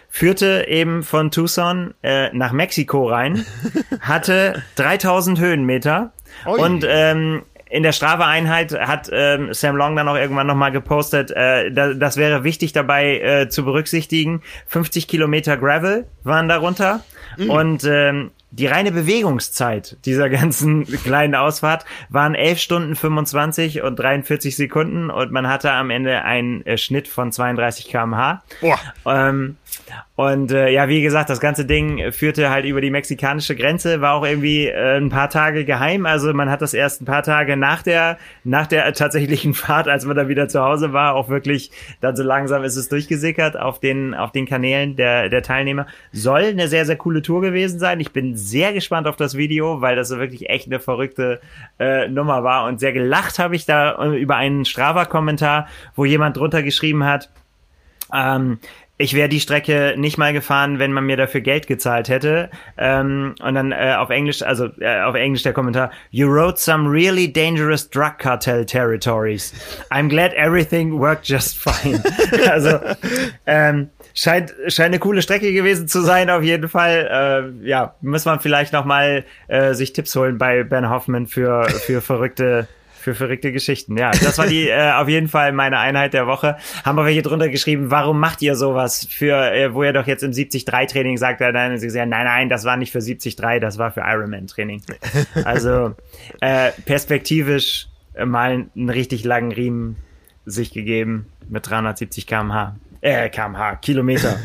führte 0.09 0.67
eben 0.67 1.05
von 1.05 1.31
Tucson 1.31 1.95
äh, 2.03 2.33
nach 2.33 2.51
Mexiko 2.51 3.09
rein, 3.09 3.47
hatte 4.01 4.61
3000 4.75 5.39
Höhenmeter 5.39 6.13
Oi. 6.47 6.61
und 6.61 6.85
ähm, 6.89 7.43
in 7.71 7.85
der 7.85 7.93
Strava-Einheit 7.93 8.73
hat 8.73 9.09
ähm, 9.13 9.55
Sam 9.55 9.77
Long 9.77 9.95
dann 9.95 10.09
auch 10.09 10.17
irgendwann 10.17 10.49
nochmal 10.49 10.73
gepostet, 10.73 11.31
äh, 11.31 11.71
da, 11.71 11.95
das 11.95 12.17
wäre 12.17 12.43
wichtig 12.43 12.73
dabei 12.73 13.21
äh, 13.21 13.49
zu 13.49 13.65
berücksichtigen. 13.65 14.43
50 14.67 15.07
Kilometer 15.07 15.57
Gravel 15.57 16.07
waren 16.25 16.49
darunter. 16.49 17.05
Mhm. 17.39 17.51
Und 17.51 17.85
ähm, 17.85 18.31
die 18.51 18.67
reine 18.67 18.91
Bewegungszeit 18.91 19.97
dieser 20.05 20.29
ganzen 20.31 20.85
kleinen 20.85 21.37
Ausfahrt 21.37 21.85
waren 22.09 22.35
11 22.35 22.59
Stunden 22.59 22.97
25 22.97 23.83
und 23.83 23.97
43 23.99 24.57
Sekunden 24.57 25.09
und 25.09 25.31
man 25.31 25.49
hatte 25.49 25.71
am 25.71 25.91
Ende 25.91 26.23
einen 26.23 26.67
äh, 26.67 26.77
Schnitt 26.77 27.07
von 27.07 27.31
32 27.31 27.89
kmh. 27.89 28.43
Boah. 28.61 28.79
Ähm, 29.07 29.57
und 30.17 30.53
äh, 30.53 30.69
ja, 30.69 30.89
wie 30.89 31.03
gesagt, 31.03 31.31
das 31.31 31.41
ganze 31.41 31.65
Ding 31.65 32.13
führte 32.13 32.51
halt 32.51 32.65
über 32.65 32.81
die 32.81 32.91
mexikanische 32.91 33.57
Grenze, 33.57 34.01
war 34.01 34.15
auch 34.15 34.25
irgendwie 34.25 34.67
äh, 34.67 34.99
ein 34.99 35.09
paar 35.09 35.31
Tage 35.31 35.65
geheim. 35.65 36.07
Also 36.07 36.33
man 36.35 36.51
hat 36.51 36.63
das 36.63 36.75
erst 36.75 37.01
ein 37.01 37.07
paar 37.07 37.23
Tage 37.23 37.57
nach 37.57 37.83
der 37.83 38.19
nach 38.45 38.67
der 38.67 38.93
tatsächlichen 38.93 39.55
Fahrt, 39.55 39.89
als 39.89 40.05
man 40.05 40.17
dann 40.17 40.29
wieder 40.29 40.49
zu 40.49 40.61
Hause 40.63 40.93
war, 40.93 41.15
auch 41.15 41.29
wirklich 41.29 41.71
dann 42.01 42.17
so 42.17 42.23
langsam 42.23 42.65
ist 42.65 42.77
es 42.77 42.89
durchgesickert 42.89 43.59
auf 43.59 43.81
den 43.81 44.15
auf 44.15 44.33
den 44.33 44.47
Kanälen 44.47 44.97
der 44.97 45.29
der 45.29 45.43
Teilnehmer. 45.43 45.87
Soll 46.13 46.43
eine 46.43 46.69
sehr 46.69 46.85
sehr 46.85 46.97
coole 46.97 47.23
Tour 47.23 47.41
gewesen 47.41 47.79
sein. 47.79 48.01
Ich 48.01 48.13
bin 48.13 48.37
sehr 48.37 48.73
gespannt 48.73 49.07
auf 49.07 49.17
das 49.17 49.37
Video, 49.37 49.81
weil 49.81 49.97
das 49.97 50.09
so 50.09 50.19
wirklich 50.19 50.51
echt 50.51 50.67
eine 50.67 50.81
verrückte 50.81 51.41
äh, 51.79 52.09
Nummer 52.09 52.45
war 52.45 52.67
und 52.67 52.79
sehr 52.79 52.93
gelacht 52.93 53.39
habe 53.39 53.57
ich 53.57 53.65
da 53.65 53.93
äh, 53.93 54.21
über 54.21 54.37
einen 54.37 54.65
Strava-Kommentar, 54.65 55.67
wo 55.97 56.05
jemand 56.05 56.37
drunter 56.37 56.63
geschrieben 56.63 57.05
hat. 57.05 57.31
Ähm, 58.13 58.59
ich 59.01 59.15
wäre 59.15 59.31
die 59.31 59.41
Strecke 59.41 59.95
nicht 59.97 60.19
mal 60.19 60.35
gefahren, 60.35 60.79
wenn 60.79 60.93
man 60.93 61.07
mir 61.07 61.17
dafür 61.17 61.41
Geld 61.41 61.67
gezahlt 61.67 62.11
hätte. 62.11 62.51
Ähm, 62.77 63.35
und 63.43 63.55
dann 63.55 63.73
äh, 63.73 63.95
auf 63.97 64.11
Englisch, 64.11 64.43
also 64.43 64.69
äh, 64.79 65.01
auf 65.01 65.15
Englisch 65.15 65.43
der 65.43 65.55
Kommentar: 65.55 65.91
You 66.11 66.29
rode 66.29 66.59
some 66.59 66.91
really 66.91 67.33
dangerous 67.33 67.89
drug 67.89 68.19
cartel 68.19 68.67
territories. 68.67 69.55
I'm 69.91 70.09
glad 70.09 70.35
everything 70.35 70.99
worked 70.99 71.27
just 71.27 71.57
fine. 71.57 72.03
also 72.51 72.79
ähm, 73.47 73.89
scheint 74.13 74.53
scheint 74.69 74.89
eine 74.89 74.99
coole 74.99 75.23
Strecke 75.23 75.51
gewesen 75.53 75.89
zu 75.89 76.03
sein 76.03 76.29
auf 76.29 76.43
jeden 76.43 76.69
Fall. 76.69 77.55
Äh, 77.65 77.67
ja, 77.67 77.95
muss 78.03 78.27
man 78.27 78.41
vielleicht 78.41 78.75
noch 78.75 78.85
mal 78.85 79.25
äh, 79.49 79.73
sich 79.73 79.95
Tipps 79.95 80.15
holen 80.15 80.37
bei 80.37 80.63
Ben 80.63 80.91
Hoffman 80.91 81.27
für 81.27 81.65
für 81.71 82.03
verrückte 82.03 82.69
für 83.01 83.15
verrückte 83.15 83.53
Geschichten. 83.53 83.97
Ja, 83.97 84.11
das 84.11 84.39
war 84.39 84.47
die 84.47 84.69
äh, 84.69 84.93
auf 84.93 85.09
jeden 85.09 85.29
Fall 85.29 85.53
meine 85.53 85.79
Einheit 85.79 86.13
der 86.13 86.27
Woche. 86.27 86.57
Haben 86.85 86.97
wir 86.97 87.05
welche 87.05 87.23
drunter 87.23 87.49
geschrieben, 87.49 87.91
warum 87.91 88.21
macht 88.21 88.43
ihr 88.43 88.57
sowas 88.57 89.07
für, 89.11 89.53
äh, 89.53 89.75
wo 89.75 89.83
ihr 89.83 89.93
doch 89.93 90.07
jetzt 90.07 90.23
im 90.23 90.33
73-Training 90.33 91.17
sagt, 91.17 91.41
er 91.41 91.53
dann 91.53 91.79
sie 91.79 91.87
gesagt, 91.87 92.09
nein, 92.09 92.27
nein, 92.27 92.49
das 92.49 92.65
war 92.65 92.77
nicht 92.77 92.93
für 92.93 93.01
73, 93.01 93.37
das 93.61 93.79
war 93.79 93.91
für 93.91 94.01
Ironman-Training. 94.01 94.83
Also 95.45 95.95
äh, 96.41 96.73
perspektivisch 96.85 97.89
äh, 98.15 98.25
mal 98.25 98.67
einen 98.77 98.91
richtig 98.91 99.25
langen 99.25 99.53
Riemen 99.53 99.97
sich 100.45 100.73
gegeben 100.73 101.27
mit 101.49 101.69
370 101.69 102.27
kmh. 102.27 102.77
Äh, 103.01 103.31
kmh, 103.31 103.77
Kilometer. 103.77 104.39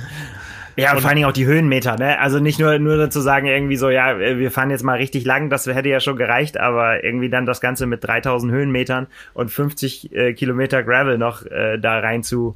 Ja, 0.76 0.94
und, 0.94 1.02
vor 1.02 1.10
allen 1.10 1.16
Dingen 1.16 1.28
auch 1.28 1.34
die 1.34 1.46
Höhenmeter, 1.46 1.98
ne? 1.98 2.20
Also 2.20 2.40
nicht 2.40 2.60
nur, 2.60 2.78
nur 2.80 3.10
zu 3.10 3.22
sagen, 3.22 3.48
irgendwie 3.48 3.78
so, 3.78 3.90
ja, 3.90 4.18
wir 4.20 4.52
fahren 4.52 4.70
jetzt 4.70 4.84
mal 4.84 4.98
richtig 4.98 5.26
lang, 5.26 5.50
das 5.50 5.66
hätte 5.66 5.90
ja 5.90 6.00
schon 6.00 6.18
gereicht, 6.18 6.58
aber 6.58 7.04
irgendwie 7.04 7.30
dann 7.30 7.46
das 7.46 7.62
Ganze 7.62 7.86
mit 7.86 8.04
3000 8.04 8.52
Höhenmetern 8.52 9.08
und 9.34 9.50
50 9.50 10.14
äh, 10.14 10.34
Kilometer 10.34 10.84
Gravel 10.84 11.18
noch 11.18 11.46
äh, 11.46 11.78
da 11.78 12.00
rein 12.00 12.24
zu, 12.24 12.56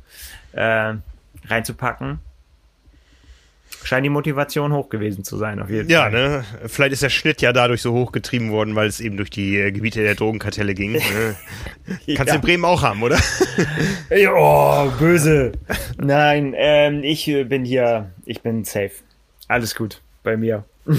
äh, 0.53 0.93
reinzupacken 1.47 2.19
scheint 3.84 4.06
die 4.06 4.10
Motivation 4.10 4.73
hoch 4.73 4.89
gewesen 4.89 5.23
zu 5.23 5.38
sein, 5.38 5.60
auf 5.61 5.69
jeden 5.69 5.89
ja, 5.89 6.03
Fall. 6.03 6.14
Ja, 6.14 6.30
ne? 6.30 6.45
Vielleicht 6.68 6.93
ist 6.93 7.03
der 7.03 7.10
Schnitt 7.10 7.41
ja 7.41 7.53
dadurch 7.53 7.81
so 7.81 7.93
hoch 7.93 8.11
getrieben 8.11 8.51
worden, 8.51 8.76
weil 8.76 8.88
es 8.88 8.99
eben 8.99 9.18
durch 9.18 9.30
die 9.30 9.57
äh, 9.57 9.72
Gebiete 9.72 10.01
der 10.01 10.15
Drogenkartelle 10.15 10.73
ging. 10.73 10.93
Ne? 10.93 11.35
Kannst 12.15 12.34
du 12.34 12.35
in 12.35 12.41
Bremen 12.41 12.65
auch 12.65 12.81
haben, 12.81 13.01
oder? 13.03 13.19
oh, 14.35 14.91
böse. 14.99 15.53
Nein, 15.97 16.53
ähm, 16.57 17.03
ich 17.03 17.27
äh, 17.27 17.43
bin 17.43 17.65
hier, 17.65 18.11
ich 18.26 18.41
bin 18.41 18.65
safe. 18.65 18.91
Alles 19.47 19.76
gut 19.76 20.01
bei 20.23 20.38
mir. 20.38 20.65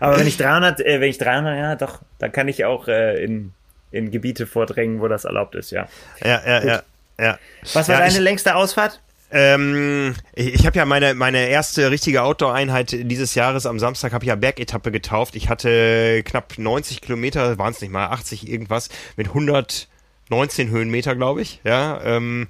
Aber 0.00 0.18
wenn 0.18 0.26
ich 0.26 0.36
300, 0.36 0.80
äh, 0.80 1.00
wenn 1.00 1.10
ich 1.10 1.18
300, 1.18 1.56
ja, 1.56 1.76
doch, 1.76 2.00
dann 2.18 2.32
kann 2.32 2.48
ich 2.48 2.64
auch 2.64 2.88
äh, 2.88 3.22
in, 3.22 3.52
in 3.90 4.10
Gebiete 4.10 4.46
vordrängen, 4.46 5.00
wo 5.00 5.08
das 5.08 5.24
erlaubt 5.24 5.54
ist, 5.54 5.70
ja. 5.70 5.88
Ja, 6.22 6.42
ja, 6.46 6.64
ja. 6.64 6.82
ja. 7.18 7.38
Was 7.72 7.88
war 7.88 7.98
ja, 7.98 8.06
deine 8.06 8.20
längste 8.20 8.54
Ausfahrt? 8.54 9.00
Ähm, 9.30 10.14
ich 10.34 10.54
ich 10.54 10.66
habe 10.66 10.78
ja 10.78 10.84
meine, 10.84 11.14
meine 11.14 11.48
erste 11.48 11.90
richtige 11.90 12.22
Outdoor-Einheit 12.22 12.92
dieses 12.92 13.34
Jahres 13.34 13.66
am 13.66 13.78
Samstag 13.78 14.12
habe 14.12 14.24
ich 14.24 14.28
ja 14.28 14.36
Bergetappe 14.36 14.92
getauft. 14.92 15.36
Ich 15.36 15.48
hatte 15.48 16.22
knapp 16.24 16.54
90 16.58 17.00
Kilometer, 17.00 17.58
waren 17.58 17.72
es 17.72 17.80
nicht 17.80 17.90
mal 17.90 18.06
80 18.06 18.48
irgendwas, 18.48 18.88
mit 19.16 19.28
119 19.28 20.70
Höhenmeter, 20.70 21.16
glaube 21.16 21.42
ich. 21.42 21.60
Ja, 21.64 22.00
ähm, 22.04 22.46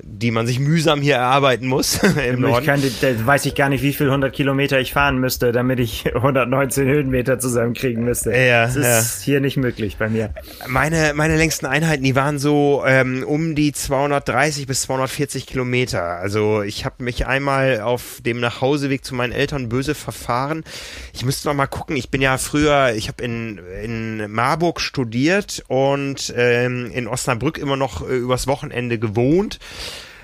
die 0.00 0.30
man 0.30 0.46
sich 0.46 0.58
mühsam 0.58 1.02
hier 1.02 1.16
erarbeiten 1.16 1.66
muss 1.66 2.00
im 2.28 2.40
Norden. 2.40 2.64
Kann, 2.64 2.82
da 3.00 3.26
weiß 3.26 3.44
ich 3.46 3.54
gar 3.54 3.68
nicht, 3.68 3.82
wie 3.82 3.92
viel 3.92 4.06
100 4.06 4.32
Kilometer 4.32 4.80
ich 4.80 4.92
fahren 4.92 5.18
müsste, 5.18 5.52
damit 5.52 5.80
ich 5.80 6.06
119 6.14 6.86
Höhenmeter 6.86 7.38
zusammenkriegen 7.38 8.04
müsste. 8.04 8.32
Ja, 8.32 8.64
das 8.64 8.76
ist 8.76 9.20
ja. 9.20 9.24
hier 9.24 9.40
nicht 9.40 9.56
möglich 9.56 9.96
bei 9.98 10.08
mir. 10.08 10.32
Meine, 10.66 11.12
meine 11.14 11.36
längsten 11.36 11.66
Einheiten, 11.66 12.04
die 12.04 12.16
waren 12.16 12.38
so 12.38 12.82
ähm, 12.86 13.22
um 13.26 13.54
die 13.54 13.72
230 13.72 14.66
bis 14.66 14.82
240 14.82 15.46
Kilometer. 15.46 16.02
Also 16.02 16.62
ich 16.62 16.84
habe 16.84 17.04
mich 17.04 17.26
einmal 17.26 17.80
auf 17.80 18.20
dem 18.24 18.40
Nachhauseweg 18.40 19.04
zu 19.04 19.14
meinen 19.14 19.32
Eltern 19.32 19.68
böse 19.68 19.94
verfahren. 19.94 20.64
Ich 21.12 21.24
müsste 21.24 21.48
noch 21.48 21.54
mal 21.54 21.66
gucken. 21.66 21.96
Ich 21.96 22.10
bin 22.10 22.22
ja 22.22 22.38
früher, 22.38 22.94
ich 22.94 23.08
habe 23.08 23.22
in, 23.22 23.60
in 23.82 24.30
Marburg 24.30 24.80
studiert 24.80 25.62
und 25.68 26.32
ähm, 26.34 26.90
in 26.92 27.06
Osnabrück 27.08 27.58
immer 27.58 27.76
noch 27.76 28.08
äh, 28.08 28.16
übers 28.16 28.46
Wochenende 28.46 28.98
gewohnt. 28.98 29.58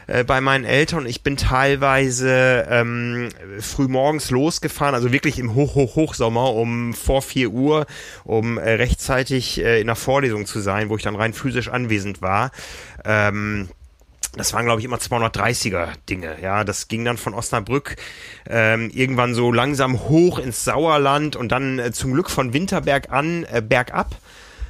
Äh, 0.09 0.24
bei 0.24 0.40
meinen 0.40 0.64
Eltern. 0.64 1.05
Ich 1.06 1.22
bin 1.22 1.36
teilweise 1.36 2.66
ähm, 2.70 3.28
früh 3.60 3.89
morgens 3.89 4.30
losgefahren, 4.30 4.94
also 4.94 5.12
wirklich 5.12 5.39
im 5.39 5.55
Hoch, 5.55 5.74
Hoch, 5.74 5.97
Hochsommer 5.97 6.55
um 6.55 6.94
vor 6.94 7.20
vier 7.20 7.51
Uhr, 7.51 7.86
um 8.24 8.56
äh, 8.56 8.70
rechtzeitig 8.70 9.62
äh, 9.62 9.80
in 9.80 9.86
der 9.86 9.97
Vorlesung 9.97 10.47
zu 10.47 10.60
sein, 10.60 10.89
wo 10.89 10.97
ich 10.97 11.02
dann 11.02 11.14
rein 11.14 11.35
physisch 11.35 11.68
anwesend 11.68 12.22
war. 12.22 12.52
Ähm, 13.05 13.68
das 14.35 14.55
waren, 14.55 14.64
glaube 14.64 14.80
ich, 14.80 14.86
immer 14.86 14.97
230er 14.97 15.89
Dinge. 16.09 16.36
Ja, 16.40 16.64
das 16.64 16.89
ging 16.89 17.05
dann 17.05 17.18
von 17.18 17.35
Osnabrück 17.35 17.97
ähm, 18.48 18.90
irgendwann 18.90 19.35
so 19.35 19.52
langsam 19.52 20.01
hoch 20.09 20.39
ins 20.39 20.64
Sauerland 20.64 21.36
und 21.36 21.52
dann 21.52 21.78
äh, 21.78 21.93
zum 21.93 22.14
Glück 22.14 22.30
von 22.30 22.55
Winterberg 22.55 23.10
an 23.10 23.44
äh, 23.44 23.60
bergab 23.60 24.16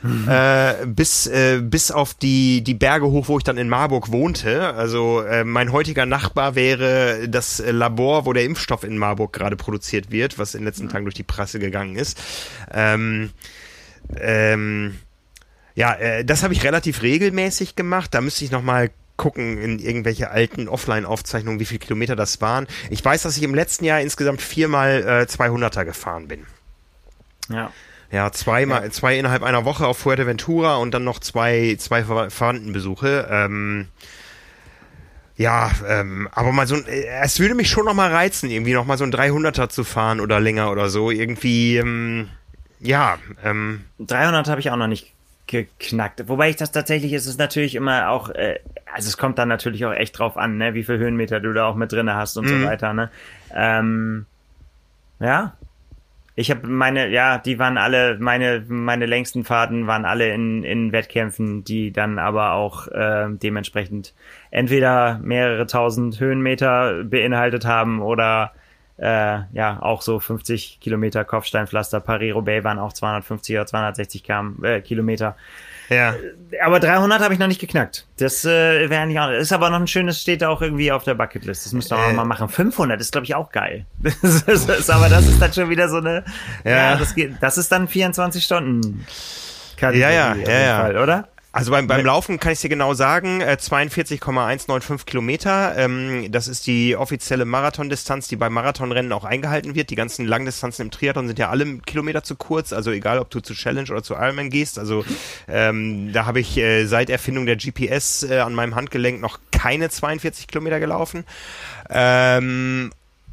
Mhm. 0.03 0.29
Äh, 0.29 0.87
bis, 0.87 1.27
äh, 1.27 1.61
bis 1.63 1.91
auf 1.91 2.15
die, 2.15 2.63
die 2.63 2.75
Berge 2.75 3.07
hoch, 3.07 3.29
wo 3.29 3.39
ich 3.39 3.45
dann 3.45 3.59
in 3.59 3.69
Marburg 3.69 4.13
wohnte. 4.13 4.75
Also 4.75 5.23
äh, 5.23 5.45
mein 5.45 5.73
heutiger 5.73 6.07
Nachbar 6.07 6.55
wäre 6.55 7.29
das 7.29 7.63
Labor, 7.65 8.27
wo 8.27 8.33
der 8.33 8.45
Impfstoff 8.45 8.85
in 8.85 8.99
Marburg 8.99 9.33
gerade 9.33 9.57
produziert 9.57 10.11
wird, 10.11 10.39
was 10.39 10.55
in 10.55 10.61
den 10.61 10.67
letzten 10.67 10.85
mhm. 10.85 10.91
Tagen 10.91 11.05
durch 11.05 11.15
die 11.15 11.23
Presse 11.25 11.59
gegangen 11.59 11.97
ist. 11.97 12.21
Ähm, 12.73 13.31
ähm, 14.17 14.99
ja, 15.75 15.95
äh, 15.95 16.25
das 16.25 16.43
habe 16.43 16.55
ich 16.55 16.65
relativ 16.65 17.03
regelmäßig 17.03 17.77
gemacht. 17.77 18.15
Da 18.15 18.21
müsste 18.21 18.45
ich 18.45 18.51
noch 18.51 18.63
mal 18.63 18.91
gucken 19.17 19.59
in 19.59 19.79
irgendwelche 19.81 20.31
alten 20.31 20.69
Offline-Aufzeichnungen, 20.69 21.61
wie 21.61 21.67
viele 21.67 21.81
Kilometer 21.81 22.17
das 22.17 22.41
waren. 22.41 22.67
Ich 22.89 23.05
weiß, 23.05 23.23
dass 23.23 23.37
ich 23.37 23.43
im 23.43 23.55
letzten 23.55 23.85
Jahr 23.85 24.01
insgesamt 24.01 24.41
viermal 24.41 25.03
äh, 25.03 25.27
200er 25.31 25.85
gefahren 25.85 26.29
bin. 26.29 26.47
Ja. 27.51 27.73
Ja, 28.11 28.33
zweimal, 28.33 28.85
ja. 28.85 28.91
zwei 28.91 29.19
innerhalb 29.19 29.43
einer 29.43 29.65
Woche 29.65 29.87
auf 29.87 29.99
Fuerteventura 29.99 30.77
und 30.77 30.93
dann 30.93 31.05
noch 31.05 31.19
zwei, 31.19 31.77
zwei 31.79 32.05
Verwandtenbesuche. 32.05 33.29
Ähm, 33.31 33.89
ja, 35.37 35.71
ähm, 35.87 36.29
aber 36.33 36.53
mal 36.53 36.67
so 36.67 36.75
ein, 36.75 36.87
äh, 36.87 37.07
es 37.23 37.39
würde 37.39 37.55
mich 37.55 37.71
schon 37.71 37.85
noch 37.85 37.95
mal 37.95 38.11
reizen, 38.11 38.51
irgendwie 38.51 38.73
noch 38.73 38.87
mal 38.87 38.99
so 38.99 39.05
ein 39.05 39.13
300er 39.13 39.69
zu 39.69 39.85
fahren 39.85 40.21
oder 40.21 40.41
länger 40.41 40.73
oder 40.73 40.89
so. 40.89 41.11
Irgendwie, 41.11 41.77
ähm, 41.77 42.29
ja. 42.81 43.19
Ähm, 43.45 43.85
300 44.01 44.49
habe 44.49 44.61
ich 44.61 44.71
auch 44.71 44.77
noch 44.77 44.89
nicht 44.89 45.13
geknackt. 45.47 46.29
Wobei 46.29 46.51
ich 46.51 46.57
das 46.57 46.73
tatsächlich 46.73 47.13
ist 47.13 47.27
es 47.27 47.39
natürlich 47.39 47.75
immer 47.75 48.11
auch, 48.11 48.31
äh, 48.31 48.59
also 48.93 49.09
es 49.09 49.17
kommt 49.17 49.39
dann 49.39 49.49
natürlich 49.49 49.85
auch 49.85 49.93
echt 49.93 50.19
drauf 50.19 50.37
an, 50.37 50.57
ne, 50.57 50.75
wie 50.75 50.85
viel 50.85 50.99
Höhenmeter 50.99 51.41
du 51.41 51.53
da 51.53 51.67
auch 51.67 51.77
mit 51.77 51.93
drinne 51.93 52.15
hast 52.15 52.37
und 52.37 52.47
mhm. 52.47 52.61
so 52.61 52.67
weiter, 52.67 52.93
ne. 52.95 53.11
Ähm, 53.55 54.27
ja, 55.21 55.57
ich 56.39 56.53
habe 56.53 56.69
meine, 56.69 57.09
ja, 57.09 57.39
die 57.39 57.59
waren 57.59 57.77
alle, 57.77 58.17
meine, 58.21 58.65
meine 58.69 59.07
längsten 59.07 59.43
Fahrten 59.43 59.89
waren 59.89 60.05
alle 60.05 60.33
in, 60.33 60.63
in 60.63 60.93
Wettkämpfen, 60.93 61.65
die 61.65 61.91
dann 61.91 62.21
aber 62.21 62.53
auch 62.53 62.87
äh, 62.87 63.27
dementsprechend 63.31 64.15
entweder 64.53 65.19
mehrere 65.21 65.67
tausend 65.67 66.21
Höhenmeter 66.21 67.03
beinhaltet 67.03 67.65
haben 67.65 68.01
oder 68.01 68.53
äh, 68.99 69.41
ja, 69.53 69.79
auch 69.81 70.01
so 70.01 70.21
50 70.21 70.79
Kilometer 70.79 71.25
Kopfsteinpflaster. 71.25 71.99
Paris-Roubaix 71.99 72.63
waren 72.63 72.79
auch 72.79 72.93
250 72.93 73.57
oder 73.57 73.67
260 73.67 74.23
km, 74.23 74.63
äh, 74.63 74.81
Kilometer. 74.81 75.35
Ja. 75.89 76.15
Aber 76.63 76.81
300 76.81 77.23
habe 77.23 77.35
ich 77.35 77.41
noch 77.41 77.47
nicht 77.47 77.61
geknackt. 77.61 78.07
Das 78.19 78.45
äh, 78.45 78.91
wäre 78.91 79.07
nicht 79.07 79.19
auch. 79.19 79.31
Ist 79.31 79.53
aber 79.53 79.71
noch 79.71 79.81
ein 79.81 79.87
schönes, 79.87 80.21
steht 80.21 80.45
auch 80.45 80.63
irgendwie 80.63 80.93
auf 80.93 81.05
der 81.05 81.15
Bucketlist. 81.15 81.67
Das 81.67 81.73
müsste 81.73 81.97
wir 81.97 82.09
äh. 82.09 82.13
mal 82.13 82.25
machen. 82.25 82.49
500 82.49 83.01
ist, 83.01 83.13
glaube 83.13 83.25
ich, 83.25 83.35
auch 83.35 83.51
geil. 83.51 83.87
Das 84.03 84.43
ist, 84.43 84.69
ist, 84.69 84.91
aber 84.91 85.09
das 85.09 85.27
ist 85.27 85.41
dann 85.41 85.53
schon 85.53 85.71
wieder 85.71 85.89
so 85.89 85.99
eine. 85.99 86.25
Ja, 86.65 86.71
ja 86.71 86.97
das, 86.97 87.15
geht, 87.15 87.35
das 87.41 87.59
ist 87.59 87.71
dann 87.71 87.89
24 87.89 88.43
Stunden. 88.43 89.07
Kategorie 89.77 90.01
ja, 90.01 90.35
ja, 90.35 90.35
ja, 90.35 90.61
ja. 90.61 90.81
Fall, 90.81 90.99
oder? 90.99 91.29
Also 91.51 91.71
beim, 91.71 91.87
beim 91.87 92.05
Laufen 92.05 92.39
kann 92.39 92.53
ich 92.53 92.61
dir 92.61 92.69
genau 92.69 92.93
sagen, 92.93 93.41
äh, 93.41 93.57
42,195 93.57 95.07
Kilometer. 95.07 95.75
Ähm, 95.79 96.31
das 96.31 96.47
ist 96.47 96.67
die 96.67 96.95
offizielle 96.95 97.47
Marathondistanz, 97.47 98.29
die 98.29 98.37
beim 98.37 98.53
Marathonrennen 98.53 99.13
auch 99.13 99.25
eingehalten 99.25 99.75
wird. 99.75 99.89
Die 99.89 99.95
ganzen 99.95 100.27
Langdistanzen 100.27 100.83
im 100.83 100.91
Triathlon 100.91 101.27
sind 101.27 101.39
ja 101.39 101.49
alle 101.49 101.79
Kilometer 101.79 102.23
zu 102.23 102.37
kurz. 102.37 102.75
Also 102.75 102.91
egal, 102.91 103.19
ob 103.19 103.31
du 103.31 103.41
zu 103.41 103.55
Challenge 103.55 103.91
oder 103.91 104.03
zu 104.03 104.15
Ironman 104.15 104.51
gehst. 104.51 104.79
Also 104.79 105.07
ähm, 105.49 106.13
da 106.13 106.27
habe 106.27 106.41
ich 106.41 106.59
äh, 106.59 106.85
seit 106.85 107.09
Erfindung 107.09 107.47
der 107.47 107.57
GPS 107.57 108.25
äh, 108.25 108.41
an 108.41 108.55
meinem 108.55 108.75
Handgelenk 108.75 109.21
noch 109.21 109.41
keine 109.51 109.89
42 109.89 110.49
Kilometer 110.49 110.81
gelaufen. 110.81 111.25
Ähm, 111.89 112.93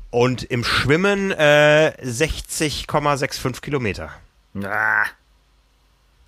und 0.10 0.44
im 0.44 0.64
Schwimmen 0.64 1.32
äh, 1.32 1.92
60,65 2.02 3.60
Kilometer. 3.60 4.10
Ah. 4.64 5.04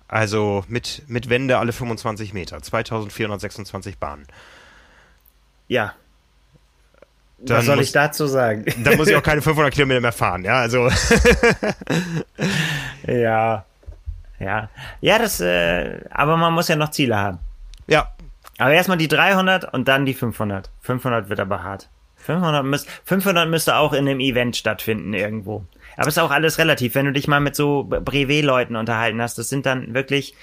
Also 0.08 0.64
mit, 0.68 1.02
mit 1.06 1.28
Wende 1.28 1.58
alle 1.58 1.72
25 1.72 2.32
Meter. 2.32 2.62
2426 2.62 3.98
Bahnen. 3.98 4.26
Ja. 5.68 5.94
Dann 7.38 7.58
Was 7.58 7.66
soll 7.66 7.76
muss, 7.76 7.86
ich 7.86 7.92
dazu 7.92 8.26
sagen? 8.26 8.64
Dann 8.84 8.96
muss 8.96 9.08
ich 9.08 9.14
auch 9.14 9.22
keine 9.22 9.42
500 9.42 9.72
Kilometer 9.72 10.00
mehr 10.00 10.12
fahren, 10.12 10.44
ja, 10.44 10.58
also. 10.58 10.88
ja. 13.06 13.64
Ja. 14.40 14.70
Ja, 15.00 15.18
das, 15.18 15.40
äh, 15.40 16.00
aber 16.10 16.36
man 16.36 16.52
muss 16.52 16.68
ja 16.68 16.76
noch 16.76 16.90
Ziele 16.90 17.16
haben. 17.16 17.38
Ja. 17.86 18.12
Aber 18.58 18.72
erstmal 18.72 18.98
die 18.98 19.08
300 19.08 19.72
und 19.72 19.86
dann 19.86 20.04
die 20.04 20.14
500. 20.14 20.70
500 20.80 21.28
wird 21.28 21.38
aber 21.38 21.62
hart. 21.62 21.88
500, 22.16 22.64
müß, 22.64 22.86
500 23.04 23.48
müsste 23.48 23.76
auch 23.76 23.92
in 23.92 24.08
einem 24.08 24.20
Event 24.20 24.56
stattfinden 24.56 25.14
irgendwo. 25.14 25.64
Aber 25.98 26.06
es 26.08 26.16
ist 26.16 26.22
auch 26.22 26.30
alles 26.30 26.58
relativ. 26.58 26.94
Wenn 26.94 27.06
du 27.06 27.12
dich 27.12 27.26
mal 27.26 27.40
mit 27.40 27.56
so 27.56 27.82
Brevet-Leuten 27.84 28.76
unterhalten 28.76 29.20
hast, 29.20 29.36
das 29.36 29.48
sind 29.48 29.66
dann 29.66 29.94
wirklich 29.94 30.34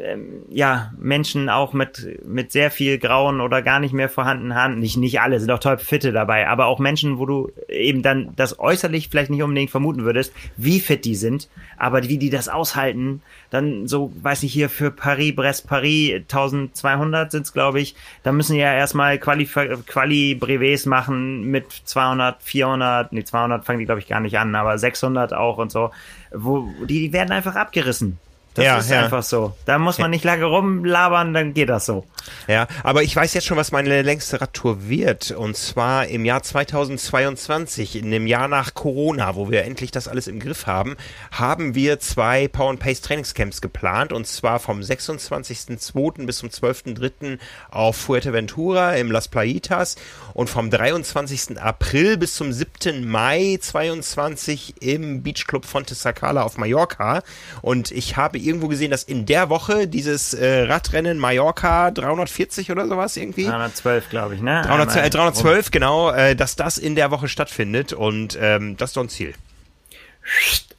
ähm, 0.00 0.42
ja, 0.48 0.92
Menschen 0.98 1.48
auch 1.48 1.72
mit, 1.72 2.20
mit 2.24 2.52
sehr 2.52 2.70
viel 2.70 2.98
grauen 2.98 3.40
oder 3.40 3.62
gar 3.62 3.80
nicht 3.80 3.92
mehr 3.92 4.08
vorhandenen 4.08 4.54
Haaren, 4.54 4.78
nicht, 4.78 4.96
nicht 4.96 5.20
alle, 5.20 5.40
sind 5.40 5.50
auch 5.50 5.58
toll 5.58 5.78
Fitte 5.78 6.12
dabei, 6.12 6.48
aber 6.48 6.66
auch 6.66 6.78
Menschen, 6.78 7.18
wo 7.18 7.26
du 7.26 7.52
eben 7.68 8.02
dann 8.02 8.32
das 8.36 8.58
äußerlich 8.58 9.08
vielleicht 9.08 9.30
nicht 9.30 9.42
unbedingt 9.42 9.70
vermuten 9.70 10.04
würdest, 10.04 10.32
wie 10.56 10.80
fit 10.80 11.04
die 11.04 11.14
sind, 11.14 11.48
aber 11.76 12.02
wie 12.04 12.18
die 12.18 12.30
das 12.30 12.48
aushalten, 12.48 13.22
dann 13.50 13.86
so, 13.86 14.12
weiß 14.22 14.42
ich 14.44 14.52
hier, 14.52 14.68
für 14.68 14.90
Paris, 14.90 15.34
Brest, 15.34 15.66
Paris, 15.66 16.14
1200 16.22 17.30
sind's, 17.30 17.52
glaube 17.52 17.80
ich, 17.80 17.94
da 18.22 18.32
müssen 18.32 18.56
ja 18.56 18.72
erstmal 18.74 19.18
Quali, 19.18 19.46
Quali 19.46 20.34
Brevets 20.34 20.86
machen 20.86 21.50
mit 21.50 21.70
200, 21.70 22.42
400, 22.42 23.12
nee, 23.12 23.24
200 23.24 23.64
fangen 23.64 23.78
die, 23.78 23.86
glaube 23.86 24.00
ich, 24.00 24.08
gar 24.08 24.20
nicht 24.20 24.38
an, 24.38 24.54
aber 24.54 24.78
600 24.78 25.32
auch 25.32 25.58
und 25.58 25.70
so, 25.70 25.90
wo, 26.32 26.68
die, 26.80 27.00
die 27.00 27.12
werden 27.12 27.32
einfach 27.32 27.56
abgerissen. 27.56 28.18
Das 28.54 28.64
ja, 28.64 28.78
ist 28.78 28.90
ja. 28.90 29.04
einfach 29.04 29.22
so. 29.22 29.56
Da 29.64 29.78
muss 29.78 29.98
man 29.98 30.10
nicht 30.10 30.24
lange 30.24 30.44
rumlabern, 30.44 31.32
dann 31.32 31.54
geht 31.54 31.70
das 31.70 31.86
so. 31.86 32.04
Ja, 32.48 32.66
aber 32.82 33.02
ich 33.02 33.16
weiß 33.16 33.32
jetzt 33.34 33.46
schon, 33.46 33.56
was 33.56 33.72
meine 33.72 34.02
längste 34.02 34.40
Radtour 34.40 34.88
wird. 34.88 35.30
Und 35.30 35.56
zwar 35.56 36.06
im 36.06 36.24
Jahr 36.26 36.42
2022, 36.42 37.96
in 37.96 38.10
dem 38.10 38.26
Jahr 38.26 38.48
nach 38.48 38.74
Corona, 38.74 39.36
wo 39.36 39.50
wir 39.50 39.64
endlich 39.64 39.90
das 39.90 40.06
alles 40.06 40.26
im 40.26 40.38
Griff 40.38 40.66
haben, 40.66 40.96
haben 41.30 41.74
wir 41.74 41.98
zwei 41.98 42.46
Power 42.46 42.70
and 42.70 42.80
Pace 42.80 43.00
Trainingscamps 43.00 43.62
geplant. 43.62 44.12
Und 44.12 44.26
zwar 44.26 44.58
vom 44.58 44.80
26.02. 44.80 46.26
bis 46.26 46.38
zum 46.38 46.50
12.03. 46.50 47.38
auf 47.70 47.96
Fuerteventura 47.96 48.96
im 48.96 49.10
Las 49.10 49.28
Playitas 49.28 49.96
und 50.34 50.50
vom 50.50 50.68
23. 50.68 51.58
April 51.58 52.18
bis 52.18 52.34
zum 52.34 52.52
7. 52.52 53.08
Mai 53.08 53.58
22 53.60 54.82
im 54.82 55.22
Beach 55.22 55.46
Club 55.46 55.64
Fonte 55.64 55.94
Sacala 55.94 56.42
auf 56.42 56.58
Mallorca. 56.58 57.22
Und 57.62 57.90
ich 57.90 58.16
habe 58.16 58.41
irgendwo 58.46 58.68
gesehen, 58.68 58.90
dass 58.90 59.04
in 59.04 59.26
der 59.26 59.48
Woche 59.48 59.86
dieses 59.86 60.34
äh, 60.34 60.62
Radrennen 60.62 61.18
Mallorca 61.18 61.90
340 61.90 62.70
oder 62.70 62.86
sowas 62.86 63.16
irgendwie. 63.16 63.44
312, 63.44 64.10
glaube 64.10 64.34
ich, 64.34 64.40
ne? 64.40 64.62
300, 64.66 64.96
äh, 64.96 65.10
312, 65.10 65.70
genau, 65.70 66.10
äh, 66.10 66.36
dass 66.36 66.56
das 66.56 66.78
in 66.78 66.94
der 66.94 67.10
Woche 67.10 67.28
stattfindet 67.28 67.92
und 67.92 68.38
ähm, 68.40 68.76
das 68.76 68.90
ist 68.90 68.96
doch 68.96 69.02
ein 69.02 69.08
Ziel. 69.08 69.34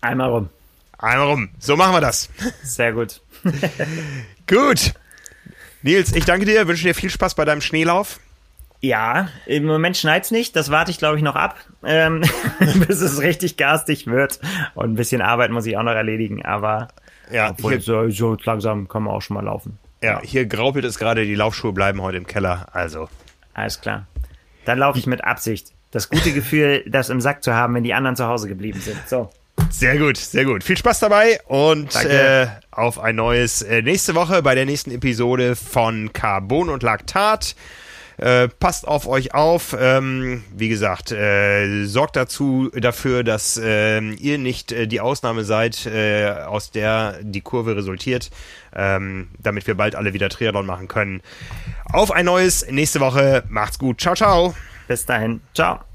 Einmal 0.01 0.29
rum. 0.29 0.49
Einmal 0.97 1.27
rum. 1.27 1.49
So 1.59 1.75
machen 1.75 1.93
wir 1.93 2.01
das. 2.01 2.29
Sehr 2.63 2.93
gut. 2.93 3.21
gut. 4.47 4.93
Nils, 5.81 6.15
ich 6.15 6.23
danke 6.23 6.45
dir, 6.45 6.67
wünsche 6.67 6.83
dir 6.83 6.95
viel 6.95 7.09
Spaß 7.09 7.35
bei 7.35 7.43
deinem 7.43 7.61
Schneelauf. 7.61 8.19
Ja, 8.83 9.29
im 9.45 9.63
Moment 9.63 9.95
schneit's 9.95 10.29
nicht. 10.29 10.57
Das 10.57 10.69
warte 10.69 10.91
ich, 10.91 10.97
glaube 10.97 11.15
ich, 11.15 11.23
noch 11.23 11.35
ab, 11.35 11.55
ähm, 11.85 12.21
bis 12.87 12.99
es 12.99 13.21
richtig 13.21 13.55
garstig 13.55 14.07
wird. 14.07 14.41
Und 14.75 14.91
ein 14.91 14.95
bisschen 14.95 15.21
Arbeit 15.21 15.51
muss 15.51 15.65
ich 15.65 15.77
auch 15.77 15.83
noch 15.83 15.93
erledigen. 15.93 16.43
Aber 16.43 16.89
ja, 17.31 17.51
obwohl, 17.51 17.79
so, 17.79 18.09
so 18.09 18.37
langsam 18.43 18.87
kann 18.87 19.03
man 19.03 19.13
auch 19.13 19.21
schon 19.21 19.35
mal 19.35 19.43
laufen. 19.43 19.77
Ja, 20.01 20.21
hier 20.21 20.45
graupelt 20.45 20.83
es 20.85 20.99
gerade, 20.99 21.25
die 21.25 21.35
Laufschuhe 21.35 21.71
bleiben 21.71 22.01
heute 22.01 22.17
im 22.17 22.27
Keller. 22.27 22.67
Also. 22.73 23.07
Alles 23.53 23.79
klar. 23.79 24.07
Dann 24.65 24.79
laufe 24.79 24.99
ich 24.99 25.07
mit 25.07 25.23
Absicht. 25.23 25.71
Das 25.91 26.09
gute 26.09 26.33
Gefühl, 26.33 26.83
das 26.87 27.09
im 27.09 27.21
Sack 27.21 27.43
zu 27.43 27.53
haben, 27.53 27.75
wenn 27.75 27.83
die 27.83 27.93
anderen 27.93 28.15
zu 28.15 28.25
Hause 28.25 28.47
geblieben 28.47 28.81
sind. 28.81 28.97
So. 29.07 29.29
Sehr 29.69 29.97
gut, 29.97 30.17
sehr 30.17 30.45
gut. 30.45 30.63
Viel 30.63 30.77
Spaß 30.77 30.99
dabei 30.99 31.39
und 31.47 31.95
äh, 32.03 32.47
auf 32.71 32.99
ein 32.99 33.15
neues 33.15 33.61
äh, 33.61 33.81
nächste 33.81 34.15
Woche 34.15 34.41
bei 34.41 34.55
der 34.55 34.65
nächsten 34.65 34.91
Episode 34.91 35.55
von 35.55 36.11
Carbon 36.13 36.69
und 36.69 36.83
Laktat. 36.83 37.55
Äh, 38.17 38.47
passt 38.47 38.87
auf 38.87 39.07
euch 39.07 39.33
auf. 39.33 39.75
Ähm, 39.79 40.43
wie 40.55 40.69
gesagt, 40.69 41.11
äh, 41.11 41.85
sorgt 41.85 42.15
dazu 42.15 42.69
dafür, 42.73 43.23
dass 43.23 43.57
äh, 43.57 43.99
ihr 43.99 44.37
nicht 44.37 44.71
äh, 44.71 44.87
die 44.87 45.01
Ausnahme 45.01 45.43
seid, 45.43 45.85
äh, 45.85 46.31
aus 46.45 46.71
der 46.71 47.19
die 47.21 47.41
Kurve 47.41 47.75
resultiert, 47.75 48.29
ähm, 48.75 49.29
damit 49.39 49.67
wir 49.67 49.75
bald 49.75 49.95
alle 49.95 50.13
wieder 50.13 50.29
Triathlon 50.29 50.65
machen 50.65 50.87
können. 50.87 51.21
Auf 51.91 52.11
ein 52.11 52.25
neues 52.25 52.65
nächste 52.69 52.99
Woche. 52.99 53.43
Macht's 53.49 53.79
gut. 53.79 53.99
Ciao, 54.01 54.15
ciao. 54.15 54.55
Bis 54.87 55.05
dahin. 55.05 55.41
Ciao. 55.53 55.92